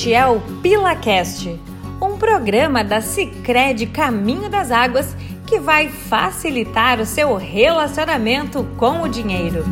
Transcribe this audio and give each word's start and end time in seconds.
Este 0.00 0.14
é 0.14 0.26
o 0.26 0.40
PilaCast, 0.62 1.60
um 2.00 2.16
programa 2.16 2.82
da 2.82 3.02
Sicredi 3.02 3.84
Caminho 3.84 4.48
das 4.48 4.70
Águas 4.70 5.14
que 5.46 5.60
vai 5.60 5.90
facilitar 5.90 6.98
o 6.98 7.04
seu 7.04 7.36
relacionamento 7.36 8.64
com 8.78 9.02
o 9.02 9.08
dinheiro. 9.10 9.62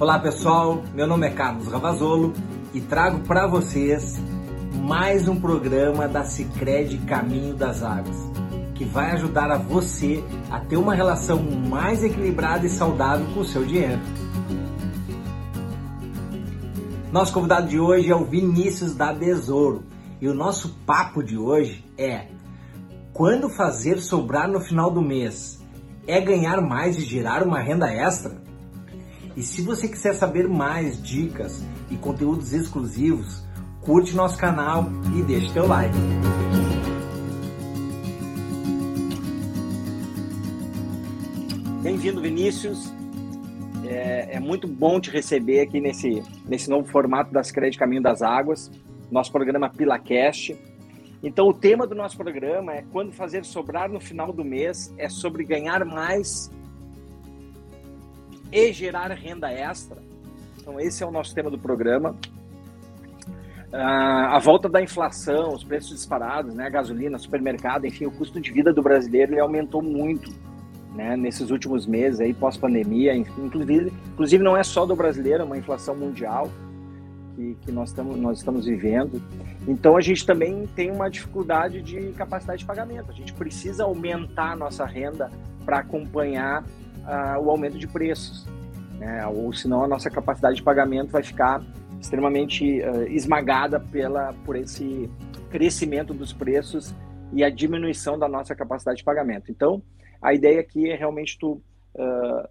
Olá 0.00 0.18
pessoal, 0.18 0.82
meu 0.92 1.06
nome 1.06 1.28
é 1.28 1.30
Carlos 1.30 1.68
Ravazolo 1.68 2.34
e 2.74 2.80
trago 2.80 3.20
para 3.20 3.46
vocês 3.46 4.20
mais 4.82 5.28
um 5.28 5.40
programa 5.40 6.08
da 6.08 6.24
Sicredi 6.24 6.98
Caminho 7.06 7.54
das 7.54 7.84
Águas 7.84 8.35
que 8.76 8.84
vai 8.84 9.12
ajudar 9.12 9.50
a 9.50 9.56
você 9.56 10.22
a 10.50 10.60
ter 10.60 10.76
uma 10.76 10.94
relação 10.94 11.42
mais 11.42 12.04
equilibrada 12.04 12.66
e 12.66 12.70
saudável 12.70 13.26
com 13.32 13.40
o 13.40 13.44
seu 13.44 13.64
dinheiro. 13.64 14.00
Nosso 17.10 17.32
convidado 17.32 17.68
de 17.68 17.78
hoje 17.78 18.10
é 18.10 18.14
o 18.14 18.24
Vinícius 18.24 18.94
da 18.94 19.12
Besouro 19.12 19.84
e 20.20 20.28
o 20.28 20.34
nosso 20.34 20.76
papo 20.86 21.22
de 21.22 21.38
hoje 21.38 21.84
é 21.96 22.26
quando 23.12 23.48
fazer 23.48 23.98
sobrar 23.98 24.46
no 24.46 24.60
final 24.60 24.90
do 24.90 25.00
mês 25.00 25.58
é 26.06 26.20
ganhar 26.20 26.60
mais 26.60 26.98
e 26.98 27.00
gerar 27.00 27.42
uma 27.42 27.58
renda 27.58 27.90
extra? 27.90 28.36
E 29.34 29.42
se 29.42 29.62
você 29.62 29.88
quiser 29.88 30.14
saber 30.14 30.48
mais 30.48 31.02
dicas 31.02 31.64
e 31.90 31.96
conteúdos 31.96 32.52
exclusivos, 32.52 33.42
curte 33.80 34.14
nosso 34.14 34.36
canal 34.36 34.86
e 35.16 35.22
deixe 35.22 35.52
teu 35.52 35.66
like. 35.66 35.96
Bem-vindo, 41.86 42.20
Vinícius. 42.20 42.92
É, 43.86 44.30
é, 44.32 44.40
muito 44.40 44.66
bom 44.66 44.98
te 44.98 45.08
receber 45.08 45.60
aqui 45.60 45.80
nesse, 45.80 46.20
nesse 46.44 46.68
novo 46.68 46.88
formato 46.88 47.32
das 47.32 47.52
Crédito 47.52 47.78
Caminho 47.78 48.02
das 48.02 48.22
Águas, 48.22 48.72
nosso 49.08 49.30
programa 49.30 49.70
PilaCast. 49.70 50.56
Então, 51.22 51.46
o 51.46 51.54
tema 51.54 51.86
do 51.86 51.94
nosso 51.94 52.16
programa 52.16 52.74
é 52.74 52.84
quando 52.90 53.12
fazer 53.12 53.44
sobrar 53.44 53.88
no 53.88 54.00
final 54.00 54.32
do 54.32 54.44
mês, 54.44 54.92
é 54.98 55.08
sobre 55.08 55.44
ganhar 55.44 55.84
mais 55.84 56.50
e 58.50 58.72
gerar 58.72 59.12
renda 59.12 59.48
extra. 59.48 60.02
Então, 60.60 60.80
esse 60.80 61.04
é 61.04 61.06
o 61.06 61.12
nosso 61.12 61.32
tema 61.36 61.52
do 61.52 61.58
programa. 61.58 62.16
Ah, 63.72 64.34
a 64.34 64.40
volta 64.40 64.68
da 64.68 64.82
inflação, 64.82 65.54
os 65.54 65.62
preços 65.62 65.90
disparados, 65.90 66.52
né, 66.52 66.68
gasolina, 66.68 67.16
supermercado, 67.16 67.86
enfim, 67.86 68.06
o 68.06 68.10
custo 68.10 68.40
de 68.40 68.50
vida 68.50 68.72
do 68.72 68.82
brasileiro 68.82 69.34
ele 69.34 69.40
aumentou 69.40 69.80
muito 69.80 70.34
né, 70.96 71.14
nesses 71.14 71.50
últimos 71.50 71.86
meses 71.86 72.20
aí 72.20 72.32
pós-pandemia, 72.32 73.14
inclusive, 73.14 73.92
inclusive 74.14 74.42
não 74.42 74.56
é 74.56 74.62
só 74.62 74.86
do 74.86 74.96
brasileiro, 74.96 75.42
é 75.42 75.44
uma 75.44 75.58
inflação 75.58 75.94
mundial 75.94 76.50
que, 77.34 77.54
que 77.60 77.70
nós, 77.70 77.90
estamos, 77.90 78.16
nós 78.16 78.38
estamos 78.38 78.64
vivendo. 78.64 79.22
Então 79.68 79.96
a 79.96 80.00
gente 80.00 80.24
também 80.24 80.66
tem 80.74 80.90
uma 80.90 81.10
dificuldade 81.10 81.82
de 81.82 82.12
capacidade 82.12 82.60
de 82.60 82.64
pagamento. 82.64 83.10
A 83.10 83.14
gente 83.14 83.34
precisa 83.34 83.84
aumentar 83.84 84.52
a 84.52 84.56
nossa 84.56 84.86
renda 84.86 85.30
para 85.66 85.80
acompanhar 85.80 86.62
uh, 86.62 87.40
o 87.44 87.50
aumento 87.50 87.78
de 87.78 87.86
preços, 87.86 88.46
né? 88.98 89.26
ou 89.26 89.52
senão 89.52 89.84
a 89.84 89.88
nossa 89.88 90.08
capacidade 90.08 90.56
de 90.56 90.62
pagamento 90.62 91.10
vai 91.10 91.22
ficar 91.22 91.62
extremamente 92.00 92.80
uh, 92.80 93.02
esmagada 93.08 93.78
pela, 93.78 94.32
por 94.44 94.56
esse 94.56 95.10
crescimento 95.50 96.14
dos 96.14 96.32
preços 96.32 96.94
e 97.32 97.44
a 97.44 97.50
diminuição 97.50 98.18
da 98.18 98.28
nossa 98.28 98.54
capacidade 98.54 98.98
de 98.98 99.04
pagamento. 99.04 99.50
Então, 99.50 99.82
a 100.20 100.34
ideia 100.34 100.60
aqui 100.60 100.90
é 100.90 100.96
realmente 100.96 101.38
tu 101.38 101.62
uh, 101.94 102.48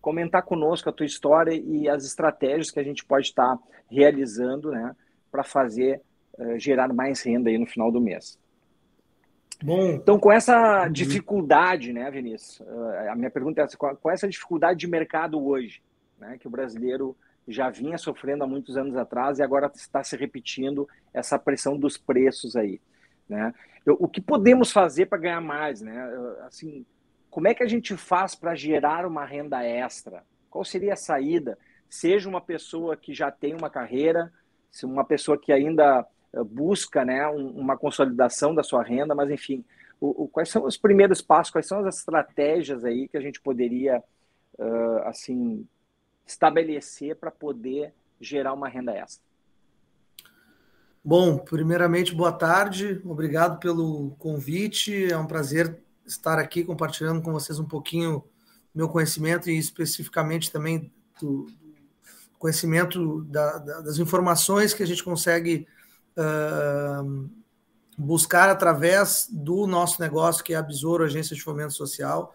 comentar 0.00 0.42
conosco 0.42 0.88
a 0.88 0.92
tua 0.92 1.06
história 1.06 1.52
e 1.54 1.88
as 1.88 2.04
estratégias 2.04 2.70
que 2.70 2.80
a 2.80 2.84
gente 2.84 3.04
pode 3.04 3.28
estar 3.28 3.58
realizando, 3.90 4.70
né, 4.70 4.94
para 5.30 5.44
fazer 5.44 6.00
uh, 6.38 6.58
gerar 6.58 6.92
mais 6.92 7.22
renda 7.22 7.50
aí 7.50 7.58
no 7.58 7.66
final 7.66 7.90
do 7.90 8.00
mês. 8.00 8.38
Bom, 9.62 9.92
então 9.92 10.18
com 10.18 10.32
essa 10.32 10.84
uhum. 10.84 10.92
dificuldade, 10.92 11.92
né, 11.92 12.10
Vinícius? 12.10 12.60
Uh, 12.60 13.10
a 13.10 13.16
minha 13.16 13.30
pergunta 13.30 13.60
é 13.60 13.64
essa, 13.64 13.76
com, 13.76 13.94
com 13.96 14.10
essa 14.10 14.28
dificuldade 14.28 14.80
de 14.80 14.86
mercado 14.86 15.42
hoje, 15.42 15.82
né, 16.18 16.36
que 16.38 16.46
o 16.46 16.50
brasileiro 16.50 17.16
já 17.46 17.70
vinha 17.70 17.98
sofrendo 17.98 18.44
há 18.44 18.46
muitos 18.46 18.76
anos 18.76 18.96
atrás 18.96 19.38
e 19.38 19.42
agora 19.42 19.70
está 19.74 20.02
se 20.02 20.16
repetindo 20.16 20.88
essa 21.12 21.38
pressão 21.38 21.78
dos 21.78 21.96
preços 21.96 22.56
aí, 22.56 22.80
né? 23.28 23.54
O 23.86 24.08
que 24.08 24.20
podemos 24.20 24.72
fazer 24.72 25.06
para 25.06 25.18
ganhar 25.18 25.40
mais, 25.40 25.80
né? 25.80 25.94
Assim, 26.46 26.86
como 27.30 27.48
é 27.48 27.54
que 27.54 27.62
a 27.62 27.68
gente 27.68 27.96
faz 27.96 28.34
para 28.34 28.54
gerar 28.54 29.06
uma 29.06 29.24
renda 29.24 29.62
extra? 29.62 30.24
Qual 30.48 30.64
seria 30.64 30.94
a 30.94 30.96
saída? 30.96 31.58
Seja 31.88 32.28
uma 32.28 32.40
pessoa 32.40 32.96
que 32.96 33.12
já 33.12 33.30
tem 33.30 33.54
uma 33.54 33.68
carreira, 33.68 34.32
se 34.70 34.86
uma 34.86 35.04
pessoa 35.04 35.36
que 35.36 35.52
ainda 35.52 36.06
eh, 36.32 36.42
busca, 36.44 37.04
né, 37.04 37.26
uma 37.28 37.76
consolidação 37.76 38.54
da 38.54 38.62
sua 38.62 38.82
renda, 38.82 39.14
mas 39.14 39.30
enfim, 39.30 39.64
o, 40.00 40.24
o, 40.24 40.28
quais 40.28 40.48
são 40.48 40.64
os 40.64 40.76
primeiros 40.76 41.20
passos? 41.20 41.52
Quais 41.52 41.66
são 41.66 41.84
as 41.84 41.96
estratégias 41.96 42.84
aí 42.84 43.08
que 43.08 43.16
a 43.16 43.20
gente 43.20 43.40
poderia, 43.40 44.02
uh, 44.58 44.98
assim, 45.04 45.66
estabelecer 46.26 47.16
para 47.16 47.30
poder 47.30 47.92
gerar 48.20 48.52
uma 48.52 48.68
renda 48.68 48.92
extra? 48.92 49.24
Bom, 51.06 51.36
primeiramente, 51.36 52.14
boa 52.14 52.32
tarde, 52.32 52.98
obrigado 53.04 53.60
pelo 53.60 54.12
convite. 54.18 55.12
É 55.12 55.18
um 55.18 55.26
prazer 55.26 55.78
estar 56.06 56.38
aqui 56.38 56.64
compartilhando 56.64 57.20
com 57.20 57.30
vocês 57.30 57.58
um 57.58 57.66
pouquinho 57.66 58.24
meu 58.74 58.88
conhecimento 58.88 59.50
e 59.50 59.58
especificamente 59.58 60.50
também 60.50 60.90
do 61.20 61.46
conhecimento 62.38 63.22
da, 63.24 63.58
da, 63.58 63.80
das 63.82 63.98
informações 63.98 64.72
que 64.72 64.82
a 64.82 64.86
gente 64.86 65.04
consegue 65.04 65.66
uh, 66.16 67.30
buscar 67.98 68.48
através 68.48 69.28
do 69.30 69.66
nosso 69.66 70.00
negócio, 70.00 70.42
que 70.42 70.54
é 70.54 70.56
a 70.56 70.62
Besouro 70.62 71.04
Agência 71.04 71.36
de 71.36 71.42
Fomento 71.42 71.74
Social, 71.74 72.34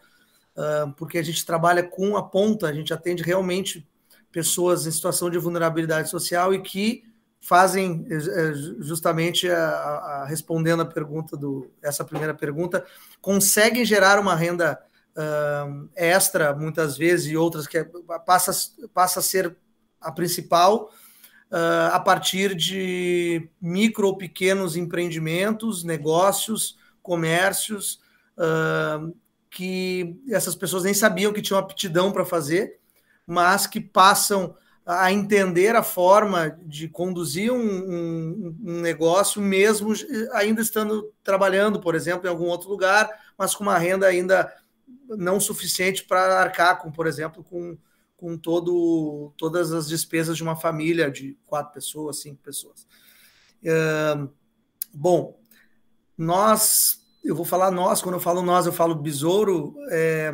uh, 0.55 0.93
porque 0.93 1.17
a 1.17 1.23
gente 1.23 1.43
trabalha 1.43 1.81
com 1.81 2.15
a 2.15 2.21
ponta, 2.21 2.67
a 2.67 2.73
gente 2.73 2.93
atende 2.93 3.23
realmente 3.23 3.89
pessoas 4.31 4.85
em 4.85 4.91
situação 4.91 5.27
de 5.27 5.39
vulnerabilidade 5.39 6.07
social 6.07 6.53
e 6.53 6.61
que 6.61 7.08
fazem 7.39 8.05
é, 8.09 8.15
é, 8.15 8.53
justamente 8.79 9.49
a, 9.49 9.69
a, 9.69 10.25
respondendo 10.25 10.81
a 10.81 10.85
pergunta 10.85 11.37
do 11.37 11.71
essa 11.81 12.03
primeira 12.03 12.33
pergunta 12.33 12.85
conseguem 13.21 13.85
gerar 13.85 14.19
uma 14.19 14.35
renda 14.35 14.79
uh, 15.15 15.89
extra 15.95 16.53
muitas 16.53 16.97
vezes 16.97 17.31
e 17.31 17.37
outras 17.37 17.65
que 17.65 17.77
é, 17.77 17.89
passa 18.25 18.51
passa 18.93 19.19
a 19.19 19.23
ser 19.23 19.55
a 20.01 20.11
principal 20.11 20.91
uh, 21.49 21.93
a 21.93 21.99
partir 21.99 22.53
de 22.55 23.49
micro 23.61 24.07
ou 24.07 24.17
pequenos 24.17 24.75
empreendimentos 24.75 25.83
negócios 25.83 26.77
comércios 27.01 28.01
uh, 28.37 29.15
que 29.49 30.21
essas 30.29 30.55
pessoas 30.55 30.83
nem 30.83 30.93
sabiam 30.93 31.31
que 31.31 31.41
tinham 31.41 31.59
aptidão 31.59 32.11
para 32.11 32.25
fazer 32.25 32.79
mas 33.25 33.65
que 33.65 33.79
passam 33.79 34.55
a 34.91 35.11
entender 35.13 35.75
a 35.75 35.83
forma 35.83 36.57
de 36.63 36.87
conduzir 36.87 37.51
um, 37.51 37.59
um, 37.59 38.57
um, 38.65 38.81
negócio, 38.81 39.39
mesmo 39.39 39.93
ainda 40.33 40.61
estando 40.63 41.13
trabalhando, 41.23 41.79
por 41.79 41.93
exemplo, 41.93 42.25
em 42.25 42.29
algum 42.29 42.45
outro 42.45 42.69
lugar, 42.69 43.07
mas 43.37 43.53
com 43.53 43.63
uma 43.63 43.77
renda 43.77 44.07
ainda 44.07 44.51
não 45.09 45.39
suficiente 45.39 46.03
para 46.03 46.41
arcar 46.41 46.81
com, 46.81 46.91
por 46.91 47.05
exemplo, 47.05 47.43
com, 47.43 47.77
com 48.17 48.35
todo, 48.35 49.31
todas 49.37 49.71
as 49.71 49.87
despesas 49.87 50.35
de 50.35 50.41
uma 50.41 50.55
família 50.55 51.11
de 51.11 51.37
quatro 51.45 51.71
pessoas, 51.71 52.21
cinco 52.21 52.41
pessoas. 52.41 52.87
Bom, 54.91 55.39
nós, 56.17 57.05
eu 57.23 57.35
vou 57.35 57.45
falar 57.45 57.69
nós, 57.69 58.01
quando 58.01 58.15
eu 58.15 58.21
falo 58.21 58.41
nós, 58.41 58.65
eu 58.65 58.73
falo 58.73 58.95
besouro. 58.95 59.75
É, 59.91 60.33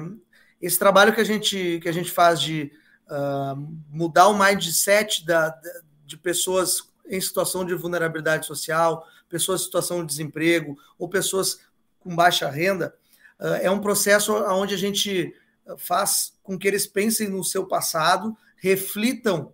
esse 0.61 0.79
trabalho 0.79 1.13
que 1.13 1.19
a 1.19 1.25
gente, 1.25 1.77
que 1.83 1.89
a 1.89 1.91
gente 1.91 2.09
faz 2.09 2.39
de 2.39 2.71
uh, 3.07 3.55
mudar 3.89 4.27
o 4.27 4.37
mindset 4.37 5.25
da, 5.25 5.57
de 6.05 6.17
pessoas 6.17 6.89
em 7.07 7.21
situação 7.21 7.65
de 7.65 7.75
vulnerabilidade 7.75 8.45
social, 8.45 9.07
pessoas 9.29 9.61
em 9.61 9.65
situação 9.65 10.01
de 10.01 10.07
desemprego 10.07 10.77
ou 10.97 11.07
pessoas 11.07 11.59
com 11.99 12.15
baixa 12.15 12.49
renda, 12.49 12.95
uh, 13.39 13.55
é 13.61 13.69
um 13.69 13.81
processo 13.81 14.33
onde 14.33 14.73
a 14.73 14.77
gente 14.77 15.33
faz 15.77 16.37
com 16.43 16.57
que 16.57 16.67
eles 16.67 16.85
pensem 16.85 17.27
no 17.27 17.43
seu 17.43 17.65
passado, 17.65 18.37
reflitam 18.57 19.53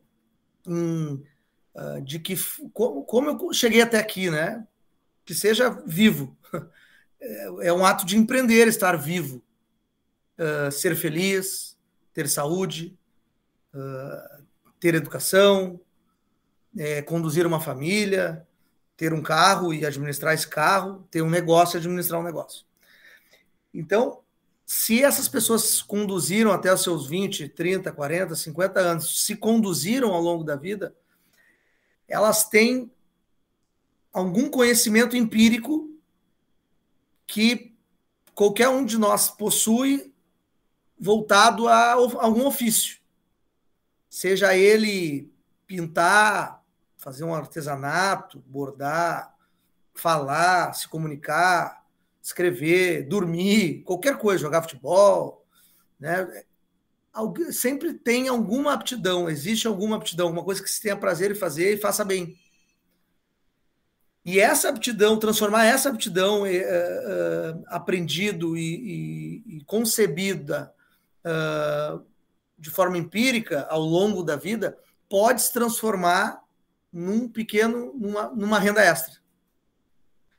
em, 0.68 1.24
uh, 1.75 2.01
de 2.03 2.19
que 2.19 2.36
como, 2.74 3.03
como 3.03 3.30
eu 3.30 3.53
cheguei 3.53 3.81
até 3.81 3.98
aqui, 3.98 4.30
né? 4.30 4.65
Que 5.25 5.33
seja 5.33 5.69
vivo. 5.86 6.38
É, 7.24 7.68
é 7.68 7.71
um 7.71 7.86
ato 7.86 8.03
de 8.03 8.18
empreender, 8.18 8.68
estar 8.68 8.98
vivo, 8.98 9.44
uh, 10.39 10.71
ser 10.71 10.95
feliz, 10.95 11.77
ter 12.15 12.27
saúde, 12.27 12.98
uh, 13.73 14.44
ter 14.79 14.95
educação, 14.95 15.79
é, 16.77 17.01
conduzir 17.01 17.45
uma 17.45 17.59
família, 17.59 18.47
ter 18.95 19.13
um 19.13 19.21
carro 19.21 19.73
e 19.73 19.85
administrar 19.85 20.33
esse 20.33 20.47
carro, 20.47 21.07
ter 21.09 21.21
um 21.21 21.29
negócio 21.29 21.75
e 21.75 21.79
administrar 21.79 22.19
um 22.19 22.23
negócio. 22.23 22.65
Então, 23.73 24.21
se 24.65 25.03
essas 25.03 25.27
pessoas 25.27 25.81
conduziram 25.81 26.51
até 26.51 26.73
os 26.73 26.81
seus 26.81 27.07
20, 27.07 27.50
30, 27.50 27.91
40, 27.91 28.35
50 28.35 28.79
anos, 28.79 29.25
se 29.25 29.35
conduziram 29.35 30.13
ao 30.13 30.21
longo 30.21 30.44
da 30.44 30.56
vida, 30.56 30.95
elas 32.07 32.47
têm 32.47 32.89
algum 34.13 34.50
conhecimento 34.50 35.17
empírico 35.17 35.89
que 37.27 37.75
qualquer 38.33 38.69
um 38.69 38.85
de 38.85 38.97
nós 38.97 39.29
possui 39.29 40.13
voltado 40.97 41.67
a 41.67 41.91
algum 41.91 42.45
ofício. 42.45 43.00
Seja 44.11 44.53
ele 44.53 45.31
pintar, 45.65 46.61
fazer 46.97 47.23
um 47.23 47.33
artesanato, 47.33 48.43
bordar, 48.45 49.33
falar, 49.95 50.73
se 50.73 50.85
comunicar, 50.89 51.85
escrever, 52.21 53.07
dormir, 53.07 53.83
qualquer 53.83 54.17
coisa, 54.17 54.41
jogar 54.41 54.63
futebol, 54.63 55.45
né? 55.97 56.43
Sempre 57.53 57.93
tem 57.93 58.27
alguma 58.27 58.73
aptidão, 58.73 59.29
existe 59.29 59.65
alguma 59.65 59.95
aptidão, 59.95 60.27
alguma 60.27 60.43
coisa 60.43 60.61
que 60.61 60.69
se 60.69 60.81
tenha 60.81 60.97
prazer 60.97 61.31
em 61.31 61.35
fazer 61.35 61.73
e 61.75 61.81
faça 61.81 62.03
bem. 62.03 62.37
E 64.25 64.41
essa 64.41 64.67
aptidão, 64.67 65.17
transformar 65.17 65.67
essa 65.67 65.87
aptidão 65.87 66.45
é, 66.45 66.57
é, 66.57 67.55
aprendido 67.67 68.57
e, 68.57 69.43
e, 69.45 69.57
e 69.57 69.63
concebida 69.63 70.73
é, 71.23 72.10
de 72.61 72.69
forma 72.69 72.97
empírica 72.97 73.67
ao 73.69 73.81
longo 73.81 74.23
da 74.23 74.37
vida, 74.37 74.77
pode 75.09 75.41
se 75.41 75.51
transformar 75.51 76.41
num 76.93 77.27
pequeno, 77.27 77.93
numa, 77.93 78.29
numa 78.29 78.59
renda 78.59 78.81
extra. 78.81 79.19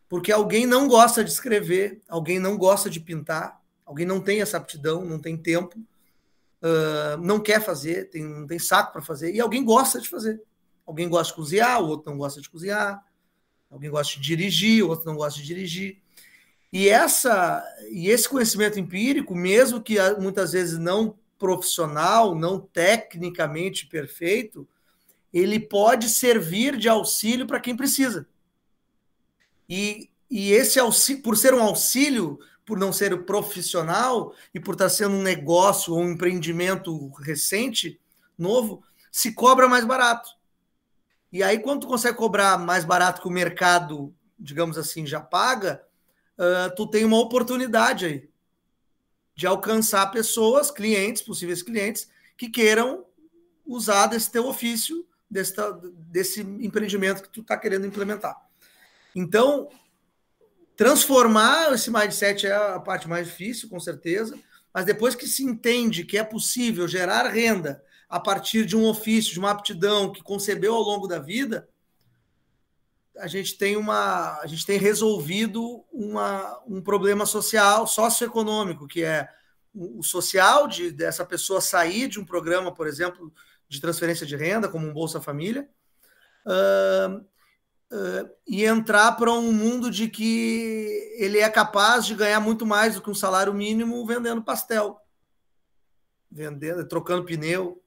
Porque 0.08 0.32
alguém 0.32 0.64
não 0.64 0.88
gosta 0.88 1.22
de 1.22 1.30
escrever, 1.30 2.00
alguém 2.08 2.38
não 2.38 2.56
gosta 2.56 2.88
de 2.88 3.00
pintar, 3.00 3.60
alguém 3.84 4.06
não 4.06 4.20
tem 4.20 4.40
essa 4.40 4.56
aptidão, 4.56 5.04
não 5.04 5.19
tem 5.19 5.36
tempo, 5.36 5.78
uh, 5.78 7.16
não 7.20 7.40
quer 7.40 7.60
fazer, 7.60 8.08
tem, 8.08 8.25
não 8.25 8.46
tem 8.46 8.58
saco 8.58 8.92
para 8.92 9.02
fazer, 9.02 9.34
e 9.34 9.40
alguém 9.40 9.64
gosta 9.64 10.00
de 10.00 10.08
fazer. 10.08 10.40
Alguém 10.86 11.08
gosta 11.08 11.32
de 11.32 11.36
cozinhar, 11.36 11.82
o 11.82 11.88
outro 11.88 12.10
não 12.10 12.18
gosta 12.18 12.40
de 12.40 12.48
cozinhar 12.48 13.04
Alguém 13.72 13.90
gosta 13.90 14.16
de 14.16 14.20
dirigir, 14.20 14.84
outro 14.84 15.06
não 15.06 15.16
gosta 15.16 15.40
de 15.40 15.46
dirigir. 15.46 15.96
E 16.70 16.90
essa 16.90 17.64
e 17.90 18.10
esse 18.10 18.28
conhecimento 18.28 18.78
empírico, 18.78 19.34
mesmo 19.34 19.80
que 19.80 19.96
muitas 20.20 20.52
vezes 20.52 20.78
não 20.78 21.18
profissional, 21.42 22.36
não 22.36 22.60
tecnicamente 22.60 23.88
perfeito, 23.88 24.66
ele 25.34 25.58
pode 25.58 26.08
servir 26.08 26.76
de 26.76 26.88
auxílio 26.88 27.48
para 27.48 27.58
quem 27.58 27.76
precisa. 27.76 28.28
E, 29.68 30.08
e 30.30 30.52
esse 30.52 30.78
auxílio, 30.78 31.20
por 31.20 31.36
ser 31.36 31.52
um 31.52 31.60
auxílio, 31.60 32.38
por 32.64 32.78
não 32.78 32.92
ser 32.92 33.24
profissional 33.24 34.32
e 34.54 34.60
por 34.60 34.74
estar 34.74 34.88
sendo 34.88 35.16
um 35.16 35.22
negócio 35.22 35.94
ou 35.94 36.00
um 36.00 36.12
empreendimento 36.12 37.08
recente, 37.14 38.00
novo, 38.38 38.84
se 39.10 39.32
cobra 39.32 39.66
mais 39.66 39.84
barato. 39.84 40.30
E 41.32 41.42
aí, 41.42 41.58
quando 41.58 41.80
tu 41.80 41.86
consegue 41.88 42.16
cobrar 42.16 42.56
mais 42.56 42.84
barato 42.84 43.20
que 43.20 43.26
o 43.26 43.32
mercado, 43.32 44.14
digamos 44.38 44.78
assim, 44.78 45.04
já 45.04 45.20
paga, 45.20 45.82
uh, 46.38 46.72
tu 46.76 46.86
tem 46.86 47.04
uma 47.04 47.18
oportunidade 47.18 48.06
aí 48.06 48.31
de 49.34 49.46
alcançar 49.46 50.11
pessoas, 50.11 50.70
clientes, 50.70 51.23
possíveis 51.23 51.62
clientes, 51.62 52.08
que 52.37 52.49
queiram 52.49 53.05
usar 53.64 54.06
desse 54.06 54.31
teu 54.31 54.46
ofício, 54.46 55.06
desse, 55.31 55.55
desse 56.11 56.40
empreendimento 56.40 57.23
que 57.23 57.31
tu 57.31 57.40
está 57.40 57.56
querendo 57.56 57.87
implementar. 57.87 58.37
Então, 59.14 59.69
transformar 60.76 61.73
esse 61.73 61.90
mindset 61.90 62.46
é 62.46 62.52
a 62.52 62.81
parte 62.81 63.08
mais 63.08 63.26
difícil, 63.26 63.69
com 63.69 63.81
certeza, 63.81 64.38
mas 64.73 64.84
depois 64.84 65.14
que 65.14 65.26
se 65.26 65.43
entende 65.43 66.05
que 66.05 66.19
é 66.19 66.25
possível 66.25 66.88
gerar 66.88 67.28
renda 67.28 67.82
a 68.08 68.20
partir 68.20 68.67
de 68.67 68.76
um 68.76 68.87
ofício, 68.87 69.32
de 69.32 69.38
uma 69.38 69.50
aptidão 69.50 70.12
que 70.12 70.23
concebeu 70.23 70.75
ao 70.75 70.82
longo 70.82 71.06
da 71.06 71.19
vida, 71.19 71.69
a 73.19 73.26
gente 73.26 73.56
tem 73.56 73.76
uma, 73.76 74.41
a 74.41 74.47
gente 74.47 74.64
tem 74.64 74.79
resolvido 74.79 75.85
uma, 75.93 76.61
um 76.67 76.81
problema 76.81 77.26
social, 77.26 77.87
socioeconômico, 77.87 78.87
que 78.87 79.05
é 79.05 79.29
o 79.75 80.03
social 80.03 80.67
de 80.67 80.91
dessa 80.91 81.25
pessoa 81.25 81.61
sair 81.61 82.09
de 82.09 82.20
um 82.20 82.25
programa, 82.25 82.73
por 82.73 82.87
exemplo, 82.87 83.32
de 83.69 83.81
transferência 83.81 84.26
de 84.26 84.37
renda, 84.37 84.69
como 84.69 84.87
um 84.87 84.93
Bolsa 84.93 85.20
Família, 85.20 85.69
uh, 86.47 87.17
uh, 87.17 88.31
e 88.47 88.64
entrar 88.64 89.12
para 89.12 89.32
um 89.32 89.53
mundo 89.53 89.91
de 89.91 90.09
que 90.09 91.14
ele 91.17 91.38
é 91.38 91.49
capaz 91.49 92.05
de 92.05 92.14
ganhar 92.14 92.41
muito 92.41 92.67
mais 92.67 92.94
do 92.94 93.03
que 93.03 93.11
um 93.11 93.14
salário 93.14 93.55
mínimo 93.55 94.06
vendendo 94.06 94.43
pastel, 94.43 95.00
vendendo, 96.31 96.87
trocando 96.87 97.25
pneu, 97.25 97.82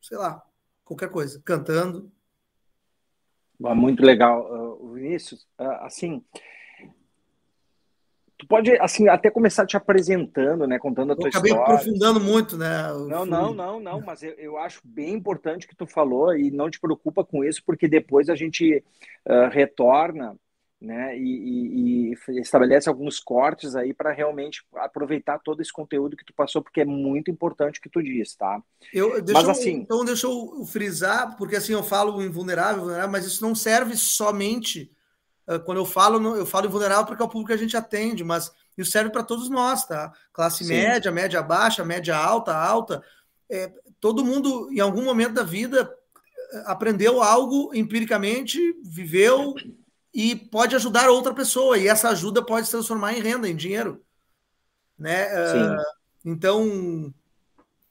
sei 0.00 0.18
lá, 0.18 0.42
qualquer 0.84 1.10
coisa, 1.10 1.40
cantando. 1.44 2.12
Muito 3.58 4.02
legal, 4.04 4.78
uh, 4.80 4.92
Vinícius. 4.92 5.46
Uh, 5.58 5.82
assim, 5.82 6.24
tu 8.42 8.46
pode 8.48 8.72
assim 8.80 9.08
até 9.08 9.30
começar 9.30 9.64
te 9.64 9.76
apresentando, 9.76 10.66
né, 10.66 10.78
contando 10.78 11.12
a 11.12 11.16
tua 11.16 11.28
acabei 11.28 11.52
história. 11.52 11.74
Acabei 11.74 11.92
aprofundando 11.92 12.20
muito, 12.20 12.56
né? 12.56 12.88
não, 13.08 13.24
não, 13.24 13.54
não, 13.54 13.80
não, 13.80 14.00
mas 14.00 14.22
eu, 14.22 14.32
eu, 14.32 14.58
acho 14.58 14.80
bem 14.84 15.14
importante 15.14 15.68
que 15.68 15.76
tu 15.76 15.86
falou 15.86 16.36
e 16.36 16.50
não 16.50 16.68
te 16.68 16.80
preocupa 16.80 17.24
com 17.24 17.44
isso, 17.44 17.62
porque 17.64 17.86
depois 17.86 18.28
a 18.28 18.34
gente 18.34 18.82
uh, 19.28 19.48
retorna 19.48 20.36
né, 20.82 21.16
e, 21.16 21.22
e, 21.22 22.14
e, 22.28 22.40
estabelece 22.40 22.88
alguns 22.88 23.20
cortes 23.20 23.76
aí 23.76 23.94
para 23.94 24.10
realmente 24.10 24.64
aproveitar 24.74 25.38
todo 25.38 25.62
esse 25.62 25.72
conteúdo 25.72 26.16
que 26.16 26.24
tu 26.24 26.34
passou, 26.34 26.60
porque 26.60 26.80
é 26.80 26.84
muito 26.84 27.30
importante 27.30 27.78
o 27.78 27.82
que 27.82 27.88
tu 27.88 28.02
diz, 28.02 28.34
tá? 28.34 28.60
Eu, 28.92 29.22
mas 29.32 29.48
assim, 29.48 29.74
então 29.74 30.04
deixa 30.04 30.26
eu 30.26 30.64
frisar, 30.66 31.36
porque 31.36 31.54
assim 31.54 31.72
eu 31.72 31.84
falo 31.84 32.20
invulnerável, 32.20 32.82
vulnerável, 32.82 33.10
mas 33.12 33.24
isso 33.24 33.46
não 33.46 33.54
serve 33.54 33.96
somente 33.96 34.90
uh, 35.48 35.60
quando 35.60 35.78
eu 35.78 35.84
falo, 35.84 36.36
eu 36.36 36.44
falo 36.44 36.66
invulnerável 36.66 37.06
porque 37.06 37.22
é 37.22 37.26
o 37.26 37.28
público 37.28 37.48
que 37.48 37.54
a 37.54 37.62
gente 37.62 37.76
atende, 37.76 38.24
mas 38.24 38.52
isso 38.76 38.90
serve 38.90 39.10
para 39.10 39.22
todos 39.22 39.48
nós, 39.48 39.86
tá? 39.86 40.12
Classe 40.32 40.64
Sim. 40.64 40.74
média, 40.74 41.12
média 41.12 41.40
baixa, 41.42 41.84
média 41.84 42.16
alta, 42.16 42.56
alta, 42.56 43.04
é, 43.48 43.72
todo 44.00 44.24
mundo 44.24 44.68
em 44.72 44.80
algum 44.80 45.04
momento 45.04 45.34
da 45.34 45.44
vida 45.44 45.88
aprendeu 46.66 47.22
algo 47.22 47.70
empiricamente, 47.72 48.58
viveu 48.84 49.54
e 50.14 50.36
pode 50.36 50.74
ajudar 50.76 51.08
outra 51.08 51.32
pessoa, 51.32 51.78
e 51.78 51.88
essa 51.88 52.10
ajuda 52.10 52.44
pode 52.44 52.66
se 52.66 52.72
transformar 52.72 53.14
em 53.14 53.22
renda, 53.22 53.48
em 53.48 53.56
dinheiro. 53.56 54.02
Né? 54.98 55.26
Uh, 55.32 55.82
então, 56.24 57.12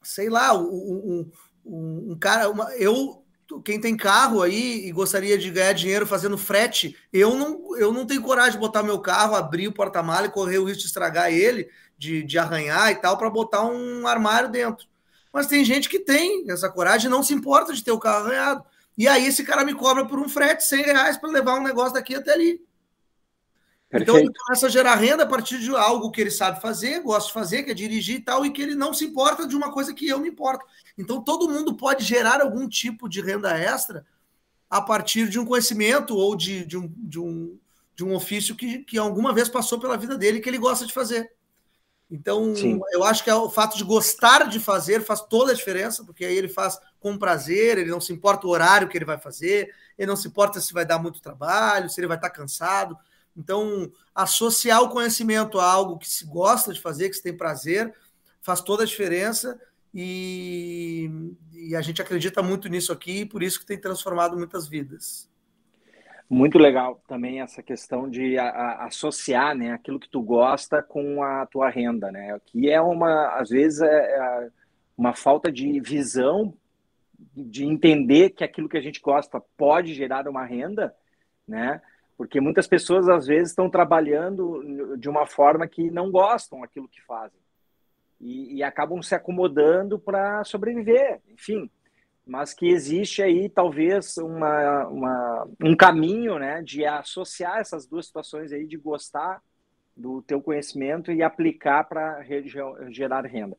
sei 0.01 0.30
lá, 0.30 0.58
um, 0.58 1.30
um, 1.66 2.12
um 2.12 2.18
cara, 2.20 2.50
uma, 2.50 2.72
eu, 2.75 3.24
quem 3.66 3.82
tem 3.82 3.98
carro 3.98 4.42
aí 4.42 4.88
e 4.88 4.92
gostaria 4.92 5.38
de 5.38 5.50
ganhar 5.50 5.74
dinheiro 5.74 6.06
fazendo 6.06 6.38
frete, 6.38 6.96
eu 7.12 7.36
não, 7.36 7.75
eu 7.78 7.92
não 7.92 8.06
tenho 8.06 8.22
coragem 8.22 8.54
de 8.54 8.60
botar 8.60 8.84
meu 8.84 9.00
carro, 9.00 9.36
abrir 9.36 9.68
o 9.68 9.74
porta-mala 9.74 10.28
e 10.28 10.32
correr 10.32 10.60
o 10.60 10.66
risco 10.66 10.82
de 10.82 10.88
estragar 10.88 11.34
ele, 11.34 11.70
de, 11.98 12.24
de 12.24 12.38
arranhar 12.38 12.92
e 12.92 12.96
tal, 12.96 13.18
para 13.18 13.30
botar 13.30 13.63
um 13.63 14.08
armário 14.08 14.50
dentro. 14.50 14.88
Mas 15.34 15.48
tem 15.48 15.63
gente 15.63 15.90
que 15.90 16.00
tem 16.00 16.50
essa 16.50 16.70
coragem 16.70 17.08
e 17.08 17.12
não 17.12 17.24
se 17.24 17.34
importa 17.34 17.74
de 17.74 17.84
ter 17.84 17.92
o 17.92 18.00
carro 18.00 18.25
arranhado. 18.25 18.63
E 19.01 19.08
aí 19.08 19.25
esse 19.25 19.43
cara 19.43 19.65
me 19.65 19.74
cobra 19.74 20.05
por 20.05 20.20
um 20.20 20.29
frete 20.29 20.63
100 20.63 20.84
reais 20.84 21.17
para 21.17 21.31
levar 21.31 21.58
um 21.58 21.63
negócio 21.63 21.96
daqui 21.96 22.13
até 22.13 22.34
ali. 22.34 22.63
Perfeito. 23.89 24.12
Então 24.12 24.17
ele 24.20 24.31
começa 24.31 24.67
a 24.67 24.70
gerar 24.70 24.93
renda 24.93 25.24
a 25.24 25.27
partir 25.27 25.58
de 25.58 25.75
algo 25.75 26.12
que 26.12 26.22
ele 26.22 26.29
sabe 26.29 26.62
fazer, 26.62 27.01
gosta 27.01 27.25
de 27.25 27.34
fazer, 27.34 27.63
que 27.63 27.72
é 27.72 27.74
dirigir 27.74 28.17
e 28.17 28.22
tal, 28.22 28.46
e 28.46 28.51
que 28.51 28.62
ele 28.62 28.75
não 28.75 28.93
se 28.93 29.05
importa 29.05 29.48
de 29.48 29.55
uma 29.55 29.72
coisa 29.72 29.91
que 29.91 30.08
eu 30.08 30.20
me 30.20 30.29
importo. 30.29 30.63
Então 30.96 31.20
todo 31.20 31.50
mundo 31.50 31.75
pode 31.75 32.03
gerar 32.03 32.41
algum 32.41 32.70
tipo 32.70 33.10
de 33.10 33.22
renda 33.22 33.58
extra 33.58 34.05
a 34.70 34.79
partir 34.79 35.27
de 35.29 35.39
um 35.39 35.46
conhecimento 35.46 36.15
ou 36.15 36.36
de, 36.36 36.63
de, 36.63 36.77
um, 36.77 36.88
de, 36.96 37.20
um, 37.20 37.58
de 37.96 38.03
um 38.05 38.13
ofício 38.13 38.55
que, 38.55 38.84
que 38.84 39.00
alguma 39.00 39.34
vez 39.34 39.50
passou 39.50 39.79
pela 39.79 39.98
vida 39.98 40.15
dele 40.15 40.39
que 40.39 40.48
ele 40.48 40.60
gosta 40.60 40.86
de 40.86 40.93
fazer. 40.93 41.31
Então, 42.12 42.53
Sim. 42.53 42.82
eu 42.91 43.06
acho 43.06 43.24
que 43.24 43.30
é 43.30 43.36
o 43.36 43.50
fato 43.50 43.77
de 43.77 43.86
gostar 43.86 44.50
de 44.50 44.60
fazer 44.60 45.01
faz 45.01 45.22
toda 45.22 45.53
a 45.53 45.56
diferença, 45.56 46.03
porque 46.03 46.25
aí 46.25 46.36
ele 46.36 46.50
faz 46.50 46.77
com 47.00 47.18
prazer, 47.18 47.77
ele 47.77 47.89
não 47.89 48.01
se 48.01 48.12
importa 48.12 48.46
o 48.46 48.50
horário 48.50 48.89
que 48.89 48.98
ele 48.98 49.06
vai 49.06 49.18
fazer, 49.18 49.74
ele 49.98 50.10
não 50.10 50.18
se 50.18 50.27
importa 50.27 50.60
se 50.60 50.74
vai 50.74 50.86
dar 50.86 51.00
muito 51.00 51.22
trabalho, 51.22 51.89
se 51.89 52.01
ele 52.01 52.08
vai 52.08 52.18
estar 52.18 52.30
cansado. 52.30 52.98
Então, 53.36 53.89
associar 54.13 54.82
o 54.82 54.89
conhecimento 54.89 55.58
a 55.58 55.65
algo 55.65 55.98
que 55.98 56.10
se 56.10 56.25
gosta 56.25 56.74
de 56.74 56.82
fazer, 56.82 57.08
que 57.08 57.15
se 57.15 57.24
tem 57.24 57.36
prazer, 57.36 57.96
faz 58.41 58.60
toda 58.60 58.84
a 58.84 58.86
diferença 58.86 59.58
e, 59.94 61.10
e 61.53 61.74
a 61.77 61.82
gente 61.82 62.01
acredita 62.01 62.44
muito 62.44 62.68
nisso 62.68 62.91
aqui, 62.91 63.25
por 63.25 63.41
isso 63.41 63.58
que 63.58 63.65
tem 63.65 63.80
transformado 63.80 64.36
muitas 64.36 64.68
vidas. 64.68 65.31
Muito 66.32 66.58
legal 66.58 67.04
também 67.10 67.42
essa 67.42 67.62
questão 67.62 68.10
de 68.10 68.38
a, 68.38 68.48
a, 68.48 68.86
associar 68.86 69.54
né, 69.54 69.74
aquilo 69.74 70.00
que 70.00 70.08
tu 70.08 70.22
gosta 70.22 70.82
com 70.82 71.22
a 71.22 71.46
tua 71.46 71.70
renda, 71.70 72.10
né? 72.10 72.40
Que 72.46 72.70
é 72.70 72.80
uma, 72.80 73.38
às 73.38 73.50
vezes, 73.50 73.82
é, 73.82 73.88
é 73.88 74.50
uma 74.98 75.14
falta 75.14 75.52
de 75.52 75.78
visão 75.82 76.54
de 77.36 77.66
entender 77.66 78.30
que 78.30 78.46
aquilo 78.46 78.70
que 78.70 78.78
a 78.78 78.82
gente 78.82 79.02
gosta 79.02 79.42
pode 79.58 79.94
gerar 79.94 80.26
uma 80.26 80.46
renda, 80.46 80.96
né? 81.46 81.82
Porque 82.16 82.40
muitas 82.40 82.66
pessoas 82.66 83.10
às 83.10 83.28
vezes 83.28 83.50
estão 83.50 83.70
trabalhando 83.70 84.96
de 84.98 85.10
uma 85.10 85.26
forma 85.26 85.68
que 85.68 85.92
não 85.92 86.10
gostam 86.10 86.64
aquilo 86.64 86.88
que 86.88 87.02
fazem, 87.02 87.42
e, 88.22 88.56
e 88.56 88.64
acabam 88.64 89.02
se 89.02 89.14
acomodando 89.14 90.00
para 90.00 90.46
sobreviver, 90.46 91.20
enfim. 91.28 91.70
Mas 92.25 92.54
que 92.54 92.68
existe 92.68 93.22
aí 93.22 93.50
talvez 93.50 94.18
uma, 94.18 94.88
uma, 94.88 95.48
um 95.63 95.75
caminho 95.75 96.38
né, 96.38 96.62
de 96.62 96.86
associar 96.86 97.60
essas 97.60 97.88
duas 97.88 98.06
situações 98.06 98.51
aí, 98.51 98.66
de 98.66 98.78
gostar 98.78 99.42
do 99.96 100.22
teu 100.22 100.42
conhecimento 100.42 101.12
e 101.12 101.22
aplicar 101.22 101.84
para 101.84 102.24
gerar 102.90 103.25
renda. 103.25 103.58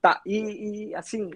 Tá, 0.00 0.20
e, 0.24 0.88
e, 0.88 0.94
assim, 0.94 1.30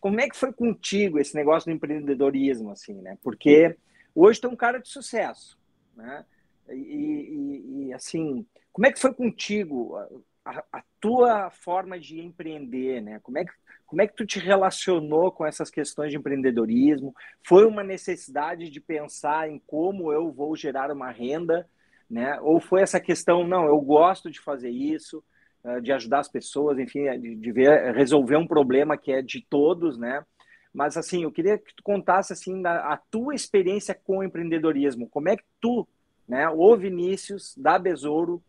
como 0.00 0.20
é 0.20 0.28
que 0.28 0.36
foi 0.36 0.52
contigo 0.52 1.18
esse 1.18 1.34
negócio 1.34 1.70
do 1.70 1.74
empreendedorismo, 1.74 2.70
assim, 2.70 2.94
né? 2.94 3.16
Porque 3.22 3.76
hoje 4.14 4.40
tu 4.40 4.48
é 4.48 4.50
um 4.50 4.56
cara 4.56 4.78
de 4.78 4.88
sucesso, 4.88 5.58
né? 5.96 6.24
E, 6.68 6.74
e, 6.74 7.86
e 7.86 7.92
assim, 7.92 8.46
como 8.72 8.86
é 8.86 8.92
que 8.92 9.00
foi 9.00 9.12
contigo 9.14 9.96
a, 10.44 10.64
a, 10.72 10.84
tua 11.02 11.50
forma 11.50 11.98
de 11.98 12.20
empreender, 12.20 13.02
né? 13.02 13.18
Como 13.22 13.36
é 13.36 13.44
que 13.44 13.52
como 13.84 14.00
é 14.00 14.06
que 14.06 14.16
tu 14.16 14.24
te 14.24 14.38
relacionou 14.38 15.30
com 15.30 15.44
essas 15.44 15.68
questões 15.68 16.10
de 16.10 16.16
empreendedorismo? 16.16 17.14
Foi 17.46 17.66
uma 17.66 17.84
necessidade 17.84 18.70
de 18.70 18.80
pensar 18.80 19.50
em 19.50 19.58
como 19.66 20.10
eu 20.10 20.32
vou 20.32 20.56
gerar 20.56 20.90
uma 20.90 21.10
renda, 21.10 21.68
né? 22.08 22.40
Ou 22.40 22.58
foi 22.58 22.80
essa 22.80 22.98
questão, 22.98 23.46
não, 23.46 23.66
eu 23.66 23.78
gosto 23.82 24.30
de 24.30 24.40
fazer 24.40 24.70
isso, 24.70 25.22
eh, 25.62 25.78
de 25.82 25.92
ajudar 25.92 26.20
as 26.20 26.28
pessoas, 26.28 26.78
enfim, 26.78 27.04
de, 27.20 27.34
de 27.34 27.52
ver, 27.52 27.94
resolver 27.94 28.36
um 28.36 28.46
problema 28.46 28.96
que 28.96 29.12
é 29.12 29.20
de 29.20 29.44
todos, 29.50 29.98
né? 29.98 30.24
Mas 30.72 30.96
assim, 30.96 31.24
eu 31.24 31.30
queria 31.30 31.58
que 31.58 31.74
tu 31.74 31.82
contasse 31.82 32.32
assim 32.32 32.62
a 32.64 32.98
tua 33.10 33.34
experiência 33.34 33.94
com 33.94 34.18
o 34.18 34.24
empreendedorismo. 34.24 35.06
Como 35.06 35.28
é 35.28 35.36
que 35.36 35.44
tu, 35.60 35.86
né, 36.26 36.48
o 36.48 36.74
Vinícius 36.78 37.54
da 37.58 37.78
Besouro, 37.78 38.42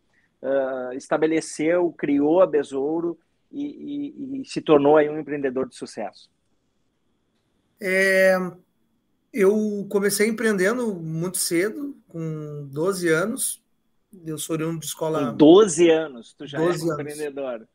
uh, 0.44 0.94
estabeleceu, 0.94 1.92
criou 1.98 2.42
a 2.42 2.48
Besouro 2.48 3.18
e, 3.52 3.64
e, 3.64 4.42
e, 4.42 4.46
se 4.46 4.62
tornou 4.62 4.98
aí 4.98 5.10
um 5.10 5.20
empreendedor 5.20 5.68
de 5.68 5.76
sucesso? 5.76 6.30
É, 7.82 8.36
eu 9.32 9.88
comecei 9.90 10.28
empreendendo 10.28 10.94
muito 10.96 11.38
cedo, 11.38 11.96
com 12.08 12.68
12 12.72 13.10
anos. 13.10 13.64
Eu 14.26 14.38
sou 14.38 14.56
oriundo 14.56 14.80
de 14.80 14.86
escola. 14.86 15.32
Com 15.32 15.38
12 15.38 15.90
anos, 15.90 16.34
tu 16.34 16.46
já 16.46 16.60
é 16.60 16.62
um 16.62 16.72
empreendedor. 16.72 17.68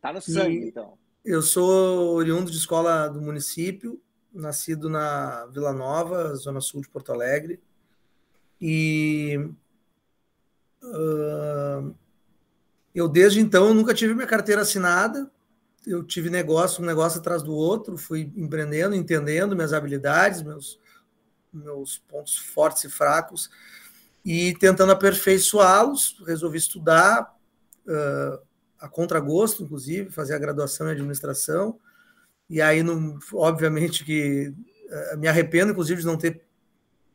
Tá 0.00 0.12
no 0.12 0.20
sangue, 0.20 0.56
e 0.56 0.68
então. 0.68 0.98
Eu 1.24 1.40
sou 1.40 2.14
oriundo 2.14 2.50
de 2.50 2.56
escola 2.56 3.08
do 3.08 3.20
município, 3.20 4.00
nascido 4.32 4.88
na 4.88 5.46
Vila 5.46 5.72
Nova, 5.72 6.34
zona 6.34 6.60
sul 6.60 6.82
de 6.82 6.88
Porto 6.88 7.12
Alegre. 7.12 7.60
E 8.60 9.38
uh, 10.82 11.94
eu, 12.94 13.08
desde 13.08 13.40
então, 13.40 13.68
eu 13.68 13.74
nunca 13.74 13.92
tive 13.92 14.14
minha 14.14 14.26
carteira 14.26 14.62
assinada. 14.62 15.28
Eu 15.86 16.02
tive 16.04 16.30
negócio, 16.30 16.82
um 16.82 16.86
negócio 16.86 17.18
atrás 17.18 17.42
do 17.42 17.52
outro, 17.52 17.98
fui 17.98 18.32
empreendendo, 18.36 18.94
entendendo 18.94 19.56
minhas 19.56 19.72
habilidades, 19.72 20.42
meus, 20.42 20.78
meus 21.52 21.98
pontos 21.98 22.38
fortes 22.38 22.84
e 22.84 22.88
fracos, 22.88 23.50
e 24.24 24.54
tentando 24.58 24.92
aperfeiçoá-los. 24.92 26.22
Resolvi 26.26 26.56
estudar 26.56 27.36
uh, 27.86 28.38
a 28.78 28.88
contragosto, 28.88 29.62
inclusive, 29.62 30.10
fazer 30.10 30.34
a 30.34 30.38
graduação 30.38 30.86
em 30.86 30.92
administração. 30.92 31.78
E 32.48 32.62
aí, 32.62 32.80
obviamente, 33.32 34.04
que 34.04 34.54
uh, 35.12 35.18
me 35.18 35.26
arrependo, 35.26 35.72
inclusive, 35.72 36.00
de 36.00 36.06
não 36.06 36.16
ter 36.16 36.42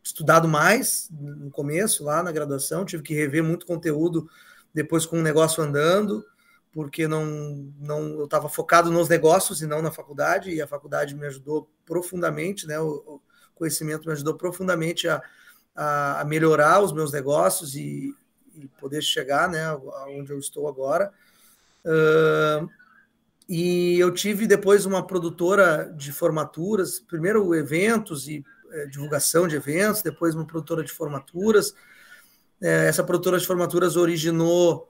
estudado 0.04 0.48
mais 0.48 1.10
no 1.12 1.50
começo, 1.50 2.04
lá 2.04 2.22
na 2.22 2.32
graduação. 2.32 2.86
Tive 2.86 3.02
que 3.02 3.14
rever 3.14 3.44
muito 3.44 3.66
conteúdo 3.66 4.30
depois 4.74 5.06
com 5.06 5.20
o 5.20 5.24
negócio 5.24 5.64
andando, 5.64 6.24
porque 6.72 7.08
não, 7.08 7.26
não 7.80 8.20
eu 8.20 8.26
estava 8.26 8.48
focado 8.48 8.92
nos 8.92 9.10
negócios 9.10 9.62
e 9.62 9.68
não 9.68 9.82
na 9.82 9.92
faculdade, 9.92 10.52
e 10.52 10.62
a 10.62 10.68
faculdade 10.68 11.16
me 11.16 11.26
ajudou 11.26 11.70
profundamente, 11.86 12.68
né? 12.68 12.80
O, 12.80 12.90
o 12.90 13.22
conhecimento 13.56 14.08
me 14.08 14.14
ajudou 14.14 14.36
profundamente 14.36 15.08
a, 15.08 15.22
a, 15.76 16.22
a 16.22 16.26
melhorar 16.26 16.82
os 16.82 16.94
meus 16.94 17.12
negócios 17.12 17.76
e, 17.76 18.14
e, 18.56 18.68
poder 18.80 19.02
chegar, 19.02 19.50
né, 19.50 19.74
onde 20.08 20.32
eu 20.32 20.40
estou 20.40 20.68
agora. 20.68 21.12
Uh, 21.86 22.70
e 23.48 24.00
eu 24.00 24.14
tive 24.14 24.46
depois 24.46 24.86
uma 24.86 25.06
produtora 25.06 25.92
de 25.98 26.12
formaturas, 26.12 27.00
primeiro 27.00 27.56
eventos 27.56 28.28
e 28.28 28.44
é, 28.72 28.86
divulgação 28.86 29.48
de 29.48 29.56
eventos, 29.56 30.04
depois 30.04 30.36
uma 30.36 30.46
produtora 30.46 30.84
de 30.84 30.92
formaturas, 30.92 31.74
é, 32.62 32.88
essa 32.88 33.04
produtora 33.04 33.40
de 33.40 33.48
formaturas 33.48 33.96
originou 33.96 34.90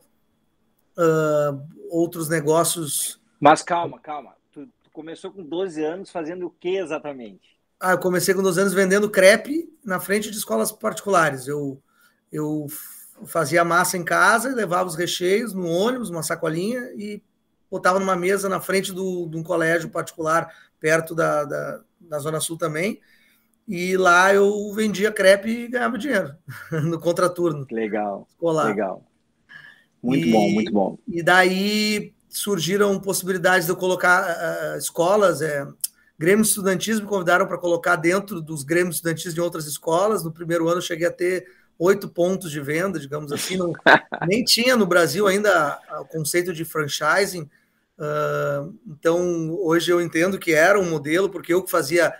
uh, 0.98 1.62
outros 1.90 2.28
negócios. 2.28 3.20
Mas 3.40 3.62
calma, 3.62 4.00
calma. 4.00 4.34
Tu, 4.52 4.66
tu, 4.84 4.90
começou 4.92 5.32
com 5.32 5.44
12 5.44 5.84
anos 5.84 6.12
fazendo 6.12 6.48
o 6.48 6.50
que 6.50 6.78
exatamente? 6.78 7.58
Ah, 7.80 7.92
eu 7.92 8.00
comecei 8.00 8.34
com 8.34 8.42
12 8.42 8.62
anos 8.62 8.74
vendendo 8.74 9.10
crepe 9.10 9.72
na 9.86 10.00
frente 10.00 10.30
de 10.30 10.38
escolas 10.38 10.72
particulares. 10.72 11.48
Eu, 11.48 11.82
eu 12.32 12.68
fazia 13.26 13.64
massa 13.64 13.98
em 13.98 14.04
casa, 14.04 14.54
levava 14.54 14.90
os 14.90 14.96
recheios 14.96 15.54
no 15.54 15.68
ônibus, 15.68 16.10
uma 16.10 16.24
sacolinha 16.24 16.92
e 16.96 17.22
botava 17.70 18.00
numa 18.00 18.16
mesa 18.16 18.50
na 18.50 18.60
frente 18.60 18.92
do, 18.92 19.28
de 19.28 19.38
um 19.38 19.44
colégio 19.44 19.90
particular 19.90 20.54
perto 20.80 21.14
da, 21.14 21.46
da, 21.46 21.82
da 22.00 22.20
Zona 22.20 22.40
Sul 22.40 22.58
também 22.58 23.00
e 23.70 23.96
lá 23.96 24.34
eu 24.34 24.74
vendia 24.74 25.12
crepe 25.12 25.48
e 25.48 25.68
ganhava 25.68 25.96
dinheiro 25.96 26.34
no 26.84 27.00
contraturno. 27.00 27.68
Legal. 27.70 28.28
Escolar. 28.28 28.66
Legal. 28.66 29.06
Muito 30.02 30.28
e, 30.28 30.32
bom, 30.32 30.50
muito 30.50 30.72
bom. 30.72 30.98
E 31.08 31.22
daí 31.22 32.14
surgiram 32.28 33.00
possibilidades 33.00 33.68
de 33.68 33.72
eu 33.72 33.76
colocar 33.76 34.24
uh, 34.24 34.78
escolas, 34.78 35.44
é, 35.44 35.68
grêmios 36.18 36.50
estudantis 36.50 37.00
me 37.00 37.06
convidaram 37.06 37.46
para 37.46 37.60
colocar 37.60 37.96
dentro 37.96 38.42
dos 38.42 38.64
grêmios 38.64 38.96
estudantis 38.96 39.36
de 39.36 39.42
outras 39.42 39.68
escolas. 39.68 40.24
No 40.24 40.32
primeiro 40.32 40.68
ano 40.68 40.78
eu 40.78 40.82
cheguei 40.82 41.06
a 41.06 41.12
ter 41.12 41.46
oito 41.78 42.10
pontos 42.10 42.50
de 42.50 42.60
venda, 42.60 43.00
digamos 43.00 43.32
assim. 43.32 43.56
Não, 43.56 43.72
nem 44.28 44.44
tinha 44.44 44.76
no 44.76 44.88
Brasil 44.88 45.28
ainda 45.28 45.80
o 46.02 46.06
conceito 46.06 46.54
de 46.54 46.66
franchising. 46.66 47.48
Uh, 48.00 48.74
então, 48.88 49.52
hoje 49.62 49.92
eu 49.92 50.02
entendo 50.02 50.40
que 50.40 50.54
era 50.54 50.80
um 50.80 50.90
modelo, 50.90 51.30
porque 51.30 51.54
eu 51.54 51.62
que 51.62 51.70
fazia 51.70 52.12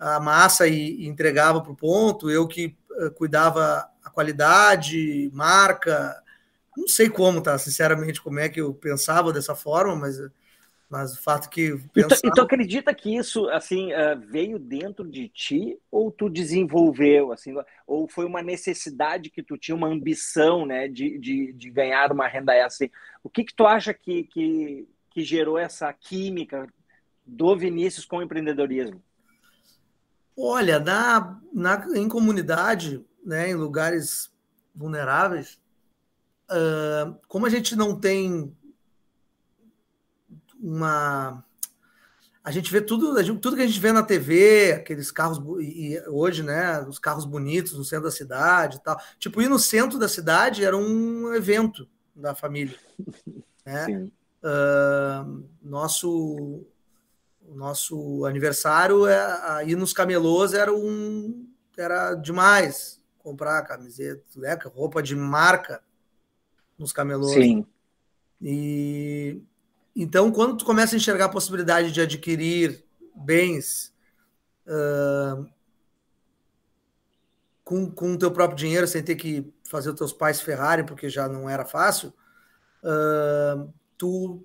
a 0.00 0.18
massa 0.18 0.66
e, 0.66 1.02
e 1.02 1.06
entregava 1.06 1.60
para 1.60 1.70
o 1.70 1.76
ponto, 1.76 2.30
eu 2.30 2.48
que 2.48 2.74
uh, 2.92 3.10
cuidava 3.12 3.86
a 4.02 4.08
qualidade, 4.08 5.30
marca, 5.32 6.20
não 6.76 6.88
sei 6.88 7.10
como, 7.10 7.42
tá? 7.42 7.58
Sinceramente, 7.58 8.22
como 8.22 8.38
é 8.38 8.48
que 8.48 8.60
eu 8.60 8.72
pensava 8.72 9.30
dessa 9.30 9.54
forma, 9.54 9.94
mas, 9.94 10.16
mas 10.88 11.12
o 11.12 11.22
fato 11.22 11.50
que. 11.50 11.76
Pensava... 11.92 12.14
E, 12.14 12.20
tu, 12.20 12.26
e 12.26 12.30
tu 12.30 12.40
acredita 12.40 12.94
que 12.94 13.14
isso 13.14 13.46
assim 13.50 13.92
uh, 13.92 14.18
veio 14.18 14.58
dentro 14.58 15.06
de 15.06 15.28
ti 15.28 15.78
ou 15.90 16.10
tu 16.10 16.30
desenvolveu, 16.30 17.30
assim, 17.30 17.54
ou 17.86 18.08
foi 18.08 18.24
uma 18.24 18.42
necessidade 18.42 19.28
que 19.28 19.42
tu 19.42 19.58
tinha, 19.58 19.76
uma 19.76 19.88
ambição, 19.88 20.64
né, 20.64 20.88
de, 20.88 21.18
de, 21.18 21.52
de 21.52 21.70
ganhar 21.70 22.10
uma 22.10 22.26
renda? 22.26 22.64
Assim? 22.64 22.90
O 23.22 23.28
que, 23.28 23.44
que 23.44 23.54
tu 23.54 23.66
acha 23.66 23.92
que, 23.92 24.24
que, 24.24 24.88
que 25.10 25.22
gerou 25.22 25.58
essa 25.58 25.92
química 25.92 26.66
do 27.26 27.54
Vinícius 27.54 28.06
com 28.06 28.16
o 28.16 28.22
empreendedorismo? 28.22 29.02
Olha, 30.42 30.80
na, 30.80 31.38
na, 31.52 31.86
em 31.94 32.08
comunidade, 32.08 33.04
né, 33.22 33.50
em 33.50 33.54
lugares 33.54 34.32
vulneráveis, 34.74 35.60
uh, 36.50 37.14
como 37.28 37.44
a 37.44 37.50
gente 37.50 37.76
não 37.76 37.94
tem 37.94 38.56
uma. 40.58 41.44
A 42.42 42.50
gente 42.50 42.72
vê 42.72 42.80
tudo, 42.80 43.14
tudo 43.38 43.54
que 43.54 43.62
a 43.62 43.66
gente 43.66 43.78
vê 43.78 43.92
na 43.92 44.02
TV, 44.02 44.72
aqueles 44.72 45.10
carros, 45.10 45.38
e 45.60 46.02
hoje, 46.08 46.42
né, 46.42 46.80
os 46.88 46.98
carros 46.98 47.26
bonitos 47.26 47.74
no 47.74 47.84
centro 47.84 48.06
da 48.06 48.10
cidade 48.10 48.78
e 48.78 48.80
tal. 48.80 48.98
Tipo, 49.18 49.42
ir 49.42 49.48
no 49.48 49.58
centro 49.58 49.98
da 49.98 50.08
cidade 50.08 50.64
era 50.64 50.74
um 50.74 51.34
evento 51.34 51.86
da 52.16 52.34
família. 52.34 52.78
Né? 53.66 54.10
Uh, 54.42 55.44
nosso 55.62 56.64
o 57.50 57.54
nosso 57.56 58.24
aniversário 58.24 59.06
é, 59.06 59.40
aí 59.56 59.74
nos 59.74 59.92
camelôs 59.92 60.54
era 60.54 60.72
um 60.72 61.48
era 61.76 62.14
demais 62.14 63.00
comprar 63.18 63.62
camiseta, 63.62 64.22
né, 64.36 64.56
roupa 64.66 65.02
de 65.02 65.16
marca 65.16 65.82
nos 66.78 66.92
camelôs. 66.92 67.32
Sim. 67.32 67.66
E 68.40 69.42
então 69.96 70.30
quando 70.30 70.58
tu 70.58 70.64
começa 70.64 70.94
a 70.94 70.98
enxergar 70.98 71.24
a 71.24 71.30
possibilidade 71.30 71.90
de 71.90 72.00
adquirir 72.00 72.84
bens 73.14 73.92
uh, 74.66 75.46
com, 77.64 77.90
com 77.90 78.12
o 78.12 78.18
teu 78.18 78.30
próprio 78.30 78.58
dinheiro, 78.58 78.86
sem 78.86 79.02
ter 79.02 79.16
que 79.16 79.52
fazer 79.64 79.90
os 79.90 79.96
teus 79.96 80.12
pais 80.12 80.40
ferrarem, 80.40 80.84
porque 80.84 81.08
já 81.08 81.28
não 81.28 81.48
era 81.48 81.64
fácil, 81.64 82.12
uh, 82.84 83.72
tu, 83.98 84.44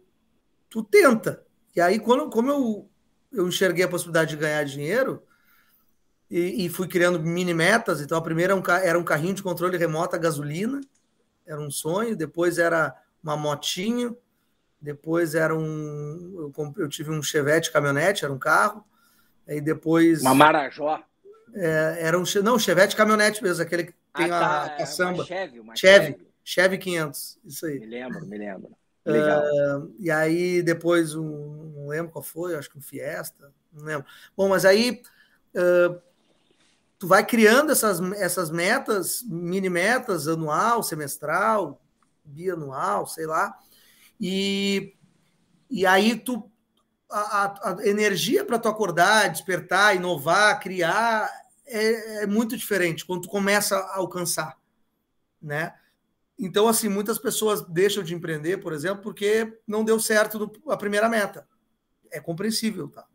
tu 0.69 0.83
tenta. 0.83 1.43
E 1.75 1.81
aí, 1.81 2.00
quando, 2.00 2.29
como 2.29 2.50
eu 2.50 2.89
eu 3.36 3.48
enxerguei 3.48 3.84
a 3.84 3.88
possibilidade 3.88 4.32
de 4.32 4.38
ganhar 4.38 4.63
dinheiro 4.63 5.22
e, 6.30 6.65
e 6.65 6.70
fui 6.70 6.88
criando 6.88 7.20
mini 7.20 7.54
metas. 7.54 8.01
Então, 8.01 8.18
a 8.18 8.22
primeira 8.22 8.54
era 8.54 8.60
é 8.60 8.63
um, 8.63 8.75
era 8.84 9.00
um 9.00 9.04
carrinho 9.04 9.34
de 9.34 9.44
controle 9.44 9.77
remoto 9.77 10.15
a 10.15 10.20
gasolina, 10.20 10.82
era 11.46 11.60
um 11.60 11.70
sonho. 11.70 12.15
Depois 12.15 12.58
era 12.58 12.96
uma 13.24 13.38
motinho. 13.38 14.18
depois 14.82 15.36
era 15.36 15.56
um. 15.56 16.51
Eu, 16.58 16.74
eu 16.77 16.89
tive 16.89 17.12
um 17.12 17.22
Chevette 17.22 17.72
caminhonete, 17.72 18.24
era 18.24 18.34
um 18.34 18.39
carro. 18.39 18.86
Aí 19.48 19.62
depois. 19.62 20.22
Uma 20.22 20.34
Marajó. 20.34 21.04
É, 21.54 21.98
era 22.00 22.20
um. 22.20 22.24
Não, 22.44 22.58
Chevette 22.58 22.96
caminhonete 22.96 23.44
mesmo, 23.44 23.63
aquele 23.63 23.86
que 23.86 23.94
tem 24.13 24.25
ah, 24.25 24.30
tá, 24.30 24.63
a 24.63 24.65
é 24.65 24.77
caçamba. 24.77 25.20
Uma 25.20 25.25
Chevy, 25.25 25.60
uma 25.60 25.75
Chevy. 25.75 26.18
Chevy 26.44 26.77
500, 26.77 27.39
isso 27.44 27.65
aí. 27.65 27.80
Me 27.80 27.88
lembro, 27.88 28.25
me 28.27 28.38
lembro. 28.38 28.77
Uh, 29.05 29.93
e 30.00 30.09
aí 30.09 30.63
depois 30.63 31.13
um, 31.13 31.71
não 31.75 31.88
lembro 31.88 32.12
qual 32.12 32.24
foi, 32.24 32.55
acho 32.55 32.69
que 32.69 32.77
um 32.77 32.81
Fiesta, 32.81 33.53
não 33.71 33.85
lembro. 33.85 34.07
Bom, 34.35 34.50
mas 34.50 34.65
aí 34.65 35.01
uh, 35.53 36.01
tu 36.97 37.07
vai 37.07 37.25
criando 37.25 37.71
essas, 37.71 38.00
essas 38.13 38.50
metas, 38.50 39.24
mini 39.24 39.69
metas, 39.69 40.27
anual, 40.27 40.81
semestral, 40.81 41.81
bianual, 42.24 43.05
sei 43.05 43.27
lá, 43.27 43.55
e, 44.19 44.95
e 45.69 45.85
aí 45.85 46.15
tu 46.15 46.51
a, 47.09 47.71
a 47.71 47.88
energia 47.88 48.43
para 48.43 48.59
tu 48.59 48.67
acordar, 48.67 49.29
despertar, 49.29 49.95
inovar, 49.95 50.59
criar 50.59 51.29
é, 51.65 52.24
é, 52.24 52.27
muito 52.27 52.57
diferente 52.57 53.05
quando 53.05 53.24
tu 53.24 53.29
começa 53.29 53.77
a 53.77 53.97
alcançar, 53.97 54.57
né? 55.41 55.74
Então, 56.38 56.68
assim, 56.68 56.89
muitas 56.89 57.18
pessoas 57.18 57.62
deixam 57.62 58.04
de 58.04 58.13
empreender, 58.13 58.58
por 58.58 58.74
exemplo, 58.74 59.01
porque 59.01 59.58
não 59.65 59.86
deu 59.86 60.00
certo 60.00 60.51
a 60.68 60.75
primeira 60.75 61.08
meta. 61.08 61.48
É 62.12 62.20
compreensível, 62.20 62.89
tá? 62.89 63.06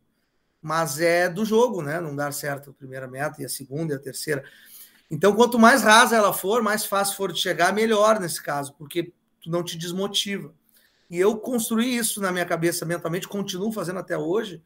Mas 0.63 1.01
é 1.01 1.29
do 1.29 1.45
jogo, 1.45 1.83
né? 1.83 2.01
Não 2.01 2.17
dar 2.17 2.33
certo 2.33 2.71
a 2.71 2.75
primeira 2.75 3.07
meta 3.07 3.41
e 3.43 3.45
a 3.45 3.49
segunda 3.49 3.95
e 3.95 3.97
a 3.97 4.01
terceira. 4.01 4.45
Então, 5.11 5.35
quanto 5.35 5.59
mais 5.59 5.83
rasa 5.83 6.17
ela 6.17 6.33
for, 6.33 6.63
mais 6.63 6.85
fácil 6.85 7.17
for 7.17 7.33
de 7.33 7.41
chegar, 7.41 7.73
melhor 7.73 8.21
nesse 8.21 8.43
caso, 8.43 8.75
porque 8.75 9.13
tu 9.41 9.51
não 9.51 9.63
te 9.63 9.77
desmotiva. 9.77 10.55
E 11.11 11.19
eu 11.19 11.37
construí 11.39 11.97
isso 11.97 12.21
na 12.21 12.31
minha 12.31 12.47
cabeça 12.47 12.87
mentalmente, 12.87 13.27
continuo 13.27 13.73
fazendo 13.73 13.99
até 13.99 14.17
hoje. 14.17 14.63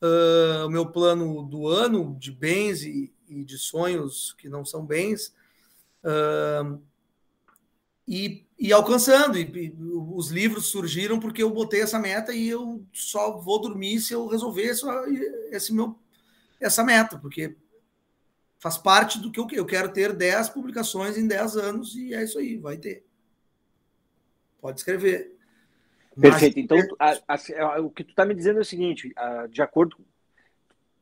Uh, 0.00 0.66
o 0.66 0.70
meu 0.70 0.90
plano 0.90 1.42
do 1.44 1.68
ano 1.68 2.16
de 2.18 2.32
bens 2.32 2.82
e, 2.82 3.14
e 3.28 3.44
de 3.44 3.58
sonhos 3.58 4.34
que 4.38 4.48
não 4.48 4.64
são 4.64 4.84
bens. 4.84 5.34
Uh, 6.02 6.82
e, 8.06 8.46
e, 8.58 8.72
alcançando. 8.72 9.38
E, 9.38 9.42
e, 9.42 9.74
os 9.80 10.30
livros 10.30 10.66
surgiram 10.66 11.18
porque 11.18 11.42
eu 11.42 11.50
botei 11.50 11.82
essa 11.82 11.98
meta 11.98 12.32
e 12.32 12.48
eu 12.48 12.84
só 12.92 13.38
vou 13.38 13.60
dormir 13.60 14.00
se 14.00 14.12
eu 14.12 14.26
resolver 14.26 14.62
esse, 14.62 14.86
esse 15.50 15.72
meu, 15.72 15.98
essa 16.60 16.84
meta, 16.84 17.18
porque 17.18 17.56
faz 18.58 18.78
parte 18.78 19.18
do 19.18 19.30
que 19.30 19.40
eu, 19.40 19.46
eu 19.52 19.66
quero 19.66 19.92
ter 19.92 20.12
10 20.12 20.50
publicações 20.50 21.18
em 21.18 21.26
10 21.26 21.56
anos 21.56 21.94
e 21.94 22.14
é 22.14 22.22
isso 22.22 22.38
aí, 22.38 22.56
vai 22.56 22.76
ter. 22.76 23.04
Pode 24.60 24.78
escrever. 24.78 25.36
Perfeito. 26.18 26.60
Então, 26.60 26.78
a, 26.98 27.16
a, 27.26 27.80
o 27.80 27.90
que 27.90 28.04
tu 28.04 28.10
está 28.10 28.24
me 28.24 28.34
dizendo 28.34 28.58
é 28.58 28.62
o 28.62 28.64
seguinte: 28.64 29.12
de 29.50 29.62
acordo 29.62 29.96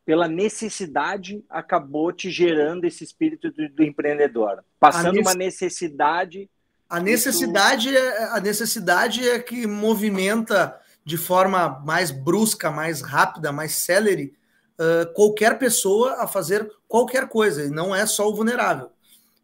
pela 0.04 0.26
necessidade, 0.26 1.44
acabou 1.48 2.12
te 2.12 2.30
gerando 2.30 2.84
esse 2.84 3.04
espírito 3.04 3.50
do, 3.50 3.68
do 3.68 3.84
empreendedor, 3.84 4.64
passando 4.78 5.20
uma 5.20 5.34
necessidade. 5.34 6.48
A 6.90 6.98
necessidade, 6.98 7.96
é, 7.96 8.24
a 8.24 8.40
necessidade 8.40 9.26
é 9.26 9.38
que 9.38 9.64
movimenta 9.64 10.76
de 11.04 11.16
forma 11.16 11.80
mais 11.86 12.10
brusca, 12.10 12.68
mais 12.68 13.00
rápida, 13.00 13.52
mais 13.52 13.72
célere 13.72 14.34
uh, 14.76 15.12
qualquer 15.14 15.56
pessoa 15.56 16.22
a 16.22 16.26
fazer 16.26 16.68
qualquer 16.88 17.28
coisa, 17.28 17.64
e 17.64 17.70
não 17.70 17.94
é 17.94 18.04
só 18.06 18.28
o 18.28 18.34
vulnerável. 18.34 18.90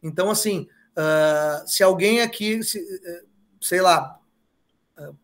Então, 0.02 0.28
assim, 0.28 0.68
uh, 0.96 1.68
se 1.68 1.84
alguém 1.84 2.20
aqui, 2.20 2.64
se, 2.64 2.84
sei 3.60 3.80
lá, 3.80 4.18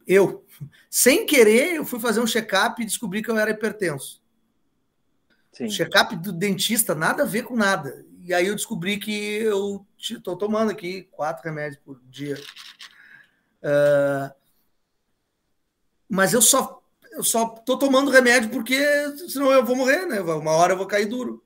eu, 0.07 0.45
sem 0.89 1.27
querer, 1.27 1.75
eu 1.75 1.85
fui 1.85 1.99
fazer 1.99 2.21
um 2.21 2.27
check-up 2.27 2.81
e 2.81 2.87
descobri 2.87 3.21
que 3.21 3.31
eu 3.31 3.39
era 3.39 3.51
hipertenso. 3.51 4.23
Check-up 5.69 6.17
do 6.17 6.33
dentista, 6.33 6.95
nada 6.95 7.25
a 7.25 7.27
ver 7.27 7.43
com 7.43 7.57
nada. 7.57 8.05
E 8.25 8.33
aí 8.33 8.47
eu 8.47 8.55
descobri 8.55 8.99
que 8.99 9.13
eu 9.13 9.85
estou 9.99 10.37
tomando 10.37 10.71
aqui 10.71 11.09
quatro 11.11 11.45
remédios 11.45 11.83
por 11.85 12.01
dia. 12.09 12.37
Uh, 13.63 14.33
mas 16.09 16.33
eu 16.33 16.43
só 16.43 16.81
eu 17.13 17.23
só 17.23 17.47
tô 17.47 17.77
tomando 17.77 18.11
remédio 18.11 18.51
porque 18.51 18.77
senão 19.29 19.51
eu 19.53 19.65
vou 19.65 19.77
morrer, 19.77 20.07
né? 20.07 20.21
Uma 20.21 20.53
hora 20.53 20.73
eu 20.73 20.79
vou 20.79 20.87
cair 20.87 21.07
duro. 21.07 21.45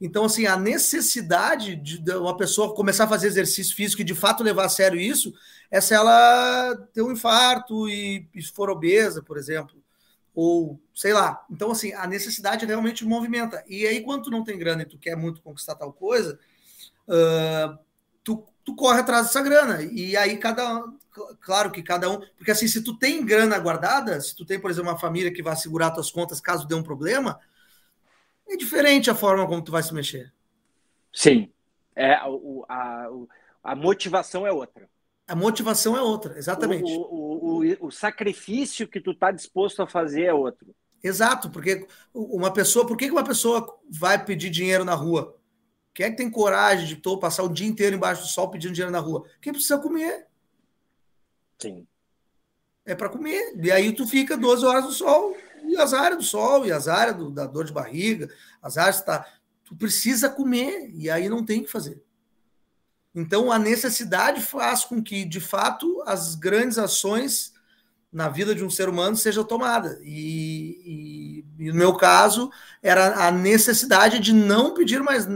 Então, 0.00 0.24
assim, 0.24 0.46
a 0.46 0.56
necessidade 0.56 1.76
de 1.76 2.00
uma 2.16 2.36
pessoa 2.36 2.74
começar 2.74 3.04
a 3.04 3.08
fazer 3.08 3.26
exercício 3.26 3.76
físico 3.76 4.00
e 4.00 4.04
de 4.04 4.14
fato 4.14 4.42
levar 4.42 4.64
a 4.64 4.68
sério 4.68 4.98
isso 4.98 5.32
é 5.70 5.80
se 5.80 5.94
ela 5.94 6.74
ter 6.92 7.02
um 7.02 7.12
infarto 7.12 7.88
e, 7.88 8.26
e 8.34 8.42
for 8.42 8.70
obesa, 8.70 9.22
por 9.22 9.36
exemplo, 9.36 9.79
ou 10.34 10.80
sei 10.94 11.12
lá. 11.12 11.44
Então, 11.50 11.70
assim, 11.70 11.92
a 11.92 12.06
necessidade 12.06 12.66
realmente 12.66 13.04
movimenta. 13.04 13.64
E 13.66 13.86
aí, 13.86 14.02
quando 14.02 14.24
tu 14.24 14.30
não 14.30 14.44
tem 14.44 14.58
grana 14.58 14.82
e 14.82 14.86
tu 14.86 14.98
quer 14.98 15.16
muito 15.16 15.42
conquistar 15.42 15.74
tal 15.74 15.92
coisa, 15.92 16.38
uh, 17.08 17.78
tu, 18.22 18.44
tu 18.64 18.74
corre 18.74 19.00
atrás 19.00 19.26
dessa 19.26 19.42
grana. 19.42 19.82
E 19.82 20.16
aí, 20.16 20.36
cada. 20.36 20.84
Claro 21.40 21.72
que 21.72 21.82
cada 21.82 22.08
um. 22.08 22.20
Porque 22.36 22.52
assim, 22.52 22.68
se 22.68 22.82
tu 22.82 22.96
tem 22.96 23.24
grana 23.24 23.58
guardada, 23.58 24.20
se 24.20 24.34
tu 24.34 24.44
tem, 24.44 24.60
por 24.60 24.70
exemplo, 24.70 24.90
uma 24.90 24.98
família 24.98 25.32
que 25.32 25.42
vai 25.42 25.56
segurar 25.56 25.90
tuas 25.90 26.10
contas 26.10 26.40
caso 26.40 26.66
dê 26.66 26.74
um 26.74 26.82
problema, 26.82 27.38
é 28.48 28.56
diferente 28.56 29.10
a 29.10 29.14
forma 29.14 29.46
como 29.46 29.62
tu 29.62 29.72
vai 29.72 29.82
se 29.82 29.92
mexer. 29.92 30.32
Sim. 31.12 31.52
É, 31.96 32.16
o, 32.26 32.64
a, 32.68 33.08
a 33.64 33.74
motivação 33.74 34.46
é 34.46 34.52
outra. 34.52 34.88
A 35.30 35.36
motivação 35.36 35.96
é 35.96 36.02
outra, 36.02 36.36
exatamente. 36.36 36.90
O, 36.90 37.02
o, 37.02 37.62
o, 37.62 37.86
o 37.86 37.90
sacrifício 37.92 38.88
que 38.88 39.00
tu 39.00 39.12
está 39.12 39.30
disposto 39.30 39.80
a 39.80 39.86
fazer 39.86 40.24
é 40.24 40.34
outro. 40.34 40.74
Exato, 41.00 41.48
porque 41.48 41.86
uma 42.12 42.52
pessoa, 42.52 42.84
por 42.84 42.96
que 42.96 43.08
uma 43.08 43.22
pessoa 43.22 43.78
vai 43.88 44.24
pedir 44.24 44.50
dinheiro 44.50 44.84
na 44.84 44.94
rua? 44.94 45.38
Quem 45.94 46.06
é 46.06 46.10
que 46.10 46.16
tem 46.16 46.28
coragem 46.28 46.84
de 46.84 46.96
tô, 46.96 47.16
passar 47.16 47.44
o 47.44 47.48
dia 47.48 47.68
inteiro 47.68 47.94
embaixo 47.94 48.22
do 48.22 48.28
sol 48.28 48.50
pedindo 48.50 48.72
dinheiro 48.72 48.90
na 48.90 48.98
rua? 48.98 49.24
Quem 49.40 49.52
precisa 49.52 49.78
comer. 49.78 50.26
Sim. 51.60 51.86
É 52.84 52.96
para 52.96 53.08
comer. 53.08 53.54
E 53.62 53.70
aí 53.70 53.92
tu 53.92 54.08
fica 54.08 54.36
12 54.36 54.66
horas 54.66 54.84
no 54.84 54.90
sol 54.90 55.36
e 55.62 55.76
as 55.76 55.94
áreas 55.94 56.18
do 56.18 56.24
sol, 56.24 56.66
e 56.66 56.72
as 56.72 56.88
áreas 56.88 57.16
do, 57.16 57.30
da 57.30 57.46
dor 57.46 57.66
de 57.66 57.72
barriga, 57.72 58.28
as 58.60 58.76
áreas 58.76 59.00
tá. 59.00 59.24
Tu 59.64 59.76
precisa 59.76 60.28
comer, 60.28 60.90
e 60.92 61.08
aí 61.08 61.28
não 61.28 61.44
tem 61.44 61.60
o 61.60 61.64
que 61.64 61.70
fazer. 61.70 62.02
Então 63.14 63.50
a 63.50 63.58
necessidade 63.58 64.40
faz 64.40 64.84
com 64.84 65.02
que, 65.02 65.24
de 65.24 65.40
fato, 65.40 66.02
as 66.06 66.34
grandes 66.34 66.78
ações 66.78 67.52
na 68.12 68.28
vida 68.28 68.54
de 68.54 68.64
um 68.64 68.70
ser 68.70 68.88
humano 68.88 69.16
sejam 69.16 69.44
tomadas. 69.44 69.98
E, 70.02 71.44
e, 71.58 71.64
e, 71.66 71.68
no 71.68 71.74
meu 71.74 71.94
caso, 71.94 72.50
era 72.82 73.26
a 73.26 73.30
necessidade 73.30 74.18
de 74.18 74.32
não 74.32 74.74
pedir 74.74 75.00
mais 75.00 75.26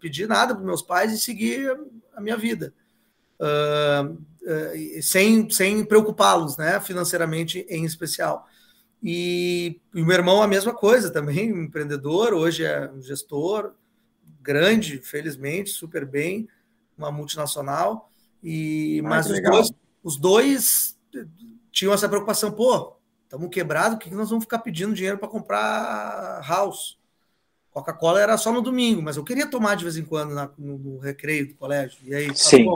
pedir 0.00 0.28
nada 0.28 0.54
para 0.54 0.64
meus 0.64 0.82
pais 0.82 1.12
e 1.12 1.18
seguir 1.18 1.76
a 2.14 2.20
minha 2.20 2.36
vida. 2.36 2.72
Uh, 3.40 4.12
uh, 4.12 5.02
sem, 5.02 5.50
sem 5.50 5.84
preocupá-los, 5.84 6.56
né, 6.56 6.78
financeiramente 6.80 7.66
em 7.68 7.84
especial. 7.84 8.46
E, 9.02 9.80
e 9.92 10.00
o 10.00 10.06
meu 10.06 10.16
irmão, 10.16 10.40
a 10.40 10.46
mesma 10.46 10.72
coisa 10.72 11.10
também, 11.10 11.52
um 11.52 11.64
empreendedor, 11.64 12.32
hoje 12.32 12.64
é 12.64 12.88
um 12.88 13.02
gestor 13.02 13.74
grande, 14.40 14.98
felizmente, 14.98 15.70
super 15.70 16.06
bem, 16.06 16.48
uma 16.96 17.10
multinacional. 17.10 18.10
E, 18.42 19.00
ah, 19.04 19.08
mas 19.08 19.30
os 19.30 19.42
dois, 19.42 19.72
os 20.02 20.16
dois 20.16 20.98
tinham 21.70 21.92
essa 21.92 22.08
preocupação, 22.08 22.50
pô, 22.52 22.96
estamos 23.24 23.48
quebrados, 23.50 23.96
o 23.96 23.98
que 23.98 24.14
nós 24.14 24.30
vamos 24.30 24.44
ficar 24.44 24.58
pedindo 24.58 24.94
dinheiro 24.94 25.18
para 25.18 25.28
comprar 25.28 26.40
house? 26.46 26.98
Coca-Cola 27.70 28.20
era 28.20 28.36
só 28.36 28.52
no 28.52 28.60
domingo, 28.60 29.00
mas 29.00 29.16
eu 29.16 29.24
queria 29.24 29.46
tomar 29.46 29.76
de 29.76 29.84
vez 29.84 29.96
em 29.96 30.04
quando 30.04 30.34
na, 30.34 30.50
no, 30.58 30.76
no, 30.78 30.98
recreio 30.98 31.48
do 31.48 31.54
colégio. 31.54 31.98
E 32.04 32.14
aí, 32.14 32.36
Sim. 32.36 32.66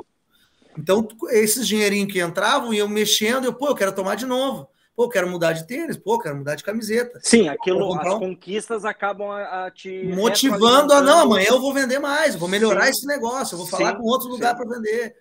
Então, 0.79 1.07
esses 1.31 1.67
dinheirinhos 1.69 2.11
que 2.11 2.21
entravam, 2.21 2.73
iam 2.73 2.89
mexendo, 2.89 3.45
eu, 3.45 3.53
pô, 3.53 3.69
eu 3.69 3.75
quero 3.75 3.95
tomar 3.95 4.15
de 4.15 4.25
novo. 4.25 4.69
Pô, 4.97 5.11
quero 5.11 5.29
mudar 5.29 5.53
de 5.53 5.67
tênis, 5.67 5.99
pô, 5.99 6.19
quero 6.19 6.37
mudar 6.37 6.55
de 6.55 6.65
camiseta. 6.65 7.21
Sim, 7.23 7.51
aquilo, 7.51 7.93
as 8.01 8.15
um... 8.15 8.19
conquistas 8.19 8.83
acabam 8.83 9.31
a, 9.31 9.67
a 9.67 9.71
te. 9.71 10.05
Motivando 10.05 10.95
a, 10.95 11.03
não, 11.03 11.25
amanhã 11.25 11.49
eu 11.51 11.61
vou 11.61 11.75
vender 11.75 11.99
mais, 11.99 12.35
vou 12.35 12.49
melhorar 12.49 12.85
Sim. 12.85 12.91
esse 12.91 13.07
negócio, 13.07 13.55
eu 13.55 13.59
vou 13.59 13.67
falar 13.67 13.91
Sim. 13.91 13.99
com 13.99 14.05
outro 14.05 14.29
lugar 14.29 14.57
para 14.57 14.67
vender. 14.67 15.15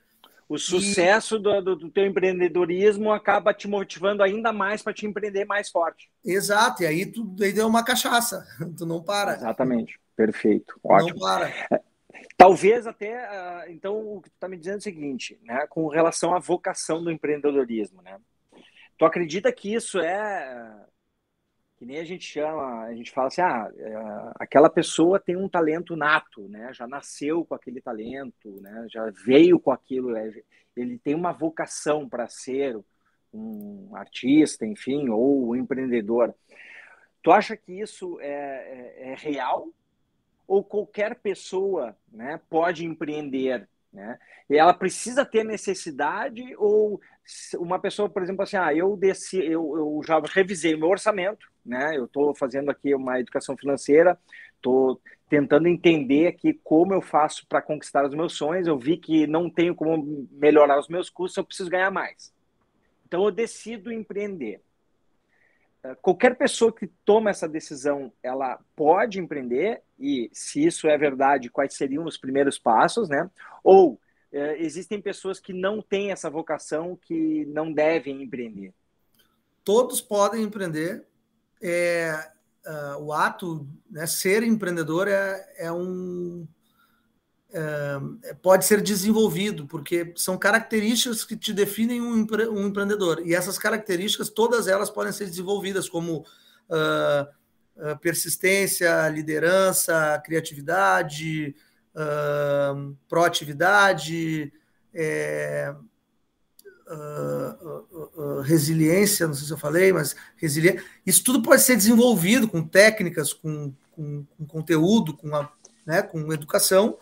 O 0.48 0.58
sucesso 0.58 1.36
e... 1.36 1.40
do, 1.40 1.62
do, 1.62 1.76
do, 1.76 1.90
teu 1.90 2.06
empreendedorismo 2.06 3.12
acaba 3.12 3.54
te 3.54 3.68
motivando 3.68 4.24
ainda 4.24 4.54
mais 4.54 4.82
para 4.82 4.94
te 4.94 5.06
empreender 5.06 5.44
mais 5.44 5.70
forte. 5.70 6.10
Exato, 6.24 6.84
e 6.84 6.86
aí 6.86 7.06
tu 7.06 7.36
aí 7.42 7.52
deu 7.52 7.68
uma 7.68 7.84
cachaça, 7.84 8.48
tu 8.78 8.86
não 8.86 9.04
para. 9.04 9.34
Exatamente, 9.34 10.00
perfeito, 10.16 10.80
ótimo. 10.82 11.10
Não 11.10 11.20
para. 11.20 11.50
É, 11.70 11.82
talvez 12.38 12.88
até, 12.88 13.26
ah, 13.26 13.66
então, 13.68 13.98
o 13.98 14.22
que 14.22 14.30
tu 14.30 14.36
está 14.36 14.48
me 14.48 14.56
dizendo 14.56 14.76
é 14.76 14.78
o 14.78 14.84
seguinte, 14.84 15.38
né, 15.44 15.68
com 15.68 15.90
relação 15.90 16.34
à 16.34 16.40
vocação 16.40 17.04
do 17.04 17.12
empreendedorismo, 17.12 18.02
né? 18.02 18.18
Tu 18.98 19.06
acredita 19.06 19.52
que 19.52 19.74
isso 19.74 20.00
é 20.00 20.86
que 21.78 21.86
nem 21.86 22.00
a 22.00 22.06
gente 22.06 22.24
chama, 22.24 22.84
a 22.84 22.96
gente 22.96 23.12
fala 23.12 23.28
assim, 23.28 23.42
ah, 23.42 23.70
é, 23.78 23.96
aquela 24.40 24.70
pessoa 24.70 25.20
tem 25.20 25.36
um 25.36 25.50
talento 25.50 25.96
nato, 25.96 26.48
né? 26.48 26.74
Já 26.74 26.88
nasceu 26.88 27.44
com 27.44 27.54
aquele 27.54 27.82
talento, 27.82 28.62
né? 28.62 28.88
Já 28.90 29.12
veio 29.26 29.60
com 29.60 29.72
aquilo, 29.72 30.16
é, 30.16 30.32
ele 30.76 30.98
tem 30.98 31.14
uma 31.14 31.34
vocação 31.34 32.08
para 32.08 32.28
ser 32.28 32.80
um 33.34 33.94
artista, 33.94 34.66
enfim, 34.66 35.10
ou 35.10 35.50
um 35.50 35.56
empreendedor. 35.56 36.34
Tu 37.22 37.32
acha 37.32 37.58
que 37.58 37.74
isso 37.74 38.20
é, 38.22 38.28
é, 38.28 39.12
é 39.12 39.16
real? 39.16 39.68
Ou 40.48 40.64
qualquer 40.64 41.16
pessoa 41.16 41.98
né, 42.12 42.40
pode 42.50 42.86
empreender? 42.86 43.68
Né? 43.92 44.18
E 44.50 44.56
ela 44.56 44.74
precisa 44.74 45.26
ter 45.26 45.44
necessidade 45.44 46.56
ou 46.58 47.02
uma 47.58 47.80
pessoa, 47.80 48.10
por 48.10 48.22
exemplo, 48.22 48.44
assim, 48.44 48.58
ah, 48.58 48.74
eu 48.74 48.96
desci, 48.96 49.38
eu, 49.38 49.78
eu 49.78 50.02
já 50.06 50.20
revisei 50.20 50.76
o 50.76 50.80
meu 50.80 50.90
orçamento, 50.90 51.48
né? 51.66 51.98
Eu 51.98 52.06
estou 52.06 52.36
fazendo 52.36 52.70
aqui 52.70 52.94
uma 52.94 53.20
educação 53.20 53.58
financeira, 53.58 54.20
estou 54.56 55.02
tentando 55.28 55.68
entender 55.68 56.28
aqui 56.28 56.54
como 56.64 56.94
eu 56.94 57.02
faço 57.02 57.48
para 57.48 57.62
conquistar 57.62 58.06
os 58.06 58.14
meus 58.14 58.34
sonhos. 58.34 58.68
Eu 58.68 58.78
vi 58.78 58.98
que 58.98 59.26
não 59.26 59.50
tenho 59.50 59.74
como 59.74 60.28
melhorar 60.32 60.80
os 60.80 60.88
meus 60.88 61.10
custos, 61.10 61.38
eu 61.38 61.46
preciso 61.46 61.70
ganhar 61.70 61.92
mais. 61.92 62.34
Então 63.08 63.24
eu 63.24 63.32
decido 63.32 63.92
empreender. 63.92 64.62
Eh, 65.84 65.96
qualquer 66.02 66.36
pessoa 66.36 66.72
que 66.72 66.88
toma 67.04 67.30
essa 67.30 67.48
decisão, 67.48 68.12
ela 68.22 68.60
pode 68.76 69.20
empreender 69.20 69.82
e 70.00 70.30
se 70.34 70.66
isso 70.66 70.88
é 70.88 70.98
verdade, 70.98 71.50
quais 71.50 71.76
seriam 71.76 72.06
os 72.06 72.18
primeiros 72.18 72.58
passos, 72.58 73.10
né? 73.10 73.30
Ou 73.64 74.00
é, 74.36 74.62
existem 74.62 75.02
pessoas 75.02 75.40
que 75.40 75.54
não 75.54 75.82
têm 75.82 76.12
essa 76.12 76.30
vocação, 76.30 77.00
que 77.02 77.46
não 77.46 77.72
devem 77.72 78.22
empreender? 78.22 78.74
Todos 79.64 80.02
podem 80.02 80.44
empreender. 80.44 81.06
É, 81.64 82.32
uh, 82.68 83.02
o 83.02 83.14
ato, 83.14 83.66
né, 83.90 84.06
ser 84.06 84.44
empreendedor 84.44 85.08
é, 85.08 85.54
é 85.58 85.72
um. 85.72 86.46
É, 87.54 88.34
pode 88.42 88.66
ser 88.66 88.82
desenvolvido, 88.82 89.66
porque 89.66 90.12
são 90.18 90.38
características 90.38 91.24
que 91.24 91.38
te 91.38 91.54
definem 91.54 92.02
um, 92.02 92.18
empre, 92.18 92.50
um, 92.50 92.68
empreendedor. 92.68 93.26
E 93.26 93.34
essas 93.34 93.58
características, 93.58 94.30
todas 94.30 94.68
elas 94.68 94.90
podem 94.90 95.14
ser 95.14 95.26
desenvolvidas, 95.28 95.88
como 95.88 96.26
uh, 96.68 97.98
persistência, 98.02 99.08
liderança, 99.08 100.22
criatividade, 100.26 101.56
uh, 101.96 102.96
proatividade, 103.08 104.52
é, 104.94 105.74
uh, 106.88 107.86
uh, 108.18 108.42
resiliência, 108.42 109.28
não 109.28 109.34
sei 109.34 109.48
se 109.48 109.54
eu 109.54 109.58
falei, 109.58 109.92
mas 109.94 110.16
resiliência. 110.36 110.84
Isso 111.06 111.24
tudo 111.24 111.42
pode 111.42 111.62
ser 111.62 111.76
desenvolvido 111.76 112.48
com 112.48 112.68
técnicas, 112.68 113.34
com, 113.34 113.74
com, 113.92 114.26
com 114.38 114.46
conteúdo, 114.46 115.16
com, 115.16 115.34
a, 115.36 115.50
né, 115.86 116.02
com 116.02 116.32
educação, 116.34 116.98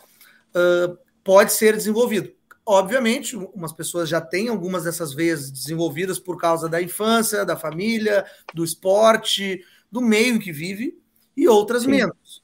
pode 1.23 1.51
ser 1.51 1.75
desenvolvido. 1.75 2.31
Obviamente, 2.65 3.35
umas 3.35 3.73
pessoas 3.73 4.07
já 4.07 4.21
têm 4.21 4.47
algumas 4.49 4.83
dessas 4.83 5.13
veias 5.13 5.49
desenvolvidas 5.49 6.19
por 6.19 6.37
causa 6.37 6.69
da 6.69 6.81
infância, 6.81 7.43
da 7.43 7.57
família, 7.57 8.23
do 8.53 8.63
esporte, 8.63 9.65
do 9.91 9.99
meio 9.99 10.39
que 10.39 10.51
vive, 10.51 10.97
e 11.35 11.47
outras 11.47 11.83
Sim. 11.83 11.91
menos. 11.91 12.42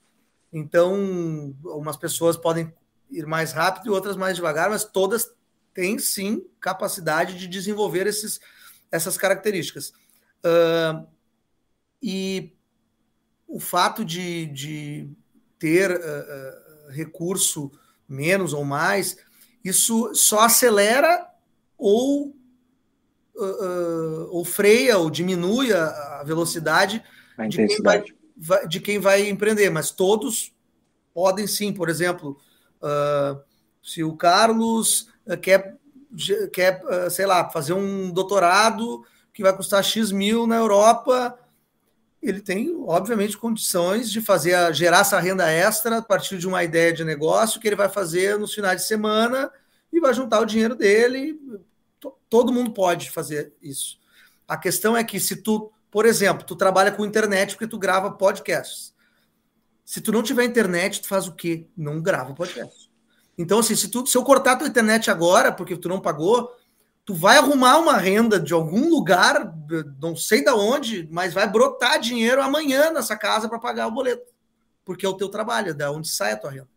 Então, 0.51 1.55
umas 1.63 1.95
pessoas 1.95 2.35
podem 2.35 2.73
ir 3.09 3.25
mais 3.25 3.51
rápido 3.51 3.88
e 3.88 3.89
outras 3.89 4.15
mais 4.15 4.35
devagar, 4.35 4.69
mas 4.69 4.83
todas 4.83 5.31
têm 5.73 5.99
sim 5.99 6.45
capacidade 6.59 7.38
de 7.38 7.47
desenvolver 7.47 8.07
esses, 8.07 8.39
essas 8.91 9.17
características. 9.17 9.93
Uh, 10.43 11.07
e 12.01 12.53
o 13.47 13.59
fato 13.59 14.03
de, 14.05 14.47
de 14.47 15.09
ter 15.57 15.91
uh, 15.91 15.95
uh, 15.95 16.91
recurso 16.91 17.71
menos 18.07 18.53
ou 18.53 18.63
mais, 18.63 19.17
isso 19.63 20.13
só 20.15 20.41
acelera 20.41 21.27
ou, 21.77 22.35
ou 24.31 24.43
freia 24.43 24.97
ou 24.97 25.09
diminui 25.09 25.71
a, 25.71 26.19
a 26.19 26.23
velocidade 26.23 27.03
a 27.38 27.47
de 27.47 27.67
quem 27.67 27.81
vai 27.81 28.03
de 28.67 28.80
quem 28.80 28.99
vai 28.99 29.28
empreender, 29.28 29.69
mas 29.69 29.91
todos 29.91 30.54
podem 31.13 31.45
sim, 31.47 31.73
por 31.73 31.89
exemplo, 31.89 32.38
uh, 32.82 33.41
se 33.84 34.04
o 34.04 34.15
Carlos 34.15 35.10
uh, 35.25 35.38
quer, 35.38 35.78
quer 36.54 36.82
uh, 36.86 37.10
sei 37.10 37.25
lá, 37.25 37.49
fazer 37.49 37.73
um 37.73 38.12
doutorado 38.12 39.06
que 39.34 39.43
vai 39.43 39.56
custar 39.56 39.84
X 39.84 40.12
mil 40.12 40.47
na 40.47 40.56
Europa, 40.56 41.38
ele 42.21 42.41
tem, 42.41 42.75
obviamente, 42.86 43.38
condições 43.38 44.12
de 44.12 44.21
fazer 44.21 44.73
gerar 44.73 44.99
essa 44.99 45.19
renda 45.19 45.49
extra 45.49 45.97
a 45.97 46.02
partir 46.02 46.38
de 46.38 46.47
uma 46.47 46.63
ideia 46.63 46.91
de 46.91 47.04
negócio 47.04 47.60
que 47.60 47.67
ele 47.67 47.75
vai 47.75 47.88
fazer 47.88 48.38
nos 48.38 48.54
finais 48.54 48.82
de 48.82 48.88
semana 48.88 49.52
e 49.91 49.99
vai 49.99 50.13
juntar 50.13 50.41
o 50.41 50.45
dinheiro 50.45 50.75
dele. 50.75 51.39
Todo 52.30 52.52
mundo 52.52 52.71
pode 52.71 53.10
fazer 53.10 53.54
isso. 53.62 53.97
A 54.47 54.58
questão 54.58 54.97
é 54.97 55.04
que 55.04 55.19
se 55.19 55.38
tu 55.38 55.71
por 55.91 56.06
exemplo, 56.06 56.45
tu 56.45 56.56
trabalha 56.56 56.91
com 56.91 57.06
internet 57.06 57.56
porque 57.56 57.67
tu 57.67 57.78
grava 57.78 58.12
podcasts. 58.12 58.93
Se 59.84 60.02
tu 60.02 60.12
não 60.12 60.21
tiver 60.21 60.43
internet, 60.43 61.02
tu 61.02 61.08
faz 61.08 61.28
o 61.28 61.34
quê? 61.34 61.67
Não 61.75 62.02
grava 62.02 62.34
podcast. 62.34 62.91
Então, 63.38 63.60
assim, 63.60 63.75
se, 63.75 63.89
tu, 63.89 64.06
se 64.06 64.15
eu 64.17 64.23
cortar 64.23 64.58
tua 64.58 64.67
internet 64.67 65.10
agora, 65.10 65.52
porque 65.52 65.75
tu 65.75 65.89
não 65.89 65.99
pagou, 65.99 66.54
tu 67.06 67.15
vai 67.15 67.38
arrumar 67.38 67.78
uma 67.80 67.97
renda 67.97 68.39
de 68.39 68.54
algum 68.54 68.89
lugar, 68.89 69.52
não 69.99 70.15
sei 70.15 70.43
da 70.43 70.54
onde, 70.54 71.08
mas 71.10 71.34
vai 71.34 71.49
brotar 71.49 71.99
dinheiro 71.99 72.41
amanhã 72.41 72.91
nessa 72.91 73.17
casa 73.17 73.49
para 73.49 73.58
pagar 73.58 73.88
o 73.88 73.91
boleto. 73.91 74.32
Porque 74.86 75.06
é 75.06 75.10
o 75.10 75.15
teu 75.15 75.30
trabalho, 75.30 75.71
é 75.71 75.73
da 75.73 75.91
onde 75.91 76.08
sai 76.08 76.34
a 76.34 76.38
tua 76.38 76.52
renda. 76.52 76.69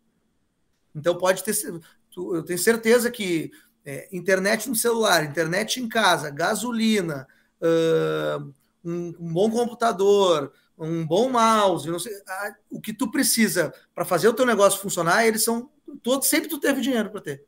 Então 0.95 1.15
pode 1.17 1.43
ter. 1.43 1.53
Eu 2.15 2.43
tenho 2.43 2.59
certeza 2.59 3.11
que 3.11 3.51
é, 3.85 4.07
internet 4.11 4.69
no 4.69 4.75
celular, 4.75 5.23
internet 5.23 5.79
em 5.79 5.87
casa, 5.87 6.29
gasolina, 6.29 7.27
uh, 7.61 8.53
um, 8.83 9.13
um 9.19 9.33
bom 9.33 9.49
computador, 9.49 10.51
um 10.77 11.05
bom 11.05 11.29
mouse, 11.29 11.89
não 11.89 11.99
sei, 11.99 12.13
o 12.69 12.81
que 12.81 12.93
tu 12.93 13.09
precisa 13.09 13.73
para 13.93 14.05
fazer 14.05 14.27
o 14.27 14.33
teu 14.33 14.45
negócio 14.45 14.81
funcionar, 14.81 15.25
eles 15.25 15.43
são 15.43 15.69
todos 16.01 16.27
sempre 16.27 16.49
tu 16.49 16.59
teve 16.59 16.81
dinheiro 16.81 17.09
para 17.09 17.21
ter. 17.21 17.45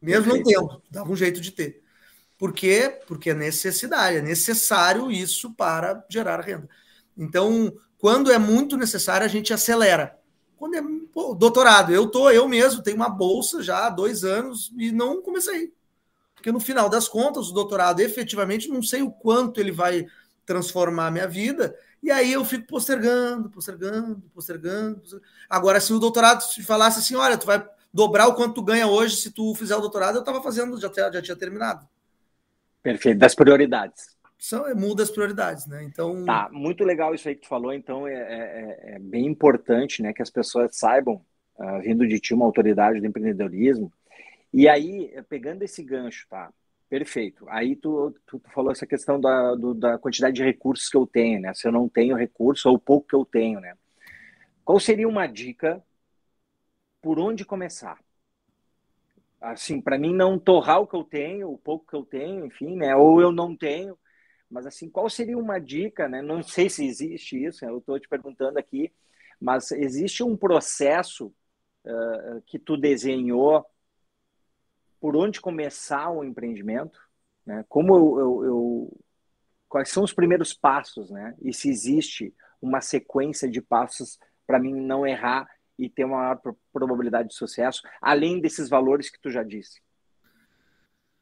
Mesmo 0.00 0.34
não 0.34 0.42
tendo, 0.42 0.82
dava 0.90 1.10
um 1.10 1.16
jeito 1.16 1.40
de 1.40 1.50
ter. 1.50 1.82
Por 2.38 2.52
quê? 2.52 3.00
Porque 3.06 3.30
é 3.30 3.34
necessidade, 3.34 4.18
é 4.18 4.22
necessário 4.22 5.10
isso 5.10 5.54
para 5.54 6.04
gerar 6.08 6.40
renda. 6.40 6.68
Então, 7.16 7.74
quando 7.98 8.30
é 8.30 8.38
muito 8.38 8.76
necessário, 8.76 9.24
a 9.24 9.28
gente 9.28 9.54
acelera. 9.54 10.18
Quando 10.56 10.74
é 10.74 10.82
pô, 11.12 11.34
doutorado, 11.34 11.92
eu 11.92 12.10
tô 12.10 12.30
eu 12.30 12.48
mesmo 12.48 12.82
tenho 12.82 12.96
uma 12.96 13.08
bolsa 13.08 13.62
já 13.62 13.86
há 13.86 13.90
dois 13.90 14.24
anos 14.24 14.72
e 14.76 14.90
não 14.90 15.22
comecei 15.22 15.72
porque 16.46 16.52
no 16.52 16.60
final 16.60 16.88
das 16.88 17.08
contas, 17.08 17.48
o 17.48 17.52
doutorado 17.52 17.98
efetivamente 17.98 18.68
não 18.68 18.80
sei 18.80 19.02
o 19.02 19.10
quanto 19.10 19.58
ele 19.58 19.72
vai 19.72 20.06
transformar 20.44 21.08
a 21.08 21.10
minha 21.10 21.26
vida, 21.26 21.76
e 22.00 22.08
aí 22.08 22.32
eu 22.32 22.44
fico 22.44 22.68
postergando, 22.68 23.50
postergando, 23.50 24.22
postergando. 24.32 25.00
postergando. 25.00 25.26
Agora, 25.50 25.80
se 25.80 25.92
o 25.92 25.98
doutorado 25.98 26.48
te 26.48 26.62
falasse 26.62 27.00
assim, 27.00 27.16
olha, 27.16 27.36
tu 27.36 27.46
vai 27.46 27.68
dobrar 27.92 28.28
o 28.28 28.34
quanto 28.36 28.54
tu 28.54 28.62
ganha 28.62 28.86
hoje 28.86 29.16
se 29.16 29.32
tu 29.32 29.56
fizer 29.56 29.74
o 29.74 29.80
doutorado, 29.80 30.14
eu 30.14 30.20
estava 30.20 30.40
fazendo, 30.40 30.80
já, 30.80 30.88
já 30.94 31.20
tinha 31.20 31.36
terminado. 31.36 31.84
Perfeito, 32.80 33.18
das 33.18 33.34
prioridades. 33.34 34.16
São, 34.38 34.72
muda 34.76 35.02
as 35.02 35.10
prioridades, 35.10 35.66
né? 35.66 35.82
Então. 35.82 36.24
Tá, 36.24 36.48
muito 36.52 36.84
legal 36.84 37.12
isso 37.12 37.28
aí 37.28 37.34
que 37.34 37.42
tu 37.42 37.48
falou, 37.48 37.72
então 37.72 38.06
é, 38.06 38.14
é, 38.14 38.94
é 38.94 38.98
bem 39.00 39.26
importante 39.26 40.00
né, 40.00 40.12
que 40.12 40.22
as 40.22 40.30
pessoas 40.30 40.76
saibam, 40.76 41.20
uh, 41.56 41.80
vindo 41.82 42.06
de 42.06 42.20
ti, 42.20 42.34
uma 42.34 42.44
autoridade 42.44 43.00
do 43.00 43.06
empreendedorismo, 43.06 43.92
e 44.52 44.68
aí, 44.68 45.12
pegando 45.28 45.62
esse 45.62 45.82
gancho, 45.82 46.26
tá? 46.28 46.52
Perfeito. 46.88 47.46
Aí 47.48 47.74
tu, 47.76 48.14
tu, 48.26 48.38
tu 48.38 48.50
falou 48.50 48.70
essa 48.70 48.86
questão 48.86 49.20
da, 49.20 49.54
do, 49.54 49.74
da 49.74 49.98
quantidade 49.98 50.36
de 50.36 50.44
recursos 50.44 50.88
que 50.88 50.96
eu 50.96 51.06
tenho, 51.06 51.40
né? 51.40 51.52
Se 51.54 51.66
eu 51.66 51.72
não 51.72 51.88
tenho 51.88 52.16
recurso 52.16 52.68
ou 52.70 52.78
pouco 52.78 53.08
que 53.08 53.16
eu 53.16 53.24
tenho, 53.24 53.60
né? 53.60 53.74
Qual 54.64 54.78
seria 54.80 55.08
uma 55.08 55.26
dica 55.26 55.82
por 57.00 57.18
onde 57.18 57.44
começar? 57.44 57.98
Assim, 59.40 59.80
para 59.80 59.98
mim 59.98 60.14
não 60.14 60.38
torrar 60.38 60.80
o 60.80 60.86
que 60.86 60.96
eu 60.96 61.04
tenho, 61.04 61.50
o 61.50 61.58
pouco 61.58 61.86
que 61.86 61.94
eu 61.94 62.04
tenho, 62.04 62.46
enfim, 62.46 62.76
né? 62.76 62.94
Ou 62.96 63.20
eu 63.20 63.32
não 63.32 63.56
tenho. 63.56 63.98
Mas 64.50 64.66
assim, 64.66 64.88
qual 64.88 65.10
seria 65.10 65.36
uma 65.36 65.58
dica, 65.58 66.08
né? 66.08 66.22
Não 66.22 66.42
sei 66.42 66.70
se 66.70 66.84
existe 66.86 67.44
isso, 67.44 67.64
eu 67.64 67.78
estou 67.78 67.98
te 67.98 68.08
perguntando 68.08 68.58
aqui, 68.58 68.92
mas 69.40 69.70
existe 69.72 70.22
um 70.22 70.36
processo 70.36 71.34
uh, 71.84 72.40
que 72.46 72.58
tu 72.58 72.76
desenhou 72.76 73.64
por 75.00 75.16
onde 75.16 75.40
começar 75.40 76.10
o 76.10 76.24
empreendimento, 76.24 76.98
né? 77.44 77.64
Como 77.68 77.94
eu, 77.94 78.18
eu, 78.18 78.44
eu, 78.44 79.00
quais 79.68 79.88
são 79.88 80.02
os 80.02 80.12
primeiros 80.12 80.52
passos, 80.52 81.10
né? 81.10 81.34
E 81.42 81.52
se 81.52 81.68
existe 81.68 82.34
uma 82.60 82.80
sequência 82.80 83.48
de 83.48 83.60
passos 83.60 84.18
para 84.46 84.58
mim 84.58 84.74
não 84.74 85.06
errar 85.06 85.48
e 85.78 85.88
ter 85.88 86.04
uma 86.04 86.18
maior 86.18 86.40
probabilidade 86.72 87.28
de 87.28 87.34
sucesso, 87.34 87.82
além 88.00 88.40
desses 88.40 88.68
valores 88.68 89.10
que 89.10 89.20
tu 89.20 89.30
já 89.30 89.42
disse. 89.42 89.80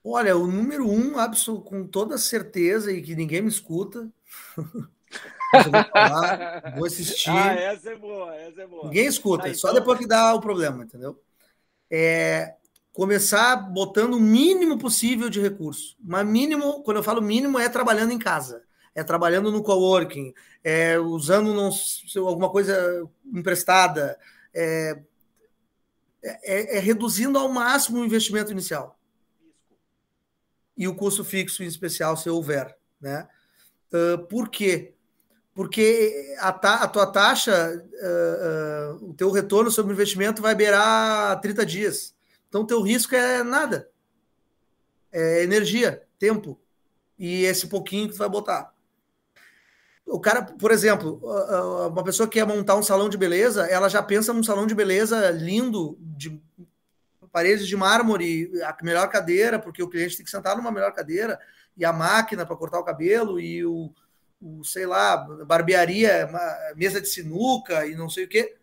Olha, 0.03 0.37
o 0.37 0.47
número 0.47 0.89
um, 0.89 1.19
absoluto, 1.19 1.65
com 1.65 1.87
toda 1.87 2.19
certeza, 2.19 2.93
e 2.93 3.03
que 3.03 3.17
ninguém 3.17 3.43
me 3.43 3.49
escuta. 3.49 4.13
vou, 4.57 5.85
falar, 5.91 6.75
vou 6.77 6.87
assistir. 6.87 7.31
Ah, 7.31 7.55
essa 7.55 7.91
é 7.91 7.97
boa, 7.97 8.37
essa 8.37 8.63
é 8.63 8.67
boa. 8.67 8.85
Ninguém 8.85 9.07
escuta, 9.07 9.45
tá, 9.45 9.49
então... 9.49 9.59
só 9.59 9.73
depois 9.73 9.99
que 9.99 10.07
dá 10.07 10.35
o 10.35 10.41
problema, 10.41 10.85
entendeu? 10.85 11.21
É, 11.91 12.55
começar 12.95 13.57
botando 13.57 14.15
o 14.15 14.21
mínimo 14.21 14.79
possível 14.79 15.29
de 15.29 15.41
recurso. 15.41 15.97
Mas 16.01 16.25
mínimo, 16.25 16.81
quando 16.85 16.99
eu 16.99 17.03
falo 17.03 17.21
mínimo, 17.21 17.59
é 17.59 17.69
trabalhando 17.69 18.13
em 18.13 18.19
casa, 18.19 18.63
é 18.95 19.03
trabalhando 19.03 19.51
no 19.51 19.65
coworking, 19.65 20.33
é 20.63 20.97
usando 20.97 21.53
não, 21.53 21.71
alguma 22.27 22.49
coisa 22.49 23.07
emprestada, 23.33 24.17
é, 24.55 24.97
é, 26.23 26.77
é, 26.77 26.81
reduzindo 26.81 27.37
ao 27.37 27.49
máximo 27.49 27.99
o 27.99 28.05
investimento 28.05 28.53
inicial. 28.53 28.97
E 30.77 30.87
o 30.87 30.95
custo 30.95 31.25
fixo, 31.25 31.65
em 31.65 31.67
especial, 31.67 32.17
se 32.17 32.31
houver. 32.31 32.77
Né? 33.01 33.29
Uh, 33.93 34.25
por 34.27 34.49
quê? 34.49 34.95
Porque 35.53 36.37
a, 36.39 36.53
ta, 36.53 36.77
a 36.77 36.89
tua 36.89 37.07
taxa, 37.07 37.73
uh, 37.75 39.03
uh, 39.03 39.11
o 39.11 39.15
teu 39.15 39.33
retorno 39.33 39.71
sobre 39.71 39.93
o 39.93 39.95
investimento 39.95 40.41
vai 40.41 40.55
beirar 40.55 41.41
30 41.41 41.67
dias. 41.67 42.14
Então, 42.55 42.65
teu 42.65 42.81
risco 42.81 43.17
é 43.17 43.43
nada. 43.43 43.91
É 45.11 45.43
energia, 45.43 46.05
tempo. 46.21 46.57
E 47.19 47.43
esse 47.43 47.67
pouquinho 47.67 48.07
que 48.07 48.15
tu 48.15 48.19
vai 48.19 48.29
botar. 48.29 48.73
O 50.07 50.21
cara, 50.21 50.41
por 50.41 50.71
exemplo, 50.71 51.21
uma 51.91 52.05
pessoa 52.05 52.29
que 52.29 52.39
quer 52.39 52.47
montar 52.47 52.77
um 52.77 52.83
salão 52.83 53.09
de 53.09 53.19
beleza, 53.19 53.67
ela 53.67 53.89
já 53.89 54.01
pensa 54.01 54.33
num 54.33 54.45
salão 54.45 54.69
de 54.69 54.75
beleza 54.75 55.33
lindo, 55.33 55.99
de 55.99 56.41
paredes 57.33 57.67
de 57.67 57.77
mármore, 57.77 58.49
a 58.63 58.77
melhor 58.85 59.09
cadeira, 59.09 59.59
porque 59.59 59.83
o 59.83 59.91
cliente 59.91 60.17
tem 60.17 60.25
que 60.25 60.31
sentar 60.31 60.57
numa 60.57 60.71
melhor 60.71 60.93
cadeira, 60.93 61.41
e 61.77 61.85
a 61.85 61.93
máquina 61.93 62.47
para 62.47 62.55
cortar 62.55 62.79
o 62.79 62.85
cabelo, 62.85 63.41
e 63.41 63.67
o, 63.67 63.93
o, 64.41 64.63
sei 64.63 64.87
lá, 64.87 65.17
barbearia, 65.45 66.31
mesa 66.77 67.01
de 67.01 67.09
sinuca 67.09 67.85
e 67.85 67.97
não 67.97 68.09
sei 68.09 68.27
o 68.27 68.29
quê 68.29 68.55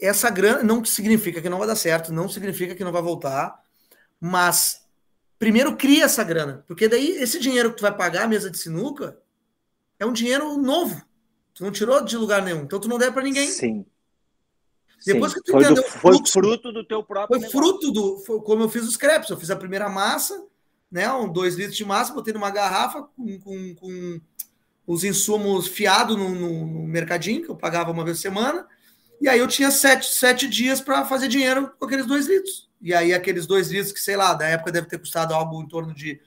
essa 0.00 0.30
grana 0.30 0.62
não 0.62 0.84
significa 0.84 1.40
que 1.40 1.48
não 1.48 1.58
vai 1.58 1.66
dar 1.66 1.76
certo, 1.76 2.12
não 2.12 2.28
significa 2.28 2.74
que 2.74 2.84
não 2.84 2.92
vai 2.92 3.02
voltar, 3.02 3.62
mas 4.20 4.86
primeiro 5.38 5.76
cria 5.76 6.04
essa 6.04 6.22
grana, 6.22 6.64
porque 6.66 6.88
daí 6.88 7.16
esse 7.16 7.38
dinheiro 7.38 7.70
que 7.70 7.76
tu 7.76 7.82
vai 7.82 7.94
pagar 7.94 8.24
a 8.24 8.28
mesa 8.28 8.50
de 8.50 8.58
sinuca 8.58 9.18
é 9.98 10.04
um 10.06 10.12
dinheiro 10.12 10.56
novo. 10.58 11.02
Tu 11.54 11.64
não 11.64 11.70
tirou 11.70 12.04
de 12.04 12.16
lugar 12.16 12.42
nenhum, 12.42 12.62
então 12.62 12.78
tu 12.78 12.88
não 12.88 12.98
deve 12.98 13.12
para 13.12 13.22
ninguém. 13.22 13.50
Sim. 13.50 13.86
Depois 15.04 15.32
Sim. 15.32 15.38
que 15.38 15.44
tu 15.44 15.52
foi 15.52 15.62
entendeu, 15.62 15.82
do, 15.82 15.88
foi 15.88 16.12
fluxo, 16.12 16.32
fruto 16.32 16.72
do 16.72 16.84
teu 16.84 17.02
próprio. 17.02 17.40
Foi 17.40 17.50
fruto 17.50 17.90
do. 17.90 18.18
Foi 18.18 18.40
como 18.40 18.62
eu 18.62 18.68
fiz 18.68 18.82
os 18.82 18.96
crepes. 18.96 19.30
Eu 19.30 19.38
fiz 19.38 19.50
a 19.50 19.56
primeira 19.56 19.88
massa, 19.88 20.46
né? 20.90 21.10
Um, 21.12 21.30
dois 21.32 21.54
litros 21.54 21.76
de 21.76 21.84
massa, 21.84 22.12
botei 22.12 22.34
numa 22.34 22.50
garrafa 22.50 23.02
com, 23.02 23.38
com, 23.40 23.74
com 23.74 24.20
os 24.86 25.04
insumos 25.04 25.66
fiados 25.66 26.16
no, 26.16 26.28
no, 26.30 26.66
no 26.66 26.86
mercadinho, 26.86 27.42
que 27.42 27.48
eu 27.48 27.56
pagava 27.56 27.90
uma 27.90 28.04
vez 28.04 28.18
por 28.18 28.22
semana 28.22 28.66
e 29.20 29.28
aí 29.28 29.38
eu 29.38 29.48
tinha 29.48 29.70
sete, 29.70 30.06
sete 30.06 30.48
dias 30.48 30.80
para 30.80 31.04
fazer 31.04 31.28
dinheiro 31.28 31.72
com 31.78 31.84
aqueles 31.86 32.06
dois 32.06 32.26
litros. 32.26 32.68
E 32.80 32.94
aí 32.94 33.14
aqueles 33.14 33.46
dois 33.46 33.70
litros, 33.70 33.92
que 33.92 34.00
sei 34.00 34.16
lá, 34.16 34.34
da 34.34 34.46
época 34.46 34.72
deve 34.72 34.86
ter 34.86 34.98
custado 34.98 35.32
algo 35.34 35.62
em 35.62 35.68
torno 35.68 35.94
de, 35.94 36.20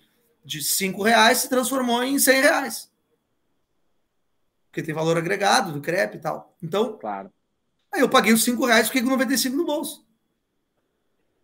de 0.43 0.63
cinco 0.63 1.03
reais, 1.03 1.39
se 1.39 1.49
transformou 1.49 2.03
em 2.03 2.17
cem 2.17 2.41
reais. 2.41 2.89
Porque 4.67 4.83
tem 4.83 4.93
valor 4.93 5.17
agregado 5.17 5.71
do 5.71 5.81
crepe 5.81 6.17
e 6.17 6.19
tal. 6.19 6.55
Então, 6.61 6.97
claro. 6.97 7.31
aí 7.91 8.01
eu 8.01 8.09
paguei 8.09 8.33
os 8.33 8.43
cinco 8.43 8.65
reais, 8.65 8.87
fiquei 8.87 9.01
com 9.01 9.09
95 9.09 9.55
no 9.55 9.65
bolso. 9.65 10.05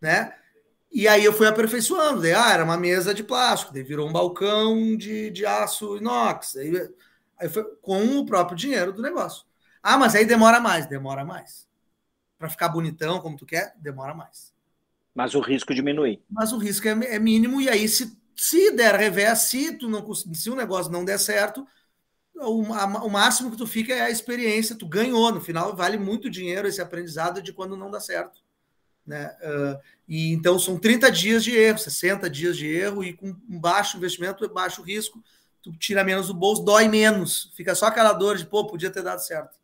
Né? 0.01 0.33
E 0.91 1.07
aí 1.07 1.23
eu 1.23 1.33
fui 1.33 1.47
aperfeiçoando. 1.47 2.21
Daí, 2.21 2.33
ah, 2.33 2.53
era 2.53 2.63
uma 2.63 2.77
mesa 2.77 3.13
de 3.13 3.23
plástico, 3.23 3.73
daí 3.73 3.83
virou 3.83 4.07
um 4.07 4.13
balcão 4.13 4.95
de, 4.95 5.29
de 5.29 5.45
aço 5.45 5.97
inox. 5.97 6.55
Aí, 6.55 6.89
aí 7.39 7.49
foi 7.49 7.63
com 7.81 8.17
o 8.17 8.25
próprio 8.25 8.57
dinheiro 8.57 8.93
do 8.93 9.01
negócio. 9.01 9.45
Ah, 9.87 9.99
mas 9.99 10.15
aí 10.15 10.25
demora 10.25 10.59
mais, 10.59 10.87
demora 10.87 11.23
mais. 11.23 11.69
Para 12.39 12.49
ficar 12.49 12.69
bonitão 12.69 13.21
como 13.21 13.37
tu 13.37 13.45
quer, 13.45 13.75
demora 13.77 14.15
mais. 14.15 14.51
Mas 15.13 15.35
o 15.35 15.39
risco 15.39 15.75
diminui. 15.75 16.23
Mas 16.27 16.51
o 16.51 16.57
risco 16.57 16.87
é, 16.87 16.91
é 17.13 17.19
mínimo, 17.19 17.61
e 17.61 17.69
aí, 17.69 17.87
se, 17.87 18.17
se 18.35 18.71
der 18.71 18.95
revés, 18.95 19.37
se, 19.41 19.77
tu 19.77 19.87
não, 19.87 20.11
se 20.11 20.49
o 20.49 20.55
negócio 20.55 20.91
não 20.91 21.05
der 21.05 21.19
certo, 21.19 21.67
o, 22.33 22.73
a, 22.73 22.85
o 23.03 23.09
máximo 23.11 23.51
que 23.51 23.57
tu 23.57 23.67
fica 23.67 23.93
é 23.93 24.01
a 24.01 24.09
experiência, 24.09 24.75
tu 24.75 24.87
ganhou. 24.87 25.31
No 25.31 25.39
final, 25.39 25.75
vale 25.75 25.99
muito 25.99 26.31
dinheiro 26.31 26.67
esse 26.67 26.81
aprendizado 26.81 27.39
de 27.39 27.53
quando 27.53 27.77
não 27.77 27.91
dá 27.91 27.99
certo. 27.99 28.41
Né? 29.05 29.37
Uh, 29.39 29.79
e 30.07 30.33
então 30.33 30.57
são 30.57 30.79
30 30.79 31.11
dias 31.11 31.43
de 31.43 31.55
erro, 31.55 31.77
60 31.77 32.27
dias 32.27 32.57
de 32.57 32.67
erro, 32.67 33.03
e 33.03 33.13
com 33.13 33.35
baixo 33.47 33.97
investimento, 33.97 34.51
baixo 34.51 34.81
risco, 34.81 35.23
tu 35.61 35.71
tira 35.73 36.03
menos 36.03 36.25
do 36.25 36.33
bolso, 36.33 36.63
dói 36.63 36.87
menos, 36.87 37.51
fica 37.55 37.75
só 37.75 37.85
aquela 37.85 38.13
dor 38.13 38.35
de 38.35 38.47
pô, 38.47 38.65
podia 38.65 38.89
ter 38.89 39.03
dado 39.03 39.19
certo. 39.19 39.63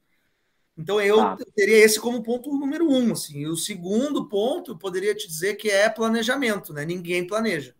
Então 0.77 0.99
eu 1.01 1.17
tá. 1.17 1.37
teria 1.55 1.77
esse 1.77 1.99
como 1.99 2.23
ponto 2.23 2.51
número 2.51 2.89
um. 2.89 3.11
Assim. 3.11 3.39
E 3.39 3.47
o 3.47 3.55
segundo 3.55 4.27
ponto, 4.27 4.71
eu 4.71 4.77
poderia 4.77 5.13
te 5.13 5.27
dizer 5.27 5.55
que 5.55 5.69
é 5.69 5.89
planejamento, 5.89 6.73
né? 6.73 6.85
Ninguém 6.85 7.25
planeja. 7.25 7.75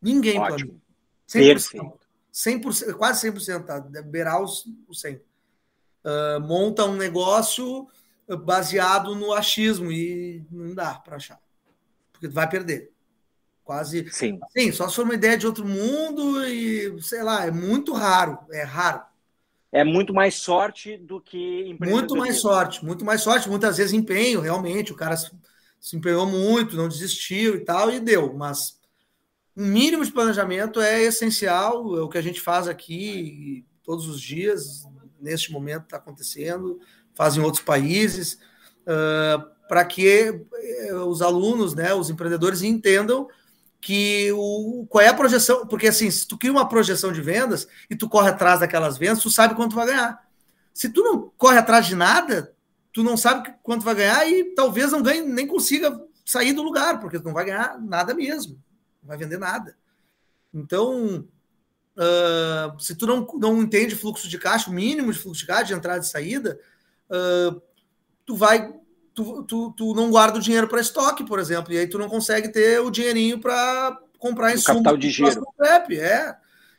Ninguém 0.00 0.38
Ótimo. 0.38 0.80
planeja. 1.30 1.58
100%. 1.58 1.92
100%, 2.32 2.94
quase 2.94 3.30
100%, 3.30 3.64
tá? 3.64 3.80
Beirar 3.80 4.42
os, 4.42 4.64
os 4.88 5.02
100%. 5.02 5.20
Uh, 6.02 6.40
monta 6.40 6.84
um 6.84 6.96
negócio 6.96 7.86
baseado 8.44 9.14
no 9.14 9.32
achismo 9.32 9.92
e 9.92 10.44
não 10.50 10.74
dá 10.74 10.94
para 10.94 11.16
achar. 11.16 11.40
Porque 12.12 12.28
vai 12.28 12.48
perder. 12.48 12.92
Quase. 13.64 14.10
Sim. 14.10 14.40
Sim, 14.56 14.72
só 14.72 14.88
se 14.88 14.96
for 14.96 15.04
uma 15.04 15.14
ideia 15.14 15.36
de 15.36 15.46
outro 15.46 15.66
mundo 15.66 16.44
e, 16.46 17.00
sei 17.02 17.22
lá, 17.22 17.46
é 17.46 17.50
muito 17.50 17.92
raro. 17.92 18.38
É 18.50 18.62
raro 18.62 19.09
é 19.72 19.84
muito 19.84 20.12
mais 20.12 20.34
sorte 20.34 20.96
do 20.96 21.20
que 21.20 21.76
Muito 21.80 22.16
mais 22.16 22.40
sorte, 22.40 22.84
muito 22.84 23.04
mais 23.04 23.22
sorte, 23.22 23.48
muitas 23.48 23.76
vezes 23.76 23.92
empenho, 23.92 24.40
realmente. 24.40 24.92
O 24.92 24.96
cara 24.96 25.16
se 25.16 25.96
empenhou 25.96 26.26
muito, 26.26 26.76
não 26.76 26.88
desistiu 26.88 27.54
e 27.54 27.60
tal, 27.60 27.90
e 27.90 28.00
deu. 28.00 28.34
Mas 28.34 28.78
um 29.56 29.64
mínimo 29.66 30.04
de 30.04 30.12
planejamento 30.12 30.80
é 30.80 31.02
essencial, 31.02 31.96
é 31.96 32.02
o 32.02 32.08
que 32.08 32.18
a 32.18 32.22
gente 32.22 32.40
faz 32.40 32.66
aqui 32.66 33.64
todos 33.84 34.08
os 34.08 34.20
dias, 34.20 34.84
neste 35.20 35.52
momento 35.52 35.84
está 35.84 35.96
acontecendo, 35.96 36.80
faz 37.14 37.36
em 37.36 37.40
outros 37.40 37.62
países, 37.62 38.38
uh, 38.82 39.60
para 39.68 39.84
que 39.84 40.44
eh, 40.54 40.94
os 40.94 41.22
alunos, 41.22 41.74
né, 41.74 41.94
os 41.94 42.10
empreendedores 42.10 42.62
entendam 42.62 43.28
que 43.80 44.30
o 44.32 44.86
qual 44.88 45.02
é 45.02 45.08
a 45.08 45.14
projeção, 45.14 45.66
porque 45.66 45.88
assim, 45.88 46.10
se 46.10 46.26
tu 46.26 46.36
cria 46.36 46.52
uma 46.52 46.68
projeção 46.68 47.12
de 47.12 47.22
vendas 47.22 47.66
e 47.88 47.96
tu 47.96 48.08
corre 48.08 48.28
atrás 48.28 48.60
daquelas 48.60 48.98
vendas, 48.98 49.22
tu 49.22 49.30
sabe 49.30 49.54
quanto 49.54 49.74
vai 49.74 49.86
ganhar. 49.86 50.22
Se 50.74 50.90
tu 50.90 51.02
não 51.02 51.32
corre 51.36 51.58
atrás 51.58 51.86
de 51.86 51.94
nada, 51.94 52.54
tu 52.92 53.02
não 53.02 53.16
sabe 53.16 53.54
quanto 53.62 53.84
vai 53.84 53.94
ganhar 53.94 54.28
e 54.28 54.54
talvez 54.54 54.92
não 54.92 55.02
ganhe, 55.02 55.22
nem 55.22 55.46
consiga 55.46 55.98
sair 56.24 56.52
do 56.52 56.62
lugar, 56.62 57.00
porque 57.00 57.18
tu 57.18 57.24
não 57.24 57.32
vai 57.32 57.46
ganhar 57.46 57.80
nada 57.80 58.14
mesmo, 58.14 58.62
não 59.02 59.08
vai 59.08 59.16
vender 59.16 59.38
nada. 59.38 59.76
Então, 60.52 61.26
uh, 61.96 62.80
se 62.80 62.94
tu 62.94 63.06
não, 63.06 63.26
não 63.38 63.62
entende 63.62 63.96
fluxo 63.96 64.28
de 64.28 64.38
caixa, 64.38 64.70
o 64.70 64.74
mínimo 64.74 65.12
de 65.12 65.18
fluxo 65.18 65.40
de 65.40 65.46
caixa, 65.46 65.66
de 65.66 65.74
entrada 65.74 66.00
e 66.00 66.06
saída, 66.06 66.60
uh, 67.08 67.60
tu 68.26 68.36
vai 68.36 68.72
tu, 69.24 69.42
tu, 69.44 69.72
tu 69.72 69.94
não 69.94 70.10
guarda 70.10 70.38
o 70.38 70.42
dinheiro 70.42 70.68
para 70.68 70.80
estoque, 70.80 71.24
por 71.24 71.38
exemplo, 71.38 71.72
e 71.72 71.78
aí 71.78 71.86
tu 71.86 71.98
não 71.98 72.08
consegue 72.08 72.48
ter 72.48 72.80
o 72.80 72.90
dinheirinho 72.90 73.40
para 73.40 73.98
comprar 74.18 74.54
insumo. 74.54 74.78
Capital 74.78 74.96
de 74.96 75.10
giro. 75.10 75.46
Prep, 75.56 75.92
é. 75.98 76.36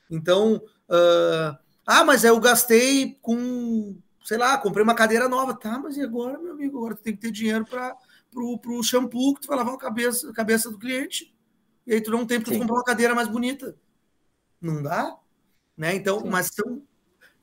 Então, 0.09 0.55
uh, 0.89 1.57
ah, 1.85 2.03
mas 2.05 2.23
eu 2.23 2.39
gastei 2.39 3.17
com, 3.21 3.95
sei 4.23 4.37
lá, 4.37 4.57
comprei 4.57 4.83
uma 4.83 4.95
cadeira 4.95 5.27
nova. 5.27 5.53
Tá, 5.53 5.79
mas 5.79 5.97
e 5.97 6.01
agora, 6.01 6.37
meu 6.37 6.53
amigo? 6.53 6.77
Agora 6.77 6.95
tu 6.95 7.01
tem 7.01 7.15
que 7.15 7.21
ter 7.21 7.31
dinheiro 7.31 7.65
para 7.65 7.95
pro, 8.31 8.57
pro 8.59 8.83
shampoo 8.83 9.33
que 9.35 9.41
tu 9.41 9.47
vai 9.47 9.57
lavar 9.57 9.73
a 9.73 9.77
cabeça, 9.77 10.29
a 10.29 10.33
cabeça 10.33 10.69
do 10.69 10.79
cliente. 10.79 11.33
E 11.85 11.93
aí 11.93 12.01
tu 12.01 12.11
não 12.11 12.25
tem 12.25 12.39
para 12.39 12.57
comprar 12.57 12.75
uma 12.75 12.83
cadeira 12.83 13.15
mais 13.15 13.27
bonita. 13.27 13.75
Não 14.61 14.81
dá? 14.83 15.17
Né? 15.75 15.95
Então, 15.95 16.19
Sim. 16.19 16.29
mas 16.29 16.47
são 16.47 16.83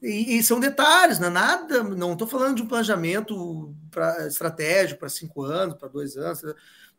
e, 0.03 0.37
e, 0.37 0.43
são 0.43 0.61
detalhes, 0.61 1.19
não 1.19 1.29
é 1.29 1.31
nada. 1.31 1.83
Não 1.83 2.13
estou 2.13 2.27
falando 2.27 2.57
de 2.57 2.63
um 2.63 2.69
planejamento 2.69 3.75
pra, 3.91 4.27
estratégico 4.27 5.01
para 5.01 5.09
cinco 5.09 5.43
anos, 5.43 5.77
para 5.77 5.89
dois 5.89 6.17
anos. 6.17 6.43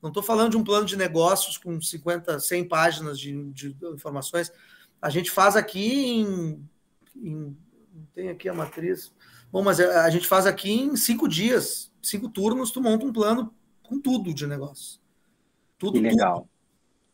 Não 0.01 0.09
estou 0.09 0.23
falando 0.23 0.51
de 0.51 0.57
um 0.57 0.63
plano 0.63 0.85
de 0.85 0.97
negócios 0.97 1.57
com 1.57 1.79
50, 1.79 2.39
100 2.39 2.67
páginas 2.67 3.19
de, 3.19 3.51
de 3.51 3.75
informações. 3.93 4.51
A 5.01 5.09
gente 5.09 5.31
faz 5.31 5.55
aqui 5.55 6.19
em, 6.19 6.69
em, 7.15 7.57
Tem 8.13 8.29
aqui 8.29 8.49
a 8.49 8.53
matriz. 8.53 9.13
Bom, 9.51 9.63
mas 9.63 9.79
a, 9.79 10.03
a 10.03 10.09
gente 10.09 10.27
faz 10.27 10.45
aqui 10.45 10.71
em 10.71 10.95
cinco 10.95 11.27
dias, 11.27 11.91
cinco 12.01 12.29
turnos, 12.29 12.71
tu 12.71 12.81
monta 12.81 13.05
um 13.05 13.13
plano 13.13 13.53
com 13.81 13.99
tudo 13.99 14.33
de 14.33 14.45
negócio. 14.45 14.99
Tudo, 15.77 15.93
que 15.93 16.01
legal. 16.01 16.41
Tudo. 16.41 16.58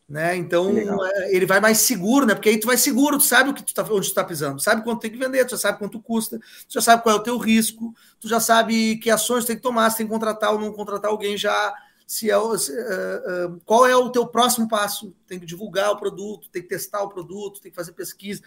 Né? 0.08 0.36
Então 0.36 0.72
é, 1.04 1.34
ele 1.34 1.46
vai 1.46 1.58
mais 1.58 1.78
seguro, 1.78 2.26
né? 2.26 2.34
Porque 2.34 2.48
aí 2.48 2.60
tu 2.60 2.68
vai 2.68 2.76
seguro, 2.76 3.18
tu 3.18 3.24
sabe 3.24 3.50
o 3.50 3.54
que 3.54 3.62
tu 3.62 3.74
tá, 3.74 3.84
onde 3.90 4.08
tu 4.08 4.14
tá 4.14 4.22
pisando, 4.22 4.60
sabe 4.60 4.84
quanto 4.84 5.00
tem 5.00 5.10
que 5.10 5.18
vender, 5.18 5.44
tu 5.44 5.50
já 5.50 5.58
sabe 5.58 5.78
quanto 5.78 6.00
custa, 6.00 6.38
tu 6.38 6.74
já 6.74 6.80
sabe 6.80 7.02
qual 7.02 7.16
é 7.16 7.18
o 7.18 7.22
teu 7.22 7.36
risco, 7.36 7.92
tu 8.20 8.28
já 8.28 8.38
sabe 8.38 8.98
que 8.98 9.10
ações 9.10 9.44
tu 9.44 9.48
tem 9.48 9.56
que 9.56 9.62
tomar, 9.62 9.90
se 9.90 9.96
tem 9.96 10.06
que 10.06 10.12
contratar 10.12 10.52
ou 10.52 10.60
não 10.60 10.72
contratar 10.72 11.10
alguém 11.10 11.36
já, 11.36 11.74
se 12.06 12.30
é, 12.30 12.36
se, 12.56 12.72
uh, 12.72 13.48
uh, 13.48 13.60
qual 13.64 13.84
é 13.84 13.96
o 13.96 14.08
teu 14.10 14.28
próximo 14.28 14.68
passo, 14.68 15.12
tem 15.26 15.40
que 15.40 15.46
divulgar 15.46 15.90
o 15.90 15.96
produto, 15.96 16.48
tem 16.50 16.62
que 16.62 16.68
testar 16.68 17.02
o 17.02 17.08
produto, 17.08 17.60
tem 17.60 17.72
que 17.72 17.76
fazer 17.76 17.92
pesquisa. 17.92 18.42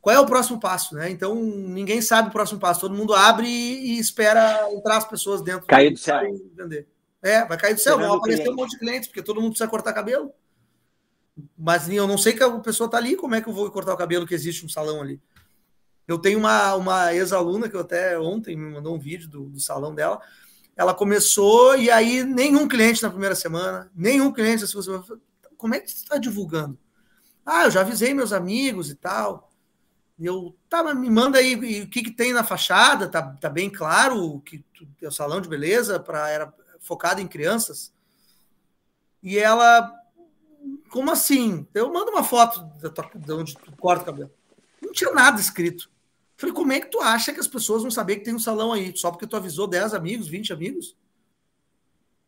Qual 0.00 0.14
é 0.14 0.20
o 0.20 0.26
próximo 0.26 0.60
passo, 0.60 0.94
né? 0.94 1.10
Então 1.10 1.34
ninguém 1.34 2.00
sabe 2.00 2.28
o 2.28 2.32
próximo 2.32 2.60
passo, 2.60 2.82
todo 2.82 2.94
mundo 2.94 3.14
abre 3.14 3.48
e, 3.48 3.96
e 3.96 3.98
espera 3.98 4.72
entrar 4.72 4.98
as 4.98 5.08
pessoas 5.08 5.42
dentro 5.42 5.66
cair 5.66 5.90
do 5.90 5.98
céu. 5.98 6.20
Vender. 6.54 6.86
É, 7.20 7.44
vai 7.44 7.58
cair 7.58 7.74
do 7.74 7.80
céu, 7.80 7.98
vão 7.98 8.14
aparecer 8.14 8.48
um 8.48 8.54
monte 8.54 8.70
de 8.70 8.78
clientes, 8.78 9.08
porque 9.08 9.22
todo 9.22 9.40
mundo 9.40 9.50
precisa 9.50 9.68
cortar 9.68 9.92
cabelo. 9.92 10.32
Mas 11.56 11.88
eu 11.88 12.06
não 12.06 12.18
sei 12.18 12.32
que 12.32 12.42
a 12.42 12.50
pessoa 12.58 12.88
tá 12.88 12.96
ali, 12.96 13.16
como 13.16 13.34
é 13.34 13.40
que 13.40 13.48
eu 13.48 13.52
vou 13.52 13.70
cortar 13.70 13.94
o 13.94 13.96
cabelo 13.96 14.26
que 14.26 14.34
existe 14.34 14.64
um 14.64 14.68
salão 14.68 15.00
ali? 15.00 15.20
Eu 16.06 16.18
tenho 16.18 16.38
uma, 16.38 16.74
uma 16.74 17.14
ex-aluna 17.14 17.68
que 17.68 17.76
eu 17.76 17.80
até 17.80 18.18
ontem 18.18 18.56
me 18.56 18.72
mandou 18.72 18.94
um 18.94 18.98
vídeo 18.98 19.28
do, 19.28 19.44
do 19.50 19.60
salão 19.60 19.94
dela. 19.94 20.20
Ela 20.74 20.94
começou 20.94 21.76
e 21.76 21.90
aí 21.90 22.24
nenhum 22.24 22.66
cliente 22.66 23.02
na 23.02 23.10
primeira 23.10 23.34
semana, 23.34 23.90
nenhum 23.94 24.32
cliente 24.32 24.62
na 24.62 24.68
semana. 24.68 25.04
Como 25.56 25.74
é 25.74 25.80
que 25.80 25.90
você 25.90 25.96
está 25.96 26.16
divulgando? 26.16 26.78
Ah, 27.44 27.64
eu 27.64 27.70
já 27.70 27.80
avisei 27.80 28.14
meus 28.14 28.32
amigos 28.32 28.90
e 28.90 28.94
tal. 28.94 29.50
Eu, 30.18 30.56
tá, 30.68 30.82
mas 30.82 30.96
me 30.96 31.10
manda 31.10 31.38
aí 31.38 31.82
o 31.82 31.88
que, 31.88 32.02
que 32.02 32.10
tem 32.10 32.32
na 32.32 32.42
fachada, 32.42 33.08
tá, 33.08 33.22
tá 33.22 33.48
bem 33.48 33.70
claro 33.70 34.40
que 34.40 34.64
é 35.00 35.06
o 35.06 35.12
salão 35.12 35.40
de 35.40 35.48
beleza 35.48 36.00
para 36.00 36.28
era 36.28 36.52
focado 36.80 37.20
em 37.20 37.28
crianças. 37.28 37.92
E 39.22 39.38
ela, 39.38 39.92
como 40.90 41.10
assim? 41.10 41.66
Eu 41.74 41.92
mando 41.92 42.10
uma 42.10 42.24
foto 42.24 42.64
de 43.14 43.32
onde 43.32 43.54
tu 43.56 43.76
corta 43.76 44.02
o 44.02 44.06
cabelo. 44.06 44.30
Não 44.82 44.92
tinha 44.92 45.12
nada 45.12 45.40
escrito. 45.40 45.90
Falei, 46.36 46.54
como 46.54 46.72
é 46.72 46.80
que 46.80 46.86
tu 46.86 47.00
acha 47.00 47.32
que 47.32 47.40
as 47.40 47.48
pessoas 47.48 47.82
vão 47.82 47.90
saber 47.90 48.16
que 48.16 48.24
tem 48.24 48.34
um 48.34 48.38
salão 48.38 48.72
aí? 48.72 48.96
Só 48.96 49.10
porque 49.10 49.26
tu 49.26 49.36
avisou 49.36 49.66
10 49.66 49.92
amigos, 49.92 50.28
20 50.28 50.52
amigos? 50.52 50.96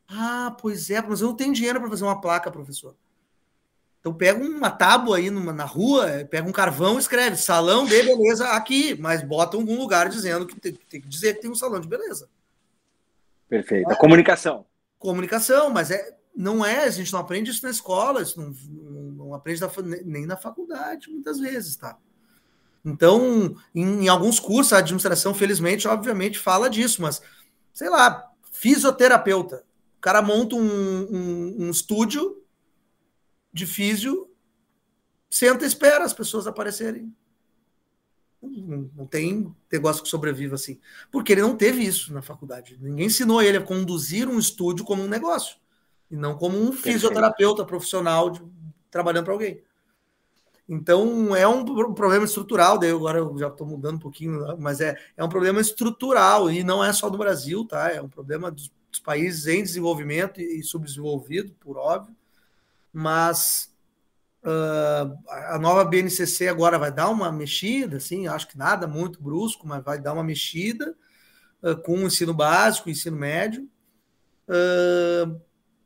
Ah, 0.08 0.56
pois 0.60 0.90
é, 0.90 1.00
mas 1.00 1.20
eu 1.20 1.28
não 1.28 1.36
tenho 1.36 1.54
dinheiro 1.54 1.80
para 1.80 1.88
fazer 1.88 2.02
uma 2.02 2.20
placa, 2.20 2.50
professor. 2.50 2.96
Então 4.00 4.12
pega 4.12 4.42
uma 4.42 4.70
tábua 4.70 5.18
aí 5.18 5.30
numa, 5.30 5.52
na 5.52 5.64
rua, 5.64 6.26
pega 6.28 6.48
um 6.48 6.52
carvão 6.52 6.96
e 6.96 6.98
escreve 6.98 7.36
salão 7.36 7.84
de 7.84 7.90
beleza 7.90 8.48
aqui, 8.48 8.96
mas 8.98 9.22
bota 9.22 9.56
em 9.56 9.60
algum 9.60 9.78
lugar 9.78 10.08
dizendo 10.08 10.46
que 10.46 10.58
tem, 10.58 10.72
tem, 10.72 11.00
que 11.00 11.08
dizer 11.08 11.34
que 11.34 11.42
tem 11.42 11.50
um 11.50 11.54
salão 11.54 11.78
de 11.78 11.86
beleza. 11.86 12.28
Perfeito. 13.48 13.90
É, 13.90 13.92
a 13.92 13.96
comunicação. 13.96 14.66
Comunicação, 14.98 15.70
mas 15.70 15.90
é, 15.90 16.16
não 16.40 16.64
é, 16.64 16.84
a 16.84 16.90
gente 16.90 17.12
não 17.12 17.20
aprende 17.20 17.50
isso 17.50 17.62
na 17.62 17.70
escola, 17.70 18.22
isso 18.22 18.40
não, 18.40 18.50
não, 19.12 19.34
aprende 19.34 19.60
na, 19.60 19.68
nem 20.06 20.24
na 20.24 20.38
faculdade, 20.38 21.10
muitas 21.10 21.38
vezes, 21.38 21.76
tá? 21.76 21.98
Então, 22.82 23.54
em, 23.74 24.04
em, 24.04 24.08
alguns 24.08 24.40
cursos, 24.40 24.72
a 24.72 24.78
administração, 24.78 25.34
felizmente, 25.34 25.86
obviamente, 25.86 26.38
fala 26.38 26.70
disso, 26.70 27.02
mas, 27.02 27.20
sei 27.74 27.90
lá, 27.90 28.26
fisioterapeuta. 28.50 29.66
O 29.98 30.00
cara 30.00 30.22
monta 30.22 30.56
um, 30.56 30.62
um, 30.62 31.56
um 31.66 31.70
estúdio 31.70 32.42
de 33.52 33.66
físio, 33.66 34.30
senta 35.28 35.64
e 35.64 35.68
espera 35.68 36.06
as 36.06 36.14
pessoas 36.14 36.46
aparecerem. 36.46 37.14
Não, 38.40 39.06
tem 39.06 39.54
negócio 39.70 40.02
que 40.02 40.08
sobreviva 40.08 40.54
assim. 40.54 40.80
Porque 41.12 41.32
ele 41.32 41.42
não 41.42 41.54
teve 41.54 41.82
isso 41.82 42.14
na 42.14 42.22
faculdade. 42.22 42.78
Ninguém 42.80 43.06
ensinou 43.08 43.42
ele 43.42 43.58
a 43.58 43.62
conduzir 43.62 44.26
um 44.26 44.38
estúdio 44.38 44.86
como 44.86 45.02
um 45.02 45.08
negócio. 45.08 45.60
E 46.10 46.16
não 46.16 46.36
como 46.36 46.58
um 46.58 46.72
fisioterapeuta 46.72 47.64
profissional 47.64 48.30
de, 48.30 48.42
trabalhando 48.90 49.24
para 49.24 49.34
alguém. 49.34 49.62
Então, 50.72 51.34
é 51.34 51.48
um 51.48 51.64
problema 51.94 52.24
estrutural, 52.24 52.78
daí 52.78 52.92
agora 52.92 53.18
eu 53.18 53.36
já 53.36 53.48
estou 53.48 53.66
mudando 53.66 53.96
um 53.96 54.00
pouquinho, 54.00 54.56
mas 54.56 54.80
é, 54.80 54.96
é 55.16 55.24
um 55.24 55.28
problema 55.28 55.60
estrutural, 55.60 56.48
e 56.48 56.62
não 56.62 56.84
é 56.84 56.92
só 56.92 57.10
do 57.10 57.18
Brasil, 57.18 57.66
tá? 57.66 57.90
É 57.90 58.00
um 58.00 58.08
problema 58.08 58.52
dos, 58.52 58.70
dos 58.88 59.00
países 59.00 59.48
em 59.48 59.64
desenvolvimento 59.64 60.40
e, 60.40 60.60
e 60.60 60.62
subdesenvolvido, 60.62 61.52
por 61.58 61.76
óbvio, 61.76 62.14
mas 62.92 63.74
uh, 64.44 65.18
a 65.28 65.58
nova 65.58 65.84
BNCC 65.84 66.46
agora 66.46 66.78
vai 66.78 66.92
dar 66.92 67.08
uma 67.08 67.32
mexida, 67.32 67.96
assim, 67.96 68.28
acho 68.28 68.46
que 68.46 68.56
nada 68.56 68.86
muito 68.86 69.20
brusco, 69.20 69.66
mas 69.66 69.82
vai 69.82 70.00
dar 70.00 70.12
uma 70.12 70.22
mexida 70.22 70.94
uh, 71.64 71.76
com 71.82 71.94
o 71.94 72.06
ensino 72.06 72.32
básico, 72.32 72.88
o 72.88 72.92
ensino 72.92 73.16
médio, 73.16 73.68
uh, 74.48 75.40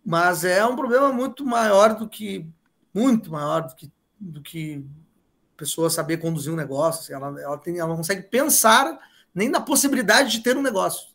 mas 0.05 0.45
é 0.45 0.64
um 0.64 0.77
problema 0.77 1.12
muito 1.12 1.45
maior 1.45 1.95
do 1.97 2.09
que, 2.09 2.47
muito 2.93 3.31
maior 3.31 3.67
do 3.67 3.75
que 3.75 3.93
do 4.25 4.40
que 4.40 4.85
pessoa 5.57 5.90
saber 5.90 6.19
conduzir 6.19 6.53
um 6.53 6.57
negócio. 6.57 7.03
Assim, 7.03 7.12
ela, 7.12 7.40
ela, 7.40 7.59
tem, 7.59 7.79
ela 7.79 7.88
não 7.88 7.97
consegue 7.97 8.23
pensar 8.23 8.99
nem 9.35 9.49
na 9.49 9.61
possibilidade 9.61 10.31
de 10.31 10.43
ter 10.43 10.57
um 10.57 10.62
negócio. 10.62 11.09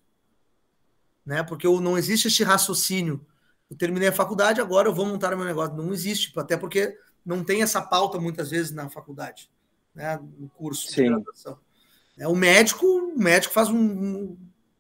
Né? 1.26 1.44
Porque 1.44 1.68
não 1.68 1.98
existe 1.98 2.28
este 2.28 2.44
raciocínio. 2.44 3.26
Eu 3.70 3.78
terminei 3.78 4.10
a 4.10 4.14
faculdade, 4.14 4.62
agora 4.62 4.88
eu 4.88 4.94
vou 4.94 5.06
montar 5.06 5.34
o 5.34 5.38
meu 5.38 5.46
negócio. 5.46 5.76
Não 5.76 5.94
existe, 5.94 6.38
até 6.38 6.58
porque 6.58 6.98
não 7.26 7.44
tem 7.44 7.62
essa 7.62 7.82
pauta 7.82 8.20
muitas 8.20 8.50
vezes 8.50 8.72
na 8.72 8.90
faculdade, 8.90 9.50
né? 9.94 10.20
no 10.38 10.50
curso 10.50 10.88
Sim. 10.88 11.04
de 11.04 11.10
graduação. 11.10 11.60
É, 12.18 12.28
o 12.28 12.36
médico, 12.36 12.86
o 12.86 13.20
médico 13.20 13.54
faz 13.54 13.70
um, 13.70 13.78
um 13.78 14.38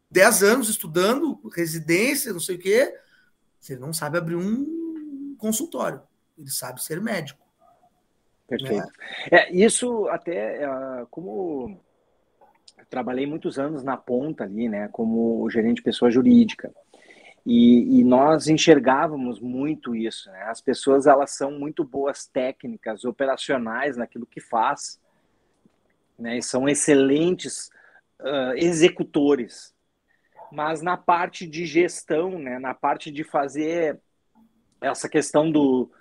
10 0.09 0.43
anos 0.43 0.69
estudando, 0.69 1.39
residência, 1.55 2.33
não 2.33 2.39
sei 2.39 2.55
o 2.55 2.59
quê. 2.59 2.93
Ele 3.67 3.79
não 3.79 3.93
sabe 3.93 4.17
abrir 4.17 4.35
um 4.35 5.35
consultório. 5.37 6.01
Ele 6.37 6.49
sabe 6.49 6.81
ser 6.81 7.01
médico. 7.01 7.45
Perfeito. 8.47 8.89
É. 9.31 9.49
é 9.49 9.51
isso 9.53 10.07
até 10.07 10.67
uh, 10.67 11.07
como 11.11 11.79
trabalhei 12.89 13.25
muitos 13.27 13.59
anos 13.59 13.83
na 13.83 13.95
ponta 13.95 14.43
ali, 14.43 14.67
né, 14.67 14.87
como 14.91 15.47
gerente 15.49 15.77
de 15.77 15.83
pessoa 15.83 16.09
jurídica. 16.09 16.73
E, 17.45 17.99
e, 17.99 18.03
nós 18.03 18.47
enxergávamos 18.47 19.39
muito 19.39 19.95
isso, 19.95 20.29
né? 20.29 20.43
As 20.43 20.59
pessoas 20.59 21.07
elas 21.07 21.31
são 21.31 21.51
muito 21.51 21.83
boas 21.83 22.27
técnicas, 22.27 23.05
operacionais 23.05 23.95
naquilo 23.95 24.25
que 24.25 24.41
faz, 24.41 24.99
né? 26.17 26.37
E 26.37 26.43
são 26.43 26.67
excelentes 26.67 27.71
uh, 28.19 28.53
executores, 28.55 29.73
mas 30.51 30.81
na 30.81 30.97
parte 30.97 31.47
de 31.47 31.65
gestão, 31.65 32.39
né? 32.39 32.59
Na 32.59 32.73
parte 32.73 33.11
de 33.11 33.23
fazer 33.23 33.99
essa 34.81 35.09
questão 35.09 35.51
do, 35.51 35.91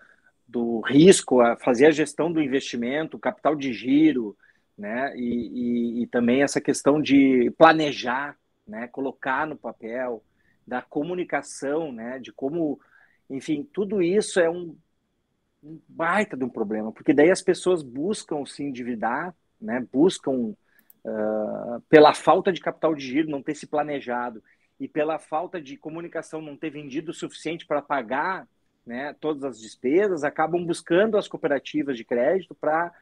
do 0.46 0.80
risco, 0.80 1.40
a 1.40 1.56
fazer 1.56 1.86
a 1.86 1.90
gestão 1.90 2.32
do 2.32 2.40
investimento, 2.40 3.18
capital 3.18 3.54
de 3.54 3.72
giro, 3.72 4.36
né? 4.76 5.16
E, 5.16 6.00
e, 6.00 6.02
e, 6.02 6.06
também 6.06 6.42
essa 6.42 6.60
questão 6.60 7.00
de 7.00 7.50
planejar, 7.58 8.36
né? 8.66 8.86
Colocar 8.88 9.46
no 9.46 9.56
papel, 9.56 10.22
da 10.66 10.80
comunicação, 10.80 11.92
né? 11.92 12.18
De 12.18 12.32
como, 12.32 12.80
enfim, 13.28 13.68
tudo 13.72 14.00
isso 14.00 14.38
é 14.38 14.48
um, 14.48 14.76
um 15.62 15.80
baita 15.88 16.36
de 16.36 16.44
um 16.44 16.48
problema, 16.48 16.92
porque 16.92 17.12
daí 17.12 17.30
as 17.30 17.42
pessoas 17.42 17.82
buscam 17.82 18.46
se 18.46 18.62
endividar, 18.62 19.34
né? 19.60 19.84
Buscam 19.92 20.54
uh, 21.04 21.80
pela 21.88 22.14
falta 22.14 22.52
de 22.52 22.60
capital 22.60 22.94
de 22.94 23.06
giro, 23.06 23.30
não 23.30 23.42
ter 23.42 23.54
se 23.54 23.66
planejado 23.66 24.42
e 24.78 24.86
pela 24.86 25.18
falta 25.18 25.60
de 25.60 25.76
comunicação, 25.76 26.40
não 26.40 26.56
ter 26.56 26.70
vendido 26.70 27.10
o 27.10 27.14
suficiente 27.14 27.66
para 27.66 27.82
pagar 27.82 28.46
né, 28.86 29.14
todas 29.20 29.44
as 29.44 29.60
despesas, 29.60 30.24
acabam 30.24 30.64
buscando 30.64 31.18
as 31.18 31.28
cooperativas 31.28 31.96
de 31.96 32.04
crédito 32.04 32.54
para 32.54 32.92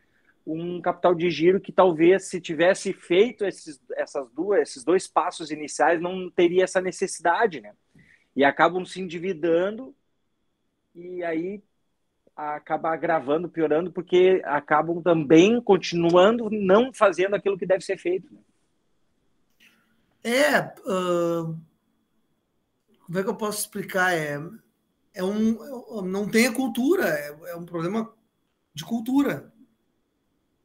um 0.46 0.80
capital 0.80 1.14
de 1.14 1.28
giro 1.28 1.60
que 1.60 1.72
talvez 1.72 2.28
se 2.28 2.40
tivesse 2.40 2.92
feito 2.92 3.44
esses, 3.44 3.80
essas 3.94 4.30
duas, 4.30 4.60
esses 4.60 4.84
dois 4.84 5.06
passos 5.08 5.50
iniciais 5.50 6.00
não 6.00 6.30
teria 6.30 6.64
essa 6.64 6.80
necessidade, 6.80 7.60
né? 7.60 7.72
E 8.34 8.44
acabam 8.44 8.84
se 8.84 9.00
endividando 9.00 9.94
e 10.94 11.22
aí 11.24 11.62
acaba 12.36 12.92
agravando, 12.92 13.48
piorando, 13.48 13.90
porque 13.90 14.42
acabam 14.44 15.00
também 15.00 15.60
continuando 15.60 16.50
não 16.50 16.92
fazendo 16.92 17.34
aquilo 17.34 17.56
que 17.56 17.64
deve 17.64 17.82
ser 17.82 17.96
feito. 17.96 18.32
Né? 18.32 18.40
É, 20.22 20.60
uh, 20.86 21.56
como 23.06 23.18
é 23.18 23.22
que 23.22 23.28
eu 23.28 23.36
posso 23.36 23.60
explicar? 23.60 24.12
É, 24.12 24.38
é 25.14 25.24
um, 25.24 26.02
não 26.02 26.28
tem 26.28 26.46
a 26.46 26.52
cultura, 26.52 27.08
é, 27.08 27.52
é 27.52 27.56
um 27.56 27.64
problema 27.64 28.12
de 28.74 28.84
cultura. 28.84 29.50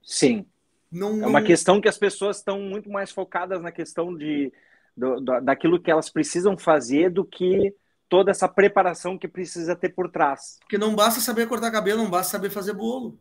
Sim. 0.04 0.46
Não, 0.92 1.24
é 1.24 1.28
uma 1.28 1.42
questão 1.42 1.80
que 1.80 1.88
as 1.88 1.98
pessoas 1.98 2.38
estão 2.38 2.60
muito 2.60 2.90
mais 2.90 3.12
focadas 3.12 3.62
na 3.62 3.72
questão 3.72 4.14
de, 4.14 4.52
do, 4.98 5.22
do, 5.22 5.40
daquilo 5.40 5.82
que 5.82 5.90
elas 5.90 6.10
precisam 6.10 6.58
fazer 6.58 7.10
do 7.10 7.24
que 7.24 7.74
toda 8.12 8.30
essa 8.30 8.46
preparação 8.46 9.18
que 9.18 9.26
precisa 9.26 9.74
ter 9.74 9.96
por 9.96 10.12
trás. 10.12 10.58
Porque 10.60 10.78
não 10.78 10.94
basta 10.94 11.22
saber 11.22 11.48
cortar 11.48 11.72
cabelo, 11.72 12.04
não 12.04 12.10
basta 12.10 12.34
saber 12.34 12.50
fazer 12.50 12.74
bolo. 12.74 13.18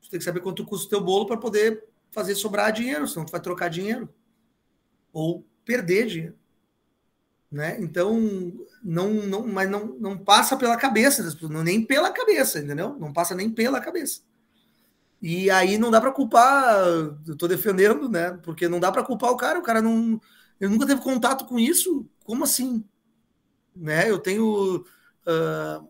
Você 0.00 0.08
tem 0.08 0.20
que 0.20 0.24
saber 0.24 0.38
quanto 0.38 0.64
custa 0.64 0.86
o 0.86 0.90
teu 0.90 1.00
bolo 1.00 1.26
para 1.26 1.36
poder 1.36 1.84
fazer 2.12 2.36
sobrar 2.36 2.72
dinheiro, 2.72 3.08
senão 3.08 3.26
tu 3.26 3.32
vai 3.32 3.40
trocar 3.40 3.68
dinheiro. 3.68 4.08
Ou 5.12 5.44
perder 5.64 6.06
dinheiro. 6.06 6.36
Né? 7.50 7.76
Então, 7.80 8.16
não, 8.84 9.10
não, 9.10 9.44
mas 9.48 9.68
não, 9.68 9.86
não 9.98 10.16
passa 10.16 10.56
pela 10.56 10.76
cabeça 10.76 11.24
das 11.24 11.34
pessoas, 11.34 11.64
nem 11.64 11.84
pela 11.84 12.12
cabeça, 12.12 12.60
entendeu? 12.60 12.96
Não 13.00 13.12
passa 13.12 13.34
nem 13.34 13.50
pela 13.50 13.80
cabeça. 13.80 14.20
E 15.20 15.50
aí 15.50 15.76
não 15.76 15.90
dá 15.90 16.00
para 16.00 16.12
culpar, 16.12 16.78
eu 17.26 17.36
tô 17.36 17.48
defendendo, 17.48 18.08
né? 18.08 18.38
Porque 18.44 18.68
não 18.68 18.78
dá 18.78 18.92
para 18.92 19.02
culpar 19.02 19.32
o 19.32 19.36
cara, 19.36 19.58
o 19.58 19.62
cara 19.62 19.82
não, 19.82 20.20
ele 20.60 20.70
nunca 20.70 20.86
teve 20.86 21.00
contato 21.00 21.46
com 21.46 21.58
isso, 21.58 22.08
como 22.22 22.44
assim? 22.44 22.84
Né? 23.74 24.10
Eu 24.10 24.18
tenho 24.18 24.76
uh, 24.76 25.88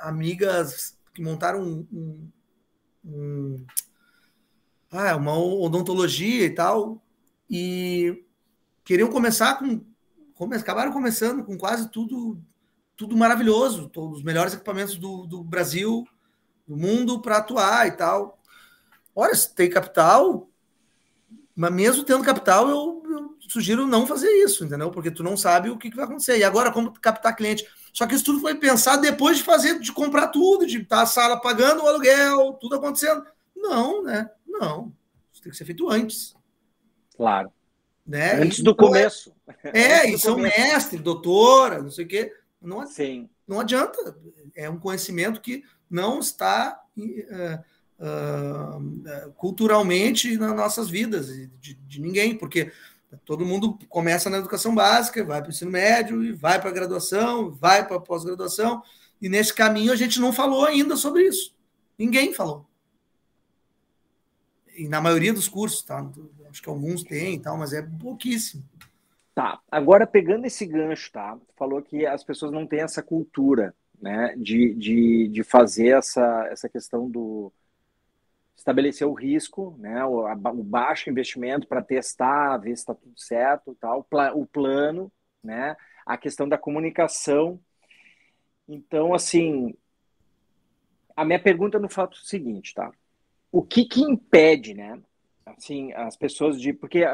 amigas 0.00 0.96
que 1.14 1.22
montaram 1.22 1.62
um, 1.62 1.86
um, 1.92 2.30
um 3.04 3.66
ah, 4.90 5.16
uma 5.16 5.36
odontologia 5.38 6.44
e 6.44 6.50
tal, 6.50 7.02
e 7.48 8.24
queriam 8.84 9.10
começar 9.10 9.58
com 9.58 9.80
come, 10.34 10.56
acabaram 10.56 10.92
começando 10.92 11.44
com 11.44 11.56
quase 11.56 11.88
tudo 11.88 12.38
tudo 12.96 13.16
maravilhoso, 13.16 13.88
todos 13.88 14.18
os 14.18 14.22
melhores 14.22 14.54
equipamentos 14.54 14.96
do, 14.96 15.26
do 15.26 15.42
Brasil, 15.42 16.06
do 16.68 16.76
mundo 16.76 17.20
para 17.20 17.38
atuar 17.38 17.86
e 17.86 17.92
tal. 17.92 18.38
Olha, 19.14 19.34
se 19.34 19.52
tem 19.54 19.68
capital, 19.68 20.48
mas 21.54 21.72
mesmo 21.72 22.04
tendo 22.04 22.22
capital, 22.22 22.68
eu, 22.68 23.01
sugiro 23.48 23.86
não 23.86 24.06
fazer 24.06 24.30
isso, 24.44 24.64
entendeu? 24.64 24.90
Porque 24.90 25.10
tu 25.10 25.22
não 25.22 25.36
sabe 25.36 25.70
o 25.70 25.76
que, 25.76 25.90
que 25.90 25.96
vai 25.96 26.04
acontecer. 26.04 26.38
E 26.38 26.44
agora, 26.44 26.70
como 26.70 26.92
captar 26.92 27.36
cliente? 27.36 27.66
Só 27.92 28.06
que 28.06 28.14
isso 28.14 28.24
tudo 28.24 28.40
foi 28.40 28.54
pensado 28.54 29.02
depois 29.02 29.38
de 29.38 29.44
fazer, 29.44 29.78
de 29.78 29.92
comprar 29.92 30.28
tudo, 30.28 30.66
de 30.66 30.80
estar 30.80 31.02
a 31.02 31.06
sala 31.06 31.40
pagando 31.40 31.82
o 31.82 31.86
aluguel, 31.86 32.54
tudo 32.54 32.76
acontecendo. 32.76 33.24
Não, 33.54 34.02
né? 34.02 34.30
Não. 34.46 34.92
Isso 35.32 35.42
tem 35.42 35.50
que 35.50 35.58
ser 35.58 35.64
feito 35.64 35.88
antes. 35.90 36.34
Claro. 37.16 37.52
Né? 38.06 38.34
Antes 38.34 38.60
do 38.60 38.72
então, 38.72 38.86
começo. 38.86 39.32
É, 39.64 40.10
e 40.10 40.18
são 40.18 40.34
começo. 40.34 40.60
mestre, 40.60 40.98
doutora, 40.98 41.82
não 41.82 41.90
sei 41.90 42.04
o 42.04 42.08
quê. 42.08 42.34
Não, 42.60 42.86
Sim. 42.86 43.28
não 43.46 43.60
adianta. 43.60 44.16
É 44.54 44.68
um 44.68 44.78
conhecimento 44.78 45.40
que 45.40 45.64
não 45.90 46.18
está 46.18 46.80
uh, 46.96 47.64
uh, 48.02 49.32
culturalmente 49.34 50.36
nas 50.36 50.54
nossas 50.54 50.88
vidas, 50.88 51.28
de, 51.28 51.74
de, 51.74 52.00
ninguém, 52.00 52.36
porque 52.36 52.72
todo 53.18 53.44
mundo 53.44 53.78
começa 53.88 54.30
na 54.30 54.38
educação 54.38 54.74
básica, 54.74 55.24
vai 55.24 55.40
para 55.40 55.48
o 55.48 55.50
ensino 55.50 55.70
médio, 55.70 56.24
e 56.24 56.32
vai 56.32 56.60
para 56.60 56.70
a 56.70 56.72
graduação, 56.72 57.50
vai 57.50 57.86
para 57.86 57.96
a 57.96 58.00
pós-graduação, 58.00 58.82
e 59.20 59.28
nesse 59.28 59.54
caminho 59.54 59.92
a 59.92 59.96
gente 59.96 60.20
não 60.20 60.32
falou 60.32 60.64
ainda 60.64 60.96
sobre 60.96 61.22
isso. 61.22 61.54
Ninguém 61.98 62.32
falou. 62.32 62.66
E 64.76 64.88
na 64.88 65.00
maioria 65.00 65.32
dos 65.32 65.48
cursos, 65.48 65.82
tá? 65.82 66.10
Acho 66.50 66.62
que 66.62 66.68
alguns 66.68 67.02
têm 67.02 67.34
e 67.34 67.40
tal, 67.40 67.56
mas 67.56 67.72
é 67.72 67.82
pouquíssimo. 67.82 68.64
Tá, 69.34 69.60
agora 69.70 70.06
pegando 70.06 70.44
esse 70.44 70.66
gancho, 70.66 71.10
tá? 71.12 71.38
Falou 71.56 71.80
que 71.80 72.04
as 72.04 72.22
pessoas 72.22 72.52
não 72.52 72.66
têm 72.66 72.80
essa 72.80 73.02
cultura, 73.02 73.74
né, 74.00 74.34
de, 74.36 74.74
de, 74.74 75.28
de 75.28 75.42
fazer 75.44 75.96
essa, 75.96 76.48
essa 76.50 76.68
questão 76.68 77.08
do 77.08 77.52
estabelecer 78.62 79.06
o 79.06 79.12
risco, 79.12 79.76
né, 79.78 80.04
o, 80.04 80.26
a, 80.26 80.32
o 80.34 80.62
baixo 80.62 81.10
investimento 81.10 81.66
para 81.66 81.82
testar, 81.82 82.56
ver 82.58 82.76
se 82.76 82.82
está 82.82 82.94
tudo 82.94 83.18
certo, 83.18 83.76
tal, 83.80 84.06
o 84.34 84.46
plano, 84.46 85.12
né, 85.42 85.76
a 86.06 86.16
questão 86.16 86.48
da 86.48 86.56
comunicação. 86.56 87.60
Então, 88.68 89.12
assim, 89.12 89.74
a 91.16 91.24
minha 91.24 91.42
pergunta 91.42 91.78
no 91.78 91.88
fato 91.88 92.16
é 92.16 92.20
o 92.20 92.24
seguinte, 92.24 92.72
tá? 92.72 92.92
O 93.50 93.62
que 93.62 93.84
que 93.84 94.00
impede, 94.00 94.74
né, 94.74 95.00
assim, 95.44 95.92
as 95.92 96.16
pessoas 96.16 96.60
de, 96.60 96.72
porque 96.72 97.04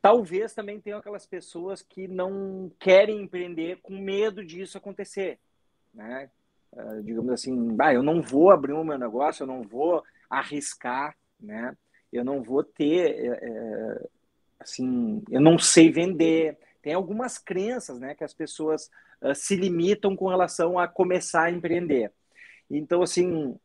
Talvez 0.00 0.54
também 0.54 0.80
tenham 0.80 1.00
aquelas 1.00 1.26
pessoas 1.26 1.82
que 1.82 2.06
não 2.06 2.70
querem 2.78 3.22
empreender 3.22 3.80
com 3.82 3.98
medo 3.98 4.44
disso 4.44 4.78
acontecer, 4.78 5.40
né? 5.92 6.30
Uh, 6.72 7.02
digamos 7.02 7.32
assim, 7.32 7.76
ah, 7.80 7.92
eu 7.92 8.04
não 8.04 8.22
vou 8.22 8.52
abrir 8.52 8.72
o 8.72 8.84
meu 8.84 8.96
negócio, 8.96 9.42
eu 9.42 9.48
não 9.48 9.62
vou 9.62 10.04
arriscar, 10.28 11.16
né? 11.40 11.76
Eu 12.12 12.24
não 12.24 12.42
vou 12.42 12.62
ter, 12.62 13.10
é, 13.10 13.38
é, 13.42 14.06
assim, 14.60 15.22
eu 15.30 15.40
não 15.40 15.58
sei 15.58 15.90
vender. 15.90 16.58
Tem 16.80 16.94
algumas 16.94 17.38
crenças, 17.38 17.98
né, 17.98 18.14
que 18.14 18.24
as 18.24 18.32
pessoas 18.32 18.90
uh, 19.20 19.34
se 19.34 19.56
limitam 19.56 20.16
com 20.16 20.28
relação 20.28 20.78
a 20.78 20.86
começar 20.86 21.44
a 21.44 21.50
empreender. 21.50 22.12
Então, 22.70 23.02
assim, 23.02 23.58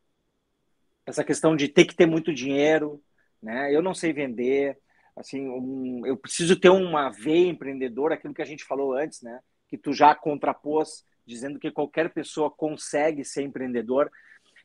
essa 1.05 1.23
questão 1.23 1.55
de 1.55 1.67
ter 1.67 1.85
que 1.85 1.95
ter 1.95 2.05
muito 2.05 2.33
dinheiro, 2.33 3.01
né? 3.41 3.73
Eu 3.73 3.81
não 3.81 3.93
sei 3.93 4.13
vender, 4.13 4.77
assim, 5.15 5.47
um, 5.47 6.05
eu 6.05 6.15
preciso 6.17 6.59
ter 6.59 6.69
uma 6.69 7.09
veia 7.09 7.47
empreendedora, 7.47 8.15
aquilo 8.15 8.33
que 8.33 8.41
a 8.41 8.45
gente 8.45 8.63
falou 8.63 8.93
antes, 8.93 9.21
né? 9.21 9.39
Que 9.67 9.77
tu 9.77 9.93
já 9.93 10.13
contrapôs, 10.13 11.05
dizendo 11.25 11.59
que 11.59 11.71
qualquer 11.71 12.11
pessoa 12.11 12.51
consegue 12.51 13.23
ser 13.23 13.43
empreendedor. 13.43 14.11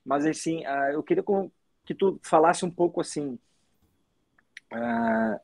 Mas, 0.04 0.26
assim, 0.26 0.66
uh, 0.66 0.92
eu 0.92 1.02
queria 1.02 1.22
que 1.86 1.94
tu 1.94 2.20
falasse 2.22 2.64
um 2.64 2.70
pouco, 2.70 3.00
assim, 3.00 3.38
uh, 4.72 5.40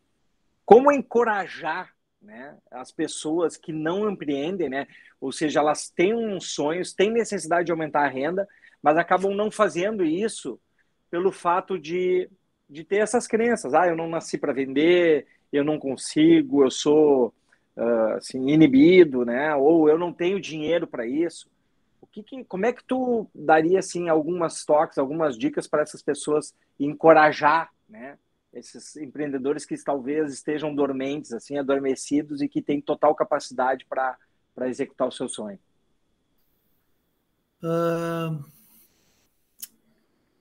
como 0.66 0.92
encorajar 0.92 1.94
né, 2.20 2.58
as 2.70 2.92
pessoas 2.92 3.56
que 3.56 3.72
não 3.72 4.10
empreendem, 4.10 4.68
né? 4.68 4.86
Ou 5.20 5.32
seja, 5.32 5.60
elas 5.60 5.88
têm 5.88 6.14
uns 6.14 6.52
sonhos, 6.52 6.92
têm 6.92 7.10
necessidade 7.10 7.66
de 7.66 7.72
aumentar 7.72 8.04
a 8.04 8.08
renda, 8.08 8.46
mas 8.82 8.96
acabam 8.96 9.34
não 9.34 9.50
fazendo 9.50 10.04
isso 10.04 10.60
pelo 11.10 11.32
fato 11.32 11.78
de 11.78 12.28
de 12.72 12.82
ter 12.84 12.96
essas 12.96 13.26
crenças. 13.26 13.74
Ah, 13.74 13.86
eu 13.86 13.94
não 13.94 14.08
nasci 14.08 14.38
para 14.38 14.52
vender, 14.52 15.26
eu 15.52 15.62
não 15.62 15.78
consigo, 15.78 16.64
eu 16.64 16.70
sou 16.70 17.34
uh, 17.76 18.14
assim, 18.16 18.48
inibido, 18.48 19.26
né? 19.26 19.54
Ou 19.54 19.90
eu 19.90 19.98
não 19.98 20.10
tenho 20.10 20.40
dinheiro 20.40 20.86
para 20.86 21.06
isso. 21.06 21.50
Que, 22.12 22.22
que, 22.22 22.44
como 22.44 22.66
é 22.66 22.72
que 22.72 22.84
tu 22.84 23.26
daria 23.34 23.78
assim 23.78 24.08
algumas 24.08 24.64
toques, 24.64 24.98
algumas 24.98 25.36
dicas 25.36 25.66
para 25.66 25.82
essas 25.82 26.02
pessoas 26.02 26.54
encorajar, 26.78 27.70
né? 27.88 28.18
Esses 28.52 28.96
empreendedores 28.96 29.64
que 29.64 29.82
talvez 29.82 30.32
estejam 30.32 30.74
dormentes, 30.74 31.32
assim, 31.32 31.56
adormecidos 31.56 32.42
e 32.42 32.48
que 32.48 32.60
têm 32.60 32.82
total 32.82 33.14
capacidade 33.14 33.86
para 33.86 34.18
executar 34.68 35.08
o 35.08 35.12
seu 35.12 35.26
sonho. 35.26 35.58
Uh, 37.62 38.44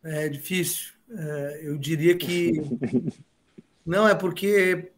é 0.03 0.27
difícil. 0.27 0.93
É, 1.09 1.61
eu 1.63 1.77
diria 1.77 2.17
que 2.17 2.53
não 3.85 4.07
é 4.07 4.15
porque 4.15 4.91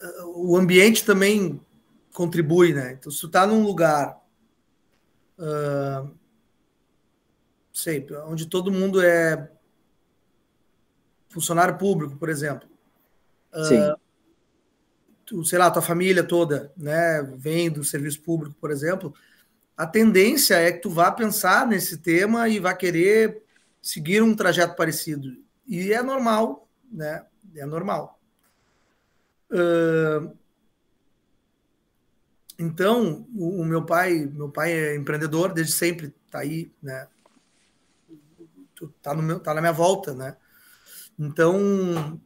é, 0.00 0.22
o 0.24 0.56
ambiente 0.56 1.04
também 1.04 1.60
contribui, 2.12 2.72
né? 2.72 2.92
Então, 2.92 3.12
se 3.12 3.20
tu 3.20 3.26
está 3.26 3.46
num 3.46 3.62
lugar, 3.62 4.20
uh, 5.38 6.10
sei, 7.72 8.06
onde 8.26 8.46
todo 8.46 8.72
mundo 8.72 9.02
é 9.02 9.50
funcionário 11.28 11.76
público, 11.76 12.16
por 12.16 12.28
exemplo, 12.28 12.68
uh, 13.52 14.00
tu, 15.24 15.44
sei 15.44 15.58
lá, 15.58 15.70
tua 15.70 15.82
família 15.82 16.24
toda, 16.24 16.72
né, 16.76 17.22
vem 17.36 17.70
do 17.70 17.84
serviço 17.84 18.22
público, 18.22 18.56
por 18.60 18.70
exemplo, 18.70 19.14
a 19.76 19.86
tendência 19.86 20.54
é 20.54 20.72
que 20.72 20.80
tu 20.80 20.88
vá 20.88 21.12
pensar 21.12 21.66
nesse 21.66 21.98
tema 21.98 22.48
e 22.48 22.58
vá 22.58 22.72
querer 22.72 23.42
seguir 23.82 24.22
um 24.22 24.34
trajeto 24.34 24.74
parecido. 24.74 25.36
E 25.66 25.92
é 25.92 26.02
normal, 26.02 26.66
né? 26.90 27.26
É 27.54 27.66
normal. 27.66 28.18
Uh, 29.50 30.34
então, 32.58 33.26
o, 33.34 33.60
o, 33.60 33.64
meu 33.64 33.84
pai, 33.84 34.26
meu 34.32 34.50
pai 34.50 34.72
é 34.72 34.96
empreendedor 34.96 35.52
desde 35.52 35.72
sempre, 35.72 36.14
tá 36.30 36.40
aí, 36.40 36.72
né? 36.82 37.06
Tá, 39.02 39.14
no 39.14 39.22
meu, 39.22 39.40
tá 39.40 39.54
na 39.54 39.60
minha 39.60 39.72
volta, 39.72 40.14
né? 40.14 40.36
Então, 41.18 42.20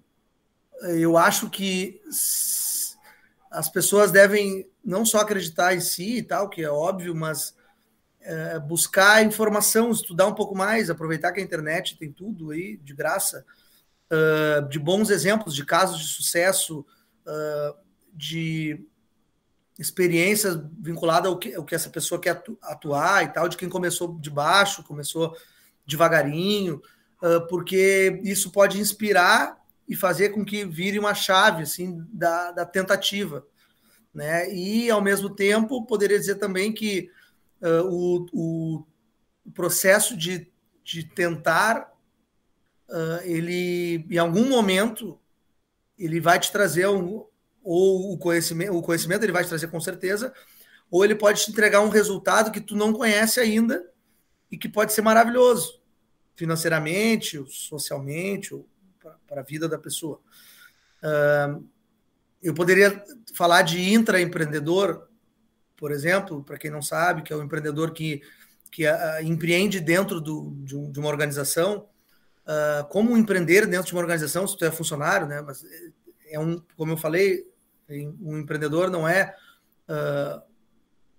eu 0.83 1.17
acho 1.17 1.49
que 1.51 2.01
as 3.51 3.69
pessoas 3.69 4.11
devem 4.11 4.69
não 4.85 5.05
só 5.05 5.19
acreditar 5.19 5.75
em 5.75 5.81
si 5.81 6.19
e 6.19 6.23
tal, 6.23 6.49
que 6.49 6.63
é 6.63 6.71
óbvio, 6.71 7.15
mas 7.15 7.55
é, 8.21 8.59
buscar 8.59 9.25
informação, 9.25 9.91
estudar 9.91 10.27
um 10.27 10.35
pouco 10.35 10.57
mais, 10.57 10.91
aproveitar 10.91 11.33
que 11.33 11.41
a 11.41 11.43
internet 11.43 11.97
tem 11.97 12.13
tudo 12.13 12.51
aí 12.51 12.77
de 12.77 12.95
graça, 12.95 13.45
uh, 14.11 14.69
de 14.69 14.79
bons 14.79 15.11
exemplos, 15.11 15.55
de 15.55 15.65
casos 15.65 15.99
de 15.99 16.07
sucesso, 16.07 16.85
uh, 17.27 17.77
de 18.13 18.85
experiências 19.81 20.61
vinculadas 20.79 21.33
ao 21.33 21.39
que, 21.39 21.55
ao 21.55 21.65
que 21.65 21.75
essa 21.75 21.89
pessoa 21.89 22.21
quer 22.21 22.43
atuar 22.63 23.25
e 23.25 23.29
tal, 23.29 23.49
de 23.49 23.57
quem 23.57 23.69
começou 23.69 24.19
de 24.21 24.29
baixo, 24.29 24.85
começou 24.85 25.35
devagarinho, 25.87 26.81
porque 27.49 28.21
isso 28.23 28.53
pode 28.53 28.79
inspirar 28.79 29.59
e 29.89 29.97
fazer 29.97 30.29
com 30.29 30.45
que 30.45 30.65
vire 30.65 31.01
uma 31.01 31.15
chave 31.15 31.65
assim 31.65 32.07
da, 32.13 32.53
da 32.53 32.65
tentativa, 32.65 33.45
né? 34.15 34.53
E 34.55 34.89
ao 34.89 35.03
mesmo 35.03 35.29
tempo 35.29 35.85
poderia 35.85 36.17
dizer 36.17 36.37
também 36.37 36.73
que 36.73 37.11
uh, 37.61 37.85
o, 38.33 38.85
o, 39.45 39.51
processo 39.53 40.17
de, 40.17 40.49
de 40.85 41.03
tentar, 41.03 41.93
uh, 42.89 43.21
ele, 43.25 44.07
em 44.09 44.19
algum 44.19 44.49
momento, 44.49 45.19
ele 45.99 46.21
vai 46.21 46.39
te 46.39 46.53
trazer 46.53 46.87
um, 46.89 47.27
ou 47.63 48.13
o 48.13 48.19
conhecimento, 48.19 48.77
o 48.77 48.83
conhecimento 48.83 49.23
ele 49.23 49.33
vai 49.33 49.45
te 49.45 49.49
trazer 49.49 49.69
com 49.69 49.81
certeza, 49.81 50.33
ou 50.91 51.05
ele 51.05 51.15
pode 51.15 51.45
te 51.45 51.51
entregar 51.51 51.81
um 51.81 51.89
resultado 51.89 52.51
que 52.51 52.61
tu 52.61 52.75
não 52.75 52.93
conhece 52.93 53.39
ainda 53.39 53.89
e 54.51 54.59
que 54.59 54.69
pode 54.69 54.93
ser 54.93 55.03
maravilhoso 55.03 55.81
financeiramente, 56.35 57.39
ou 57.39 57.47
socialmente, 57.47 58.55
ou 58.55 58.67
para 59.27 59.43
a 59.43 59.45
vida 59.45 59.69
da 59.69 59.79
pessoa. 59.79 60.21
Uh, 61.03 61.63
eu 62.43 62.55
poderia 62.55 63.05
falar 63.35 63.63
de 63.63 63.93
intraempreendedor, 63.93 65.07
por 65.77 65.93
exemplo, 65.93 66.43
para 66.43 66.59
quem 66.59 66.71
não 66.71 66.81
sabe, 66.81 67.23
que 67.23 67.33
é 67.33 67.37
o 67.37 67.41
um 67.41 67.45
empreendedor 67.45 67.93
que, 67.93 68.23
que 68.73 68.87
uh, 68.87 69.23
empreende 69.23 69.81
dentro 69.81 70.21
do, 70.21 70.51
de, 70.65 70.75
um, 70.75 70.91
de, 70.91 70.99
uma 70.99 71.09
organização. 71.09 71.87
Uh, 72.47 72.89
como 72.89 73.17
empreender 73.17 73.67
dentro 73.67 73.89
de 73.89 73.93
uma 73.93 74.01
organização, 74.01 74.47
se 74.47 74.57
tu 74.57 74.65
é 74.65 74.71
funcionário, 74.71 75.27
né? 75.27 75.43
Mas 75.43 75.63
é 76.27 76.41
um, 76.41 76.59
como 76.75 76.93
eu 76.93 76.97
falei, 76.97 77.47
um 78.21 78.39
empreendedor 78.39 78.91
não 78.91 79.07
é 79.07 79.35
uh, 79.89 80.43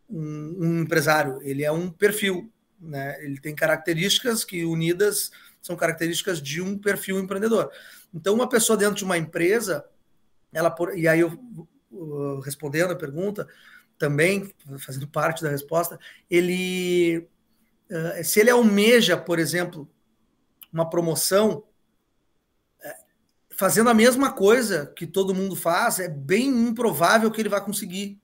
um, 0.09 0.55
um, 0.59 0.81
empresário, 0.81 1.39
ele 1.41 1.63
é 1.63 1.71
um 1.71 1.89
perfil, 1.89 2.51
né? 2.79 3.23
Ele 3.23 3.39
tem 3.39 3.55
características 3.55 4.43
que 4.43 4.65
unidas 4.65 5.31
são 5.61 5.75
características 5.75 6.41
de 6.41 6.61
um 6.61 6.77
perfil 6.77 7.19
empreendedor. 7.19 7.71
Então, 8.13 8.33
uma 8.33 8.49
pessoa 8.49 8.77
dentro 8.77 8.95
de 8.95 9.03
uma 9.03 9.17
empresa, 9.17 9.85
ela 10.51 10.75
e 10.95 11.07
aí 11.07 11.19
eu 11.19 11.37
respondendo 12.43 12.91
a 12.91 12.95
pergunta 12.95 13.47
também 13.97 14.51
fazendo 14.79 15.07
parte 15.07 15.43
da 15.43 15.49
resposta, 15.49 15.99
ele 16.29 17.27
eh, 17.91 18.23
se 18.23 18.39
ele 18.39 18.49
almeja, 18.49 19.17
por 19.17 19.37
exemplo, 19.37 19.87
uma 20.71 20.89
promoção 20.89 21.63
fazendo 23.51 23.89
a 23.89 23.93
mesma 23.93 24.31
coisa 24.31 24.91
que 24.95 25.05
todo 25.05 25.35
mundo 25.35 25.55
faz, 25.55 25.99
é 25.99 26.07
bem 26.07 26.47
improvável 26.47 27.29
que 27.29 27.41
ele 27.41 27.49
vá 27.49 27.61
conseguir 27.61 28.19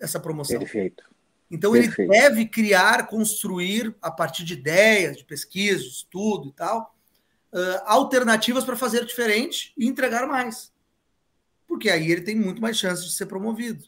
essa 0.00 0.20
promoção. 0.20 0.58
Perfeito. 0.58 1.04
Então 1.50 1.72
Perfeito. 1.72 2.00
ele 2.00 2.20
deve 2.20 2.46
criar, 2.46 3.06
construir 3.06 3.94
a 4.00 4.10
partir 4.10 4.44
de 4.44 4.54
ideias, 4.54 5.16
de 5.16 5.24
pesquisa, 5.24 5.82
de 5.82 5.88
estudo 5.88 6.48
e 6.48 6.52
tal, 6.52 6.96
uh, 7.52 7.82
alternativas 7.84 8.64
para 8.64 8.76
fazer 8.76 9.04
diferente 9.04 9.72
e 9.76 9.86
entregar 9.86 10.26
mais. 10.26 10.72
Porque 11.66 11.90
aí 11.90 12.10
ele 12.10 12.22
tem 12.22 12.34
muito 12.34 12.60
mais 12.60 12.76
chances 12.76 13.04
de 13.04 13.12
ser 13.12 13.26
promovido. 13.26 13.84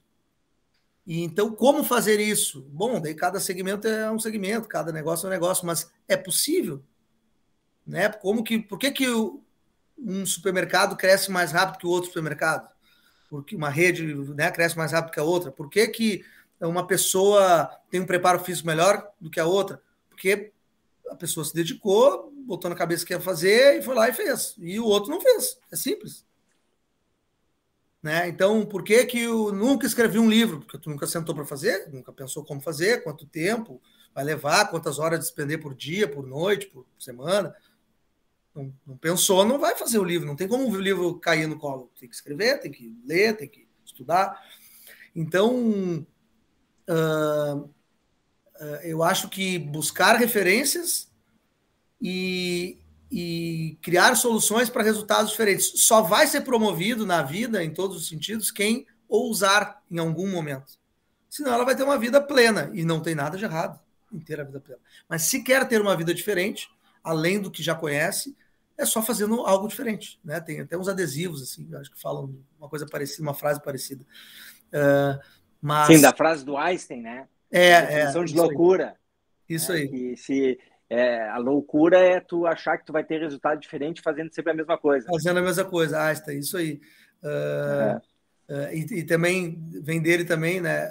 E 1.06 1.22
então, 1.22 1.52
como 1.54 1.84
fazer 1.84 2.18
isso? 2.18 2.62
Bom, 2.72 3.00
daí 3.00 3.14
cada 3.14 3.38
segmento 3.38 3.86
é 3.86 4.10
um 4.10 4.18
segmento, 4.18 4.68
cada 4.68 4.90
negócio 4.90 5.26
é 5.26 5.28
um 5.28 5.32
negócio, 5.32 5.64
mas 5.64 5.90
é 6.08 6.16
possível. 6.16 6.82
Né? 7.86 8.08
Como 8.08 8.42
que, 8.42 8.58
por 8.58 8.78
que, 8.78 8.90
que 8.90 9.06
um 9.98 10.24
supermercado 10.26 10.96
cresce 10.96 11.30
mais 11.30 11.52
rápido 11.52 11.78
que 11.78 11.86
o 11.86 11.90
outro 11.90 12.08
supermercado? 12.08 12.68
Porque 13.28 13.56
uma 13.56 13.70
rede 13.70 14.14
né, 14.34 14.50
cresce 14.50 14.76
mais 14.76 14.92
rápido 14.92 15.12
que 15.12 15.20
a 15.20 15.24
outra? 15.24 15.50
Por 15.50 15.68
que, 15.68 15.86
que 15.88 16.24
uma 16.60 16.86
pessoa 16.86 17.70
tem 17.90 18.00
um 18.00 18.06
preparo 18.06 18.38
físico 18.38 18.66
melhor 18.66 19.08
do 19.20 19.30
que 19.30 19.40
a 19.40 19.46
outra? 19.46 19.80
Porque 20.08 20.52
a 21.08 21.14
pessoa 21.14 21.44
se 21.44 21.54
dedicou, 21.54 22.32
botou 22.46 22.70
na 22.70 22.76
cabeça 22.76 23.04
que 23.04 23.12
ia 23.12 23.20
fazer 23.20 23.78
e 23.78 23.82
foi 23.82 23.94
lá 23.94 24.08
e 24.08 24.12
fez. 24.12 24.54
E 24.58 24.78
o 24.78 24.84
outro 24.84 25.10
não 25.10 25.20
fez. 25.20 25.58
É 25.70 25.76
simples. 25.76 26.24
Né? 28.02 28.28
Então, 28.28 28.64
por 28.64 28.84
que 28.84 29.04
que 29.04 29.20
eu 29.22 29.52
nunca 29.52 29.86
escrevi 29.86 30.18
um 30.18 30.30
livro? 30.30 30.60
Porque 30.60 30.78
tu 30.78 30.88
nunca 30.88 31.06
sentou 31.06 31.34
para 31.34 31.44
fazer, 31.44 31.88
nunca 31.92 32.12
pensou 32.12 32.44
como 32.44 32.60
fazer, 32.60 33.02
quanto 33.02 33.26
tempo 33.26 33.80
vai 34.14 34.22
levar, 34.22 34.70
quantas 34.70 34.98
horas 34.98 35.18
despender 35.18 35.60
por 35.60 35.74
dia, 35.74 36.06
por 36.06 36.24
noite, 36.24 36.66
por 36.68 36.86
semana. 36.98 37.54
Não, 38.56 38.72
não, 38.86 38.96
pensou, 38.96 39.44
não 39.44 39.58
vai 39.58 39.76
fazer 39.76 39.98
o 39.98 40.04
livro. 40.04 40.26
Não 40.26 40.34
tem 40.34 40.48
como 40.48 40.66
o 40.66 40.80
livro 40.80 41.18
cair 41.20 41.46
no 41.46 41.58
colo. 41.58 41.90
Tem 42.00 42.08
que 42.08 42.14
escrever, 42.14 42.58
tem 42.60 42.72
que 42.72 42.96
ler, 43.04 43.36
tem 43.36 43.48
que 43.48 43.68
estudar. 43.84 44.42
Então, 45.14 46.06
uh, 46.88 47.56
uh, 47.56 48.76
eu 48.82 49.02
acho 49.02 49.28
que 49.28 49.58
buscar 49.58 50.16
referências 50.16 51.10
e, 52.00 52.78
e 53.10 53.78
criar 53.82 54.14
soluções 54.14 54.70
para 54.70 54.82
resultados 54.82 55.30
diferentes. 55.30 55.72
Só 55.82 56.00
vai 56.00 56.26
ser 56.26 56.40
promovido 56.40 57.06
na 57.06 57.22
vida, 57.22 57.62
em 57.62 57.72
todos 57.72 57.96
os 57.96 58.08
sentidos, 58.08 58.50
quem 58.50 58.86
ousar 59.08 59.82
em 59.90 59.98
algum 59.98 60.30
momento. 60.30 60.78
Senão 61.28 61.52
ela 61.52 61.64
vai 61.64 61.76
ter 61.76 61.82
uma 61.82 61.98
vida 61.98 62.20
plena, 62.20 62.70
e 62.72 62.84
não 62.84 63.00
tem 63.00 63.14
nada 63.14 63.36
de 63.36 63.44
errado 63.44 63.78
em 64.12 64.18
ter 64.18 64.40
a 64.40 64.44
vida 64.44 64.60
plena. 64.60 64.80
Mas 65.08 65.22
se 65.22 65.42
quer 65.42 65.68
ter 65.68 65.80
uma 65.80 65.96
vida 65.96 66.14
diferente, 66.14 66.68
além 67.02 67.40
do 67.40 67.50
que 67.50 67.62
já 67.62 67.74
conhece, 67.74 68.36
é 68.78 68.84
só 68.84 69.02
fazendo 69.02 69.40
algo 69.46 69.68
diferente. 69.68 70.20
Né? 70.24 70.40
Tem 70.40 70.60
até 70.60 70.76
uns 70.76 70.88
adesivos, 70.88 71.42
assim, 71.42 71.68
acho 71.76 71.90
que 71.90 72.00
falam 72.00 72.34
uma 72.58 72.68
coisa 72.68 72.86
parecida, 72.86 73.22
uma 73.22 73.34
frase 73.34 73.62
parecida. 73.62 74.04
Uh, 74.68 75.18
mas... 75.60 75.86
Sim, 75.86 76.00
da 76.00 76.12
frase 76.12 76.44
do 76.44 76.56
Einstein, 76.56 77.02
né? 77.02 77.26
É, 77.50 78.02
é. 78.02 78.24
de 78.24 78.34
loucura. 78.34 78.88
Aí. 79.48 79.56
Isso 79.56 79.72
né? 79.72 79.78
aí. 79.78 79.88
Que 79.88 80.16
se 80.16 80.58
é, 80.90 81.28
a 81.28 81.38
loucura 81.38 81.98
é 81.98 82.20
tu 82.20 82.46
achar 82.46 82.76
que 82.76 82.84
tu 82.84 82.92
vai 82.92 83.02
ter 83.02 83.20
resultado 83.20 83.60
diferente 83.60 84.02
fazendo 84.02 84.32
sempre 84.32 84.52
a 84.52 84.54
mesma 84.54 84.76
coisa. 84.76 85.06
Fazendo 85.06 85.38
a 85.38 85.42
mesma 85.42 85.64
coisa, 85.64 86.02
ah, 86.02 86.12
está 86.12 86.32
isso 86.32 86.56
aí. 86.56 86.80
Uh, 87.22 88.00
é. 88.48 88.64
uh, 88.70 88.74
e, 88.74 88.98
e, 88.98 89.04
também 89.04 89.58
vem 89.82 90.02
dele 90.02 90.24
também, 90.24 90.60
né? 90.60 90.88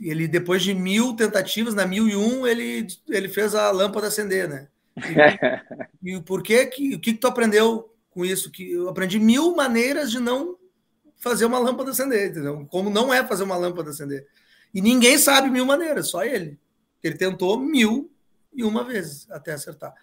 Ele 0.00 0.26
depois 0.26 0.62
de 0.62 0.72
mil 0.72 1.14
tentativas, 1.14 1.74
na 1.74 1.84
mil 1.84 2.08
e 2.08 2.16
um, 2.16 2.46
ele, 2.46 2.86
ele 3.08 3.28
fez 3.28 3.54
a 3.54 3.70
lâmpada 3.70 4.06
acender, 4.06 4.48
né? 4.48 4.68
E, 4.96 6.14
e 6.16 6.20
por 6.20 6.42
que 6.42 6.66
que 6.66 6.94
o 6.94 7.00
que, 7.00 7.12
que 7.12 7.18
tu 7.18 7.26
aprendeu 7.26 7.94
com 8.10 8.24
isso? 8.24 8.50
Que 8.50 8.72
eu 8.72 8.88
aprendi 8.88 9.18
mil 9.18 9.54
maneiras 9.54 10.10
de 10.10 10.18
não 10.18 10.58
fazer 11.18 11.44
uma 11.44 11.58
lâmpada 11.58 11.90
acender, 11.90 12.30
entendeu? 12.30 12.66
Como 12.70 12.90
não 12.90 13.12
é 13.12 13.26
fazer 13.26 13.44
uma 13.44 13.56
lâmpada 13.56 13.90
acender. 13.90 14.26
E 14.72 14.80
ninguém 14.80 15.18
sabe 15.18 15.50
mil 15.50 15.66
maneiras, 15.66 16.08
só 16.08 16.24
ele. 16.24 16.58
Ele 17.02 17.16
tentou 17.16 17.58
mil 17.58 18.10
e 18.52 18.64
uma 18.64 18.84
vezes 18.84 19.30
até 19.30 19.52
acertar. 19.52 19.94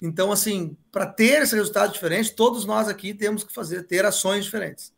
Então, 0.00 0.30
assim, 0.30 0.76
para 0.92 1.06
ter 1.06 1.42
esse 1.42 1.54
resultado 1.54 1.92
diferente, 1.92 2.34
todos 2.34 2.64
nós 2.64 2.88
aqui 2.88 3.14
temos 3.14 3.42
que 3.44 3.52
fazer, 3.52 3.84
ter 3.84 4.04
ações 4.04 4.44
diferentes. 4.44 4.92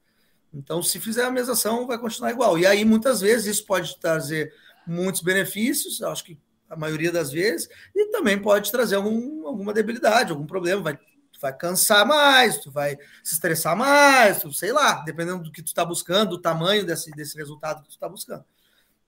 Então, 0.53 0.83
se 0.83 0.99
fizer 0.99 1.25
a 1.25 1.31
mesma 1.31 1.53
ação, 1.53 1.87
vai 1.87 1.99
continuar 1.99 2.31
igual. 2.33 2.59
E 2.59 2.67
aí, 2.67 2.85
muitas 2.85 3.21
vezes, 3.21 3.47
isso 3.47 3.67
pode 3.67 3.99
trazer 4.01 4.53
muitos 4.87 5.21
benefícios, 5.21 6.03
acho 6.03 6.25
que 6.25 6.39
a 6.69 6.77
maioria 6.77 7.11
das 7.11 7.31
vezes, 7.33 7.69
e 7.95 8.11
também 8.11 8.39
pode 8.39 8.71
trazer 8.71 8.97
algum, 8.97 9.47
alguma 9.47 9.73
debilidade, 9.73 10.33
algum 10.33 10.47
problema. 10.47 10.83
Vai, 10.83 10.97
tu 10.97 11.41
vai 11.41 11.57
cansar 11.57 12.07
mais, 12.07 12.59
tu 12.59 12.71
vai 12.71 12.97
se 13.23 13.35
estressar 13.35 13.77
mais, 13.77 14.41
tu, 14.41 14.53
sei 14.53 14.73
lá, 14.73 15.03
dependendo 15.03 15.43
do 15.43 15.53
que 15.53 15.63
tu 15.63 15.69
está 15.69 15.85
buscando, 15.85 16.31
do 16.31 16.39
tamanho 16.39 16.85
desse, 16.85 17.11
desse 17.13 17.37
resultado 17.37 17.83
que 17.83 17.89
tu 17.89 17.93
está 17.93 18.09
buscando. 18.09 18.45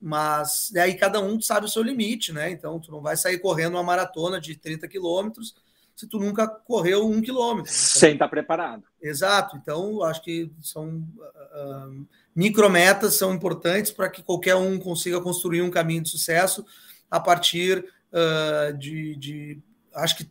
Mas 0.00 0.72
aí 0.76 0.94
cada 0.94 1.20
um 1.20 1.40
sabe 1.40 1.66
o 1.66 1.68
seu 1.68 1.82
limite, 1.82 2.32
né? 2.32 2.50
Então 2.50 2.80
tu 2.80 2.90
não 2.90 3.02
vai 3.02 3.16
sair 3.16 3.38
correndo 3.38 3.74
uma 3.74 3.82
maratona 3.82 4.40
de 4.40 4.56
30 4.56 4.88
quilômetros 4.88 5.54
se 6.00 6.06
tu 6.06 6.18
nunca 6.18 6.48
correu 6.48 7.06
um 7.06 7.20
quilômetro. 7.20 7.70
Então, 7.70 8.00
Sem 8.00 8.14
estar 8.14 8.28
preparado. 8.28 8.84
Exato. 9.02 9.54
Então, 9.58 10.02
acho 10.02 10.22
que 10.22 10.50
são 10.62 11.06
uh, 11.18 12.06
micrometas 12.34 13.16
são 13.16 13.34
importantes 13.34 13.90
para 13.90 14.08
que 14.08 14.22
qualquer 14.22 14.54
um 14.54 14.78
consiga 14.78 15.20
construir 15.20 15.60
um 15.60 15.70
caminho 15.70 16.02
de 16.02 16.08
sucesso 16.08 16.64
a 17.10 17.18
partir 17.18 17.84
uh, 18.12 18.76
de, 18.76 19.16
de, 19.16 19.62
Acho 19.94 20.18
que, 20.18 20.24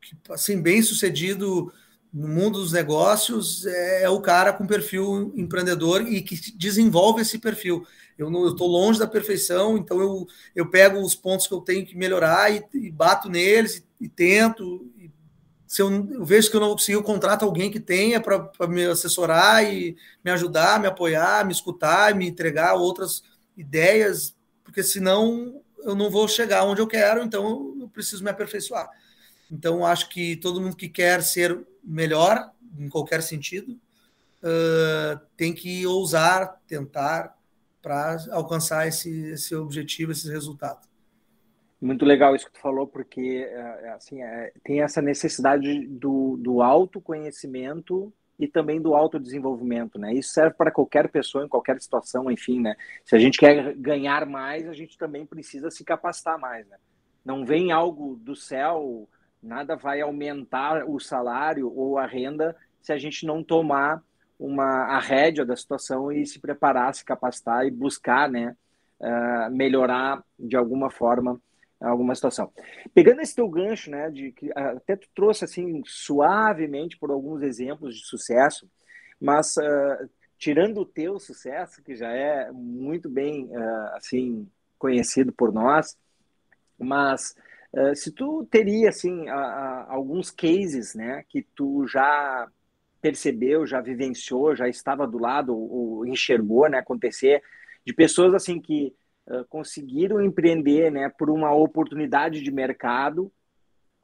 que 0.00 0.16
assim, 0.30 0.60
bem 0.60 0.82
sucedido 0.82 1.72
no 2.12 2.28
mundo 2.28 2.60
dos 2.60 2.72
negócios 2.72 3.66
é, 3.66 4.04
é 4.04 4.08
o 4.10 4.20
cara 4.20 4.52
com 4.52 4.66
perfil 4.66 5.32
empreendedor 5.36 6.02
e 6.02 6.22
que 6.22 6.52
desenvolve 6.56 7.22
esse 7.22 7.38
perfil. 7.38 7.86
Eu 8.16 8.48
estou 8.48 8.66
longe 8.66 8.98
da 8.98 9.06
perfeição, 9.06 9.78
então 9.78 10.00
eu, 10.00 10.26
eu 10.54 10.68
pego 10.68 11.00
os 11.00 11.14
pontos 11.14 11.46
que 11.46 11.54
eu 11.54 11.60
tenho 11.60 11.86
que 11.86 11.96
melhorar 11.96 12.52
e, 12.52 12.64
e 12.74 12.90
bato 12.90 13.28
neles 13.28 13.76
e, 14.00 14.06
e 14.06 14.08
tento. 14.08 14.90
E 14.98 15.10
se 15.66 15.82
eu, 15.82 15.90
eu, 16.10 16.24
vejo 16.24 16.50
que 16.50 16.56
eu 16.56 16.60
não 16.60 16.70
consigo, 16.70 16.98
eu 16.98 17.04
contrato 17.04 17.44
alguém 17.44 17.70
que 17.70 17.78
tenha 17.78 18.20
para 18.20 18.66
me 18.66 18.86
assessorar 18.86 19.62
e 19.72 19.96
me 20.24 20.30
ajudar, 20.30 20.80
me 20.80 20.88
apoiar, 20.88 21.44
me 21.44 21.52
escutar, 21.52 22.14
me 22.14 22.26
entregar 22.26 22.74
outras 22.74 23.22
ideias, 23.56 24.34
porque 24.64 24.82
senão 24.82 25.62
eu 25.80 25.94
não 25.94 26.10
vou 26.10 26.26
chegar 26.28 26.64
onde 26.64 26.80
eu 26.80 26.86
quero, 26.86 27.22
então 27.22 27.74
eu 27.80 27.88
preciso 27.88 28.22
me 28.22 28.30
aperfeiçoar. 28.30 28.88
Então, 29.50 29.84
acho 29.84 30.08
que 30.08 30.36
todo 30.36 30.60
mundo 30.60 30.76
que 30.76 30.88
quer 30.88 31.22
ser 31.22 31.66
melhor, 31.82 32.52
em 32.78 32.88
qualquer 32.88 33.22
sentido, 33.22 33.72
uh, 34.42 35.18
tem 35.36 35.54
que 35.54 35.86
ousar, 35.86 36.60
tentar, 36.66 37.36
para 37.80 38.18
alcançar 38.30 38.86
esse, 38.86 39.10
esse 39.28 39.54
objetivo, 39.54 40.12
esse 40.12 40.30
resultado. 40.30 40.86
Muito 41.80 42.04
legal 42.04 42.34
isso 42.34 42.46
que 42.46 42.52
tu 42.52 42.60
falou, 42.60 42.88
porque 42.88 43.48
assim, 43.94 44.20
é, 44.20 44.52
tem 44.64 44.82
essa 44.82 45.00
necessidade 45.00 45.86
do, 45.86 46.36
do 46.36 46.60
autoconhecimento 46.60 48.12
e 48.38 48.46
também 48.46 48.80
do 48.80 48.94
autodesenvolvimento, 48.94 49.98
né? 49.98 50.14
Isso 50.14 50.30
serve 50.30 50.54
para 50.56 50.70
qualquer 50.70 51.08
pessoa, 51.08 51.44
em 51.44 51.48
qualquer 51.48 51.80
situação, 51.80 52.30
enfim, 52.30 52.60
né? 52.60 52.76
Se 53.04 53.16
a 53.16 53.18
gente 53.18 53.38
quer 53.38 53.74
ganhar 53.74 54.24
mais, 54.26 54.68
a 54.68 54.72
gente 54.72 54.96
também 54.96 55.26
precisa 55.26 55.70
se 55.70 55.84
capacitar 55.84 56.38
mais, 56.38 56.66
né? 56.68 56.76
Não 57.24 57.44
vem 57.44 57.72
algo 57.72 58.16
do 58.16 58.36
céu, 58.36 59.08
nada 59.42 59.76
vai 59.76 60.00
aumentar 60.00 60.88
o 60.88 61.00
salário 61.00 61.72
ou 61.74 61.98
a 61.98 62.06
renda 62.06 62.56
se 62.80 62.92
a 62.92 62.98
gente 62.98 63.26
não 63.26 63.42
tomar 63.42 64.02
uma 64.38 64.96
a 64.96 65.00
rédea 65.00 65.44
da 65.44 65.56
situação 65.56 66.12
e 66.12 66.24
se 66.24 66.38
preparar, 66.38 66.94
se 66.94 67.04
capacitar 67.04 67.66
e 67.66 67.70
buscar, 67.70 68.30
né, 68.30 68.54
uh, 69.00 69.50
melhorar 69.50 70.22
de 70.38 70.56
alguma 70.56 70.90
forma 70.90 71.40
alguma 71.80 72.14
situação. 72.14 72.52
Pegando 72.92 73.20
esse 73.20 73.34
teu 73.34 73.48
gancho, 73.48 73.90
né, 73.90 74.10
de 74.10 74.32
que 74.32 74.50
até 74.54 74.96
tu 74.96 75.08
trouxe 75.14 75.44
assim 75.44 75.82
suavemente 75.84 76.98
por 76.98 77.10
alguns 77.10 77.42
exemplos 77.42 77.94
de 77.94 78.04
sucesso, 78.04 78.68
mas 79.20 79.56
uh, 79.56 80.10
tirando 80.36 80.80
o 80.80 80.86
teu 80.86 81.18
sucesso, 81.18 81.82
que 81.82 81.94
já 81.94 82.10
é 82.10 82.50
muito 82.52 83.08
bem 83.08 83.44
uh, 83.44 83.94
assim 83.94 84.48
conhecido 84.78 85.32
por 85.32 85.52
nós, 85.52 85.96
mas 86.78 87.34
uh, 87.72 87.94
se 87.94 88.12
tu 88.12 88.46
teria 88.50 88.88
assim 88.88 89.28
alguns 89.28 90.30
cases, 90.30 90.94
né, 90.94 91.24
que 91.28 91.42
tu 91.54 91.86
já 91.86 92.48
percebeu, 93.00 93.64
já 93.66 93.80
vivenciou, 93.80 94.56
já 94.56 94.68
estava 94.68 95.06
do 95.06 95.18
lado 95.18 95.56
ou 95.56 96.04
enxergou 96.06 96.68
né, 96.68 96.78
acontecer 96.78 97.42
de 97.84 97.92
pessoas 97.92 98.34
assim 98.34 98.60
que 98.60 98.92
uh, 99.28 99.44
conseguiram 99.48 100.20
empreender, 100.20 100.90
né, 100.90 101.08
por 101.08 101.30
uma 101.30 101.54
oportunidade 101.54 102.42
de 102.42 102.50
mercado 102.50 103.30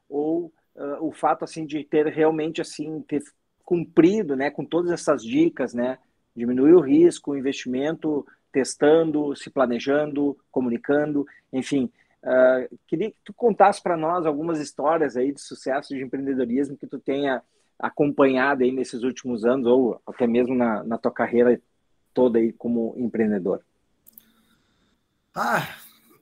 ou 0.08 0.52
uh, 0.76 1.06
o 1.06 1.12
fato 1.12 1.44
assim 1.44 1.66
de 1.66 1.82
ter 1.84 2.06
realmente 2.06 2.60
assim 2.60 3.02
ter 3.02 3.22
cumprido, 3.64 4.36
né, 4.36 4.50
com 4.50 4.64
todas 4.64 4.90
essas 4.90 5.24
dicas, 5.24 5.74
né, 5.74 5.98
diminuir 6.36 6.74
o 6.74 6.80
risco, 6.80 7.32
o 7.32 7.38
investimento, 7.38 8.26
testando, 8.52 9.34
se 9.34 9.50
planejando, 9.50 10.36
comunicando, 10.50 11.26
enfim. 11.52 11.90
Uh, 12.22 12.78
queria 12.86 13.10
que 13.10 13.16
tu 13.24 13.34
contasse 13.34 13.82
para 13.82 13.96
nós 13.96 14.24
algumas 14.24 14.60
histórias 14.60 15.16
aí 15.16 15.32
de 15.32 15.40
sucesso 15.40 15.94
de 15.94 16.02
empreendedorismo 16.02 16.76
que 16.76 16.86
tu 16.86 16.98
tenha 16.98 17.42
acompanhado 17.78 18.62
aí 18.62 18.72
nesses 18.72 19.02
últimos 19.02 19.44
anos 19.44 19.66
ou 19.66 20.00
até 20.06 20.26
mesmo 20.26 20.54
na, 20.54 20.82
na 20.84 20.96
tua 20.96 21.12
carreira 21.12 21.60
toda 22.14 22.38
aí 22.38 22.52
como 22.52 22.94
empreendedor. 22.96 23.60
Ah, 25.34 25.68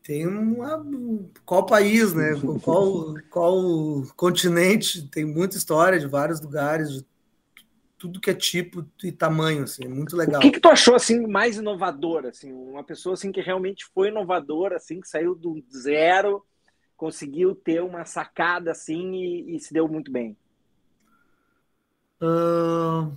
tem 0.02 0.26
uma. 0.26 0.84
Qual 1.44 1.66
país, 1.66 2.14
né? 2.14 2.32
Qual, 2.62 3.14
qual 3.30 3.62
continente? 4.16 5.06
Tem 5.08 5.24
muita 5.24 5.56
história 5.56 5.98
de 6.00 6.06
vários 6.06 6.40
lugares, 6.40 6.90
de 6.92 7.06
tudo 7.98 8.20
que 8.20 8.30
é 8.30 8.34
tipo 8.34 8.84
e 9.04 9.12
tamanho, 9.12 9.62
assim, 9.62 9.84
é 9.84 9.88
muito 9.88 10.16
legal. 10.16 10.40
O 10.40 10.42
que, 10.42 10.50
que 10.50 10.60
tu 10.60 10.68
achou 10.68 10.96
assim 10.96 11.24
mais 11.24 11.56
inovador, 11.56 12.26
assim, 12.26 12.52
uma 12.52 12.82
pessoa 12.82 13.14
assim 13.14 13.30
que 13.30 13.40
realmente 13.40 13.84
foi 13.94 14.08
inovadora, 14.08 14.76
assim, 14.76 15.00
que 15.00 15.08
saiu 15.08 15.36
do 15.36 15.62
zero, 15.72 16.44
conseguiu 16.96 17.54
ter 17.54 17.80
uma 17.80 18.04
sacada 18.04 18.72
assim 18.72 19.12
e, 19.12 19.54
e 19.56 19.60
se 19.60 19.72
deu 19.72 19.86
muito 19.86 20.10
bem. 20.10 20.36
Uh, 22.20 23.12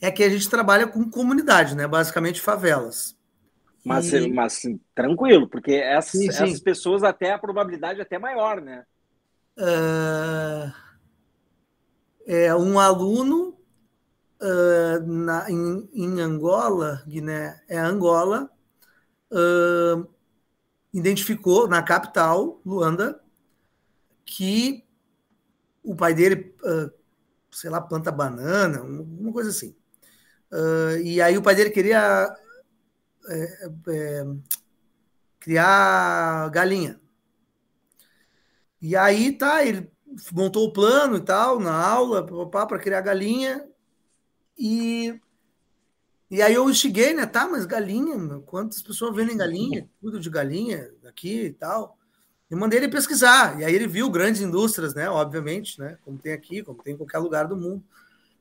é 0.00 0.12
que 0.12 0.22
a 0.22 0.28
gente 0.28 0.48
trabalha 0.48 0.86
com 0.86 1.10
comunidade, 1.10 1.74
né? 1.74 1.88
Basicamente 1.88 2.40
favelas. 2.40 3.16
Mas, 3.84 4.12
e... 4.12 4.28
mas 4.28 4.62
tranquilo, 4.94 5.48
porque 5.48 5.72
essas, 5.72 6.20
sim, 6.20 6.30
sim. 6.30 6.44
essas 6.44 6.60
pessoas 6.60 7.02
até 7.02 7.32
a 7.32 7.38
probabilidade 7.38 7.98
é 7.98 8.02
até 8.02 8.18
maior, 8.18 8.60
né? 8.60 8.84
Uh, 9.58 10.72
é 12.26 12.54
um 12.54 12.78
aluno 12.78 13.58
uh, 14.40 15.06
na, 15.06 15.50
em, 15.50 15.88
em, 15.92 16.20
Angola, 16.20 17.02
Guiné, 17.06 17.60
é 17.68 17.78
Angola, 17.78 18.48
uh, 19.32 20.08
identificou 20.94 21.68
na 21.68 21.82
capital, 21.82 22.60
Luanda, 22.64 23.20
que 24.24 24.84
o 25.82 25.96
pai 25.96 26.14
dele, 26.14 26.54
sei 27.50 27.68
lá, 27.68 27.80
planta 27.80 28.12
banana, 28.12 28.82
uma 28.82 29.32
coisa 29.32 29.50
assim. 29.50 29.74
e 31.02 31.20
aí 31.20 31.36
o 31.36 31.42
pai 31.42 31.56
dele 31.56 31.70
queria 31.70 32.32
é, 33.28 33.70
é, 33.88 34.24
criar 35.40 36.48
galinha. 36.50 37.00
E 38.80 38.96
aí 38.96 39.32
tá, 39.32 39.64
ele 39.64 39.90
montou 40.32 40.66
o 40.66 40.72
plano 40.72 41.16
e 41.16 41.20
tal, 41.20 41.58
na 41.60 41.74
aula, 41.74 42.26
para 42.50 42.78
criar 42.78 43.00
galinha, 43.00 43.66
e, 44.58 45.20
e 46.30 46.42
aí 46.42 46.54
eu 46.54 46.68
instiguei, 46.70 47.14
né? 47.14 47.26
Tá, 47.26 47.48
mas 47.48 47.66
galinha, 47.66 48.16
meu, 48.16 48.42
quantas 48.42 48.82
pessoas 48.82 49.14
vendem 49.14 49.36
galinha? 49.36 49.88
Tudo 50.00 50.20
de 50.20 50.30
galinha 50.30 50.90
aqui 51.04 51.46
e 51.46 51.52
tal. 51.52 51.98
E 52.50 52.54
mandei 52.54 52.78
ele 52.78 52.88
pesquisar. 52.88 53.58
E 53.58 53.64
aí 53.64 53.74
ele 53.74 53.86
viu 53.86 54.10
grandes 54.10 54.42
indústrias, 54.42 54.94
né? 54.94 55.08
Obviamente, 55.08 55.80
né? 55.80 55.98
Como 56.04 56.18
tem 56.18 56.32
aqui, 56.32 56.62
como 56.62 56.82
tem 56.82 56.94
em 56.94 56.96
qualquer 56.96 57.18
lugar 57.18 57.48
do 57.48 57.56
mundo. 57.56 57.82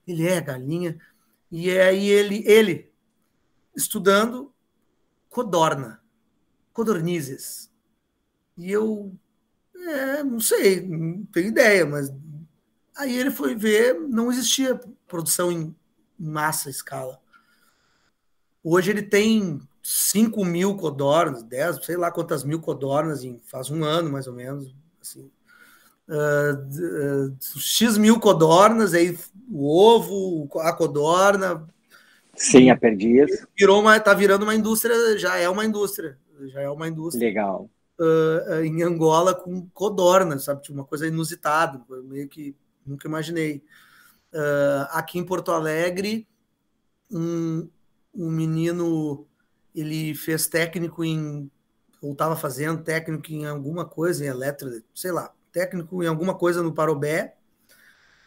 Ele 0.05 0.27
é 0.27 0.41
galinha. 0.41 0.97
E 1.51 1.71
aí 1.71 2.07
ele, 2.07 2.43
ele 2.45 2.91
estudando 3.75 4.53
codorna, 5.31 5.99
codornizes. 6.73 7.71
E 8.57 8.69
eu, 8.69 9.11
é, 9.75 10.23
não 10.23 10.39
sei, 10.39 10.85
não 10.85 11.25
tenho 11.25 11.47
ideia, 11.47 11.85
mas 11.85 12.13
aí 12.95 13.17
ele 13.17 13.31
foi 13.31 13.55
ver, 13.55 13.99
não 13.99 14.31
existia 14.31 14.79
produção 15.07 15.51
em 15.51 15.75
massa 16.19 16.69
escala. 16.69 17.19
Hoje 18.63 18.91
ele 18.91 19.01
tem 19.01 19.59
5 19.81 20.45
mil 20.45 20.75
codornas, 20.75 21.41
10, 21.41 21.83
sei 21.83 21.97
lá 21.97 22.11
quantas 22.11 22.43
mil 22.43 22.59
codornas, 22.59 23.23
em, 23.23 23.39
faz 23.45 23.71
um 23.71 23.83
ano 23.83 24.11
mais 24.11 24.27
ou 24.27 24.33
menos. 24.33 24.75
Assim. 25.01 25.31
Uh, 26.07 27.31
uh, 27.31 27.37
X 27.57 27.97
mil 27.97 28.19
codornas, 28.19 28.93
aí 28.93 29.17
o 29.49 29.65
ovo, 29.65 30.59
a 30.59 30.73
codorna. 30.73 31.67
Sim, 32.41 32.71
a 32.71 32.75
perdiz. 32.75 33.45
Virou 33.55 33.79
uma, 33.79 33.99
tá 33.99 34.15
virando 34.15 34.41
uma 34.41 34.55
indústria, 34.55 35.15
já 35.19 35.37
é 35.37 35.47
uma 35.47 35.63
indústria. 35.63 36.17
Já 36.47 36.61
é 36.61 36.69
uma 36.69 36.87
indústria. 36.87 37.27
Legal. 37.27 37.69
Uh, 37.99 38.63
em 38.63 38.81
Angola 38.81 39.35
com 39.35 39.69
codorna, 39.69 40.39
sabe? 40.39 40.63
Tipo, 40.63 40.73
uma 40.73 40.83
coisa 40.83 41.05
inusitada, 41.05 41.79
meio 42.03 42.27
que 42.27 42.55
nunca 42.83 43.07
imaginei. 43.07 43.63
Uh, 44.33 44.89
aqui 44.89 45.19
em 45.19 45.23
Porto 45.23 45.51
Alegre, 45.51 46.27
um, 47.11 47.69
um 48.11 48.31
menino 48.31 49.27
ele 49.75 50.15
fez 50.15 50.47
técnico 50.47 51.03
em 51.03 51.49
ou 52.01 52.13
estava 52.13 52.35
fazendo 52.35 52.83
técnico 52.83 53.31
em 53.31 53.45
alguma 53.45 53.85
coisa 53.85 54.25
em 54.25 54.27
eletro, 54.27 54.81
sei 54.95 55.11
lá, 55.11 55.31
técnico 55.51 56.01
em 56.01 56.07
alguma 56.07 56.33
coisa 56.33 56.63
no 56.63 56.73
Parobé. 56.73 57.35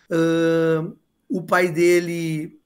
Uh, 0.09 0.97
o 1.29 1.43
pai 1.43 1.73
dele 1.73 2.61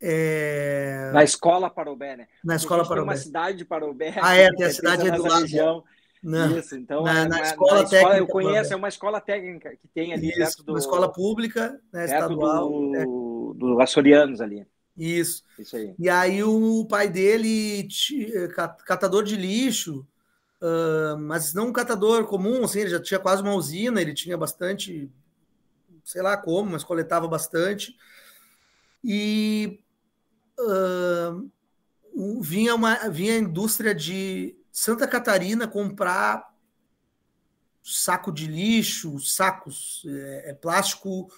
é... 0.00 1.10
Na 1.12 1.24
escola 1.24 1.68
Parobé, 1.68 2.16
né? 2.16 2.28
Na 2.44 2.56
escola 2.56 2.82
Parobé. 2.82 3.00
Tem 3.00 3.16
uma 3.16 3.16
cidade 3.16 3.58
de 3.58 3.64
Parobé. 3.64 4.14
Ah, 4.20 4.34
é, 4.34 4.48
tem 4.54 4.66
a 4.66 4.70
cidade 4.70 5.10
do 5.10 5.22
lado. 5.22 5.42
Região. 5.42 5.84
Não, 6.22 6.58
Isso, 6.58 6.74
então 6.74 7.04
na, 7.04 7.20
é 7.20 7.28
na, 7.28 7.42
escola 7.42 7.82
na 7.82 7.88
técnica. 7.88 8.18
eu 8.18 8.26
conheço, 8.26 8.72
é 8.72 8.76
uma 8.76 8.88
escola 8.88 9.20
técnica 9.20 9.70
que 9.76 9.86
tem 9.88 10.12
ali 10.12 10.30
Isso, 10.30 10.38
perto 10.38 10.62
do. 10.64 10.72
Uma 10.72 10.78
escola 10.78 11.12
pública, 11.12 11.80
né, 11.92 12.06
estadual. 12.06 12.68
Do, 12.68 12.96
é. 12.96 13.04
do 13.04 13.80
Açorianos 13.80 14.40
ali. 14.40 14.66
Isso. 14.96 15.44
Isso 15.56 15.76
aí. 15.76 15.94
E 15.96 16.10
aí 16.10 16.42
o 16.42 16.84
pai 16.86 17.08
dele, 17.08 17.86
catador 18.84 19.22
de 19.22 19.36
lixo, 19.36 20.04
mas 21.20 21.54
não 21.54 21.68
um 21.68 21.72
catador 21.72 22.24
comum, 22.26 22.64
assim, 22.64 22.80
ele 22.80 22.90
já 22.90 23.00
tinha 23.00 23.20
quase 23.20 23.42
uma 23.42 23.54
usina, 23.54 24.00
ele 24.00 24.12
tinha 24.12 24.36
bastante, 24.36 25.08
sei 26.02 26.20
lá 26.20 26.36
como, 26.36 26.72
mas 26.72 26.82
coletava 26.82 27.28
bastante. 27.28 27.96
E 29.04 29.78
uh, 30.58 31.50
vinha, 32.40 32.74
uma, 32.74 33.08
vinha 33.08 33.34
a 33.34 33.38
indústria 33.38 33.94
de 33.94 34.56
Santa 34.72 35.06
Catarina 35.06 35.66
comprar 35.66 36.48
saco 37.82 38.30
de 38.30 38.46
lixo, 38.46 39.18
sacos, 39.18 40.04
é, 40.06 40.50
é 40.50 40.54
plástico 40.54 41.30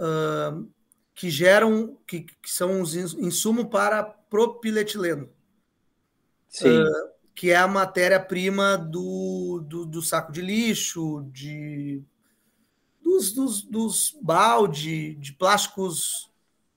uh, 0.00 0.68
que 1.14 1.30
geram, 1.30 1.98
que, 2.06 2.22
que, 2.22 2.50
são 2.50 2.80
os 2.80 2.94
insumos 2.94 3.66
para 3.66 4.02
propiletileno. 4.02 5.28
Uh, 6.62 7.10
que 7.34 7.50
é 7.50 7.56
a 7.56 7.68
matéria-prima 7.68 8.76
do, 8.76 9.64
do, 9.66 9.86
do, 9.86 10.02
saco 10.02 10.32
de 10.32 10.42
lixo, 10.42 11.22
de, 11.32 12.02
dos, 13.00 13.32
dos, 13.32 13.62
dos 13.62 14.18
balde, 14.20 15.14
de 15.14 15.32
plásticos 15.32 16.30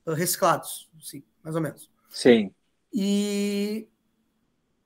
reciclados, 0.06 0.90
sim, 1.02 1.24
mais 1.44 1.56
ou 1.56 1.62
menos. 1.62 1.90
Sim. 2.10 2.52
E 2.94 3.88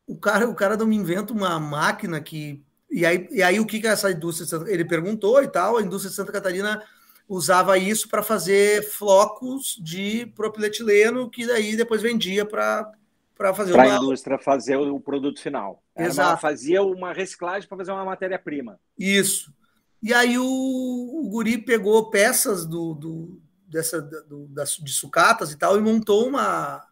o 0.08 0.18
cara, 0.18 0.50
o 0.50 0.56
cara 0.56 0.78
não 0.78 0.88
me 0.88 0.96
inventa 0.96 1.34
uma 1.34 1.60
máquina 1.60 2.22
que. 2.22 2.64
E 2.90 3.06
aí, 3.06 3.28
e 3.32 3.44
aí 3.44 3.60
o 3.60 3.66
que, 3.66 3.82
que 3.82 3.88
essa 3.88 4.10
indústria. 4.10 4.64
Ele 4.72 4.86
perguntou 4.86 5.44
e 5.44 5.48
tal, 5.48 5.78
a 5.78 5.82
indústria 5.82 6.10
de 6.10 6.16
Santa 6.16 6.32
Catarina 6.32 6.82
usava 7.28 7.78
isso 7.78 8.08
para 8.08 8.24
fazer 8.24 8.90
flocos 8.90 9.78
de 9.84 10.26
propiletileno 10.28 11.30
que 11.30 11.46
daí 11.46 11.76
depois 11.76 12.02
vendia 12.02 12.46
para 12.46 12.90
para 13.38 13.54
fazer 13.54 13.74
para 13.74 13.84
a 13.84 13.98
indústria 13.98 14.40
fazer 14.40 14.78
o 14.78 15.00
produto 15.00 15.40
final. 15.40 15.84
Exato. 15.96 16.32
Uma, 16.32 16.38
fazia 16.38 16.82
uma 16.82 17.14
reciclagem 17.14 17.70
para 17.70 17.78
fazer 17.78 17.92
uma 17.92 18.04
matéria-prima. 18.04 18.80
Isso. 18.98 19.54
E 20.02 20.12
aí 20.12 20.40
o, 20.40 20.44
o 20.44 21.30
guri 21.30 21.60
pegou 21.60 22.10
peças 22.10 22.66
do, 22.66 22.96
do 22.96 23.40
dessa 23.68 24.02
do, 24.02 24.48
das, 24.48 24.78
de 24.78 24.92
sucatas 24.92 25.52
e 25.52 25.58
tal 25.58 25.78
e 25.78 25.82
montou 25.82 26.28
uma 26.28 26.86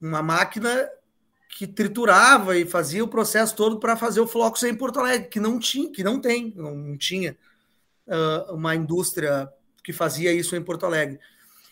uma 0.00 0.22
máquina 0.22 0.88
que 1.48 1.66
triturava 1.66 2.56
e 2.56 2.66
fazia 2.66 3.02
o 3.02 3.08
processo 3.08 3.56
todo 3.56 3.78
para 3.78 3.96
fazer 3.96 4.20
o 4.20 4.26
Flox 4.26 4.62
em 4.62 4.74
Porto 4.74 5.00
Alegre, 5.00 5.28
que 5.28 5.40
não 5.40 5.58
tinha, 5.58 5.90
que 5.90 6.04
não 6.04 6.20
tem, 6.20 6.52
não 6.54 6.98
tinha 6.98 7.36
uh, 8.06 8.54
uma 8.54 8.74
indústria 8.74 9.48
que 9.82 9.92
fazia 9.92 10.32
isso 10.32 10.54
em 10.54 10.62
Porto 10.62 10.84
Alegre. 10.84 11.18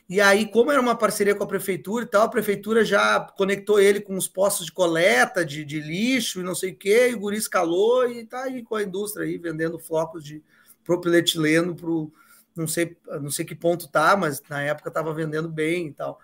E 0.09 0.21
aí, 0.21 0.47
como 0.47 0.71
era 0.71 0.81
uma 0.81 0.95
parceria 0.95 1.35
com 1.35 1.45
a 1.45 1.47
prefeitura 1.47 2.05
e 2.05 2.09
tal, 2.09 2.23
a 2.23 2.29
prefeitura 2.29 2.85
já 2.85 3.21
conectou 3.21 3.81
ele 3.81 4.01
com 4.01 4.17
os 4.17 4.29
postos 4.29 4.67
de 4.67 4.73
coleta 4.73 5.45
de, 5.45 5.65
de 5.65 5.81
lixo 5.81 6.41
e 6.41 6.45
não 6.45 6.55
sei 6.55 6.73
o 6.73 6.77
quê, 6.77 7.09
e 7.11 7.15
o 7.15 7.19
guri 7.19 7.37
escalou 7.37 8.09
e 8.09 8.25
tá 8.25 8.45
aí 8.45 8.63
com 8.63 8.77
a 8.77 8.83
indústria 8.83 9.27
aí 9.27 9.39
vendendo 9.39 9.79
flocos 9.79 10.23
de 10.25 10.43
propilietileno 10.85 11.75
para 11.75 11.89
não 12.57 12.67
sei, 12.67 12.97
não 13.21 13.31
sei 13.31 13.45
que 13.45 13.55
ponto 13.55 13.89
tá, 13.89 14.17
mas 14.17 14.43
na 14.49 14.63
época 14.63 14.89
estava 14.89 15.13
vendendo 15.13 15.49
bem 15.49 15.89
e 15.89 15.93
tal. 15.93 16.21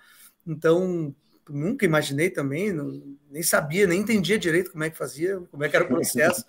Então, 0.46 1.14
nunca 1.48 1.84
imaginei 1.84 2.30
também, 2.30 2.72
não, 2.72 3.02
nem 3.30 3.42
sabia, 3.42 3.86
nem 3.86 4.00
entendia 4.00 4.38
direito 4.38 4.70
como 4.70 4.84
é 4.84 4.90
que 4.90 4.96
fazia, 4.96 5.40
como 5.50 5.64
é 5.64 5.68
que 5.68 5.76
era 5.76 5.84
o 5.84 5.88
processo. 5.88 6.44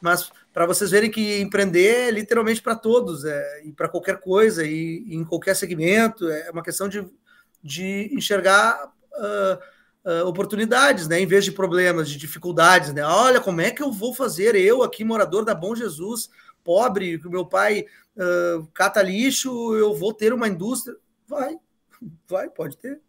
Mas 0.00 0.30
para 0.52 0.66
vocês 0.66 0.90
verem 0.90 1.10
que 1.10 1.40
empreender 1.40 2.08
é 2.08 2.10
literalmente 2.10 2.60
para 2.60 2.76
todos, 2.76 3.24
é, 3.24 3.62
e 3.64 3.72
para 3.72 3.88
qualquer 3.88 4.20
coisa, 4.20 4.64
e, 4.64 5.04
e, 5.06 5.14
em 5.14 5.24
qualquer 5.24 5.56
segmento, 5.56 6.28
é 6.28 6.50
uma 6.50 6.62
questão 6.62 6.88
de, 6.88 7.06
de 7.62 8.10
enxergar 8.12 8.92
uh, 9.12 10.10
uh, 10.10 10.26
oportunidades, 10.26 11.08
né, 11.08 11.20
em 11.20 11.26
vez 11.26 11.44
de 11.44 11.52
problemas, 11.52 12.08
de 12.10 12.18
dificuldades. 12.18 12.92
Né? 12.92 13.02
Olha, 13.04 13.40
como 13.40 13.60
é 13.60 13.70
que 13.70 13.82
eu 13.82 13.90
vou 13.90 14.14
fazer, 14.14 14.54
eu 14.54 14.82
aqui, 14.82 15.04
morador 15.04 15.44
da 15.44 15.54
Bom 15.54 15.74
Jesus, 15.74 16.28
pobre, 16.64 17.18
que 17.18 17.28
meu 17.28 17.46
pai 17.46 17.86
uh, 18.16 18.66
cata 18.74 19.02
lixo, 19.02 19.74
eu 19.76 19.94
vou 19.94 20.12
ter 20.12 20.32
uma 20.32 20.48
indústria? 20.48 20.96
Vai, 21.26 21.58
vai, 22.28 22.48
pode 22.48 22.76
ter. 22.76 23.00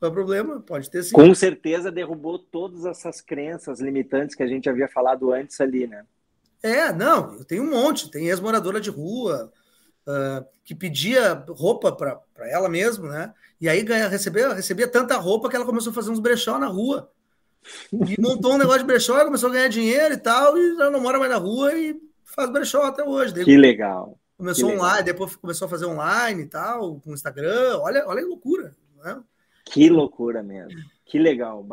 Não 0.00 0.08
é 0.08 0.12
problema, 0.12 0.60
pode 0.60 0.90
ter 0.90 1.02
sim. 1.04 1.14
Com 1.14 1.32
certeza 1.34 1.90
derrubou 1.90 2.38
todas 2.38 2.84
essas 2.84 3.20
crenças 3.20 3.80
limitantes 3.80 4.34
que 4.34 4.42
a 4.42 4.46
gente 4.48 4.68
havia 4.68 4.88
falado 4.88 5.32
antes 5.32 5.60
ali, 5.60 5.86
né? 5.86 6.04
É, 6.62 6.92
não, 6.92 7.34
eu 7.34 7.44
tenho 7.44 7.62
um 7.62 7.70
monte. 7.70 8.10
Tem 8.10 8.28
ex-moradora 8.28 8.80
de 8.80 8.90
rua 8.90 9.52
uh, 10.06 10.44
que 10.64 10.74
pedia 10.74 11.44
roupa 11.48 11.92
para 11.92 12.20
ela 12.50 12.68
mesma, 12.68 13.08
né? 13.08 13.34
E 13.60 13.68
aí 13.68 13.82
ganha, 13.82 14.08
recebia, 14.08 14.52
recebia 14.52 14.88
tanta 14.88 15.16
roupa 15.16 15.48
que 15.48 15.54
ela 15.54 15.64
começou 15.64 15.92
a 15.92 15.94
fazer 15.94 16.10
uns 16.10 16.18
brechó 16.18 16.58
na 16.58 16.66
rua. 16.66 17.08
E 17.92 18.20
montou 18.20 18.54
um 18.54 18.58
negócio 18.58 18.80
de 18.80 18.86
brechó, 18.86 19.24
começou 19.24 19.48
a 19.48 19.52
ganhar 19.52 19.68
dinheiro 19.68 20.14
e 20.14 20.18
tal, 20.18 20.58
e 20.58 20.76
já 20.76 20.90
não 20.90 21.00
mora 21.00 21.18
mais 21.18 21.30
na 21.30 21.36
rua 21.36 21.72
e 21.78 21.96
faz 22.34 22.50
brechó 22.50 22.82
até 22.82 23.04
hoje. 23.04 23.32
que 23.44 23.56
legal. 23.56 24.18
Começou 24.36 24.70
que 24.70 24.74
online, 24.74 24.98
legal. 24.98 25.04
depois 25.04 25.36
começou 25.36 25.66
a 25.66 25.68
fazer 25.68 25.86
online 25.86 26.42
e 26.42 26.46
tal, 26.46 27.00
com 27.00 27.12
Instagram. 27.12 27.78
Olha, 27.78 28.04
olha 28.06 28.22
que 28.22 28.28
loucura, 28.28 28.76
né? 29.04 29.22
Que 29.64 29.88
loucura 29.88 30.42
mesmo. 30.42 30.80
Que 31.04 31.18
legal. 31.18 31.64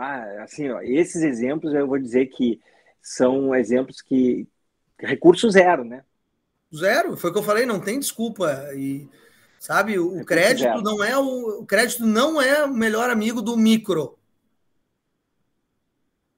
Assim, 0.43 0.69
ó, 0.69 0.81
esses 0.81 1.23
exemplos 1.23 1.73
eu 1.73 1.87
vou 1.87 1.97
dizer 1.97 2.27
que 2.27 2.59
são 3.01 3.55
exemplos 3.55 4.01
que 4.01 4.47
recurso 4.99 5.49
zero, 5.49 5.83
né? 5.83 6.03
Zero, 6.75 7.17
foi 7.17 7.29
o 7.29 7.33
que 7.33 7.39
eu 7.39 7.43
falei, 7.43 7.65
não 7.65 7.79
tem 7.79 7.99
desculpa. 7.99 8.69
E 8.75 9.07
sabe, 9.57 9.97
o, 9.97 10.23
crédito 10.23 10.81
não 10.83 11.03
é 11.03 11.17
o, 11.17 11.61
o 11.61 11.65
crédito 11.65 12.05
não 12.05 12.39
é 12.39 12.65
o 12.65 12.73
melhor 12.73 13.09
amigo 13.09 13.41
do 13.41 13.57
micro. 13.57 14.18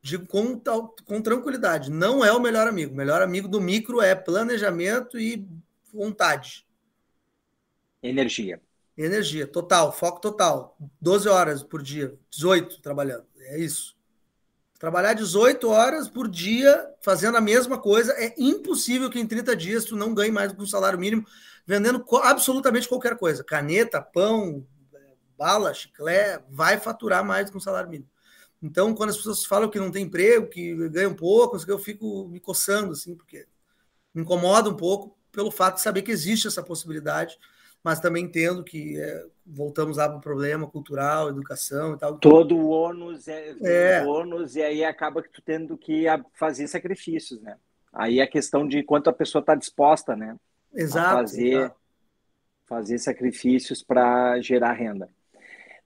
Digo 0.01 0.25
com, 0.25 0.59
com 1.05 1.21
tranquilidade, 1.21 1.91
não 1.91 2.25
é 2.25 2.31
o 2.31 2.39
melhor 2.39 2.67
amigo. 2.67 2.93
O 2.93 2.97
melhor 2.97 3.21
amigo 3.21 3.47
do 3.47 3.61
micro 3.61 4.01
é 4.01 4.15
planejamento 4.15 5.19
e 5.19 5.47
vontade. 5.93 6.65
Energia. 8.01 8.59
Energia, 8.97 9.45
total, 9.45 9.91
foco 9.91 10.19
total. 10.19 10.75
12 10.99 11.29
horas 11.29 11.63
por 11.63 11.81
dia, 11.83 12.17
18 12.31 12.81
trabalhando. 12.81 13.25
É 13.37 13.59
isso. 13.59 13.95
Trabalhar 14.79 15.13
18 15.13 15.69
horas 15.69 16.09
por 16.09 16.27
dia 16.27 16.89
fazendo 17.01 17.37
a 17.37 17.41
mesma 17.41 17.77
coisa 17.77 18.11
é 18.13 18.33
impossível 18.37 19.11
que 19.11 19.19
em 19.19 19.27
30 19.27 19.55
dias 19.55 19.85
tu 19.85 19.95
não 19.95 20.13
ganhe 20.13 20.31
mais 20.31 20.51
do 20.51 20.57
que 20.57 20.63
um 20.63 20.67
salário 20.67 20.97
mínimo 20.97 21.25
vendendo 21.65 22.03
absolutamente 22.23 22.89
qualquer 22.89 23.15
coisa. 23.15 23.43
Caneta, 23.43 24.01
pão, 24.01 24.65
bala, 25.37 25.73
chiclete, 25.73 26.43
vai 26.49 26.79
faturar 26.79 27.23
mais 27.23 27.45
do 27.45 27.51
que 27.51 27.57
um 27.57 27.61
salário 27.61 27.89
mínimo. 27.89 28.09
Então, 28.61 28.93
quando 28.93 29.09
as 29.09 29.17
pessoas 29.17 29.45
falam 29.45 29.69
que 29.69 29.79
não 29.79 29.91
tem 29.91 30.03
emprego, 30.03 30.47
que 30.47 30.89
ganham 30.89 31.15
pouco, 31.15 31.57
eu 31.67 31.79
fico 31.79 32.27
me 32.27 32.39
coçando, 32.39 32.91
assim, 32.91 33.15
porque 33.15 33.47
me 34.13 34.21
incomoda 34.21 34.69
um 34.69 34.75
pouco 34.75 35.17
pelo 35.31 35.49
fato 35.49 35.75
de 35.75 35.81
saber 35.81 36.01
que 36.01 36.11
existe 36.11 36.47
essa 36.47 36.61
possibilidade 36.61 37.37
mas 37.83 37.99
também 37.99 38.25
entendo 38.25 38.63
que 38.63 38.99
é, 38.99 39.25
voltamos 39.45 39.97
lá 39.97 40.07
para 40.07 40.17
o 40.17 40.21
problema 40.21 40.67
cultural, 40.67 41.29
educação 41.29 41.95
e 41.95 41.97
tal. 41.97 42.17
Todo 42.17 42.55
o 42.55 42.69
ônus 42.69 43.27
é, 43.27 43.55
é. 43.63 44.05
ônus, 44.05 44.55
e 44.55 44.61
aí 44.61 44.83
acaba 44.83 45.21
que 45.21 45.29
tu 45.29 45.41
tendo 45.41 45.77
que 45.77 46.05
fazer 46.33 46.67
sacrifícios, 46.67 47.41
né? 47.41 47.57
Aí 47.91 48.21
a 48.21 48.27
questão 48.27 48.67
de 48.67 48.83
quanto 48.83 49.09
a 49.09 49.13
pessoa 49.13 49.41
está 49.41 49.55
disposta, 49.55 50.15
né? 50.15 50.37
Exato. 50.73 51.07
A 51.07 51.19
fazer, 51.21 51.53
exato. 51.53 51.75
fazer 52.65 52.97
sacrifícios 52.99 53.83
para 53.83 54.39
gerar 54.41 54.73
renda. 54.73 55.09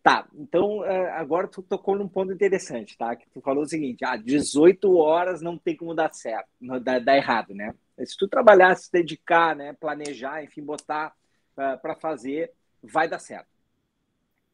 Tá, 0.06 0.28
então 0.36 0.86
é, 0.86 1.14
agora 1.14 1.48
tu 1.48 1.64
tocou 1.64 1.98
num 1.98 2.08
ponto 2.08 2.32
interessante, 2.32 2.96
tá? 2.96 3.16
Que 3.16 3.28
tu 3.32 3.42
falou 3.42 3.64
o 3.64 3.68
seguinte: 3.68 4.06
ah, 4.06 4.16
18 4.16 4.96
horas 4.98 5.42
não 5.42 5.58
tem 5.58 5.76
como 5.76 5.96
dar 5.96 6.14
certo, 6.14 6.48
dar, 6.84 7.00
dar 7.02 7.18
errado, 7.18 7.56
né? 7.56 7.74
Se 8.06 8.16
tu 8.16 8.28
trabalhar, 8.28 8.76
se 8.76 8.92
dedicar, 8.92 9.56
né, 9.56 9.74
planejar, 9.74 10.44
enfim, 10.44 10.62
botar 10.62 11.12
para 11.56 11.96
fazer, 11.96 12.52
vai 12.84 13.10
dar 13.10 13.18
certo. 13.18 13.48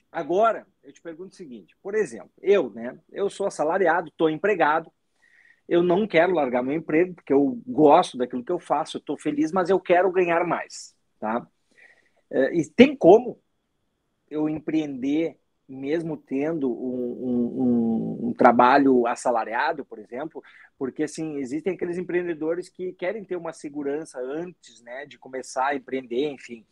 Agora, 0.09 0.65
eu 0.81 0.93
te 0.93 1.01
pergunto 1.01 1.33
o 1.33 1.35
seguinte: 1.35 1.75
por 1.83 1.95
exemplo, 1.95 2.31
eu, 2.41 2.69
né? 2.69 2.97
Eu 3.11 3.29
sou 3.29 3.45
assalariado, 3.45 4.07
estou 4.07 4.29
empregado, 4.29 4.89
eu 5.67 5.83
não 5.83 6.07
quero 6.07 6.31
largar 6.31 6.63
meu 6.63 6.77
emprego, 6.77 7.13
porque 7.15 7.33
eu 7.33 7.61
gosto 7.67 8.17
daquilo 8.17 8.45
que 8.45 8.53
eu 8.53 8.59
faço, 8.59 8.95
eu 8.95 8.99
estou 8.99 9.19
feliz, 9.19 9.51
mas 9.51 9.69
eu 9.69 9.81
quero 9.81 10.09
ganhar 10.13 10.47
mais, 10.47 10.95
tá? 11.19 11.45
É, 12.29 12.55
e 12.55 12.69
tem 12.69 12.95
como 12.95 13.37
eu 14.29 14.47
empreender 14.47 15.40
mesmo 15.71 16.17
tendo 16.17 16.69
um, 16.69 18.23
um, 18.23 18.27
um, 18.27 18.33
trabalho 18.33 19.07
assalariado, 19.07 19.85
por 19.85 19.99
exemplo, 19.99 20.43
porque 20.77 21.03
assim 21.03 21.37
existem 21.37 21.73
aqueles 21.73 21.97
empreendedores 21.97 22.69
que 22.69 22.93
querem 22.93 23.23
ter 23.23 23.35
uma 23.35 23.53
segurança 23.53 24.19
antes, 24.19 24.81
né, 24.81 25.05
de 25.05 25.17
começar 25.17 25.67
a 25.67 25.75
empreender, 25.75 26.29
enfim. 26.29 26.65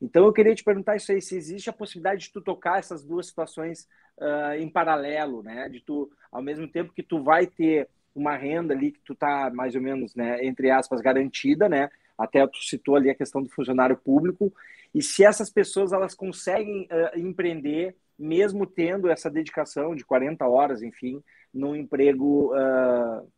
Então 0.00 0.26
eu 0.26 0.32
queria 0.32 0.54
te 0.54 0.62
perguntar 0.62 0.96
isso 0.96 1.12
aí, 1.12 1.20
se 1.20 1.36
existe 1.36 1.70
a 1.70 1.72
possibilidade 1.72 2.22
de 2.22 2.32
tu 2.32 2.40
tocar 2.40 2.78
essas 2.78 3.04
duas 3.04 3.26
situações 3.26 3.88
uh, 4.18 4.54
em 4.58 4.68
paralelo, 4.68 5.42
né? 5.42 5.68
De 5.68 5.80
tu, 5.80 6.10
ao 6.30 6.42
mesmo 6.42 6.68
tempo 6.68 6.92
que 6.92 7.02
tu 7.02 7.22
vai 7.22 7.46
ter 7.46 7.88
uma 8.14 8.36
renda 8.36 8.74
ali 8.74 8.92
que 8.92 9.00
tu 9.00 9.14
tá 9.14 9.50
mais 9.52 9.74
ou 9.74 9.80
menos, 9.80 10.14
né, 10.14 10.44
entre 10.44 10.70
aspas, 10.70 11.00
garantida, 11.00 11.68
né? 11.68 11.90
Até 12.16 12.46
tu 12.46 12.62
citou 12.62 12.96
ali 12.96 13.10
a 13.10 13.14
questão 13.14 13.42
do 13.42 13.50
funcionário 13.50 13.96
público. 13.96 14.52
E 14.94 15.02
se 15.02 15.24
essas 15.24 15.50
pessoas 15.50 15.92
elas 15.92 16.14
conseguem 16.14 16.82
uh, 16.84 17.18
empreender, 17.18 17.96
mesmo 18.18 18.66
tendo 18.66 19.08
essa 19.08 19.30
dedicação 19.30 19.94
de 19.94 20.04
40 20.04 20.46
horas, 20.46 20.82
enfim, 20.82 21.22
num 21.52 21.74
emprego 21.74 22.52
uh, 22.54 23.28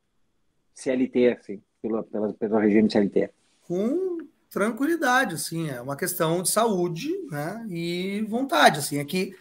CLT, 0.74 1.38
assim, 1.38 1.62
pelo, 1.82 2.02
pelo, 2.04 2.34
pelo 2.34 2.58
regime 2.58 2.90
CLT. 2.90 3.30
Com 3.62 4.18
tranquilidade, 4.50 5.34
assim, 5.34 5.68
é 5.70 5.80
uma 5.80 5.96
questão 5.96 6.42
de 6.42 6.50
saúde, 6.50 7.10
né, 7.30 7.66
e 7.68 8.24
vontade, 8.28 8.78
assim, 8.78 9.00
aqui, 9.00 9.34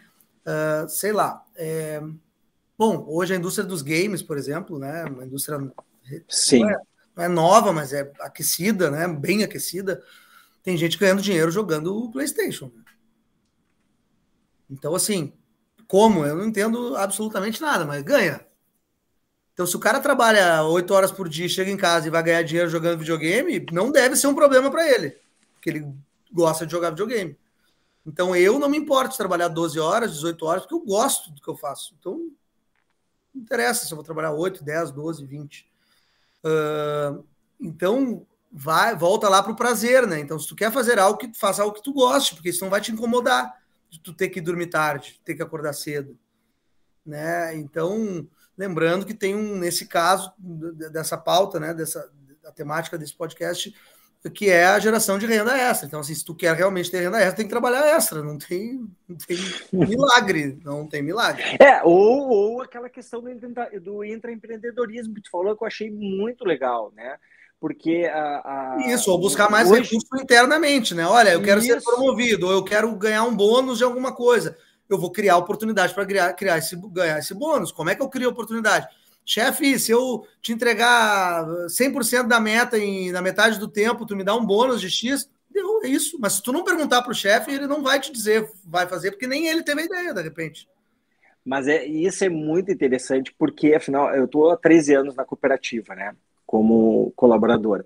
é 0.45 0.83
uh, 0.83 0.89
sei 0.89 1.11
lá, 1.11 1.43
é... 1.55 2.01
bom, 2.77 3.05
hoje 3.07 3.33
a 3.33 3.37
indústria 3.37 3.65
dos 3.65 3.81
games, 3.81 4.21
por 4.21 4.37
exemplo, 4.37 4.77
né, 4.77 5.05
uma 5.05 5.25
indústria 5.25 5.59
Sim. 6.27 6.61
Não, 6.61 6.69
é, 6.69 6.77
não 7.15 7.23
é 7.23 7.27
nova, 7.27 7.73
mas 7.73 7.93
é 7.93 8.11
aquecida, 8.19 8.91
né, 8.91 9.07
bem 9.07 9.43
aquecida, 9.43 10.03
tem 10.61 10.75
gente 10.77 10.97
ganhando 10.97 11.21
dinheiro 11.21 11.51
jogando 11.51 11.95
o 11.95 12.11
PlayStation. 12.11 12.71
Né? 12.75 12.84
Então, 14.69 14.95
assim, 14.95 15.33
como? 15.87 16.25
Eu 16.25 16.35
não 16.35 16.45
entendo 16.45 16.95
absolutamente 16.95 17.61
nada, 17.61 17.85
mas 17.85 18.01
ganha. 18.01 18.45
Então, 19.53 19.65
se 19.65 19.75
o 19.75 19.79
cara 19.79 20.01
trabalha 20.01 20.63
oito 20.63 20.93
horas 20.93 21.11
por 21.11 21.29
dia, 21.29 21.47
chega 21.47 21.71
em 21.71 21.77
casa 21.77 22.07
e 22.07 22.11
vai 22.11 22.21
ganhar 22.21 22.43
dinheiro 22.43 22.69
jogando 22.69 22.99
videogame, 22.99 23.65
não 23.71 23.91
deve 23.91 24.15
ser 24.15 24.27
um 24.27 24.35
problema 24.35 24.69
para 24.69 24.89
ele, 24.89 25.17
porque 25.53 25.69
ele 25.69 25.93
gosta 26.31 26.65
de 26.65 26.71
jogar 26.71 26.89
videogame. 26.89 27.37
Então, 28.05 28.35
eu 28.35 28.59
não 28.59 28.69
me 28.69 28.77
importo 28.77 29.11
de 29.11 29.17
trabalhar 29.17 29.47
12 29.47 29.79
horas, 29.79 30.13
18 30.13 30.45
horas, 30.45 30.63
porque 30.63 30.75
eu 30.75 30.85
gosto 30.85 31.31
do 31.31 31.41
que 31.41 31.47
eu 31.47 31.55
faço. 31.55 31.95
Então, 31.97 32.29
não 33.33 33.41
interessa 33.41 33.85
se 33.85 33.91
eu 33.91 33.95
vou 33.95 34.03
trabalhar 34.03 34.31
8, 34.33 34.63
10, 34.63 34.91
12, 34.91 35.25
20. 35.25 35.71
Uh, 36.43 37.23
então, 37.59 38.27
vai, 38.51 38.95
volta 38.95 39.29
lá 39.29 39.41
para 39.41 39.53
o 39.53 39.55
prazer, 39.55 40.05
né? 40.05 40.19
Então, 40.19 40.37
se 40.37 40.47
tu 40.47 40.55
quer 40.55 40.71
fazer 40.71 40.99
algo, 40.99 41.17
que 41.17 41.33
faça 41.33 41.63
algo 41.63 41.75
que 41.75 41.81
tu 41.81 41.93
goste, 41.93 42.35
porque 42.35 42.49
isso 42.49 42.63
não 42.63 42.69
vai 42.69 42.81
te 42.81 42.91
incomodar 42.91 43.64
de 43.95 44.01
tu 44.01 44.13
ter 44.13 44.29
que 44.29 44.41
dormir 44.41 44.67
tarde, 44.67 45.19
ter 45.23 45.35
que 45.35 45.41
acordar 45.41 45.73
cedo, 45.73 46.17
né? 47.05 47.55
Então, 47.55 48.27
Lembrando 48.57 49.05
que 49.05 49.13
tem 49.13 49.35
um, 49.35 49.57
nesse 49.57 49.85
caso, 49.85 50.33
dessa 50.39 51.17
pauta, 51.17 51.59
né, 51.59 51.73
dessa 51.73 52.09
temática 52.55 52.97
desse 52.97 53.13
podcast, 53.13 53.75
que 54.33 54.49
é 54.49 54.65
a 54.65 54.79
geração 54.79 55.19
de 55.19 55.25
renda 55.25 55.55
extra. 55.57 55.85
Então, 55.85 55.99
assim, 55.99 56.15
se 56.15 56.23
tu 56.23 56.33
quer 56.33 56.55
realmente 56.55 56.89
ter 56.89 57.01
renda 57.01 57.19
extra, 57.19 57.35
tem 57.35 57.45
que 57.45 57.51
trabalhar 57.51 57.85
extra, 57.95 58.23
não 58.23 58.37
tem, 58.37 58.87
não 59.07 59.17
tem 59.17 59.37
milagre, 59.73 60.57
não 60.63 60.87
tem 60.87 61.03
milagre. 61.03 61.43
É, 61.59 61.83
ou, 61.83 62.29
ou 62.29 62.61
aquela 62.61 62.89
questão 62.89 63.21
do, 63.21 63.29
do 63.81 64.03
intraempreendedorismo 64.03 65.13
que 65.13 65.21
tu 65.21 65.29
falou, 65.29 65.55
que 65.55 65.63
eu 65.63 65.67
achei 65.67 65.91
muito 65.91 66.45
legal, 66.45 66.91
né? 66.95 67.17
Porque 67.59 68.09
a, 68.13 68.75
a... 68.75 68.77
Isso, 68.87 69.09
ou 69.09 69.19
buscar 69.19 69.49
mais 69.49 69.69
Hoje... 69.71 69.83
recurso 69.83 70.07
internamente, 70.21 70.93
né? 70.93 71.05
Olha, 71.07 71.29
eu 71.29 71.41
quero 71.41 71.59
Isso. 71.59 71.67
ser 71.67 71.81
promovido, 71.81 72.47
ou 72.47 72.51
eu 72.51 72.63
quero 72.63 72.93
ganhar 72.95 73.23
um 73.23 73.35
bônus 73.35 73.77
de 73.79 73.83
alguma 73.83 74.13
coisa 74.13 74.55
eu 74.89 74.97
vou 74.97 75.11
criar 75.11 75.37
oportunidade 75.37 75.93
para 75.93 76.05
criar, 76.05 76.33
criar 76.33 76.57
esse, 76.57 76.75
ganhar 76.91 77.19
esse 77.19 77.33
bônus. 77.33 77.71
Como 77.71 77.89
é 77.89 77.95
que 77.95 78.01
eu 78.01 78.09
crio 78.09 78.29
oportunidade? 78.29 78.87
Chefe, 79.25 79.79
se 79.79 79.91
eu 79.91 80.25
te 80.41 80.53
entregar 80.53 81.45
100% 81.67 82.27
da 82.27 82.39
meta 82.39 82.77
em, 82.77 83.11
na 83.11 83.21
metade 83.21 83.59
do 83.59 83.67
tempo, 83.67 84.05
tu 84.05 84.15
me 84.15 84.23
dá 84.23 84.35
um 84.35 84.45
bônus 84.45 84.79
de 84.79 84.89
X, 84.89 85.29
deu, 85.49 85.81
é 85.83 85.87
isso. 85.87 86.17
Mas 86.19 86.33
se 86.33 86.43
tu 86.43 86.51
não 86.51 86.63
perguntar 86.63 87.01
para 87.01 87.11
o 87.11 87.15
chefe, 87.15 87.51
ele 87.51 87.65
não 87.65 87.81
vai 87.81 87.99
te 87.99 88.11
dizer, 88.11 88.47
vai 88.63 88.87
fazer, 88.87 89.11
porque 89.11 89.25
nem 89.25 89.47
ele 89.47 89.63
teve 89.63 89.81
a 89.81 89.85
ideia, 89.85 90.13
de 90.13 90.21
repente. 90.21 90.69
Mas 91.43 91.67
é, 91.67 91.85
isso 91.85 92.23
é 92.23 92.29
muito 92.29 92.71
interessante 92.71 93.33
porque, 93.37 93.73
afinal, 93.73 94.13
eu 94.13 94.25
estou 94.25 94.51
há 94.51 94.57
13 94.57 94.93
anos 94.93 95.15
na 95.15 95.25
cooperativa, 95.25 95.95
né? 95.95 96.15
Como 96.45 97.11
colaborador. 97.15 97.83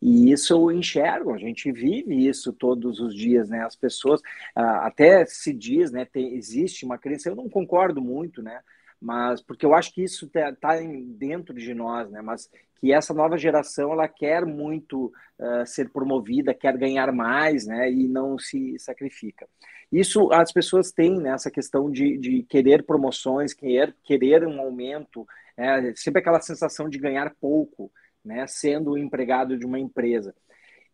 E 0.00 0.30
isso 0.30 0.52
eu 0.54 0.70
enxergo, 0.70 1.32
a 1.32 1.38
gente 1.38 1.72
vive 1.72 2.26
isso 2.26 2.52
todos 2.52 3.00
os 3.00 3.14
dias, 3.14 3.48
né? 3.48 3.64
As 3.64 3.74
pessoas, 3.74 4.20
ah, 4.54 4.86
até 4.86 5.26
se 5.26 5.52
diz, 5.52 5.90
né? 5.90 6.04
Tem, 6.04 6.34
existe 6.34 6.84
uma 6.84 6.96
crença, 6.96 7.28
eu 7.28 7.34
não 7.36 7.48
concordo 7.48 8.00
muito, 8.00 8.40
né? 8.40 8.60
Mas 9.00 9.42
porque 9.42 9.66
eu 9.66 9.74
acho 9.74 9.92
que 9.92 10.02
isso 10.02 10.26
está 10.26 10.52
tá 10.54 10.76
dentro 11.16 11.54
de 11.54 11.74
nós, 11.74 12.10
né? 12.10 12.22
Mas 12.22 12.48
que 12.78 12.92
essa 12.92 13.12
nova 13.12 13.36
geração 13.36 13.92
ela 13.92 14.08
quer 14.08 14.46
muito 14.46 15.12
uh, 15.38 15.66
ser 15.66 15.90
promovida, 15.90 16.54
quer 16.54 16.76
ganhar 16.76 17.12
mais, 17.12 17.66
né? 17.66 17.90
E 17.90 18.08
não 18.08 18.38
se 18.38 18.78
sacrifica. 18.78 19.48
Isso 19.90 20.30
as 20.32 20.52
pessoas 20.52 20.92
têm 20.92 21.18
né, 21.18 21.30
essa 21.30 21.50
questão 21.50 21.90
de, 21.90 22.18
de 22.18 22.42
querer 22.42 22.84
promoções, 22.84 23.54
querer, 23.54 23.94
querer 24.04 24.46
um 24.46 24.60
aumento, 24.60 25.26
é, 25.56 25.92
sempre 25.96 26.20
aquela 26.20 26.40
sensação 26.40 26.88
de 26.88 26.98
ganhar 26.98 27.34
pouco 27.40 27.90
né, 28.24 28.46
sendo 28.46 28.98
empregado 28.98 29.56
de 29.56 29.64
uma 29.64 29.78
empresa. 29.78 30.34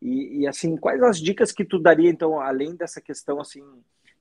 E, 0.01 0.41
e, 0.41 0.47
assim, 0.47 0.77
quais 0.77 1.03
as 1.03 1.19
dicas 1.19 1.51
que 1.51 1.65
tu 1.65 1.79
daria, 1.79 2.11
então, 2.11 2.41
além 2.41 2.77
dessa 2.77 3.01
questão, 3.01 3.41
assim, 3.41 3.63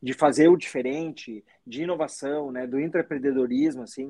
de 0.01 0.13
fazer 0.13 0.47
o 0.47 0.57
diferente, 0.57 1.43
de 1.65 1.83
inovação, 1.83 2.51
né, 2.51 2.65
do 2.65 2.79
empreendedorismo, 2.79 3.83
assim, 3.83 4.07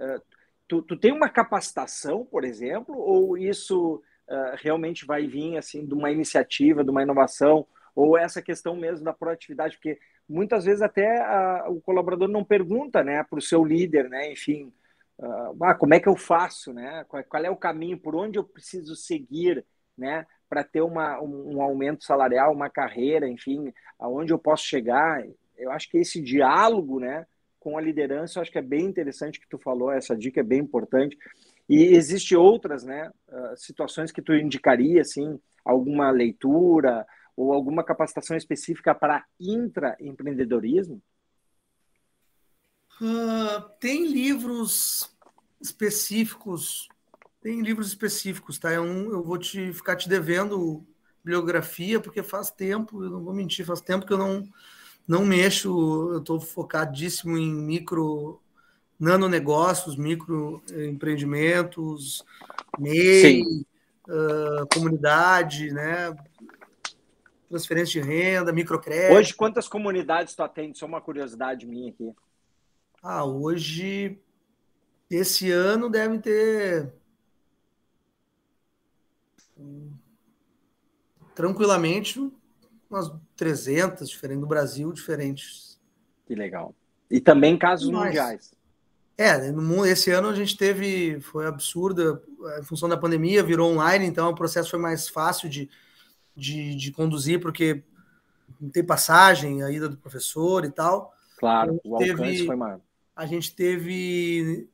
uh, 0.00 0.22
tu, 0.70 0.80
tu 0.82 0.96
tem 0.96 1.10
uma 1.12 1.28
capacitação, 1.28 2.24
por 2.24 2.44
exemplo, 2.44 2.96
ou 2.96 3.36
isso 3.36 3.96
uh, 4.28 4.54
realmente 4.54 5.04
vai 5.04 5.26
vir, 5.26 5.58
assim, 5.58 5.84
de 5.84 5.92
uma 5.92 6.12
iniciativa, 6.12 6.84
de 6.84 6.90
uma 6.90 7.02
inovação, 7.02 7.66
ou 7.92 8.16
essa 8.16 8.40
questão 8.40 8.76
mesmo 8.76 9.04
da 9.04 9.12
proatividade, 9.12 9.74
porque 9.74 9.98
muitas 10.28 10.64
vezes 10.64 10.80
até 10.80 11.20
a, 11.22 11.64
o 11.68 11.80
colaborador 11.80 12.28
não 12.28 12.44
pergunta, 12.44 13.02
né, 13.02 13.24
para 13.24 13.40
o 13.40 13.42
seu 13.42 13.64
líder, 13.64 14.08
né, 14.08 14.30
enfim, 14.30 14.72
uh, 15.18 15.64
ah, 15.64 15.74
como 15.74 15.92
é 15.92 15.98
que 15.98 16.08
eu 16.08 16.16
faço, 16.16 16.72
né? 16.72 17.04
Qual, 17.08 17.24
qual, 17.24 17.44
é 17.44 17.50
o 17.50 17.56
caminho, 17.56 17.98
por 17.98 18.14
onde 18.14 18.38
eu 18.38 18.44
preciso 18.44 18.94
seguir, 18.94 19.66
né? 19.98 20.24
Para 20.48 20.62
ter 20.62 20.82
uma, 20.82 21.20
um, 21.20 21.56
um, 21.56 21.62
aumento 21.62 22.04
salarial, 22.04 22.52
uma 22.52 22.70
carreira, 22.70 23.28
enfim, 23.28 23.72
aonde 23.98 24.32
eu 24.32 24.38
posso 24.38 24.64
chegar. 24.64 25.24
Eu 25.56 25.72
acho 25.72 25.90
que 25.90 25.98
esse 25.98 26.22
diálogo, 26.22 27.00
né? 27.00 27.26
Com 27.60 27.78
a 27.78 27.80
liderança, 27.80 28.38
eu 28.38 28.42
acho 28.42 28.50
que 28.50 28.58
é 28.58 28.62
bem 28.62 28.86
interessante 28.86 29.38
que 29.38 29.48
tu 29.48 29.58
falou, 29.58 29.92
essa 29.92 30.16
dica 30.16 30.40
é 30.40 30.42
bem 30.42 30.60
importante. 30.60 31.16
E 31.68 31.84
existe 31.94 32.34
outras, 32.34 32.82
né? 32.82 33.12
Uh, 33.28 33.56
situações 33.56 34.10
que 34.10 34.20
tu 34.20 34.34
indicaria, 34.34 35.02
assim, 35.02 35.38
alguma 35.64 36.10
leitura 36.10 37.06
ou 37.36 37.52
alguma 37.52 37.84
capacitação 37.84 38.36
específica 38.36 38.92
para 38.94 39.24
intraempreendedorismo? 39.38 41.00
Uh, 43.00 43.68
tem 43.78 44.06
livros 44.06 45.16
específicos, 45.60 46.88
tem 47.40 47.60
livros 47.62 47.88
específicos, 47.88 48.58
tá? 48.58 48.72
Eu, 48.72 48.84
eu 48.84 49.22
vou 49.22 49.38
te 49.38 49.72
ficar 49.72 49.96
te 49.96 50.08
devendo 50.08 50.84
bibliografia, 51.22 52.00
porque 52.00 52.22
faz 52.22 52.50
tempo, 52.50 53.04
eu 53.04 53.10
não 53.10 53.22
vou 53.22 53.32
mentir, 53.32 53.64
faz 53.64 53.80
tempo 53.80 54.06
que 54.06 54.12
eu 54.12 54.18
não, 54.18 54.42
não 55.06 55.24
mexo, 55.24 56.10
eu 56.12 56.18
estou 56.18 56.40
focadíssimo 56.40 57.36
em 57.36 57.52
micro 57.52 58.40
nanonegócios, 58.98 59.96
micro 59.96 60.62
empreendimentos, 60.70 62.24
MEI, 62.78 63.42
uh, 63.42 64.66
comunidade, 64.72 65.72
né? 65.72 66.14
Transferência 67.48 68.00
de 68.00 68.08
renda, 68.08 68.52
microcrédito. 68.52 69.14
Hoje, 69.14 69.34
quantas 69.34 69.66
comunidades 69.66 70.34
tu 70.34 70.42
atende? 70.42 70.78
Só 70.78 70.86
uma 70.86 71.00
curiosidade 71.00 71.66
minha 71.66 71.90
aqui. 71.90 72.14
Ah, 73.02 73.24
hoje, 73.24 74.20
esse 75.10 75.50
ano 75.50 75.88
devem 75.88 76.20
ter 76.20 76.92
tranquilamente 81.34 82.30
umas 82.90 83.10
300 83.36 84.08
diferentes 84.08 84.40
do 84.40 84.46
Brasil, 84.46 84.92
diferentes. 84.92 85.78
Que 86.26 86.34
legal. 86.34 86.74
E 87.10 87.20
também 87.20 87.56
casos 87.56 87.88
Mas, 87.90 88.06
mundiais. 88.06 88.52
É, 89.16 89.52
no, 89.52 89.84
esse 89.86 90.10
ano 90.10 90.28
a 90.28 90.34
gente 90.34 90.56
teve, 90.56 91.20
foi 91.20 91.46
absurda, 91.46 92.22
em 92.58 92.64
função 92.64 92.88
da 92.88 92.96
pandemia, 92.96 93.42
virou 93.42 93.70
online, 93.70 94.06
então 94.06 94.30
o 94.30 94.34
processo 94.34 94.70
foi 94.70 94.78
mais 94.78 95.08
fácil 95.08 95.48
de, 95.48 95.68
de, 96.34 96.74
de 96.74 96.90
conduzir, 96.90 97.40
porque 97.40 97.82
não 98.60 98.70
tem 98.70 98.84
passagem, 98.84 99.62
a 99.62 99.70
ida 99.70 99.88
do 99.88 99.96
professor 99.96 100.64
e 100.64 100.70
tal. 100.70 101.12
Claro, 101.38 101.78
o 101.84 101.96
alcance 101.96 102.16
teve, 102.16 102.46
foi 102.46 102.56
maior. 102.56 102.80
A 103.14 103.26
gente 103.26 103.54
teve 103.54 104.68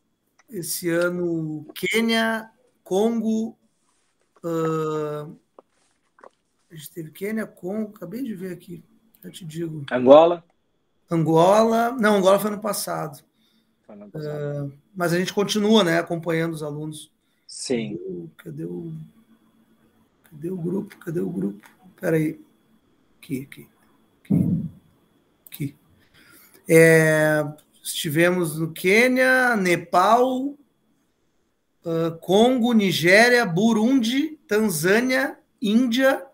esse 0.49 0.89
ano 0.89 1.67
Quênia, 1.75 2.49
Congo. 2.85 3.59
Uh, 4.45 5.37
a 6.77 6.79
gente 6.79 6.91
teve 6.91 7.11
Quênia, 7.11 7.47
Congo, 7.47 7.93
acabei 7.97 8.23
de 8.23 8.35
ver 8.35 8.53
aqui, 8.53 8.85
já 9.25 9.31
te 9.31 9.45
digo. 9.45 9.85
Angola? 9.91 10.45
Angola, 11.11 11.93
não, 11.93 12.17
Angola 12.17 12.39
foi 12.39 12.51
ano 12.51 12.61
passado. 12.61 13.25
Foi 13.87 13.95
ano 13.95 14.11
passado. 14.11 14.67
Uh, 14.67 14.73
mas 14.95 15.13
a 15.13 15.19
gente 15.19 15.33
continua, 15.33 15.83
né, 15.83 15.99
acompanhando 15.99 16.53
os 16.53 16.63
alunos. 16.63 17.11
Sim. 17.47 17.99
Cadê 18.37 18.65
o, 18.65 18.93
cadê 20.25 20.51
o, 20.51 20.57
grupo? 20.57 20.97
Cadê 20.99 21.21
o 21.21 21.31
grupo? 21.31 21.67
Peraí. 21.99 22.41
Aqui, 23.19 23.49
aqui, 23.51 23.69
aqui. 24.23 24.69
aqui. 25.47 25.77
É, 26.69 27.43
Estivemos 27.83 28.59
no 28.59 28.73
Quênia, 28.73 29.57
Nepal, 29.57 30.57
uh, 31.85 32.19
Congo, 32.21 32.73
Nigéria, 32.73 33.47
Burundi, 33.47 34.39
Tanzânia, 34.49 35.39
Índia, 35.63 36.27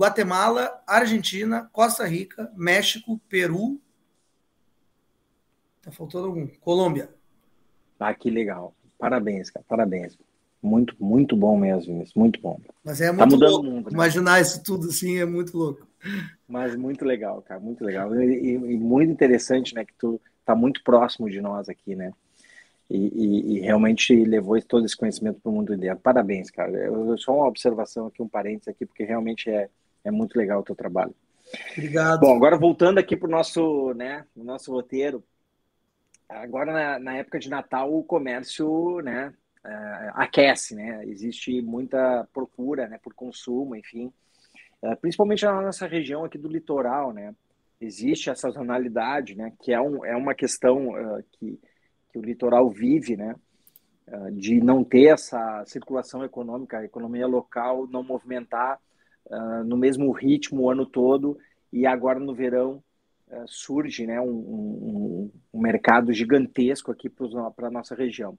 Guatemala, 0.00 0.82
Argentina, 0.86 1.68
Costa 1.70 2.06
Rica, 2.06 2.50
México, 2.56 3.20
Peru. 3.28 3.78
Tá 5.82 5.92
faltando 5.92 6.28
algum? 6.28 6.46
Colômbia. 6.46 7.10
Ah, 7.98 8.14
que 8.14 8.30
legal. 8.30 8.74
Parabéns, 8.98 9.50
cara. 9.50 9.62
Parabéns. 9.68 10.18
Muito, 10.62 10.96
muito 10.98 11.36
bom 11.36 11.54
mesmo 11.58 12.02
isso. 12.02 12.18
Muito 12.18 12.40
bom. 12.40 12.58
Mas 12.82 13.02
é 13.02 13.08
tá 13.08 13.26
muito 13.26 13.38
tá 13.38 13.46
louco. 13.46 13.66
Mundo, 13.66 13.90
né? 13.90 13.92
Imaginar 13.92 14.40
isso 14.40 14.62
tudo 14.62 14.88
assim 14.88 15.18
é 15.18 15.26
muito 15.26 15.54
louco. 15.54 15.86
Mas 16.48 16.74
muito 16.74 17.04
legal, 17.04 17.42
cara. 17.42 17.60
Muito 17.60 17.84
legal. 17.84 18.14
E, 18.18 18.24
e, 18.24 18.54
e 18.54 18.78
muito 18.78 19.12
interessante, 19.12 19.74
né? 19.74 19.84
Que 19.84 19.92
tu 19.98 20.18
está 20.40 20.54
muito 20.54 20.82
próximo 20.82 21.28
de 21.28 21.42
nós 21.42 21.68
aqui, 21.68 21.94
né? 21.94 22.10
E, 22.88 22.96
e, 22.96 23.52
e 23.52 23.60
realmente 23.60 24.14
levou 24.24 24.60
todo 24.62 24.86
esse 24.86 24.96
conhecimento 24.96 25.40
para 25.42 25.50
o 25.50 25.54
mundo 25.54 25.74
inteiro. 25.74 25.98
Parabéns, 25.98 26.50
cara. 26.50 26.72
Eu, 26.72 27.18
só 27.18 27.36
uma 27.36 27.46
observação 27.46 28.06
aqui, 28.06 28.22
um 28.22 28.28
parênteses 28.28 28.68
aqui, 28.68 28.86
porque 28.86 29.04
realmente 29.04 29.50
é, 29.50 29.68
é 30.04 30.10
muito 30.10 30.36
legal 30.36 30.60
o 30.60 30.64
teu 30.64 30.74
trabalho. 30.74 31.14
Obrigado. 31.72 32.20
Bom, 32.20 32.36
agora 32.36 32.56
voltando 32.56 32.98
aqui 32.98 33.16
para 33.16 33.28
o 33.28 33.30
nosso, 33.30 33.92
né, 33.94 34.24
nosso 34.36 34.72
roteiro, 34.72 35.24
agora 36.28 36.72
na, 36.72 36.98
na, 36.98 37.16
época 37.16 37.38
de 37.38 37.50
Natal 37.50 37.92
o 37.92 38.04
comércio, 38.04 39.00
né, 39.00 39.32
uh, 39.64 40.10
aquece, 40.14 40.74
né? 40.74 41.04
Existe 41.06 41.60
muita 41.60 42.26
procura, 42.32 42.86
né, 42.86 42.98
por 43.02 43.14
consumo, 43.14 43.74
enfim, 43.74 44.12
uh, 44.82 44.96
principalmente 45.00 45.44
na 45.44 45.60
nossa 45.60 45.86
região 45.86 46.24
aqui 46.24 46.38
do 46.38 46.48
litoral, 46.48 47.12
né? 47.12 47.34
existe 47.80 48.28
essa 48.28 48.42
sazonalidade, 48.42 49.34
né, 49.34 49.54
que 49.58 49.72
é, 49.72 49.80
um, 49.80 50.04
é 50.04 50.14
uma 50.14 50.34
questão 50.34 50.88
uh, 50.90 51.24
que, 51.32 51.58
que 52.12 52.18
o 52.18 52.20
litoral 52.20 52.68
vive, 52.68 53.16
né, 53.16 53.34
de 54.32 54.60
não 54.60 54.82
ter 54.82 55.06
essa 55.06 55.64
circulação 55.66 56.24
econômica, 56.24 56.78
a 56.78 56.84
economia 56.84 57.28
local 57.28 57.86
não 57.86 58.02
movimentar 58.02 58.78
uh, 59.30 59.64
no 59.64 59.76
mesmo 59.76 60.10
ritmo 60.12 60.62
o 60.62 60.70
ano 60.70 60.84
todo, 60.84 61.38
e 61.72 61.86
agora 61.86 62.18
no 62.18 62.34
verão 62.34 62.82
surge 63.46 64.08
né, 64.08 64.20
um, 64.20 64.26
um, 64.26 65.30
um, 65.54 65.60
mercado 65.60 66.12
gigantesco 66.12 66.90
aqui 66.90 67.08
para 67.08 67.68
a 67.68 67.70
nossa 67.70 67.94
região. 67.94 68.36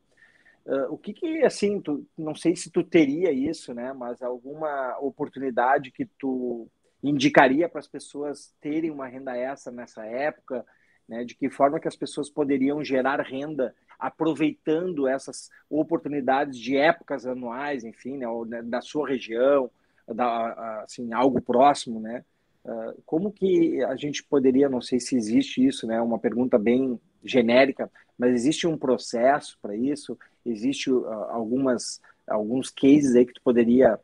o 0.90 0.98
que, 0.98 1.14
que 1.14 1.46
assim, 1.46 1.80
tu, 1.80 2.06
não 2.18 2.36
sei 2.36 2.58
se 2.58 2.70
tu 2.70 2.84
teria 2.84 3.32
isso, 3.32 3.74
né, 3.74 3.94
mas 3.94 4.22
alguma 4.22 4.98
oportunidade 5.00 5.92
que 5.92 6.06
tu 6.20 6.68
indicaria 7.02 7.70
para 7.70 7.80
as 7.80 7.88
pessoas 7.88 8.54
terem 8.60 8.92
uma 8.92 9.08
renda 9.08 9.36
extra 9.38 9.72
nessa 9.72 10.06
época? 10.06 10.66
Né? 11.08 11.24
De 11.24 11.36
que 11.36 11.50
forma 11.50 11.80
que 11.80 11.88
as 11.88 11.96
pessoas 11.96 12.30
poderiam 12.30 12.84
gerar 12.84 13.22
renda 13.22 13.76
aproveitando 14.00 15.08
essas 15.08 15.50
oportunidades 15.70 16.58
de 16.58 16.76
épocas 16.76 17.26
anuais, 17.26 17.84
enfim, 17.84 18.18
né? 18.18 18.26
Né, 18.48 18.62
da 18.64 18.82
sua 18.82 19.08
região, 19.08 19.70
da, 20.14 20.84
assim, 20.84 21.14
algo 21.14 21.42
próximo, 21.42 22.00
né? 22.00 22.24
Uh, 22.64 23.02
como 23.06 23.32
que 23.32 23.84
a 23.84 23.96
gente 23.96 24.24
poderia, 24.24 24.70
não 24.70 24.82
sei 24.82 25.00
se 25.00 25.16
existe 25.16 25.66
isso, 25.66 25.88
né? 25.88 26.00
Uma 26.02 26.20
pergunta 26.20 26.58
bem 26.60 27.00
genérica, 27.24 27.92
mas 28.18 28.34
existe 28.34 28.68
um 28.68 28.78
processo 28.78 29.58
para 29.62 29.76
isso? 29.76 30.18
Existe 30.46 30.92
uh, 30.92 31.06
algumas 31.30 32.00
alguns 32.28 32.70
cases 32.70 33.16
aí 33.16 33.26
que 33.26 33.34
tu 33.34 33.42
poderia 33.42 34.00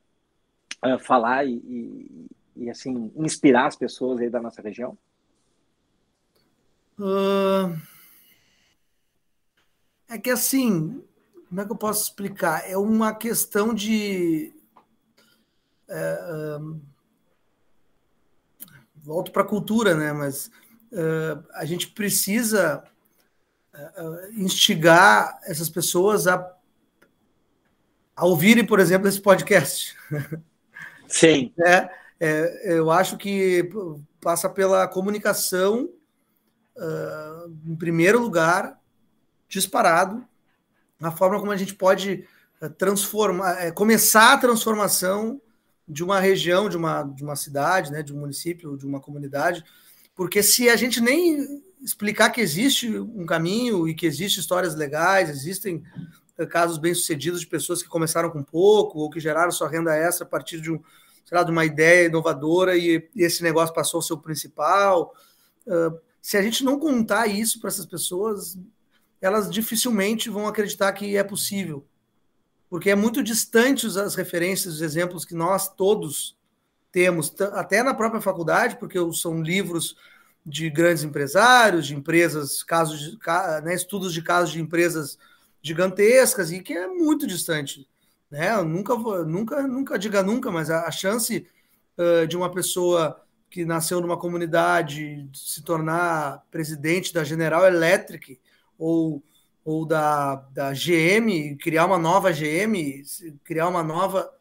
uh, 0.83 0.99
falar 0.99 1.45
e, 1.45 2.27
e 2.55 2.69
assim 2.69 3.11
inspirar 3.15 3.67
as 3.67 3.75
pessoas 3.75 4.19
aí 4.19 4.29
da 4.29 4.41
nossa 4.41 4.61
região? 4.61 4.97
Uh, 6.99 7.77
É 10.09 10.17
que 10.17 10.29
assim, 10.29 11.03
como 11.49 11.61
é 11.61 11.65
que 11.65 11.71
eu 11.71 11.75
posso 11.75 12.03
explicar? 12.03 12.69
É 12.69 12.77
uma 12.77 13.13
questão 13.13 13.73
de. 13.73 14.53
É, 15.89 16.57
um, 16.59 16.81
volto 19.07 19.31
para 19.31 19.41
a 19.41 19.47
cultura, 19.47 19.95
né? 19.95 20.11
Mas 20.11 20.51
uh, 20.91 21.43
a 21.53 21.63
gente 21.63 21.87
precisa 21.87 22.83
uh, 23.73 24.31
instigar 24.33 25.39
essas 25.43 25.69
pessoas 25.69 26.27
a, 26.27 26.53
a 28.15 28.25
ouvirem, 28.25 28.65
por 28.65 28.81
exemplo, 28.81 29.07
esse 29.07 29.21
podcast. 29.21 29.95
Sim. 31.07 31.53
é, 31.65 31.89
é, 32.19 32.73
eu 32.77 32.91
acho 32.91 33.15
que 33.17 33.69
passa 34.19 34.49
pela 34.49 34.85
comunicação, 34.89 35.89
uh, 36.75 37.49
em 37.65 37.75
primeiro 37.77 38.19
lugar, 38.19 38.77
disparado, 39.47 40.27
a 41.01 41.11
forma 41.11 41.39
como 41.39 41.51
a 41.51 41.57
gente 41.57 41.75
pode 41.75 42.27
transformar, 42.77 43.71
começar 43.73 44.33
a 44.33 44.37
transformação 44.37 45.39
de 45.87 46.03
uma 46.03 46.19
região, 46.19 46.67
de 46.67 46.75
uma, 46.75 47.03
de 47.03 47.23
uma 47.23 47.35
cidade, 47.35 47.91
né, 47.91 48.03
de 48.03 48.13
um 48.13 48.19
município, 48.19 48.77
de 48.77 48.85
uma 48.85 48.99
comunidade, 48.99 49.63
porque 50.15 50.43
se 50.43 50.69
a 50.69 50.75
gente 50.75 50.99
nem 50.99 51.63
explicar 51.81 52.31
que 52.31 52.41
existe 52.41 52.89
um 52.89 53.25
caminho 53.25 53.87
e 53.87 53.93
que 53.93 54.05
existem 54.05 54.41
histórias 54.41 54.75
legais, 54.75 55.29
existem 55.29 55.83
eh, 56.37 56.45
casos 56.45 56.77
bem-sucedidos 56.77 57.39
de 57.39 57.47
pessoas 57.47 57.83
que 57.83 57.87
começaram 57.87 58.29
com 58.29 58.43
pouco 58.43 58.99
ou 58.99 59.09
que 59.09 59.19
geraram 59.19 59.51
sua 59.51 59.69
renda 59.69 59.95
extra 59.95 60.25
a 60.25 60.29
partir 60.29 60.59
de, 60.59 60.71
um, 60.71 60.81
lá, 61.31 61.43
de 61.43 61.51
uma 61.51 61.63
ideia 61.63 62.07
inovadora 62.07 62.75
e, 62.75 63.07
e, 63.15 63.23
esse 63.23 63.43
negócio 63.43 63.75
passou 63.75 63.99
a 63.99 64.03
ser 64.03 64.13
o 64.13 64.17
principal. 64.17 65.13
Uh, 65.67 65.99
se 66.19 66.35
a 66.35 66.41
gente 66.41 66.63
não 66.63 66.79
contar 66.79 67.27
isso 67.27 67.59
para 67.59 67.69
essas 67.69 67.85
pessoas, 67.85 68.57
elas 69.21 69.49
dificilmente 69.49 70.29
vão 70.29 70.47
acreditar 70.47 70.91
que 70.93 71.15
é 71.15 71.23
possível 71.23 71.85
porque 72.69 72.89
é 72.89 72.95
muito 72.95 73.23
distante 73.23 73.85
as 73.85 74.15
referências, 74.15 74.75
os 74.75 74.81
exemplos 74.81 75.25
que 75.25 75.33
nós 75.33 75.67
todos 75.73 76.37
temos, 76.91 77.33
até 77.53 77.83
na 77.83 77.93
própria 77.93 78.21
faculdade, 78.21 78.77
porque 78.77 78.97
são 79.13 79.41
livros 79.41 79.95
de 80.45 80.69
grandes 80.69 81.03
empresários, 81.03 81.87
de 81.87 81.95
empresas, 81.95 82.63
casos 82.63 82.99
de, 82.99 83.17
né, 83.63 83.75
estudos 83.75 84.13
de 84.13 84.21
casos 84.21 84.51
de 84.51 84.61
empresas 84.61 85.17
gigantescas 85.61 86.51
e 86.51 86.61
que 86.61 86.73
é 86.73 86.87
muito 86.87 87.27
distante. 87.27 87.87
Né? 88.31 88.53
Eu 88.53 88.63
nunca, 88.63 88.95
nunca, 89.25 89.67
nunca 89.67 89.99
diga 89.99 90.23
nunca, 90.23 90.49
mas 90.49 90.69
a, 90.69 90.87
a 90.87 90.91
chance 90.91 91.45
uh, 91.97 92.25
de 92.27 92.37
uma 92.37 92.49
pessoa 92.49 93.21
que 93.49 93.65
nasceu 93.65 93.99
numa 94.01 94.17
comunidade 94.17 95.29
se 95.33 95.61
tornar 95.61 96.43
presidente 96.49 97.13
da 97.13 97.23
General 97.23 97.65
Electric 97.65 98.39
ou 98.77 99.23
ou 99.67 99.85
da, 99.85 100.35
da 100.53 100.71
GM, 100.71 101.57
criar 101.59 101.85
uma 101.85 101.97
nova 101.97 102.31
GM, 102.31 103.03
criar 103.43 103.67
uma 103.67 103.83
nova. 103.83 104.33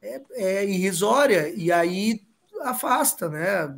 É, 0.00 0.22
é 0.32 0.64
irrisória, 0.64 1.50
e 1.54 1.70
aí 1.70 2.22
afasta, 2.62 3.28
né? 3.28 3.76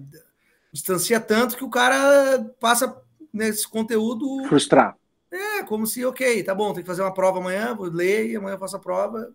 Distancia 0.73 1.19
tanto 1.19 1.57
que 1.57 1.65
o 1.65 1.69
cara 1.69 2.45
passa 2.61 2.97
nesse 3.33 3.67
conteúdo. 3.67 4.47
Frustrar. 4.47 4.97
É, 5.33 5.65
como 5.65 5.85
se, 5.85 6.05
ok, 6.05 6.45
tá 6.45 6.55
bom, 6.55 6.73
tem 6.73 6.85
que 6.85 6.87
fazer 6.87 7.03
uma 7.03 7.13
prova 7.13 7.41
amanhã, 7.41 7.75
vou 7.75 7.87
ler 7.87 8.31
e 8.31 8.37
amanhã 8.37 8.55
eu 8.55 8.61
faço 8.61 8.77
a 8.77 8.81
prova, 8.81 9.35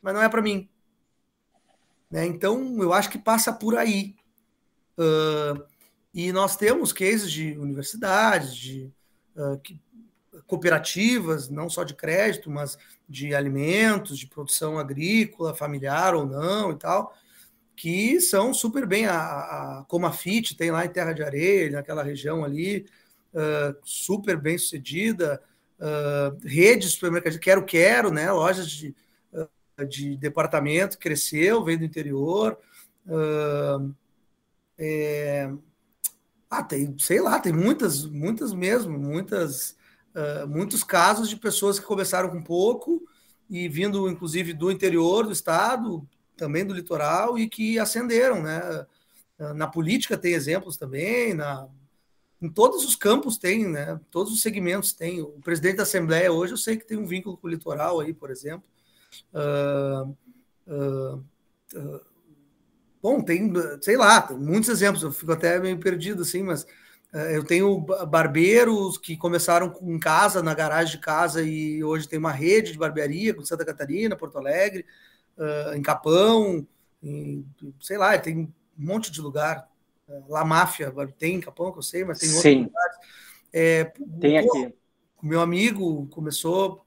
mas 0.00 0.14
não 0.14 0.22
é 0.22 0.30
para 0.30 0.40
mim. 0.40 0.66
Né? 2.10 2.24
Então, 2.24 2.82
eu 2.82 2.94
acho 2.94 3.10
que 3.10 3.18
passa 3.18 3.52
por 3.52 3.76
aí. 3.76 4.16
Uh, 4.98 5.62
e 6.14 6.32
nós 6.32 6.56
temos 6.56 6.90
cases 6.90 7.30
de 7.30 7.58
universidades, 7.58 8.56
de, 8.56 8.90
uh, 9.36 9.58
que 9.58 9.78
cooperativas, 10.50 11.48
não 11.48 11.70
só 11.70 11.84
de 11.84 11.94
crédito, 11.94 12.50
mas 12.50 12.76
de 13.08 13.32
alimentos, 13.34 14.18
de 14.18 14.26
produção 14.26 14.78
agrícola, 14.78 15.54
familiar 15.54 16.12
ou 16.14 16.26
não 16.26 16.72
e 16.72 16.76
tal, 16.76 17.14
que 17.76 18.20
são 18.20 18.52
super 18.52 18.84
bem. 18.84 19.06
A, 19.06 19.14
a 19.16 19.84
Comafit 19.88 20.56
tem 20.56 20.72
lá 20.72 20.84
em 20.84 20.88
Terra 20.88 21.12
de 21.12 21.22
Areia, 21.22 21.70
naquela 21.70 22.02
região 22.02 22.44
ali, 22.44 22.84
uh, 23.32 23.76
super 23.84 24.36
bem 24.36 24.58
sucedida. 24.58 25.40
Uh, 25.78 26.36
rede 26.46 26.86
de 26.86 26.92
supermercados, 26.92 27.38
quero, 27.38 27.64
quero, 27.64 28.10
né? 28.10 28.30
Lojas 28.32 28.68
de, 28.68 28.94
uh, 29.32 29.86
de 29.86 30.16
departamento 30.16 30.98
cresceu, 30.98 31.64
veio 31.64 31.78
do 31.78 31.84
interior. 31.84 32.58
Uh, 33.06 33.94
é... 34.76 35.48
Ah, 36.50 36.64
tem, 36.64 36.96
sei 36.98 37.20
lá, 37.20 37.38
tem 37.38 37.52
muitas, 37.52 38.04
muitas 38.04 38.52
mesmo, 38.52 38.98
muitas 38.98 39.78
uh, 40.14 40.46
muitos 40.46 40.84
casos 40.84 41.28
de 41.28 41.36
pessoas 41.36 41.78
que 41.78 41.86
começaram 41.86 42.30
com 42.30 42.42
pouco 42.42 43.02
e 43.48 43.68
vindo, 43.68 44.08
inclusive, 44.08 44.52
do 44.52 44.70
interior 44.70 45.26
do 45.26 45.32
estado, 45.32 46.06
também 46.36 46.64
do 46.64 46.74
litoral, 46.74 47.38
e 47.38 47.48
que 47.48 47.78
ascenderam, 47.78 48.42
né? 48.42 48.86
Na 49.56 49.66
política 49.66 50.18
tem 50.18 50.34
exemplos 50.34 50.76
também, 50.76 51.32
na, 51.32 51.66
em 52.40 52.48
todos 52.48 52.84
os 52.84 52.96
campos 52.96 53.36
tem, 53.36 53.68
né? 53.68 54.00
Todos 54.10 54.32
os 54.32 54.40
segmentos 54.40 54.92
tem. 54.92 55.20
O 55.20 55.40
presidente 55.42 55.76
da 55.76 55.82
Assembleia 55.82 56.32
hoje 56.32 56.54
eu 56.54 56.56
sei 56.56 56.76
que 56.76 56.86
tem 56.86 56.96
um 56.96 57.06
vínculo 57.06 57.36
com 57.36 57.46
o 57.46 57.50
litoral 57.50 58.00
aí, 58.00 58.14
por 58.14 58.30
exemplo. 58.30 58.64
Uh, 59.34 60.16
uh, 60.66 61.24
uh, 61.74 62.00
bom, 63.02 63.20
tem, 63.20 63.52
sei 63.82 63.96
lá, 63.96 64.22
tem 64.22 64.38
muitos 64.38 64.70
exemplos. 64.70 65.02
Eu 65.02 65.12
fico 65.12 65.32
até 65.32 65.60
meio 65.60 65.78
perdido 65.78 66.22
assim, 66.22 66.42
mas 66.42 66.66
eu 67.12 67.44
tenho 67.44 67.80
barbeiros 68.08 68.96
que 68.96 69.16
começaram 69.16 69.74
em 69.82 69.98
casa, 69.98 70.42
na 70.42 70.54
garagem 70.54 70.96
de 70.96 71.00
casa, 71.00 71.42
e 71.42 71.82
hoje 71.82 72.08
tem 72.08 72.18
uma 72.18 72.32
rede 72.32 72.72
de 72.72 72.78
barbearia 72.78 73.34
com 73.34 73.44
Santa 73.44 73.64
Catarina, 73.64 74.16
Porto 74.16 74.38
Alegre, 74.38 74.86
em 75.74 75.82
Capão, 75.82 76.66
em, 77.02 77.44
sei 77.80 77.96
lá, 77.96 78.16
tem 78.18 78.38
um 78.38 78.52
monte 78.76 79.10
de 79.10 79.20
lugar. 79.20 79.68
É, 80.08 80.20
La 80.28 80.44
Máfia 80.44 80.92
tem 81.18 81.36
em 81.36 81.40
Capão, 81.40 81.72
que 81.72 81.78
eu 81.78 81.82
sei, 81.82 82.04
mas 82.04 82.18
tem 82.18 82.28
outros 82.28 82.42
Sim. 82.42 82.64
lugares. 82.64 82.96
É, 83.52 83.84
tem 84.20 84.46
pô, 84.46 84.58
aqui. 84.58 84.74
Meu 85.22 85.40
amigo 85.40 86.06
começou 86.08 86.84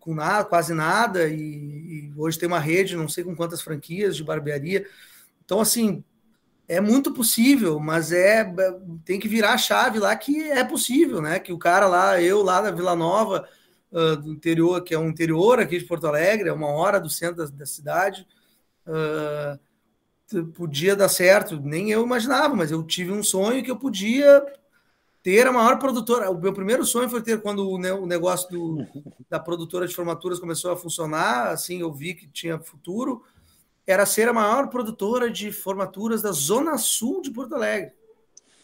com 0.00 0.14
nada, 0.14 0.44
quase 0.44 0.74
nada, 0.74 1.28
e, 1.28 2.10
e 2.10 2.12
hoje 2.16 2.38
tem 2.38 2.46
uma 2.46 2.58
rede, 2.58 2.96
não 2.96 3.08
sei 3.08 3.24
com 3.24 3.36
quantas 3.36 3.62
franquias 3.62 4.16
de 4.16 4.24
barbearia. 4.24 4.86
Então, 5.44 5.60
assim, 5.60 6.04
é 6.68 6.80
muito 6.80 7.12
possível, 7.12 7.78
mas 7.78 8.10
é 8.10 8.44
tem 9.04 9.20
que 9.20 9.28
virar 9.28 9.54
a 9.54 9.58
chave 9.58 9.98
lá 9.98 10.14
que 10.16 10.50
é 10.50 10.64
possível, 10.64 11.22
né? 11.22 11.38
Que 11.38 11.52
o 11.52 11.58
cara 11.58 11.86
lá, 11.86 12.20
eu 12.20 12.42
lá 12.42 12.60
da 12.60 12.70
Vila 12.70 12.96
Nova, 12.96 13.48
uh, 13.92 14.16
do 14.16 14.32
interior, 14.32 14.82
que 14.82 14.94
é 14.94 14.98
um 14.98 15.08
interior 15.08 15.60
aqui 15.60 15.78
de 15.78 15.84
Porto 15.84 16.06
Alegre, 16.06 16.48
é 16.48 16.52
uma 16.52 16.68
hora 16.68 16.98
do 16.98 17.08
centro 17.08 17.36
da, 17.36 17.46
da 17.46 17.66
cidade, 17.66 18.26
uh, 18.86 20.46
podia 20.54 20.96
dar 20.96 21.08
certo. 21.08 21.60
Nem 21.60 21.90
eu 21.90 22.04
imaginava, 22.04 22.54
mas 22.56 22.72
eu 22.72 22.82
tive 22.82 23.12
um 23.12 23.22
sonho 23.22 23.62
que 23.62 23.70
eu 23.70 23.76
podia 23.76 24.44
ter 25.22 25.46
a 25.46 25.52
maior 25.52 25.78
produtora. 25.78 26.30
O 26.30 26.40
meu 26.40 26.52
primeiro 26.52 26.84
sonho 26.84 27.08
foi 27.08 27.22
ter 27.22 27.40
quando 27.40 27.60
o, 27.60 27.74
o 27.74 28.06
negócio 28.06 28.50
do, 28.50 28.86
da 29.30 29.38
produtora 29.38 29.86
de 29.86 29.94
formaturas 29.94 30.40
começou 30.40 30.72
a 30.72 30.76
funcionar, 30.76 31.50
assim, 31.50 31.80
eu 31.80 31.92
vi 31.92 32.14
que 32.14 32.26
tinha 32.26 32.58
futuro 32.58 33.22
era 33.86 34.04
ser 34.04 34.28
a 34.28 34.32
maior 34.32 34.68
produtora 34.68 35.30
de 35.30 35.52
formaturas 35.52 36.20
da 36.22 36.32
Zona 36.32 36.76
Sul 36.76 37.22
de 37.22 37.30
Porto 37.30 37.54
Alegre, 37.54 37.92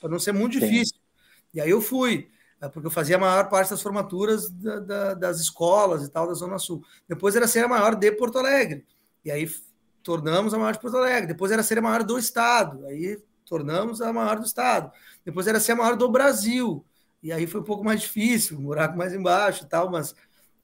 para 0.01 0.11
não 0.11 0.19
ser 0.19 0.33
muito 0.33 0.55
Sim. 0.55 0.61
difícil. 0.61 0.97
E 1.55 1.61
aí 1.61 1.71
eu 1.71 1.81
fui, 1.81 2.29
é, 2.61 2.69
porque 2.69 2.87
eu 2.87 2.91
fazia 2.91 3.17
a 3.17 3.21
maior 3.21 3.49
parte 3.49 3.71
das 3.71 3.83
formaturas 3.83 4.51
da, 4.51 4.81
da, 4.81 5.15
das 5.15 5.41
escolas 5.41 6.05
e 6.05 6.09
tal 6.09 6.27
da 6.27 6.35
Zona 6.35 6.59
Sul. 6.59 6.85
Depois 7.09 7.37
era 7.37 7.47
ser 7.47 7.65
a 7.65 7.69
maior 7.69 7.95
de 7.95 8.11
Porto 8.13 8.39
Alegre, 8.39 8.85
e 9.25 9.31
aí 9.31 9.49
tornamos 10.03 10.53
a 10.53 10.59
maior 10.59 10.73
de 10.73 10.81
Porto 10.81 10.97
Alegre. 10.97 11.29
Depois 11.29 11.53
era 11.53 11.63
ser 11.63 11.79
a 11.79 11.83
maior 11.83 12.03
do 12.03 12.19
Estado, 12.19 12.85
aí 12.87 13.23
tornamos 13.45 14.03
a 14.03 14.13
maior 14.13 14.41
do 14.41 14.47
Estado. 14.47 14.91
Depois 15.25 15.47
era 15.47 15.61
ser 15.61 15.73
a 15.73 15.77
maior 15.77 15.97
do 15.97 16.11
Brasil, 16.11 16.85
e 17.23 17.31
aí 17.31 17.47
foi 17.47 17.61
um 17.61 17.65
pouco 17.65 17.85
mais 17.85 18.01
difícil, 18.01 18.59
um 18.59 18.63
buraco 18.63 18.99
mais 18.99 19.15
embaixo 19.15 19.63
e 19.63 19.69
tal, 19.69 19.89
mas 19.89 20.17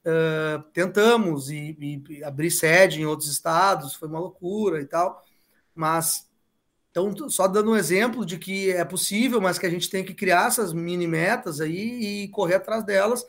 Uh, 0.04 0.62
tentamos 0.72 1.50
e, 1.50 1.76
e, 2.08 2.24
abrir 2.24 2.50
sede 2.50 3.00
em 3.00 3.04
outros 3.04 3.28
estados, 3.28 3.94
foi 3.94 4.08
uma 4.08 4.20
loucura 4.20 4.80
e 4.80 4.86
tal, 4.86 5.22
mas 5.74 6.28
então 6.90 7.28
só 7.28 7.46
dando 7.46 7.72
um 7.72 7.76
exemplo 7.76 8.24
de 8.24 8.38
que 8.38 8.70
é 8.70 8.84
possível, 8.84 9.40
mas 9.40 9.58
que 9.58 9.66
a 9.66 9.70
gente 9.70 9.90
tem 9.90 10.04
que 10.04 10.14
criar 10.14 10.46
essas 10.46 10.72
mini 10.72 11.06
metas 11.06 11.60
aí 11.60 12.24
e 12.24 12.28
correr 12.28 12.54
atrás 12.54 12.84
delas, 12.84 13.22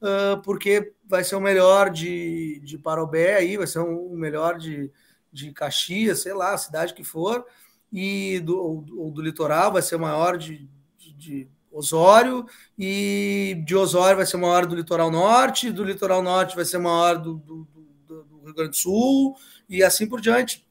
uh, 0.00 0.40
porque 0.42 0.94
vai 1.04 1.22
ser 1.24 1.36
o 1.36 1.40
melhor 1.40 1.90
de, 1.90 2.60
de 2.60 2.78
Parobé 2.78 3.36
aí, 3.36 3.56
vai 3.56 3.66
ser 3.66 3.80
o 3.80 4.10
melhor 4.10 4.58
de, 4.58 4.90
de 5.32 5.52
Caxias, 5.52 6.20
sei 6.20 6.32
lá, 6.32 6.56
cidade 6.56 6.94
que 6.94 7.04
for, 7.04 7.44
e 7.92 8.40
do, 8.40 8.58
ou, 8.58 9.10
do 9.10 9.20
litoral 9.20 9.72
vai 9.72 9.82
ser 9.82 9.96
o 9.96 10.00
maior 10.00 10.38
de, 10.38 10.68
de, 10.96 11.12
de 11.12 11.48
Osório, 11.72 12.44
e 12.78 13.62
de 13.64 13.74
Osório 13.74 14.18
vai 14.18 14.26
ser 14.26 14.36
maior 14.36 14.66
do 14.66 14.76
litoral 14.76 15.10
norte, 15.10 15.70
do 15.70 15.82
litoral 15.82 16.22
norte 16.22 16.54
vai 16.54 16.64
ser 16.64 16.78
maior 16.78 17.16
do, 17.16 17.34
do, 17.34 17.66
do, 18.06 18.24
do 18.24 18.40
Rio 18.44 18.54
Grande 18.54 18.70
do 18.70 18.76
Sul, 18.76 19.34
e 19.68 19.82
assim 19.82 20.06
por 20.06 20.20
diante. 20.20 20.66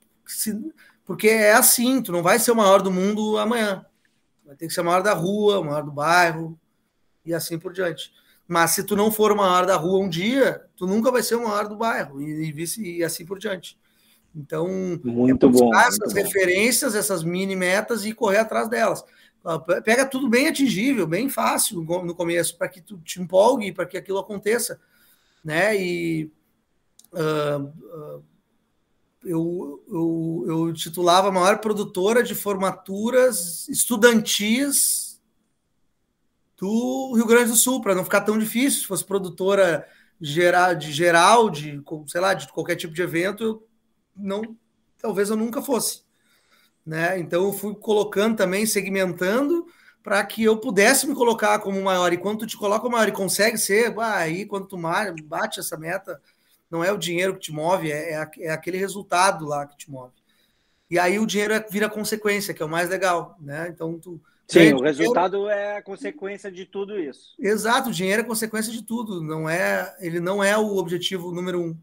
Porque 1.06 1.28
é 1.28 1.54
assim, 1.54 2.02
tu 2.02 2.12
não 2.12 2.22
vai 2.22 2.40
ser 2.40 2.52
o 2.52 2.56
maior 2.56 2.82
do 2.82 2.92
mundo 2.92 3.38
amanhã. 3.38 3.86
Vai 4.46 4.56
ter 4.56 4.68
que 4.68 4.74
ser 4.74 4.82
o 4.82 4.86
maior 4.86 5.02
da 5.02 5.14
rua, 5.14 5.60
o 5.60 5.64
maior 5.64 5.84
do 5.84 5.92
bairro, 5.92 6.60
e 7.26 7.34
assim 7.34 7.58
por 7.58 7.74
diante. 7.74 8.12
Mas 8.48 8.72
se 8.72 8.84
tu 8.84 8.96
não 8.96 9.12
for 9.12 9.32
o 9.32 9.36
maior 9.36 9.66
da 9.66 9.78
rua 9.78 10.00
um 10.00 10.10
dia, 10.10 10.62
tu 10.76 10.86
nunca 10.86 11.12
vai 11.12 11.24
ser 11.24 11.36
o 11.36 11.44
maior 11.44 11.68
do 11.68 11.76
bairro 11.76 12.22
e, 12.22 12.48
e, 12.48 12.52
vice, 12.52 12.98
e 12.98 13.04
assim 13.04 13.26
por 13.26 13.40
diante. 13.40 13.80
Então, 14.36 14.68
muito 15.04 15.46
é 15.46 15.50
bom. 15.50 15.76
essas 15.76 16.14
muito 16.14 16.16
referências, 16.16 16.94
bom. 16.94 17.00
essas 17.00 17.24
mini 17.24 17.56
metas 17.56 18.06
e 18.06 18.14
correr 18.14 18.40
atrás 18.40 18.70
delas. 18.70 19.04
Pega 19.84 20.06
tudo 20.06 20.30
bem 20.30 20.48
atingível, 20.48 21.08
bem 21.08 21.28
fácil 21.28 21.82
no 21.82 22.16
começo, 22.16 22.58
para 22.58 22.70
que 22.70 22.80
tu 22.80 22.98
te 23.00 23.20
empolgue, 23.20 23.72
para 23.72 23.86
que 23.86 23.98
aquilo 23.98 24.20
aconteça, 24.20 24.80
né? 25.44 25.76
E 25.76 26.32
uh, 27.12 27.64
uh, 27.64 28.24
eu, 29.24 29.84
eu, 29.88 30.46
eu 30.48 30.74
titulava 30.74 31.30
a 31.30 31.32
maior 31.32 31.60
produtora 31.60 32.24
de 32.24 32.36
formaturas 32.36 33.68
estudantis 33.68 35.20
do 36.58 37.14
Rio 37.16 37.26
Grande 37.26 37.50
do 37.50 37.58
Sul, 37.58 37.82
para 37.82 37.96
não 37.96 38.04
ficar 38.04 38.22
tão 38.22 38.38
difícil. 38.38 38.82
Se 38.82 38.88
fosse 38.88 39.04
produtora 39.04 39.88
geral, 40.20 40.76
de 40.76 40.92
geral, 40.92 41.50
de 41.50 41.82
sei 42.08 42.22
lá, 42.22 42.36
de 42.36 42.48
qualquer 42.48 42.76
tipo 42.76 42.94
de 42.94 43.02
evento, 43.02 43.44
eu 43.44 43.68
não, 44.16 44.56
talvez 45.00 45.32
eu 45.32 45.36
nunca 45.36 45.64
fosse. 45.64 46.04
Né? 46.86 47.20
Então 47.20 47.44
eu 47.44 47.54
fui 47.54 47.76
colocando 47.76 48.38
também, 48.38 48.66
segmentando, 48.66 49.66
para 50.04 50.24
que 50.26 50.44
eu 50.44 50.58
pudesse 50.58 51.08
me 51.08 51.14
colocar 51.14 51.60
como 51.60 51.82
maior. 51.82 52.12
E 52.12 52.18
quando 52.18 52.40
tu 52.40 52.48
te 52.48 52.58
coloca 52.58 52.90
maior 52.90 53.08
e 53.08 53.12
consegue 53.12 53.58
ser, 53.58 53.94
bah, 53.94 54.18
aí 54.18 54.46
quando 54.46 54.68
tu 54.68 54.78
bate 55.24 55.60
essa 55.60 55.78
meta, 55.78 56.20
não 56.70 56.84
é 56.84 56.92
o 56.92 56.98
dinheiro 56.98 57.34
que 57.34 57.42
te 57.42 57.52
move, 57.52 57.92
é, 57.92 58.14
é, 58.14 58.30
é 58.40 58.50
aquele 58.50 58.78
resultado 58.78 59.46
lá 59.46 59.66
que 59.68 59.78
te 59.78 59.92
move. 59.92 60.14
E 60.90 60.98
aí 60.98 61.20
o 61.20 61.26
dinheiro 61.26 61.54
é, 61.54 61.66
vira 61.70 61.90
consequência, 61.90 62.54
que 62.54 62.62
é 62.62 62.66
o 62.66 62.70
mais 62.70 62.90
legal, 62.90 63.38
né? 63.40 63.68
Então 63.70 64.00
tu 64.00 64.20
Sim, 64.52 64.74
o 64.74 64.82
resultado 64.82 65.38
dinheiro... 65.38 65.58
é 65.58 65.78
a 65.78 65.82
consequência 65.82 66.52
de 66.52 66.66
tudo 66.66 67.00
isso. 67.00 67.34
Exato, 67.40 67.90
o 67.90 67.94
dinheiro 67.94 68.22
é 68.22 68.26
consequência 68.26 68.72
de 68.72 68.84
tudo, 68.84 69.22
não 69.24 69.50
é, 69.50 69.96
ele 70.02 70.20
não 70.20 70.44
é 70.44 70.58
o 70.58 70.76
objetivo 70.76 71.32
número 71.32 71.62
um. 71.62 71.78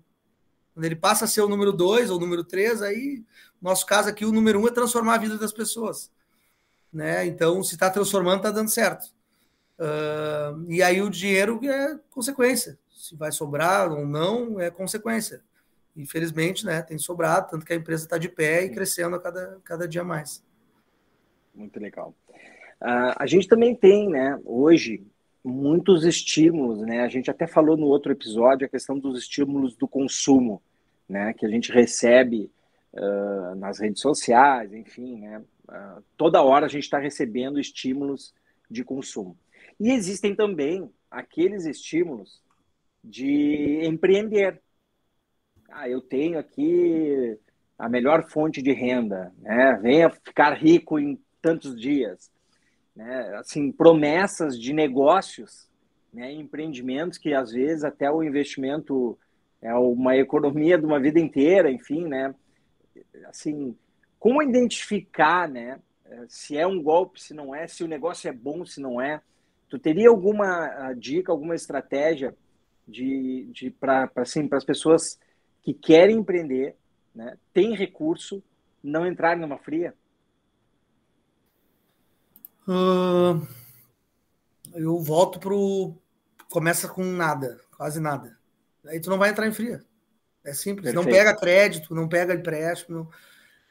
Quando 0.74 0.84
ele 0.84 0.94
passa 0.94 1.24
a 1.24 1.28
ser 1.28 1.40
o 1.40 1.48
número 1.48 1.72
dois 1.72 2.10
ou 2.10 2.18
o 2.18 2.20
número 2.20 2.44
três, 2.44 2.82
aí, 2.82 3.24
nosso 3.60 3.84
caso 3.86 4.08
aqui, 4.08 4.24
o 4.24 4.32
número 4.32 4.60
um 4.60 4.68
é 4.68 4.70
transformar 4.70 5.14
a 5.14 5.18
vida 5.18 5.36
das 5.36 5.52
pessoas. 5.52 6.10
Né? 6.92 7.26
Então, 7.26 7.62
se 7.62 7.74
está 7.74 7.90
transformando, 7.90 8.38
está 8.38 8.50
dando 8.50 8.70
certo. 8.70 9.06
Uh, 9.78 10.70
e 10.70 10.82
aí 10.82 11.00
o 11.00 11.10
dinheiro 11.10 11.60
é 11.64 11.98
consequência. 12.10 12.78
Se 12.90 13.14
vai 13.14 13.30
sobrar 13.30 13.92
ou 13.92 14.06
não, 14.06 14.60
é 14.60 14.70
consequência. 14.70 15.42
Infelizmente, 15.96 16.64
né, 16.64 16.82
tem 16.82 16.98
sobrado, 16.98 17.50
tanto 17.50 17.66
que 17.66 17.72
a 17.72 17.76
empresa 17.76 18.04
está 18.04 18.18
de 18.18 18.28
pé 18.28 18.64
e 18.64 18.70
crescendo 18.70 19.16
a 19.16 19.20
cada, 19.20 19.58
cada 19.64 19.88
dia 19.88 20.04
mais. 20.04 20.42
Muito 21.54 21.78
legal. 21.80 22.14
Uh, 22.80 23.14
a 23.16 23.26
gente 23.26 23.48
também 23.48 23.74
tem, 23.74 24.08
né, 24.08 24.38
hoje, 24.44 25.04
muitos 25.44 26.04
estímulos, 26.04 26.80
né? 26.80 27.00
A 27.00 27.08
gente 27.08 27.30
até 27.30 27.46
falou 27.46 27.76
no 27.76 27.86
outro 27.86 28.12
episódio 28.12 28.66
a 28.66 28.70
questão 28.70 28.98
dos 28.98 29.18
estímulos 29.18 29.76
do 29.76 29.88
consumo 29.88 30.62
né, 31.08 31.32
que 31.32 31.46
a 31.46 31.48
gente 31.48 31.72
recebe 31.72 32.50
uh, 32.92 33.54
nas 33.56 33.78
redes 33.78 34.00
sociais, 34.00 34.72
enfim, 34.72 35.20
né, 35.20 35.42
uh, 35.68 36.02
toda 36.16 36.42
hora 36.42 36.66
a 36.66 36.68
gente 36.68 36.84
está 36.84 36.98
recebendo 36.98 37.60
estímulos 37.60 38.34
de 38.70 38.84
consumo. 38.84 39.36
E 39.80 39.90
existem 39.90 40.34
também 40.34 40.90
aqueles 41.10 41.64
estímulos 41.64 42.42
de 43.02 43.80
empreender. 43.84 44.60
Ah, 45.70 45.88
eu 45.88 46.00
tenho 46.00 46.38
aqui 46.38 47.38
a 47.78 47.88
melhor 47.88 48.28
fonte 48.28 48.60
de 48.60 48.72
renda, 48.72 49.32
né? 49.38 49.78
Venha 49.80 50.10
ficar 50.10 50.52
rico 50.54 50.98
em 50.98 51.18
tantos 51.40 51.80
dias, 51.80 52.30
né? 52.94 53.36
Assim, 53.36 53.70
promessas 53.70 54.58
de 54.58 54.72
negócios, 54.72 55.68
né? 56.12 56.32
Empreendimentos 56.32 57.18
que 57.18 57.32
às 57.32 57.52
vezes 57.52 57.84
até 57.84 58.10
o 58.10 58.22
investimento 58.22 59.16
é 59.62 59.72
uma 59.74 60.16
economia 60.16 60.76
de 60.76 60.84
uma 60.84 60.98
vida 60.98 61.20
inteira, 61.20 61.70
enfim, 61.70 62.06
né? 62.06 62.34
Assim, 63.26 63.76
como 64.18 64.42
identificar, 64.42 65.48
né? 65.48 65.80
Se 66.28 66.56
é 66.56 66.66
um 66.66 66.82
golpe, 66.82 67.20
se 67.20 67.34
não 67.34 67.54
é, 67.54 67.66
se 67.66 67.84
o 67.84 67.88
negócio 67.88 68.28
é 68.28 68.32
bom, 68.32 68.64
se 68.64 68.80
não 68.80 69.00
é. 69.00 69.20
Tu 69.68 69.78
teria 69.78 70.08
alguma 70.08 70.46
ah, 70.46 70.94
dica, 70.94 71.30
alguma 71.30 71.54
estratégia 71.54 72.34
de, 72.86 73.50
de 73.52 73.70
para 73.70 74.10
assim, 74.16 74.48
as 74.50 74.64
pessoas 74.64 75.18
que 75.62 75.74
querem 75.74 76.16
empreender, 76.16 76.74
né? 77.14 77.36
Tem 77.52 77.74
recurso, 77.74 78.42
não 78.82 79.06
entrarem 79.06 79.40
numa 79.40 79.58
fria? 79.58 79.94
Uh, 82.66 83.46
eu 84.74 84.98
volto 85.00 85.38
pro 85.38 85.94
começa 86.50 86.88
com 86.88 87.04
nada, 87.04 87.60
quase 87.76 88.00
nada. 88.00 88.38
Aí 88.86 89.00
tu 89.00 89.10
não 89.10 89.18
vai 89.18 89.30
entrar 89.30 89.46
em 89.46 89.52
fria. 89.52 89.84
É 90.48 90.54
simples. 90.54 90.92
Perfeito. 90.92 90.94
Não 90.94 91.04
pega 91.04 91.36
crédito, 91.36 91.94
não 91.94 92.08
pega 92.08 92.34
empréstimo. 92.34 92.98
Não... 92.98 93.08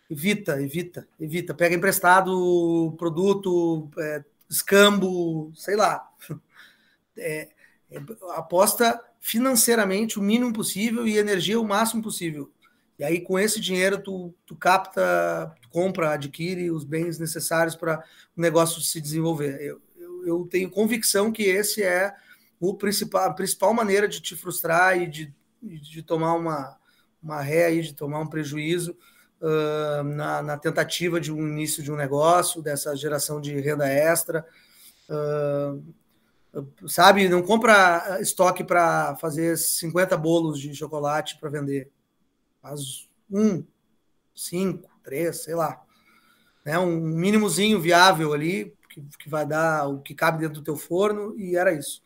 Evita, 0.09 0.61
evita, 0.61 1.07
evita. 1.19 1.53
Pega 1.53 1.75
emprestado 1.75 2.95
produto, 2.97 3.89
é, 3.97 4.23
escambo, 4.49 5.51
sei 5.55 5.75
lá. 5.75 6.07
É, 7.19 7.49
é, 7.89 7.99
aposta 8.35 9.03
financeiramente 9.19 10.19
o 10.19 10.21
mínimo 10.21 10.53
possível 10.53 11.07
e 11.07 11.17
energia 11.17 11.59
o 11.59 11.67
máximo 11.67 12.03
possível. 12.03 12.51
E 12.99 13.03
aí, 13.03 13.19
com 13.21 13.39
esse 13.39 13.59
dinheiro, 13.59 13.97
tu, 13.97 14.33
tu 14.45 14.55
capta, 14.55 15.51
tu 15.59 15.69
compra, 15.69 16.11
adquire 16.11 16.69
os 16.69 16.83
bens 16.83 17.17
necessários 17.17 17.75
para 17.75 18.03
o 18.35 18.39
negócio 18.39 18.81
se 18.81 19.01
desenvolver. 19.01 19.59
Eu, 19.59 19.81
eu, 19.97 20.27
eu 20.27 20.47
tenho 20.47 20.69
convicção 20.69 21.31
que 21.31 21.41
esse 21.41 21.81
é 21.81 22.13
o 22.59 22.75
principal, 22.75 23.25
a 23.25 23.33
principal 23.33 23.73
maneira 23.73 24.07
de 24.07 24.21
te 24.21 24.35
frustrar 24.35 24.99
e 25.01 25.07
de, 25.07 25.33
de 25.61 26.01
tomar 26.01 26.33
uma, 26.33 26.77
uma 27.21 27.41
ré 27.41 27.65
aí, 27.65 27.81
de 27.81 27.93
tomar 27.93 28.19
um 28.19 28.27
prejuízo 28.27 28.97
uh, 29.41 30.03
na, 30.03 30.41
na, 30.41 30.57
tentativa 30.57 31.19
de 31.19 31.31
um 31.31 31.47
início 31.47 31.83
de 31.83 31.91
um 31.91 31.95
negócio, 31.95 32.61
dessa 32.61 32.95
geração 32.95 33.41
de 33.41 33.59
renda 33.59 33.87
extra. 33.87 34.45
Uh, 35.09 35.83
sabe, 36.87 37.29
não 37.29 37.41
compra 37.41 38.19
estoque 38.21 38.63
para 38.63 39.15
fazer 39.17 39.57
50 39.57 40.17
bolos 40.17 40.59
de 40.59 40.73
chocolate 40.73 41.37
para 41.39 41.49
vender. 41.49 41.89
Faz 42.61 43.07
um, 43.29 43.63
cinco, 44.35 44.89
três, 45.03 45.43
sei 45.43 45.55
lá. 45.55 45.81
Né? 46.65 46.77
Um 46.79 46.99
mínimozinho 46.99 47.79
viável 47.79 48.33
ali, 48.33 48.73
que, 48.89 49.01
que 49.19 49.29
vai 49.29 49.45
dar 49.45 49.87
o 49.87 50.01
que 50.01 50.15
cabe 50.15 50.39
dentro 50.39 50.61
do 50.61 50.63
teu 50.63 50.75
forno, 50.75 51.37
e 51.37 51.55
era 51.55 51.73
isso. 51.73 52.01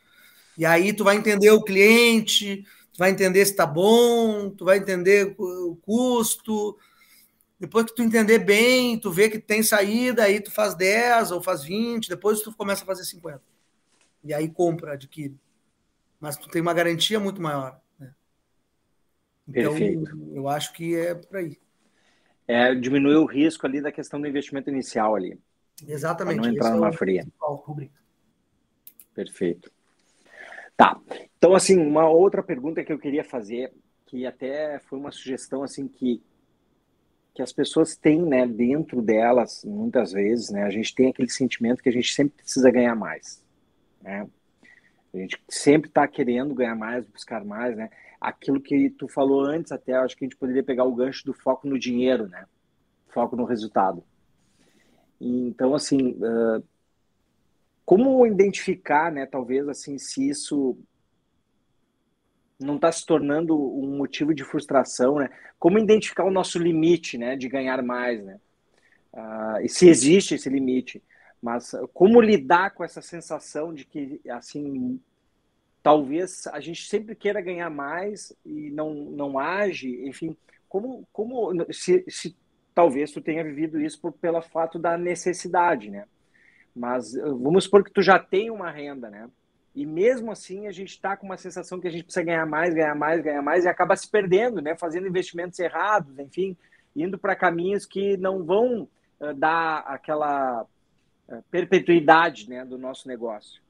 E 0.58 0.66
aí 0.66 0.94
tu 0.94 1.04
vai 1.04 1.16
entender 1.16 1.52
o 1.52 1.64
cliente, 1.64 2.66
tu 2.94 2.98
vai 2.98 3.10
entender 3.10 3.46
se 3.46 3.52
está 3.52 3.66
bom, 3.66 4.50
tu 4.50 4.66
vai 4.66 4.78
entender 4.78 5.36
o 5.38 5.76
custo. 5.82 6.78
Depois 7.60 7.86
que 7.86 7.96
tu 7.96 8.02
entender 8.02 8.40
bem, 8.40 9.00
tu 9.00 9.12
vê 9.12 9.30
que 9.30 9.40
tem 9.40 9.62
saída, 9.62 10.24
aí 10.24 10.42
tu 10.42 10.52
faz 10.52 10.74
10 10.76 11.32
ou 11.32 11.42
faz 11.42 11.64
20, 11.64 12.10
depois 12.10 12.42
tu 12.42 12.54
começa 12.56 12.84
a 12.84 12.88
fazer 12.88 13.04
50. 13.06 13.42
E 14.24 14.34
aí 14.34 14.50
compra, 14.50 14.94
adquire. 14.94 15.38
Mas 16.20 16.38
tu 16.38 16.50
tem 16.50 16.62
uma 16.62 16.74
garantia 16.74 17.20
muito 17.20 17.42
maior. 17.42 17.80
Né? 18.00 18.14
Então, 19.48 19.74
Perfeito. 19.74 20.18
eu 20.34 20.48
acho 20.48 20.74
que 20.74 20.96
é 20.96 21.16
por 21.16 21.38
aí. 21.38 21.58
É, 22.48 22.76
diminui 22.76 23.16
o 23.16 23.26
risco 23.26 23.66
ali 23.66 23.82
da 23.82 23.92
questão 23.92 24.20
do 24.20 24.28
investimento 24.28 24.70
inicial 24.70 25.16
ali. 25.16 25.40
Exatamente. 25.88 26.42
Não 26.42 26.50
entrar 26.50 26.72
numa 26.72 26.90
é 26.90 26.94
fria. 26.94 27.28
Perfeito. 29.14 29.72
Tá. 30.82 31.00
Então, 31.38 31.54
assim, 31.54 31.78
uma 31.78 32.10
outra 32.10 32.42
pergunta 32.42 32.84
que 32.84 32.92
eu 32.92 32.98
queria 32.98 33.24
fazer, 33.24 33.72
que 34.08 34.26
até 34.26 34.80
foi 34.80 34.98
uma 34.98 35.12
sugestão, 35.12 35.62
assim, 35.62 35.88
que, 35.88 36.24
que 37.36 37.42
as 37.44 37.54
pessoas 37.54 37.96
têm, 37.96 38.20
né, 38.24 38.48
dentro 38.48 39.00
delas, 39.00 39.64
muitas 39.64 40.12
vezes, 40.12 40.50
né, 40.50 40.64
a 40.64 40.72
gente 40.72 40.96
tem 40.96 41.12
aquele 41.12 41.30
sentimento 41.30 41.84
que 41.84 41.90
a 41.90 41.92
gente 41.92 42.12
sempre 42.12 42.38
precisa 42.38 42.72
ganhar 42.72 42.96
mais, 42.96 43.46
né? 44.02 44.28
A 45.14 45.18
gente 45.18 45.40
sempre 45.48 45.88
está 45.88 46.08
querendo 46.08 46.56
ganhar 46.56 46.76
mais, 46.76 47.06
buscar 47.06 47.46
mais, 47.46 47.78
né? 47.78 47.92
Aquilo 48.20 48.60
que 48.60 48.90
tu 48.90 49.08
falou 49.08 49.42
antes 49.46 49.72
até, 49.72 49.94
acho 49.94 50.18
que 50.18 50.26
a 50.26 50.28
gente 50.28 50.38
poderia 50.38 50.64
pegar 50.64 50.86
o 50.86 50.96
gancho 50.96 51.24
do 51.24 51.34
foco 51.34 51.68
no 51.68 51.78
dinheiro, 51.78 52.28
né? 52.28 52.48
Foco 53.10 53.36
no 53.36 53.46
resultado. 53.46 54.04
Então, 55.20 55.76
assim, 55.76 56.18
uh, 56.18 56.64
como 57.92 58.26
identificar, 58.26 59.12
né, 59.12 59.26
talvez 59.26 59.68
assim, 59.68 59.98
se 59.98 60.30
isso 60.30 60.78
não 62.58 62.78
está 62.78 62.90
se 62.90 63.06
tornando 63.06 63.54
um 63.54 63.98
motivo 63.98 64.34
de 64.34 64.46
frustração, 64.46 65.16
né? 65.16 65.30
Como 65.60 65.78
identificar 65.78 66.24
o 66.24 66.32
nosso 66.32 66.58
limite, 66.58 67.18
né, 67.18 67.36
de 67.36 67.50
ganhar 67.50 67.84
mais, 67.84 68.24
né? 68.24 68.40
Uh, 69.12 69.66
e 69.66 69.68
se 69.68 69.90
existe 69.90 70.36
esse 70.36 70.48
limite, 70.48 71.04
mas 71.42 71.76
como 71.94 72.22
lidar 72.22 72.72
com 72.72 72.82
essa 72.82 73.02
sensação 73.02 73.74
de 73.74 73.84
que, 73.84 74.22
assim, 74.30 74.98
talvez 75.84 76.48
a 76.48 76.62
gente 76.62 76.88
sempre 76.88 77.14
queira 77.14 77.42
ganhar 77.42 77.70
mais 77.70 78.32
e 78.46 78.72
não 78.72 78.94
não 78.94 79.38
age, 79.38 80.08
enfim, 80.08 80.38
como 80.70 81.06
como 81.12 81.52
se, 81.74 82.06
se 82.08 82.38
talvez 82.74 83.12
tu 83.12 83.20
tenha 83.20 83.44
vivido 83.44 83.82
isso 83.82 84.00
por, 84.00 84.14
pelo 84.14 84.42
fato 84.42 84.80
da 84.80 84.98
necessidade, 84.98 85.92
né? 85.92 86.06
Mas 86.76 87.16
eh, 87.16 87.22
vamos 87.22 87.66
supor 87.66 87.84
que 87.84 87.92
tu 87.92 88.02
já 88.02 88.18
tem 88.18 88.50
uma 88.50 88.72
renda, 88.72 89.10
né? 89.10 89.30
E 89.74 89.86
mesmo 89.86 90.32
assim, 90.32 90.68
a 90.68 90.72
gente 90.72 90.90
está 90.90 91.16
com 91.16 91.26
uma 91.26 91.38
sensação 91.38 91.80
que 91.80 91.88
a 91.88 91.92
gente 91.92 92.04
precisa 92.04 92.26
ganhar 92.26 92.46
mais, 92.46 92.74
ganhar 92.74 92.96
mais, 92.96 93.22
ganhar 93.22 93.42
mais, 93.42 93.64
e 93.64 93.70
acaba 93.70 93.96
se 93.96 94.10
perdendo, 94.10 94.62
né? 94.62 94.76
fazendo 94.76 95.08
investimentos 95.08 95.58
errados, 95.60 96.20
enfim, 96.20 96.58
indo 96.96 97.18
para 97.18 97.38
caminhos 97.38 97.86
que 97.86 98.18
não 98.18 98.44
vão 98.44 98.90
uh, 99.20 99.34
dar 99.34 99.80
aquela 99.88 100.64
uh, 100.64 101.44
perpetuidade 101.50 102.50
né, 102.50 102.66
do 102.66 102.78
nosso 102.78 103.08
negócio. 103.08 103.62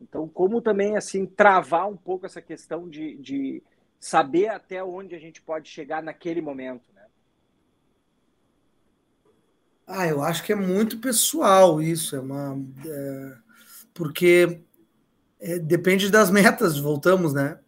Então, 0.00 0.28
como 0.28 0.62
também 0.62 0.96
assim 0.96 1.26
travar 1.26 1.88
um 1.88 1.96
pouco 1.96 2.26
essa 2.26 2.40
questão 2.40 2.88
de, 2.88 3.16
de 3.16 3.62
saber 3.98 4.48
até 4.48 4.82
onde 4.82 5.16
a 5.16 5.18
gente 5.18 5.42
pode 5.42 5.68
chegar 5.68 6.02
naquele 6.02 6.40
momento, 6.40 6.84
né? 6.94 6.99
Ah, 9.92 10.06
eu 10.06 10.22
acho 10.22 10.44
que 10.44 10.52
é 10.52 10.56
muito 10.56 10.98
pessoal 10.98 11.82
isso, 11.82 12.14
é 12.14 12.20
uma 12.20 12.56
é, 12.86 13.36
porque 13.92 14.60
é, 15.40 15.58
depende 15.58 16.08
das 16.08 16.30
metas, 16.30 16.78
voltamos, 16.78 17.34
né? 17.34 17.58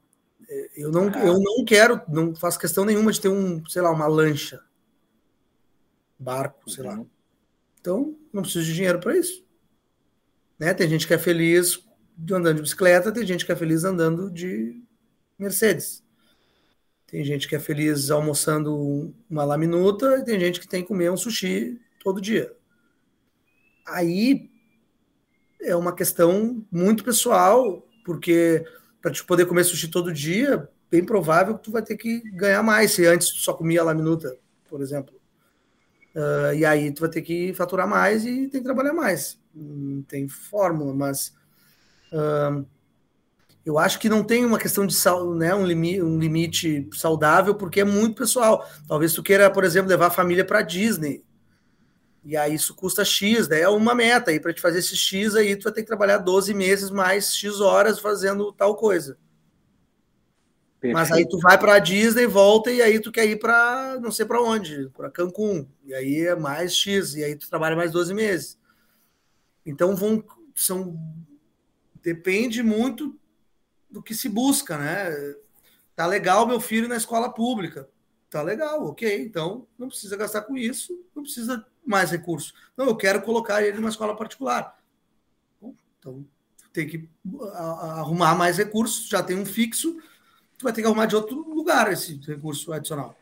É, 0.49 0.71
eu 0.77 0.93
não, 0.93 1.09
ah. 1.09 1.19
eu 1.19 1.41
não 1.41 1.65
quero, 1.65 2.01
não 2.09 2.33
faço 2.33 2.61
questão 2.61 2.85
nenhuma 2.85 3.11
de 3.11 3.21
ter 3.21 3.29
um, 3.29 3.67
sei 3.67 3.83
lá, 3.83 3.91
uma 3.91 4.07
lancha, 4.07 4.63
barco, 6.17 6.71
sei 6.71 6.85
uhum. 6.85 6.91
lá. 6.91 7.05
Então, 7.81 8.17
não 8.33 8.43
preciso 8.43 8.67
de 8.67 8.75
dinheiro 8.75 9.01
para 9.01 9.17
isso. 9.17 9.45
Né? 10.57 10.73
Tem 10.73 10.89
gente 10.89 11.09
que 11.09 11.15
é 11.15 11.19
feliz 11.19 11.85
andando 12.31 12.55
de 12.55 12.63
bicicleta, 12.63 13.11
tem 13.11 13.27
gente 13.27 13.45
que 13.45 13.51
é 13.51 13.57
feliz 13.57 13.83
andando 13.83 14.31
de 14.31 14.81
Mercedes. 15.37 16.05
Tem 17.05 17.25
gente 17.25 17.49
que 17.49 17.57
é 17.57 17.59
feliz 17.59 18.13
almoçando 18.13 19.13
uma 19.29 19.45
laminuta 19.45 20.19
e 20.19 20.25
tem 20.25 20.39
gente 20.39 20.61
que 20.61 20.69
tem 20.69 20.83
que 20.83 20.89
comer 20.89 21.11
um 21.11 21.17
sushi 21.17 21.82
todo 22.03 22.21
dia. 22.21 22.53
Aí 23.87 24.51
é 25.61 25.77
uma 25.77 25.95
questão 25.95 26.65
muito 26.71 27.05
pessoal, 27.05 27.87
porque 28.05 28.65
para 29.01 29.11
te 29.11 29.25
poder 29.25 29.47
comer 29.47 29.65
sushi 29.65 29.89
todo 29.89 30.13
dia, 30.13 30.69
bem 30.91 31.05
provável 31.05 31.57
que 31.57 31.65
tu 31.65 31.73
vai 31.73 31.83
ter 31.83 31.97
que 31.97 32.21
ganhar 32.33 32.63
mais. 32.63 32.93
Se 32.93 33.07
antes 33.07 33.29
tu 33.29 33.39
só 33.39 33.53
comia 33.53 33.83
laminuta, 33.83 34.37
por 34.69 34.81
exemplo. 34.81 35.15
Uh, 36.15 36.55
e 36.55 36.65
aí 36.65 36.93
tu 36.93 37.01
vai 37.01 37.09
ter 37.09 37.23
que 37.23 37.55
faturar 37.55 37.89
mais 37.89 38.25
e 38.25 38.49
tem 38.49 38.61
que 38.61 38.65
trabalhar 38.65 38.93
mais. 38.93 39.41
Não 39.55 40.03
tem 40.03 40.29
fórmula, 40.29 40.95
mas 40.95 41.35
uh, 42.13 42.65
eu 43.65 43.79
acho 43.79 43.99
que 43.99 44.09
não 44.09 44.23
tem 44.23 44.45
uma 44.45 44.59
questão 44.59 44.87
de 44.87 44.95
né, 45.37 45.55
um, 45.55 45.65
limite, 45.65 46.03
um 46.03 46.19
limite 46.19 46.89
saudável, 46.93 47.55
porque 47.55 47.81
é 47.81 47.85
muito 47.85 48.17
pessoal. 48.17 48.69
Talvez 48.87 49.15
tu 49.15 49.23
queira, 49.23 49.51
por 49.51 49.65
exemplo, 49.65 49.89
levar 49.89 50.09
a 50.09 50.11
família 50.11 50.45
para 50.45 50.63
Disney. 50.63 51.25
E 52.25 52.37
aí 52.37 52.55
isso 52.55 52.75
custa 52.75 53.05
X, 53.05 53.49
daí 53.49 53.63
é 53.63 53.69
uma 53.69 53.95
meta. 53.95 54.31
aí 54.31 54.39
para 54.39 54.53
te 54.53 54.61
fazer 54.61 54.79
esse 54.79 54.97
X 54.97 55.35
aí, 55.35 55.57
tu 55.57 55.65
vai 55.65 55.73
ter 55.73 55.83
que 55.83 55.89
trabalhar 55.89 56.19
12 56.19 56.55
meses 56.55 56.91
mais 56.91 57.35
X 57.35 57.61
horas 57.61 57.99
fazendo 57.99 58.53
tal 58.53 58.77
coisa. 58.77 59.19
Perfeito. 60.79 60.95
Mas 60.95 61.13
aí 61.13 61.29
tu 61.29 61.39
vai 61.39 61.59
para 61.59 61.75
a 61.75 61.79
Disney, 61.79 62.27
volta 62.27 62.71
e 62.71 62.83
aí 62.83 63.01
tu 63.01 63.13
quer 63.13 63.25
ir 63.27 63.39
para 63.39 63.99
não 64.01 64.11
sei 64.11 64.27
para 64.27 64.43
onde, 64.43 64.89
para 64.91 65.11
Cancún. 65.11 65.67
E 65.85 65.95
aí 65.95 66.27
é 66.27 66.35
mais 66.35 66.75
X, 66.75 67.15
e 67.15 67.23
aí 67.23 67.37
tu 67.37 67.49
trabalha 67.49 67.77
mais 67.77 67.93
12 67.93 68.13
meses. 68.15 68.59
Então 69.65 69.95
vão 69.95 70.25
são 70.55 70.99
depende 72.03 72.63
muito 72.63 73.17
do 73.91 74.03
que 74.03 74.15
se 74.15 74.29
busca, 74.29 74.77
né? 74.77 75.35
Tá 75.95 76.07
legal 76.07 76.47
meu 76.47 76.61
filho 76.61 76.89
na 76.89 76.97
escola 76.97 77.33
pública. 77.33 77.89
Tá 78.29 78.43
legal, 78.43 78.85
OK. 78.85 79.23
Então 79.23 79.67
não 79.79 79.89
precisa 79.89 80.17
gastar 80.17 80.43
com 80.43 80.57
isso, 80.57 81.01
não 81.15 81.23
precisa 81.23 81.65
mais 81.85 82.11
recursos. 82.11 82.55
Não, 82.77 82.87
eu 82.87 82.97
quero 82.97 83.23
colocar 83.23 83.63
ele 83.63 83.77
numa 83.77 83.89
escola 83.89 84.17
particular. 84.17 84.79
Então, 85.99 86.25
tem 86.73 86.89
que 86.89 87.09
arrumar 87.55 88.35
mais 88.35 88.57
recursos, 88.57 89.09
já 89.09 89.23
tem 89.23 89.37
um 89.37 89.45
fixo, 89.45 90.01
tu 90.59 90.65
vai 90.65 90.73
ter 90.73 90.81
que 90.81 90.87
arrumar 90.87 91.07
de 91.07 91.15
outro 91.15 91.37
lugar 91.55 91.93
esse 91.93 92.19
recurso 92.27 92.73
adicional. 92.73 93.17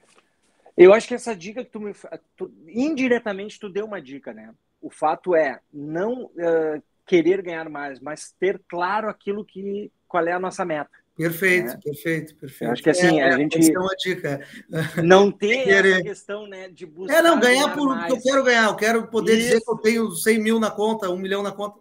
Eu 0.76 0.94
acho 0.94 1.06
que 1.06 1.14
essa 1.14 1.34
dica 1.34 1.64
que 1.64 1.70
tu 1.70 1.80
me 1.80 1.92
tu, 2.36 2.50
indiretamente 2.66 3.58
tu 3.58 3.68
deu 3.68 3.84
uma 3.84 4.00
dica, 4.00 4.32
né? 4.32 4.54
O 4.80 4.88
fato 4.88 5.34
é 5.34 5.60
não 5.72 6.24
uh, 6.24 6.82
querer 7.06 7.42
ganhar 7.42 7.68
mais, 7.68 8.00
mas 8.00 8.34
ter 8.38 8.62
claro 8.68 9.08
aquilo 9.08 9.44
que 9.44 9.92
qual 10.08 10.26
é 10.26 10.32
a 10.32 10.40
nossa 10.40 10.64
meta. 10.64 10.90
Perfeito, 11.20 11.66
né? 11.66 11.80
perfeito, 11.84 12.34
perfeito. 12.34 12.64
Eu 12.64 12.72
acho 12.72 12.82
que 12.82 12.88
assim, 12.88 13.20
é, 13.20 13.28
a 13.28 13.36
gente. 13.36 13.74
É 13.74 13.78
uma 13.78 13.94
dica. 13.94 14.40
Não 15.04 15.30
ter 15.30 15.68
essa 15.86 16.02
questão 16.02 16.46
né, 16.46 16.70
de 16.70 16.86
buscar. 16.86 17.18
É, 17.18 17.22
não, 17.22 17.38
ganhar, 17.38 17.74
por 17.74 17.90
o 17.90 18.06
que 18.06 18.12
eu 18.12 18.22
quero 18.22 18.42
ganhar. 18.42 18.64
Eu 18.68 18.76
quero 18.76 19.06
poder 19.08 19.34
Isso. 19.34 19.42
dizer 19.42 19.60
que 19.60 19.70
eu 19.70 19.76
tenho 19.76 20.10
100 20.10 20.42
mil 20.42 20.58
na 20.58 20.70
conta, 20.70 21.10
um 21.10 21.18
milhão 21.18 21.42
na 21.42 21.52
conta. 21.52 21.78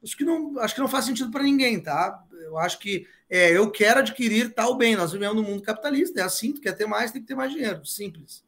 Acho 0.00 0.16
que 0.16 0.24
não, 0.24 0.60
acho 0.60 0.76
que 0.76 0.80
não 0.80 0.86
faz 0.86 1.06
sentido 1.06 1.28
para 1.32 1.42
ninguém, 1.42 1.80
tá? 1.80 2.24
Eu 2.40 2.56
acho 2.56 2.78
que 2.78 3.04
é, 3.28 3.50
eu 3.50 3.68
quero 3.68 3.98
adquirir 3.98 4.54
tal 4.54 4.76
bem. 4.76 4.94
Nós 4.94 5.10
vivemos 5.10 5.34
no 5.34 5.42
mundo 5.42 5.60
capitalista, 5.60 6.20
é 6.20 6.22
assim, 6.22 6.52
tu 6.52 6.60
quer 6.60 6.72
ter 6.72 6.86
mais, 6.86 7.10
tem 7.10 7.20
que 7.20 7.26
ter 7.26 7.34
mais 7.34 7.50
dinheiro, 7.50 7.84
simples. 7.84 8.44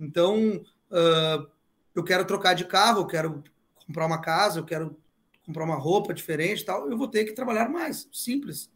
Então, 0.00 0.64
uh, 0.90 1.46
eu 1.94 2.02
quero 2.02 2.24
trocar 2.24 2.54
de 2.54 2.64
carro, 2.64 3.02
eu 3.02 3.06
quero 3.06 3.44
comprar 3.86 4.06
uma 4.06 4.22
casa, 4.22 4.60
eu 4.60 4.64
quero 4.64 4.96
comprar 5.44 5.64
uma 5.64 5.76
roupa 5.76 6.14
diferente 6.14 6.64
tal, 6.64 6.90
eu 6.90 6.96
vou 6.96 7.06
ter 7.06 7.26
que 7.26 7.32
trabalhar 7.32 7.68
mais, 7.68 8.08
simples. 8.10 8.72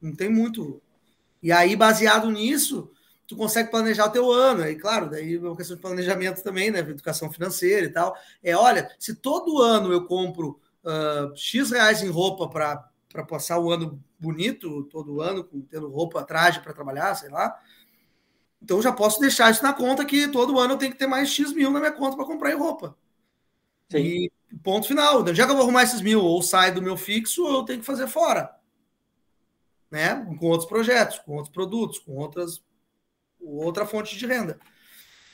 Não 0.00 0.14
tem 0.14 0.28
muito. 0.28 0.80
E 1.42 1.52
aí, 1.52 1.76
baseado 1.76 2.30
nisso, 2.30 2.90
tu 3.26 3.36
consegue 3.36 3.70
planejar 3.70 4.06
o 4.06 4.10
teu 4.10 4.30
ano. 4.30 4.62
Aí, 4.62 4.76
claro, 4.76 5.10
daí 5.10 5.34
é 5.34 5.38
uma 5.38 5.56
questão 5.56 5.76
de 5.76 5.82
planejamento 5.82 6.42
também, 6.42 6.70
né? 6.70 6.80
Educação 6.80 7.32
financeira 7.32 7.86
e 7.86 7.90
tal. 7.90 8.16
É, 8.42 8.56
olha, 8.56 8.90
se 8.98 9.14
todo 9.14 9.60
ano 9.60 9.92
eu 9.92 10.04
compro 10.06 10.60
uh, 10.84 11.36
X 11.36 11.70
reais 11.70 12.02
em 12.02 12.08
roupa 12.08 12.48
para 12.48 13.24
passar 13.24 13.58
o 13.58 13.70
ano 13.70 14.02
bonito, 14.18 14.84
todo 14.84 15.20
ano, 15.20 15.44
com, 15.44 15.60
tendo 15.62 15.88
roupa, 15.88 16.24
traje 16.24 16.60
para 16.60 16.72
trabalhar, 16.72 17.14
sei 17.14 17.30
lá. 17.30 17.58
Então 18.62 18.80
já 18.80 18.92
posso 18.92 19.20
deixar 19.20 19.50
isso 19.50 19.62
na 19.62 19.72
conta 19.72 20.04
que 20.04 20.28
todo 20.28 20.58
ano 20.58 20.74
eu 20.74 20.78
tenho 20.78 20.92
que 20.92 20.98
ter 20.98 21.06
mais 21.06 21.28
X 21.28 21.52
mil 21.52 21.70
na 21.70 21.78
minha 21.78 21.92
conta 21.92 22.16
para 22.16 22.24
comprar 22.24 22.52
em 22.52 22.56
roupa. 22.56 22.96
Sim. 23.90 23.98
E 23.98 24.32
ponto 24.62 24.86
final. 24.88 25.24
Já 25.34 25.44
que 25.44 25.52
eu 25.52 25.56
vou 25.56 25.64
arrumar 25.64 25.82
esses 25.82 26.00
mil, 26.00 26.22
ou 26.22 26.42
sai 26.42 26.72
do 26.72 26.82
meu 26.82 26.96
fixo, 26.96 27.44
ou 27.44 27.58
eu 27.58 27.62
tenho 27.64 27.80
que 27.80 27.86
fazer 27.86 28.08
fora 28.08 28.55
né? 29.90 30.14
Com 30.38 30.46
outros 30.46 30.68
projetos, 30.68 31.18
com 31.18 31.32
outros 31.32 31.52
produtos, 31.52 31.98
com 31.98 32.12
outras 32.16 32.62
outra 33.40 33.86
fonte 33.86 34.16
de 34.16 34.26
renda. 34.26 34.58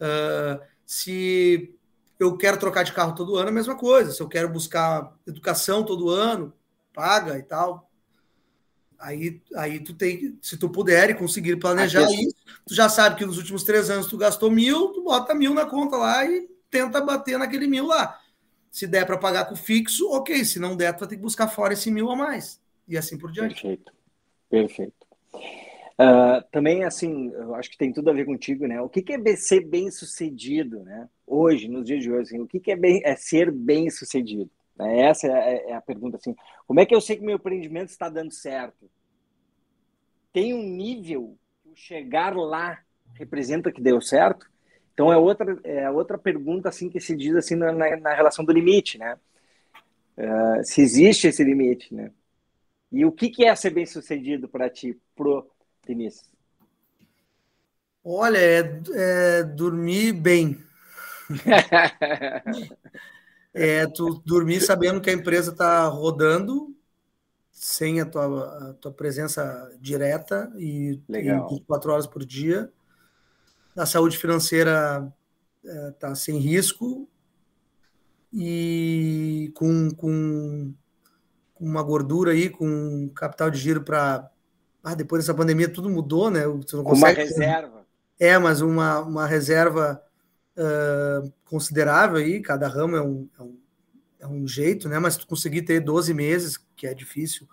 Uh, 0.00 0.62
se 0.84 1.74
eu 2.18 2.36
quero 2.36 2.58
trocar 2.58 2.82
de 2.82 2.92
carro 2.92 3.14
todo 3.14 3.36
ano, 3.36 3.48
é 3.48 3.50
a 3.50 3.54
mesma 3.54 3.76
coisa. 3.76 4.12
Se 4.12 4.20
eu 4.20 4.28
quero 4.28 4.48
buscar 4.48 5.12
educação 5.26 5.84
todo 5.84 6.10
ano, 6.10 6.52
paga 6.92 7.38
e 7.38 7.42
tal. 7.42 7.90
Aí, 8.98 9.42
aí 9.56 9.80
tu 9.80 9.94
tem, 9.94 10.38
se 10.40 10.56
tu 10.56 10.68
puder 10.68 11.10
e 11.10 11.14
conseguir 11.14 11.56
planejar 11.56 12.04
Aqui, 12.04 12.22
isso, 12.24 12.36
tu 12.64 12.74
já 12.74 12.88
sabe 12.88 13.16
que 13.16 13.26
nos 13.26 13.36
últimos 13.36 13.64
três 13.64 13.90
anos 13.90 14.06
tu 14.06 14.16
gastou 14.16 14.48
mil, 14.48 14.92
tu 14.92 15.02
bota 15.02 15.34
mil 15.34 15.52
na 15.52 15.66
conta 15.66 15.96
lá 15.96 16.24
e 16.24 16.48
tenta 16.70 17.00
bater 17.00 17.36
naquele 17.36 17.66
mil 17.66 17.86
lá. 17.86 18.20
Se 18.70 18.86
der 18.86 19.04
para 19.04 19.18
pagar 19.18 19.46
com 19.46 19.56
fixo, 19.56 20.08
ok. 20.10 20.44
Se 20.44 20.60
não 20.60 20.76
der, 20.76 20.94
tu 20.94 21.00
vai 21.00 21.08
ter 21.08 21.16
que 21.16 21.22
buscar 21.22 21.48
fora 21.48 21.72
esse 21.72 21.90
mil 21.90 22.10
a 22.10 22.16
mais. 22.16 22.60
E 22.86 22.96
assim 22.96 23.18
por 23.18 23.32
diante. 23.32 23.54
Perfeito. 23.54 23.92
Perfeito. 24.52 25.06
Uh, 25.34 26.44
também, 26.52 26.84
assim, 26.84 27.30
eu 27.30 27.54
acho 27.54 27.70
que 27.70 27.78
tem 27.78 27.90
tudo 27.90 28.10
a 28.10 28.12
ver 28.12 28.26
contigo, 28.26 28.66
né? 28.66 28.82
O 28.82 28.88
que, 28.88 29.00
que 29.00 29.14
é 29.14 29.36
ser 29.36 29.66
bem 29.66 29.90
sucedido, 29.90 30.80
né? 30.82 31.08
Hoje, 31.26 31.68
nos 31.68 31.86
dias 31.86 32.02
de 32.02 32.12
hoje, 32.12 32.34
assim, 32.34 32.40
o 32.40 32.46
que, 32.46 32.60
que 32.60 32.70
é, 32.70 32.76
bem, 32.76 33.00
é 33.02 33.16
ser 33.16 33.50
bem 33.50 33.88
sucedido? 33.88 34.50
Né? 34.76 35.06
Essa 35.06 35.26
é, 35.26 35.70
é, 35.70 35.74
a 35.74 35.80
pergunta, 35.80 36.18
assim. 36.18 36.36
Como 36.66 36.78
é 36.80 36.84
que 36.84 36.94
eu 36.94 37.00
sei 37.00 37.16
que 37.16 37.24
meu 37.24 37.36
empreendimento 37.36 37.88
está 37.88 38.10
dando 38.10 38.30
certo? 38.30 38.90
Tem 40.34 40.52
um 40.52 40.62
nível 40.62 41.34
que 41.62 41.74
chegar 41.74 42.36
lá 42.36 42.78
representa 43.14 43.72
que 43.72 43.80
deu 43.80 44.02
certo? 44.02 44.50
Então 44.92 45.10
é 45.10 45.16
outra, 45.16 45.58
é 45.64 45.90
outra 45.90 46.18
pergunta 46.18 46.68
assim 46.68 46.90
que 46.90 47.00
se 47.00 47.16
diz 47.16 47.34
assim 47.34 47.54
na, 47.54 47.72
na 47.72 48.14
relação 48.14 48.44
do 48.44 48.52
limite, 48.52 48.98
né? 48.98 49.18
Uh, 50.18 50.62
se 50.62 50.82
existe 50.82 51.28
esse 51.28 51.42
limite, 51.42 51.94
né? 51.94 52.10
E 52.92 53.06
o 53.06 53.12
que, 53.12 53.30
que 53.30 53.44
é 53.44 53.56
ser 53.56 53.70
bem 53.70 53.86
sucedido 53.86 54.48
para 54.48 54.68
ti, 54.68 55.00
pro 55.16 55.50
Vinícius? 55.86 56.30
Olha, 58.04 58.38
é, 58.38 58.82
é 58.94 59.42
dormir 59.42 60.12
bem. 60.12 60.62
é 63.54 63.86
tu 63.86 64.20
dormir 64.26 64.60
sabendo 64.60 65.00
que 65.00 65.08
a 65.08 65.14
empresa 65.14 65.52
está 65.52 65.86
rodando 65.86 66.76
sem 67.50 68.00
a 68.00 68.06
tua, 68.06 68.70
a 68.70 68.74
tua 68.74 68.92
presença 68.92 69.72
direta 69.80 70.52
e, 70.56 71.00
Legal. 71.08 71.46
e 71.46 71.54
24 71.54 71.92
horas 71.92 72.06
por 72.06 72.24
dia. 72.24 72.70
A 73.76 73.86
saúde 73.86 74.18
financeira 74.18 75.12
está 75.62 76.10
é, 76.10 76.14
sem 76.14 76.38
risco 76.38 77.08
e 78.32 79.52
com, 79.54 79.90
com 79.94 80.74
uma 81.62 81.82
gordura 81.82 82.32
aí, 82.32 82.50
com 82.50 83.08
capital 83.14 83.50
de 83.50 83.58
giro 83.58 83.82
para. 83.82 84.28
Ah, 84.82 84.94
depois 84.94 85.22
dessa 85.22 85.34
pandemia 85.34 85.68
tudo 85.68 85.88
mudou, 85.88 86.28
né? 86.28 86.46
Você 86.46 86.74
não 86.74 86.82
consegue... 86.82 87.20
Uma 87.20 87.28
reserva. 87.28 87.86
É, 88.18 88.36
mas 88.36 88.60
uma, 88.60 89.00
uma 89.00 89.26
reserva 89.26 90.02
uh, 90.56 91.32
considerável 91.44 92.16
aí, 92.16 92.40
cada 92.40 92.66
ramo 92.66 92.96
é 92.96 93.02
um, 93.02 93.28
é, 93.38 93.42
um, 93.42 93.58
é 94.20 94.26
um 94.26 94.48
jeito, 94.48 94.88
né? 94.88 94.98
Mas 94.98 95.16
tu 95.16 95.26
conseguir 95.26 95.62
ter 95.62 95.78
12 95.80 96.12
meses, 96.12 96.58
que 96.76 96.86
é 96.86 96.94
difícil, 96.94 97.48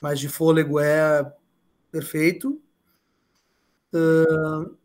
mas 0.00 0.20
de 0.20 0.28
fôlego 0.28 0.78
é 0.78 1.30
perfeito. 1.90 2.60
Uh, 3.94 4.76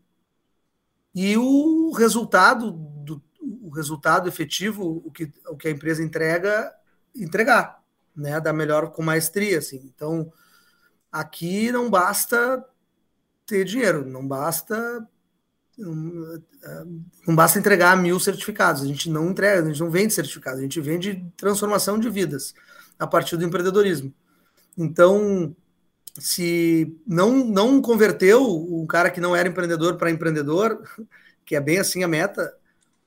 e 1.14 1.36
o 1.36 1.92
resultado 1.92 2.70
do 2.70 3.22
o 3.70 3.70
resultado 3.70 4.28
efetivo, 4.28 5.02
o 5.04 5.10
que, 5.10 5.32
o 5.48 5.56
que 5.56 5.68
a 5.68 5.70
empresa 5.70 6.02
entrega, 6.02 6.72
entregar, 7.14 7.79
né, 8.16 8.40
da 8.40 8.52
melhor 8.52 8.90
com 8.90 9.02
maestria, 9.02 9.58
assim. 9.58 9.80
Então, 9.84 10.32
aqui 11.10 11.70
não 11.72 11.90
basta 11.90 12.64
ter 13.46 13.64
dinheiro, 13.64 14.06
não 14.06 14.26
basta 14.26 15.06
não 17.26 17.34
basta 17.34 17.58
entregar 17.58 17.96
mil 17.96 18.20
certificados, 18.20 18.82
a 18.82 18.86
gente 18.86 19.08
não 19.08 19.30
entrega, 19.30 19.62
a 19.62 19.66
gente 19.66 19.80
não 19.80 19.90
vende 19.90 20.12
certificados, 20.12 20.58
a 20.58 20.62
gente 20.62 20.80
vende 20.80 21.24
transformação 21.36 21.98
de 21.98 22.10
vidas 22.10 22.54
a 22.98 23.06
partir 23.06 23.36
do 23.36 23.44
empreendedorismo. 23.44 24.12
Então, 24.76 25.56
se 26.18 26.98
não, 27.06 27.32
não 27.44 27.80
converteu 27.80 28.44
um 28.46 28.86
cara 28.86 29.10
que 29.10 29.20
não 29.20 29.34
era 29.34 29.48
empreendedor 29.48 29.96
para 29.96 30.10
empreendedor, 30.10 30.82
que 31.44 31.56
é 31.56 31.60
bem 31.60 31.78
assim 31.78 32.04
a 32.04 32.08
meta, 32.08 32.54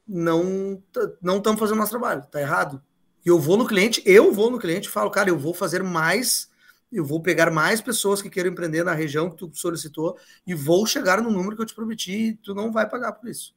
não 0.07 0.81
não 1.21 1.37
estamos 1.37 1.59
fazendo 1.59 1.77
nosso 1.77 1.91
trabalho, 1.91 2.25
tá 2.31 2.41
errado. 2.41 2.81
E 3.25 3.29
eu 3.29 3.39
vou 3.39 3.57
no 3.57 3.65
cliente, 3.65 4.01
eu 4.05 4.31
vou 4.31 4.51
no 4.51 4.59
cliente 4.59 4.87
e 4.87 4.91
falo, 4.91 5.09
cara, 5.09 5.29
eu 5.29 5.37
vou 5.37 5.53
fazer 5.53 5.81
mais, 5.81 6.49
eu 6.91 7.05
vou 7.05 7.21
pegar 7.21 7.49
mais 7.49 7.81
pessoas 7.81 8.21
que 8.21 8.29
queiram 8.29 8.51
empreender 8.51 8.83
na 8.83 8.93
região 8.93 9.29
que 9.29 9.37
tu 9.37 9.49
solicitou 9.53 10.17
e 10.45 10.53
vou 10.53 10.85
chegar 10.85 11.21
no 11.21 11.31
número 11.31 11.55
que 11.55 11.61
eu 11.61 11.65
te 11.65 11.73
prometi 11.73 12.11
e 12.11 12.33
tu 12.35 12.53
não 12.53 12.71
vai 12.71 12.87
pagar 12.87 13.13
por 13.13 13.29
isso. 13.29 13.55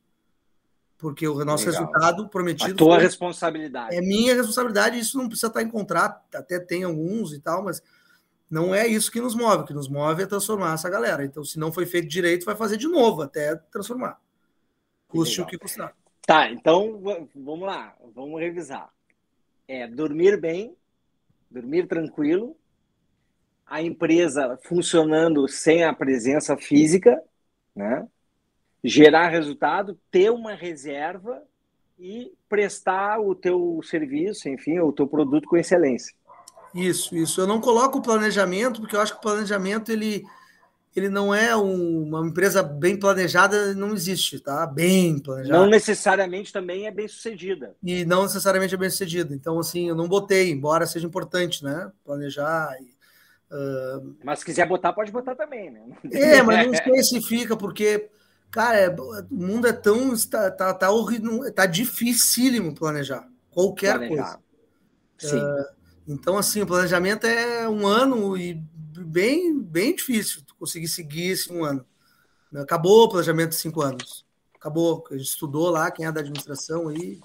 Porque 0.98 1.28
o 1.28 1.44
nosso 1.44 1.66
Legal. 1.66 1.84
resultado 1.84 2.28
prometido. 2.28 2.72
A 2.72 2.76
tua 2.76 2.98
responsabilidade. 2.98 3.94
É 3.94 4.00
minha 4.00 4.34
responsabilidade, 4.34 4.98
isso 4.98 5.18
não 5.18 5.28
precisa 5.28 5.48
estar 5.48 5.62
em 5.62 5.68
contrato, 5.68 6.22
até 6.34 6.58
tem 6.58 6.84
alguns 6.84 7.32
e 7.34 7.38
tal, 7.38 7.62
mas 7.62 7.82
não 8.48 8.74
é 8.74 8.86
isso 8.86 9.10
que 9.10 9.20
nos 9.20 9.34
move. 9.34 9.62
O 9.62 9.66
que 9.66 9.74
nos 9.74 9.88
move 9.88 10.22
é 10.22 10.26
transformar 10.26 10.74
essa 10.74 10.88
galera. 10.88 11.24
Então, 11.24 11.44
se 11.44 11.58
não 11.58 11.72
foi 11.72 11.84
feito 11.84 12.08
direito, 12.08 12.46
vai 12.46 12.56
fazer 12.56 12.76
de 12.76 12.88
novo 12.88 13.22
até 13.22 13.56
transformar. 13.70 14.18
Custe 15.08 15.40
o 15.40 15.46
que 15.46 15.58
custar. 15.58 15.94
Tá, 16.26 16.50
então 16.50 17.00
vamos 17.34 17.66
lá, 17.66 17.94
vamos 18.14 18.40
revisar. 18.40 18.90
É 19.68 19.86
dormir 19.86 20.40
bem, 20.40 20.76
dormir 21.50 21.86
tranquilo, 21.86 22.56
a 23.66 23.82
empresa 23.82 24.58
funcionando 24.62 25.48
sem 25.48 25.82
a 25.84 25.92
presença 25.92 26.56
física, 26.56 27.20
né? 27.74 28.06
Gerar 28.82 29.28
resultado, 29.28 29.98
ter 30.10 30.30
uma 30.30 30.54
reserva 30.54 31.42
e 31.98 32.32
prestar 32.48 33.20
o 33.20 33.34
teu 33.34 33.80
serviço, 33.82 34.48
enfim, 34.48 34.78
o 34.78 34.92
teu 34.92 35.06
produto 35.06 35.48
com 35.48 35.56
excelência. 35.56 36.14
Isso, 36.74 37.16
isso. 37.16 37.40
Eu 37.40 37.46
não 37.46 37.60
coloco 37.60 37.98
o 37.98 38.02
planejamento, 38.02 38.80
porque 38.80 38.94
eu 38.94 39.00
acho 39.00 39.12
que 39.12 39.18
o 39.18 39.22
planejamento 39.22 39.90
ele, 39.90 40.24
ele 40.96 41.10
não 41.10 41.34
é 41.34 41.54
um, 41.54 42.04
uma 42.04 42.26
empresa 42.26 42.62
bem 42.62 42.98
planejada, 42.98 43.74
não 43.74 43.92
existe, 43.92 44.40
tá? 44.40 44.66
Bem 44.66 45.18
planejada. 45.18 45.58
Não 45.58 45.66
necessariamente 45.66 46.50
também 46.50 46.86
é 46.86 46.90
bem 46.90 47.06
sucedida. 47.06 47.76
E 47.82 48.04
não 48.06 48.22
necessariamente 48.22 48.74
é 48.74 48.78
bem 48.78 48.88
sucedida. 48.88 49.34
Então, 49.34 49.58
assim, 49.58 49.88
eu 49.88 49.94
não 49.94 50.08
botei, 50.08 50.50
embora 50.50 50.86
seja 50.86 51.06
importante, 51.06 51.62
né? 51.62 51.92
Planejar. 52.02 52.74
Uh... 53.50 54.16
Mas 54.24 54.38
se 54.38 54.46
quiser 54.46 54.66
botar, 54.66 54.94
pode 54.94 55.12
botar 55.12 55.34
também, 55.34 55.70
né? 55.70 55.82
É, 56.12 56.42
mas 56.42 56.66
não 56.66 56.72
especifica, 56.74 57.56
porque, 57.56 58.08
cara, 58.50 58.78
é, 58.78 58.88
o 58.88 59.26
mundo 59.30 59.66
é 59.66 59.72
tão. 59.72 60.14
Está, 60.14 60.50
tá, 60.50 60.72
tá, 60.72 60.90
horrível, 60.90 61.52
tá 61.52 61.66
dificílimo 61.66 62.74
planejar 62.74 63.28
qualquer 63.56 63.98
planejar. 63.98 64.38
coisa. 65.18 65.36
Sim. 65.36 65.38
Uh, 65.38 65.76
então, 66.08 66.36
assim, 66.36 66.60
o 66.60 66.66
planejamento 66.66 67.26
é 67.26 67.66
um 67.68 67.86
ano 67.86 68.36
e 68.36 68.62
bem, 69.04 69.60
bem 69.60 69.94
difícil 69.94 70.42
conseguir 70.58 70.88
seguir 70.88 71.30
esse 71.30 71.52
um 71.52 71.64
ano. 71.64 71.84
Acabou 72.54 73.04
o 73.04 73.08
planejamento 73.08 73.50
de 73.50 73.56
cinco 73.56 73.82
anos. 73.82 74.24
Acabou. 74.54 75.04
A 75.10 75.16
gente 75.16 75.28
estudou 75.28 75.70
lá, 75.70 75.90
quem 75.90 76.06
é 76.06 76.12
da 76.12 76.20
administração 76.20 76.88
aí, 76.88 77.20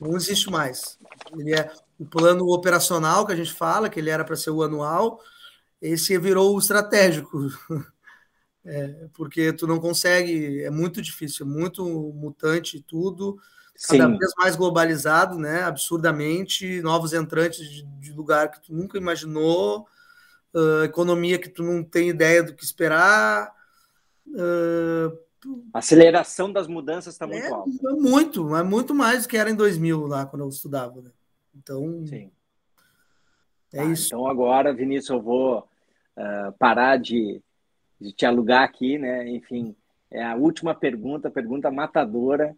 não 0.00 0.16
existe 0.16 0.50
mais. 0.50 0.98
Ele 1.36 1.54
é 1.54 1.72
o 1.98 2.04
plano 2.04 2.46
operacional 2.48 3.26
que 3.26 3.32
a 3.32 3.36
gente 3.36 3.52
fala, 3.52 3.88
que 3.88 3.98
ele 3.98 4.10
era 4.10 4.24
para 4.24 4.36
ser 4.36 4.50
o 4.50 4.62
anual, 4.62 5.20
esse 5.80 6.16
virou 6.18 6.54
o 6.54 6.58
estratégico. 6.58 7.38
É, 8.68 9.06
porque 9.14 9.52
tu 9.52 9.64
não 9.64 9.78
consegue, 9.78 10.64
é 10.64 10.70
muito 10.70 11.00
difícil, 11.00 11.46
é 11.46 11.48
muito 11.48 11.84
mutante 12.12 12.80
tudo, 12.80 13.38
cada 13.88 14.06
Sim. 14.08 14.18
vez 14.18 14.32
mais 14.36 14.56
globalizado, 14.56 15.38
né? 15.38 15.62
Absurdamente, 15.62 16.82
novos 16.82 17.12
entrantes 17.12 17.60
de, 17.60 17.84
de 17.84 18.12
lugar 18.12 18.50
que 18.50 18.60
tu 18.60 18.74
nunca 18.74 18.98
imaginou, 18.98 19.86
uh, 20.54 20.84
economia 20.84 21.38
que 21.38 21.48
tu 21.48 21.62
não 21.62 21.82
tem 21.82 22.08
ideia 22.08 22.42
do 22.42 22.54
que 22.54 22.64
esperar. 22.64 23.54
Uh, 24.26 25.26
a 25.72 25.78
aceleração 25.78 26.52
das 26.52 26.66
mudanças 26.66 27.14
está 27.14 27.26
muito 27.26 27.44
é, 27.44 27.50
alta. 27.50 27.70
É 27.70 27.92
muito, 27.92 28.56
é 28.56 28.62
muito 28.62 28.94
mais 28.94 29.22
do 29.22 29.28
que 29.28 29.36
era 29.36 29.50
em 29.50 29.54
2000 29.54 30.06
lá 30.06 30.26
quando 30.26 30.42
eu 30.42 30.48
estudava. 30.48 31.00
Né? 31.00 31.10
Então, 31.54 32.04
Sim. 32.06 32.30
é 33.72 33.80
ah, 33.80 33.84
isso. 33.84 34.06
Então 34.06 34.26
agora, 34.26 34.74
Vinícius, 34.74 35.10
eu 35.10 35.22
vou 35.22 35.58
uh, 35.60 36.52
parar 36.58 36.96
de, 36.96 37.40
de 38.00 38.12
te 38.12 38.26
alugar 38.26 38.62
aqui, 38.62 38.98
né? 38.98 39.28
Enfim, 39.28 39.76
é 40.10 40.24
a 40.24 40.34
última 40.34 40.74
pergunta, 40.74 41.30
pergunta 41.30 41.70
matadora. 41.70 42.56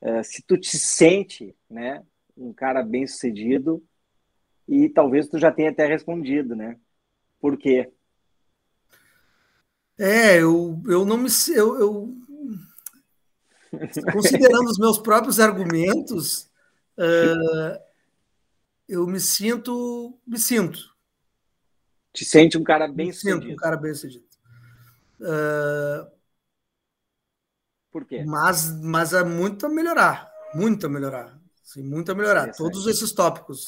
Uh, 0.00 0.24
se 0.24 0.42
tu 0.42 0.56
te 0.56 0.78
sente, 0.78 1.54
né, 1.70 2.02
um 2.36 2.52
cara 2.52 2.82
bem 2.82 3.06
sucedido 3.06 3.82
e 4.68 4.88
talvez 4.88 5.28
tu 5.28 5.38
já 5.38 5.52
tenha 5.52 5.70
até 5.70 5.86
respondido, 5.86 6.56
né? 6.56 6.76
Por 7.42 7.56
quê? 7.56 7.92
É, 9.98 10.40
eu, 10.40 10.80
eu 10.86 11.04
não 11.04 11.18
me. 11.18 11.28
Eu, 11.48 11.80
eu 11.80 12.16
considerando 14.12 14.70
os 14.70 14.78
meus 14.78 14.98
próprios 14.98 15.40
argumentos, 15.40 16.48
uh, 16.96 17.82
eu 18.88 19.04
me 19.08 19.18
sinto. 19.18 20.16
Me 20.24 20.38
sinto. 20.38 20.78
Te 22.12 22.24
sente 22.24 22.56
um 22.56 22.62
cara 22.62 22.86
bem 22.86 23.08
me 23.08 23.12
sucedido. 23.12 23.42
Sinto 23.42 23.52
um 23.52 23.56
cara 23.56 23.76
bem 23.76 23.92
sucedido. 23.92 24.24
Uh, 25.18 26.08
Por 27.90 28.04
quê? 28.04 28.22
Mas, 28.24 28.70
mas 28.80 29.12
é 29.12 29.24
muito 29.24 29.66
a 29.66 29.68
melhorar. 29.68 30.30
Muito 30.54 30.86
a 30.86 30.88
melhorar. 30.88 31.36
Sim, 31.64 31.82
muito 31.82 32.12
a 32.12 32.14
melhorar. 32.14 32.54
Todos 32.54 32.86
esses 32.86 33.10
tópicos. 33.10 33.64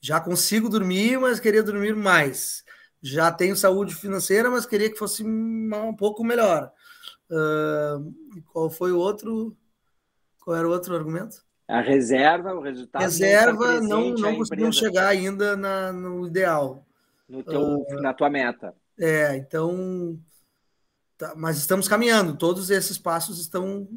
Já 0.00 0.20
consigo 0.20 0.68
dormir, 0.68 1.20
mas 1.20 1.38
queria 1.38 1.62
dormir 1.62 1.94
mais 1.94 2.64
já 3.02 3.32
tenho 3.32 3.56
saúde 3.56 3.94
financeira, 3.94 4.48
mas 4.48 4.64
queria 4.64 4.88
que 4.88 4.98
fosse 4.98 5.24
um 5.24 5.94
pouco 5.98 6.22
melhor. 6.22 6.72
Uh, 7.28 8.42
qual 8.52 8.70
foi 8.70 8.92
o 8.92 8.98
outro? 8.98 9.56
Qual 10.44 10.56
era 10.56 10.68
o 10.68 10.70
outro 10.70 10.94
argumento? 10.94 11.42
A 11.66 11.80
reserva, 11.80 12.54
o 12.54 12.60
resultado. 12.60 13.02
Reserva 13.02 13.80
não, 13.80 14.10
não 14.10 14.36
conseguimos 14.36 14.76
chegar 14.76 15.08
ainda 15.08 15.56
na, 15.56 15.92
no 15.92 16.26
ideal. 16.26 16.86
No 17.28 17.42
teu, 17.42 17.60
uh, 17.60 18.02
na 18.02 18.14
tua 18.14 18.30
meta. 18.30 18.74
É, 18.98 19.36
então. 19.36 20.18
Tá, 21.18 21.34
mas 21.36 21.56
estamos 21.56 21.88
caminhando, 21.88 22.36
todos 22.36 22.70
esses 22.70 22.98
passos 22.98 23.40
estão. 23.40 23.88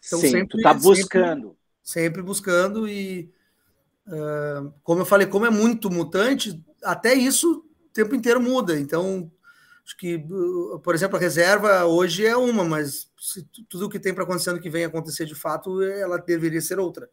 estão 0.00 0.18
Sim, 0.18 0.28
sempre, 0.28 0.48
tu 0.48 0.56
está 0.56 0.74
buscando. 0.74 1.48
Sempre, 1.48 1.56
sempre, 1.82 2.22
buscando 2.22 2.88
e. 2.88 3.30
Uh, 4.06 4.72
como 4.82 5.02
eu 5.02 5.06
falei, 5.06 5.28
como 5.28 5.46
é 5.46 5.50
muito 5.50 5.88
mutante, 5.88 6.60
até 6.82 7.14
isso 7.14 7.64
tempo 7.92 8.14
inteiro 8.14 8.40
muda. 8.40 8.78
Então, 8.78 9.30
acho 9.84 9.96
que, 9.96 10.24
por 10.82 10.94
exemplo, 10.94 11.16
a 11.16 11.20
reserva 11.20 11.84
hoje 11.84 12.26
é 12.26 12.36
uma, 12.36 12.64
mas 12.64 13.10
se 13.18 13.42
tudo 13.68 13.86
o 13.86 13.88
que 13.88 13.98
tem 13.98 14.14
para 14.14 14.24
acontecer 14.24 14.50
ano 14.50 14.60
que 14.60 14.70
vem 14.70 14.84
acontecer 14.84 15.24
de 15.24 15.34
fato, 15.34 15.82
ela 15.82 16.18
deveria 16.18 16.60
ser 16.60 16.78
outra. 16.78 17.08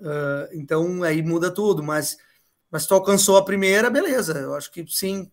Uh, 0.00 0.48
então, 0.52 1.02
aí 1.02 1.22
muda 1.22 1.50
tudo. 1.50 1.82
Mas, 1.82 2.18
mas 2.70 2.86
tu 2.86 2.94
alcançou 2.94 3.36
a 3.36 3.44
primeira, 3.44 3.90
beleza. 3.90 4.38
Eu 4.38 4.54
acho 4.54 4.70
que 4.70 4.84
sim, 4.88 5.30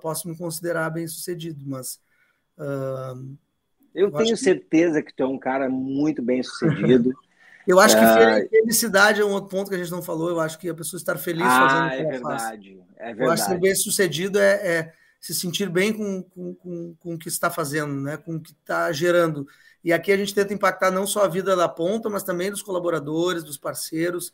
posso 0.00 0.28
me 0.28 0.36
considerar 0.36 0.90
bem 0.90 1.06
sucedido, 1.06 1.64
mas. 1.66 2.00
Uh, 2.56 3.36
eu, 3.94 4.08
eu 4.08 4.12
tenho 4.12 4.36
certeza 4.36 5.02
que... 5.02 5.08
que 5.08 5.16
tu 5.16 5.22
é 5.22 5.26
um 5.26 5.38
cara 5.38 5.68
muito 5.68 6.22
bem 6.22 6.42
sucedido. 6.42 7.12
Eu 7.66 7.78
acho 7.78 7.96
que 7.96 8.04
é. 8.04 8.48
felicidade 8.48 9.20
é 9.20 9.24
um 9.24 9.32
outro 9.32 9.50
ponto 9.50 9.68
que 9.68 9.74
a 9.74 9.78
gente 9.78 9.90
não 9.90 10.02
falou. 10.02 10.30
Eu 10.30 10.40
acho 10.40 10.58
que 10.58 10.68
a 10.68 10.74
pessoa 10.74 10.98
estar 10.98 11.16
feliz 11.16 11.44
ah, 11.44 11.68
fazendo 11.68 11.86
o 11.86 11.90
que 11.90 11.94
é 11.94 12.00
ela 12.00 12.10
verdade, 12.10 12.22
faz. 12.22 12.52
É 12.96 13.06
verdade. 13.06 13.22
Eu 13.22 13.30
acho 13.30 13.42
que 13.44 13.50
ser 13.50 13.60
bem 13.60 13.74
sucedido 13.74 14.38
é, 14.38 14.52
é, 14.52 14.92
se 15.20 15.34
sentir 15.34 15.68
bem 15.68 15.92
com, 15.92 16.22
com, 16.22 16.54
com, 16.54 16.94
com 16.98 17.14
o 17.14 17.18
que 17.18 17.28
está 17.28 17.50
fazendo, 17.50 17.94
né? 17.94 18.16
com 18.16 18.36
o 18.36 18.40
que 18.40 18.52
está 18.52 18.90
gerando. 18.92 19.46
E 19.84 19.92
aqui 19.92 20.12
a 20.12 20.16
gente 20.16 20.34
tenta 20.34 20.52
impactar 20.52 20.90
não 20.90 21.06
só 21.06 21.24
a 21.24 21.28
vida 21.28 21.56
da 21.56 21.68
ponta, 21.68 22.08
mas 22.08 22.22
também 22.22 22.50
dos 22.50 22.62
colaboradores, 22.62 23.44
dos 23.44 23.56
parceiros. 23.56 24.32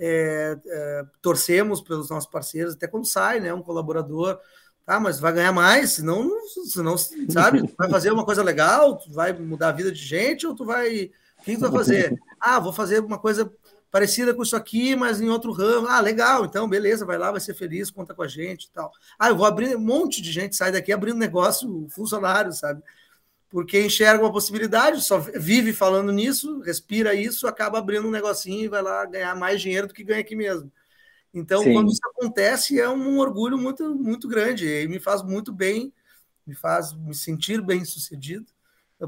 É, 0.00 0.56
é, 0.64 1.04
torcemos 1.20 1.80
pelos 1.80 2.08
nossos 2.08 2.30
parceiros, 2.30 2.74
até 2.74 2.86
quando 2.86 3.04
sai 3.04 3.40
né, 3.40 3.52
um 3.52 3.62
colaborador. 3.62 4.38
Tá, 4.86 4.98
mas 4.98 5.20
vai 5.20 5.34
ganhar 5.34 5.52
mais, 5.52 5.90
senão, 5.90 6.30
senão 6.64 6.96
sabe, 6.96 7.62
vai 7.76 7.90
fazer 7.90 8.10
uma 8.10 8.24
coisa 8.24 8.42
legal, 8.42 8.98
vai 9.10 9.34
mudar 9.34 9.68
a 9.68 9.72
vida 9.72 9.92
de 9.92 10.02
gente 10.02 10.46
ou 10.46 10.54
tu 10.54 10.64
vai 10.64 11.10
o 11.38 11.42
que, 11.42 11.54
tu 11.54 11.60
vai 11.60 11.70
fazer? 11.70 12.20
Ah, 12.40 12.58
vou 12.58 12.72
fazer 12.72 13.00
uma 13.00 13.18
coisa 13.18 13.50
parecida 13.90 14.34
com 14.34 14.42
isso 14.42 14.56
aqui, 14.56 14.94
mas 14.94 15.20
em 15.20 15.28
outro 15.28 15.52
ramo. 15.52 15.86
Ah, 15.88 16.00
legal, 16.00 16.44
então 16.44 16.68
beleza, 16.68 17.06
vai 17.06 17.18
lá, 17.18 17.30
vai 17.30 17.40
ser 17.40 17.54
feliz, 17.54 17.90
conta 17.90 18.14
com 18.14 18.22
a 18.22 18.28
gente 18.28 18.64
e 18.64 18.70
tal. 18.70 18.92
Ah, 19.18 19.28
eu 19.28 19.36
vou 19.36 19.46
abrir 19.46 19.76
um 19.76 19.80
monte 19.80 20.20
de 20.20 20.30
gente 20.30 20.56
sai 20.56 20.72
daqui 20.72 20.92
abrindo 20.92 21.18
negócio, 21.18 21.86
funcionário, 21.90 22.52
sabe? 22.52 22.82
Porque 23.50 23.80
enxerga 23.80 24.22
uma 24.22 24.32
possibilidade, 24.32 25.02
só 25.02 25.18
vive 25.18 25.72
falando 25.72 26.12
nisso, 26.12 26.60
respira 26.60 27.14
isso, 27.14 27.46
acaba 27.46 27.78
abrindo 27.78 28.06
um 28.06 28.10
negocinho 28.10 28.64
e 28.64 28.68
vai 28.68 28.82
lá 28.82 29.04
ganhar 29.06 29.34
mais 29.34 29.60
dinheiro 29.60 29.86
do 29.86 29.94
que 29.94 30.04
ganha 30.04 30.20
aqui 30.20 30.36
mesmo. 30.36 30.70
Então, 31.32 31.62
Sim. 31.62 31.72
quando 31.72 31.90
isso 31.90 32.00
acontece, 32.04 32.80
é 32.80 32.88
um 32.88 33.18
orgulho 33.18 33.56
muito, 33.56 33.94
muito 33.94 34.28
grande 34.28 34.66
e 34.66 34.88
me 34.88 34.98
faz 34.98 35.22
muito 35.22 35.52
bem, 35.52 35.92
me 36.46 36.54
faz 36.54 36.92
me 36.92 37.14
sentir 37.14 37.62
bem 37.62 37.84
sucedido, 37.84 38.46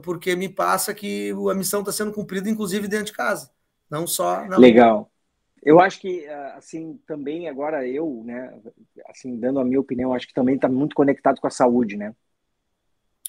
porque 0.03 0.37
me 0.37 0.49
passa 0.49 0.95
que 0.95 1.33
a 1.51 1.55
missão 1.55 1.81
está 1.81 1.93
sendo 1.93 2.13
cumprida, 2.13 2.49
inclusive 2.49 2.87
dentro 2.87 3.07
de 3.07 3.13
casa 3.13 3.51
não 3.91 4.07
só 4.07 4.47
na 4.47 4.57
Legal. 4.57 5.11
Eu 5.63 5.79
acho 5.79 6.01
que, 6.01 6.27
ah, 6.27 6.55
assim, 6.57 6.99
também 7.07 7.47
agora 7.49 7.87
eu, 7.87 8.23
né, 8.25 8.59
assim, 9.09 9.39
dando 9.39 9.59
a 9.59 9.65
minha 9.65 9.81
opinião, 9.81 10.15
acho 10.15 10.27
que 10.27 10.33
também 10.33 10.55
está 10.55 10.69
muito 10.69 10.95
conectado 10.95 11.39
com 11.39 11.47
a 11.47 11.51
saúde, 11.51 11.97
né? 11.97 12.15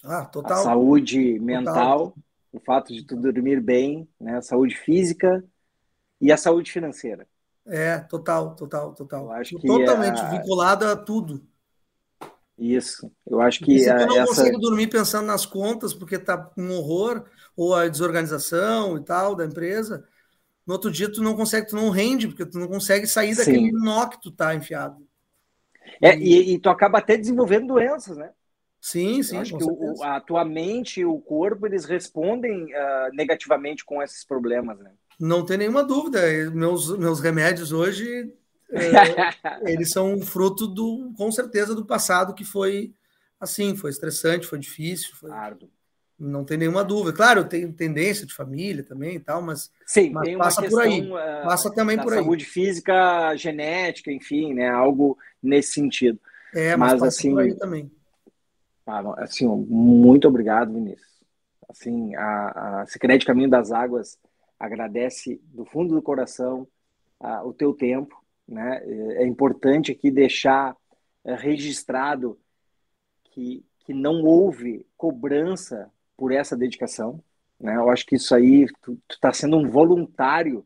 Ah, 0.01 0.23
total. 0.23 0.59
A 0.59 0.63
saúde 0.63 1.39
mental, 1.39 2.11
total. 2.11 2.15
o 2.53 2.59
fato 2.61 2.93
de 2.93 3.03
tu 3.05 3.17
dormir 3.17 3.59
bem, 3.59 4.07
né, 4.17 4.37
a 4.37 4.41
saúde 4.41 4.77
física 4.77 5.43
e 6.21 6.31
a 6.31 6.37
saúde 6.37 6.71
financeira. 6.71 7.27
É, 7.65 7.99
total, 7.99 8.55
total, 8.55 8.93
total. 8.93 9.25
Eu 9.25 9.31
acho 9.33 9.57
que 9.57 9.67
Totalmente 9.67 10.21
a... 10.21 10.29
vinculado 10.29 10.85
a 10.85 10.95
tudo. 10.95 11.45
Isso. 12.57 13.11
Eu 13.25 13.41
acho 13.41 13.63
que. 13.63 13.79
Se 13.79 13.85
tu 13.85 14.05
não 14.05 14.17
essa... 14.17 14.27
consegue 14.27 14.59
dormir 14.59 14.87
pensando 14.87 15.25
nas 15.25 15.45
contas, 15.45 15.93
porque 15.93 16.19
tá 16.19 16.51
um 16.57 16.71
horror, 16.71 17.25
ou 17.55 17.73
a 17.73 17.87
desorganização 17.87 18.97
e 18.97 19.03
tal 19.03 19.35
da 19.35 19.45
empresa, 19.45 20.05
no 20.65 20.73
outro 20.73 20.91
dia 20.91 21.11
tu 21.11 21.21
não 21.21 21.35
consegue, 21.35 21.67
tu 21.67 21.75
não 21.75 21.89
rende, 21.89 22.27
porque 22.27 22.45
tu 22.45 22.59
não 22.59 22.67
consegue 22.67 23.07
sair 23.07 23.35
daquele 23.35 23.71
Sim. 23.71 23.71
nó 23.71 24.07
que 24.07 24.21
tu 24.21 24.31
tá 24.31 24.53
enfiado. 24.53 24.97
É, 26.01 26.15
e, 26.15 26.53
e, 26.53 26.59
tu 26.59 26.69
acaba 26.69 26.99
até 26.99 27.17
desenvolvendo 27.17 27.67
doenças, 27.67 28.17
né? 28.17 28.29
Sim, 28.79 29.21
sim. 29.21 29.35
Eu 29.35 29.41
acho 29.41 29.57
que 29.57 29.63
o, 29.63 30.03
a 30.03 30.19
tua 30.19 30.43
mente 30.43 31.01
e 31.01 31.05
o 31.05 31.19
corpo, 31.19 31.67
eles 31.67 31.85
respondem 31.85 32.65
uh, 32.65 33.13
negativamente 33.13 33.85
com 33.85 34.01
esses 34.01 34.23
problemas, 34.23 34.79
né? 34.79 34.91
Não 35.19 35.45
tem 35.45 35.57
nenhuma 35.57 35.83
dúvida. 35.83 36.19
Meus, 36.51 36.97
meus 36.97 37.19
remédios 37.19 37.71
hoje, 37.71 38.33
é, 38.71 39.71
eles 39.71 39.89
são 39.91 40.19
fruto 40.21 40.67
do, 40.67 41.13
com 41.17 41.31
certeza, 41.31 41.75
do 41.75 41.85
passado 41.85 42.33
que 42.33 42.45
foi 42.45 42.93
assim, 43.41 43.75
foi 43.75 43.89
estressante, 43.89 44.45
foi 44.45 44.59
difícil. 44.59 45.15
Foi... 45.15 45.31
Não 46.19 46.45
tem 46.45 46.57
nenhuma 46.57 46.83
dúvida. 46.83 47.17
Claro, 47.17 47.45
tem 47.45 47.71
tendência 47.71 48.27
de 48.27 48.33
família 48.33 48.83
também 48.83 49.15
e 49.15 49.19
tal, 49.19 49.41
mas, 49.41 49.71
Sim, 49.87 50.11
mas 50.11 50.25
tem 50.25 50.37
passa 50.37 50.61
questão, 50.61 50.79
por 50.79 50.87
aí. 50.87 51.11
Ah, 51.11 51.41
passa 51.43 51.73
também 51.73 51.97
por 51.97 52.13
aí. 52.13 52.19
Saúde 52.19 52.45
física, 52.45 53.35
genética, 53.35 54.11
enfim, 54.11 54.53
né? 54.53 54.69
Algo 54.69 55.17
nesse 55.41 55.73
sentido. 55.73 56.19
É, 56.53 56.75
mas, 56.75 56.99
mas 56.99 57.03
assim, 57.03 57.55
também. 57.55 57.91
Ah, 58.85 59.15
assim, 59.17 59.47
muito 59.47 60.27
obrigado, 60.27 60.73
Vinícius. 60.73 61.09
Assim, 61.67 62.13
a, 62.15 62.81
a 62.81 62.85
Secrete 62.85 63.25
Caminho 63.25 63.49
das 63.49 63.71
Águas 63.71 64.19
agradece 64.59 65.41
do 65.45 65.65
fundo 65.65 65.95
do 65.95 66.01
coração 66.01 66.67
a, 67.19 67.43
o 67.43 67.51
teu 67.51 67.73
tempo, 67.73 68.20
né? 68.47 68.81
É 69.17 69.25
importante 69.25 69.91
aqui 69.91 70.11
deixar 70.11 70.75
é, 71.23 71.35
registrado 71.35 72.39
que, 73.25 73.65
que 73.79 73.93
não 73.93 74.23
houve 74.23 74.85
cobrança 74.97 75.91
por 76.17 76.31
essa 76.31 76.55
dedicação. 76.55 77.23
Né? 77.59 77.75
Eu 77.75 77.89
acho 77.89 78.05
que 78.05 78.15
isso 78.15 78.33
aí, 78.35 78.65
tu 78.81 78.97
está 79.09 79.31
sendo 79.31 79.57
um 79.57 79.69
voluntário 79.69 80.65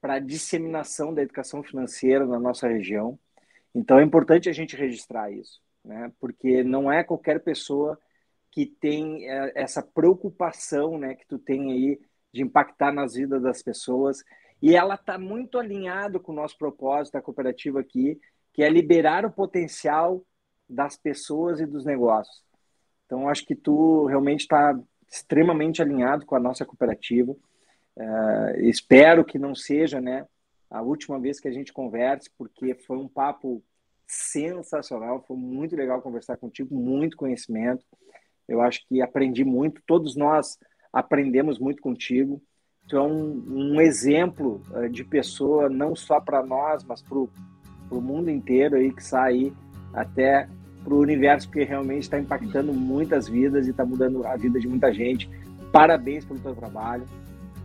para 0.00 0.14
a 0.14 0.20
disseminação 0.20 1.14
da 1.14 1.22
educação 1.22 1.62
financeira 1.62 2.26
na 2.26 2.38
nossa 2.38 2.68
região. 2.68 3.18
Então 3.74 3.98
é 3.98 4.02
importante 4.02 4.48
a 4.48 4.52
gente 4.52 4.76
registrar 4.76 5.30
isso, 5.30 5.60
né? 5.84 6.12
porque 6.20 6.62
não 6.62 6.92
é 6.92 7.02
qualquer 7.02 7.40
pessoa 7.42 7.98
que 8.50 8.66
tem 8.66 9.28
é, 9.28 9.52
essa 9.56 9.82
preocupação 9.82 10.96
né, 10.96 11.16
que 11.16 11.26
tu 11.26 11.38
tem 11.38 11.72
aí 11.72 12.00
de 12.32 12.42
impactar 12.42 12.92
nas 12.92 13.14
vidas 13.14 13.42
das 13.42 13.62
pessoas. 13.62 14.22
E 14.64 14.74
ela 14.74 14.94
está 14.94 15.18
muito 15.18 15.58
alinhada 15.58 16.18
com 16.18 16.32
o 16.32 16.34
nosso 16.34 16.56
propósito 16.56 17.12
da 17.12 17.20
cooperativa 17.20 17.80
aqui, 17.80 18.18
que 18.50 18.62
é 18.62 18.70
liberar 18.70 19.26
o 19.26 19.30
potencial 19.30 20.24
das 20.66 20.96
pessoas 20.96 21.60
e 21.60 21.66
dos 21.66 21.84
negócios. 21.84 22.42
Então, 23.04 23.28
acho 23.28 23.44
que 23.44 23.54
tu 23.54 24.06
realmente 24.06 24.40
está 24.40 24.74
extremamente 25.06 25.82
alinhado 25.82 26.24
com 26.24 26.34
a 26.34 26.40
nossa 26.40 26.64
cooperativa. 26.64 27.32
Uh, 27.32 28.60
espero 28.60 29.22
que 29.22 29.38
não 29.38 29.54
seja 29.54 30.00
né, 30.00 30.26
a 30.70 30.80
última 30.80 31.20
vez 31.20 31.38
que 31.38 31.48
a 31.48 31.52
gente 31.52 31.70
converse, 31.70 32.30
porque 32.38 32.74
foi 32.74 32.96
um 32.96 33.06
papo 33.06 33.62
sensacional, 34.06 35.22
foi 35.28 35.36
muito 35.36 35.76
legal 35.76 36.00
conversar 36.00 36.38
contigo, 36.38 36.74
muito 36.74 37.18
conhecimento. 37.18 37.84
Eu 38.48 38.62
acho 38.62 38.82
que 38.88 39.02
aprendi 39.02 39.44
muito, 39.44 39.82
todos 39.86 40.16
nós 40.16 40.58
aprendemos 40.90 41.58
muito 41.58 41.82
contigo. 41.82 42.40
Tu 42.88 42.96
é 42.96 43.02
um, 43.02 43.42
um 43.48 43.80
exemplo 43.80 44.60
uh, 44.70 44.88
de 44.88 45.04
pessoa, 45.04 45.68
não 45.68 45.96
só 45.96 46.20
para 46.20 46.44
nós, 46.44 46.84
mas 46.84 47.02
para 47.02 47.18
o 47.18 47.30
mundo 48.00 48.30
inteiro 48.30 48.76
aí 48.76 48.92
que 48.92 49.02
sai 49.02 49.52
até 49.92 50.48
para 50.82 50.92
o 50.92 50.98
universo, 50.98 51.48
porque 51.48 51.64
realmente 51.64 52.02
está 52.02 52.18
impactando 52.18 52.72
muitas 52.72 53.26
vidas 53.26 53.66
e 53.66 53.70
está 53.70 53.86
mudando 53.86 54.26
a 54.26 54.36
vida 54.36 54.60
de 54.60 54.68
muita 54.68 54.92
gente. 54.92 55.30
Parabéns 55.72 56.24
pelo 56.24 56.38
teu 56.38 56.54
trabalho 56.54 57.04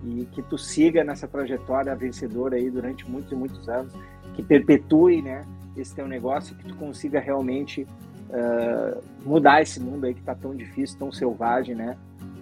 e 0.03 0.25
que 0.31 0.41
tu 0.41 0.57
siga 0.57 1.03
nessa 1.03 1.27
trajetória 1.27 1.93
vencedora 1.95 2.55
aí 2.55 2.69
durante 2.69 3.09
muitos 3.09 3.31
e 3.31 3.35
muitos 3.35 3.67
anos, 3.67 3.93
que 4.33 4.41
perpetue, 4.41 5.21
né, 5.21 5.43
esse 5.75 5.93
teu 5.93 6.07
negócio, 6.07 6.55
que 6.55 6.65
tu 6.65 6.75
consiga 6.75 7.19
realmente 7.19 7.85
uh, 8.29 9.01
mudar 9.25 9.61
esse 9.61 9.79
mundo 9.79 10.05
aí 10.05 10.13
que 10.13 10.21
está 10.21 10.33
tão 10.33 10.55
difícil, 10.55 10.97
tão 10.97 11.11
selvagem, 11.11 11.75
né, 11.75 11.97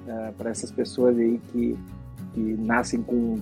uh, 0.07 0.33
para 0.33 0.51
essas 0.51 0.71
pessoas 0.71 1.17
aí 1.17 1.39
que, 1.51 1.77
que 2.37 2.55
nascem 2.59 3.01
com 3.01 3.39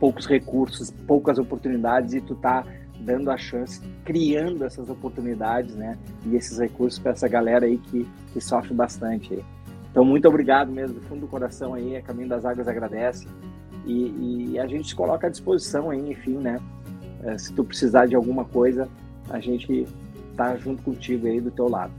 poucos 0.00 0.26
recursos, 0.26 0.90
poucas 1.06 1.38
oportunidades 1.38 2.14
e 2.14 2.20
tu 2.20 2.34
tá 2.34 2.64
dando 2.98 3.30
a 3.30 3.36
chance, 3.36 3.80
criando 4.04 4.64
essas 4.64 4.90
oportunidades, 4.90 5.76
né? 5.76 5.96
E 6.24 6.34
esses 6.34 6.58
recursos 6.58 6.98
para 6.98 7.12
essa 7.12 7.28
galera 7.28 7.66
aí 7.66 7.78
que, 7.78 8.04
que 8.32 8.40
sofre 8.40 8.74
bastante. 8.74 9.38
Então, 9.88 10.04
muito 10.04 10.26
obrigado 10.26 10.72
mesmo, 10.72 10.98
do 10.98 11.06
fundo 11.06 11.20
do 11.20 11.28
coração 11.28 11.74
aí, 11.74 11.96
a 11.96 12.02
Caminho 12.02 12.28
das 12.28 12.44
Águas 12.44 12.66
agradece. 12.66 13.28
E, 13.86 14.50
e 14.50 14.58
a 14.58 14.66
gente 14.66 14.88
se 14.88 14.94
coloca 14.94 15.28
à 15.28 15.30
disposição 15.30 15.88
aí, 15.90 16.10
enfim, 16.10 16.38
né? 16.38 16.58
É, 17.22 17.38
se 17.38 17.52
tu 17.52 17.62
precisar 17.62 18.06
de 18.06 18.16
alguma 18.16 18.44
coisa, 18.44 18.88
a 19.30 19.38
gente 19.38 19.86
tá 20.36 20.56
junto 20.56 20.82
contigo 20.82 21.28
aí 21.28 21.40
do 21.40 21.52
teu 21.52 21.68
lado. 21.68 21.92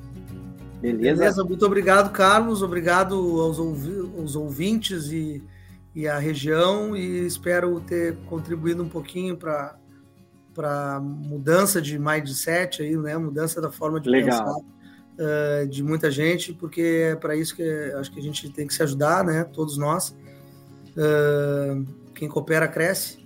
Beleza? 0.82 1.20
Beleza, 1.22 1.44
muito 1.46 1.66
obrigado, 1.66 2.12
Carlos. 2.12 2.62
Obrigado 2.62 3.16
aos, 3.16 3.58
ouvi 3.58 4.12
aos 4.20 4.36
ouvintes 4.36 5.12
e, 5.12 5.42
e 5.98 6.08
à 6.08 6.20
região. 6.20 6.96
E 6.96 7.26
espero 7.26 7.80
ter 7.82 8.16
contribuído 8.28 8.84
um 8.84 8.90
pouquinho 8.90 9.36
para 9.36 9.76
para 10.54 11.00
mudança 11.00 11.80
de 11.80 12.00
mindset 12.00 12.82
aí, 12.82 12.98
né? 12.98 13.16
Mudança 13.16 13.62
da 13.62 13.72
forma 13.72 14.00
de 14.00 14.10
Legal. 14.10 14.44
pensar 14.44 14.58
uh, 14.58 15.68
de 15.68 15.84
muita 15.84 16.10
gente, 16.10 16.52
porque 16.52 17.12
é 17.12 17.16
para 17.16 17.36
isso 17.36 17.56
que 17.56 17.62
acho 17.96 18.12
que 18.12 18.20
a 18.20 18.24
gente 18.24 18.50
tem 18.50 18.66
que 18.66 18.74
se 18.74 18.82
ajudar, 18.82 19.24
né? 19.24 19.44
Todos 19.44 19.78
nós. 19.78 20.16
Uh, 20.96 21.86
quem 22.16 22.28
coopera 22.28 22.68
cresce. 22.68 23.24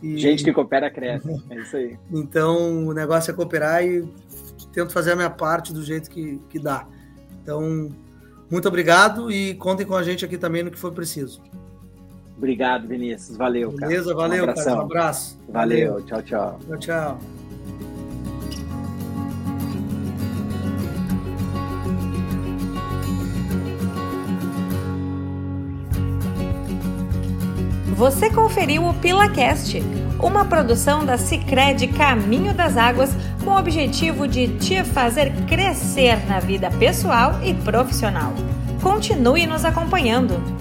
E... 0.00 0.16
Gente 0.16 0.44
que 0.44 0.52
coopera 0.52 0.88
cresce, 0.90 1.28
é 1.50 1.56
isso 1.56 1.76
aí. 1.76 1.98
então 2.12 2.86
o 2.86 2.92
negócio 2.92 3.32
é 3.32 3.34
cooperar 3.34 3.84
e 3.84 4.08
tento 4.72 4.92
fazer 4.92 5.12
a 5.12 5.16
minha 5.16 5.30
parte 5.30 5.72
do 5.72 5.82
jeito 5.82 6.08
que, 6.08 6.38
que 6.48 6.58
dá. 6.60 6.86
Então, 7.42 7.90
muito 8.48 8.68
obrigado 8.68 9.30
e 9.30 9.54
contem 9.54 9.84
com 9.84 9.96
a 9.96 10.04
gente 10.04 10.24
aqui 10.24 10.38
também 10.38 10.62
no 10.62 10.70
que 10.70 10.78
for 10.78 10.92
preciso. 10.92 11.42
Obrigado, 12.40 12.88
Vinícius. 12.88 13.36
Valeu, 13.36 13.70
cara. 13.72 13.90
Beleza, 13.90 14.14
valeu, 14.14 14.44
um 14.44 14.54
cara. 14.54 14.76
Um 14.76 14.80
abraço. 14.80 15.38
Valeu. 15.46 15.90
valeu. 15.90 16.06
Tchau, 16.06 16.22
tchau. 16.22 16.58
Tchau, 16.66 16.78
tchau. 16.78 17.18
Você 27.94 28.30
conferiu 28.30 28.86
o 28.86 28.94
PilaCast, 28.94 29.82
uma 30.18 30.46
produção 30.46 31.04
da 31.04 31.18
Cicred 31.18 31.88
Caminho 31.88 32.54
das 32.54 32.78
Águas 32.78 33.10
com 33.44 33.50
o 33.50 33.58
objetivo 33.58 34.26
de 34.26 34.48
te 34.56 34.82
fazer 34.82 35.30
crescer 35.46 36.26
na 36.26 36.40
vida 36.40 36.70
pessoal 36.70 37.38
e 37.44 37.52
profissional. 37.52 38.32
Continue 38.82 39.46
nos 39.46 39.66
acompanhando. 39.66 40.59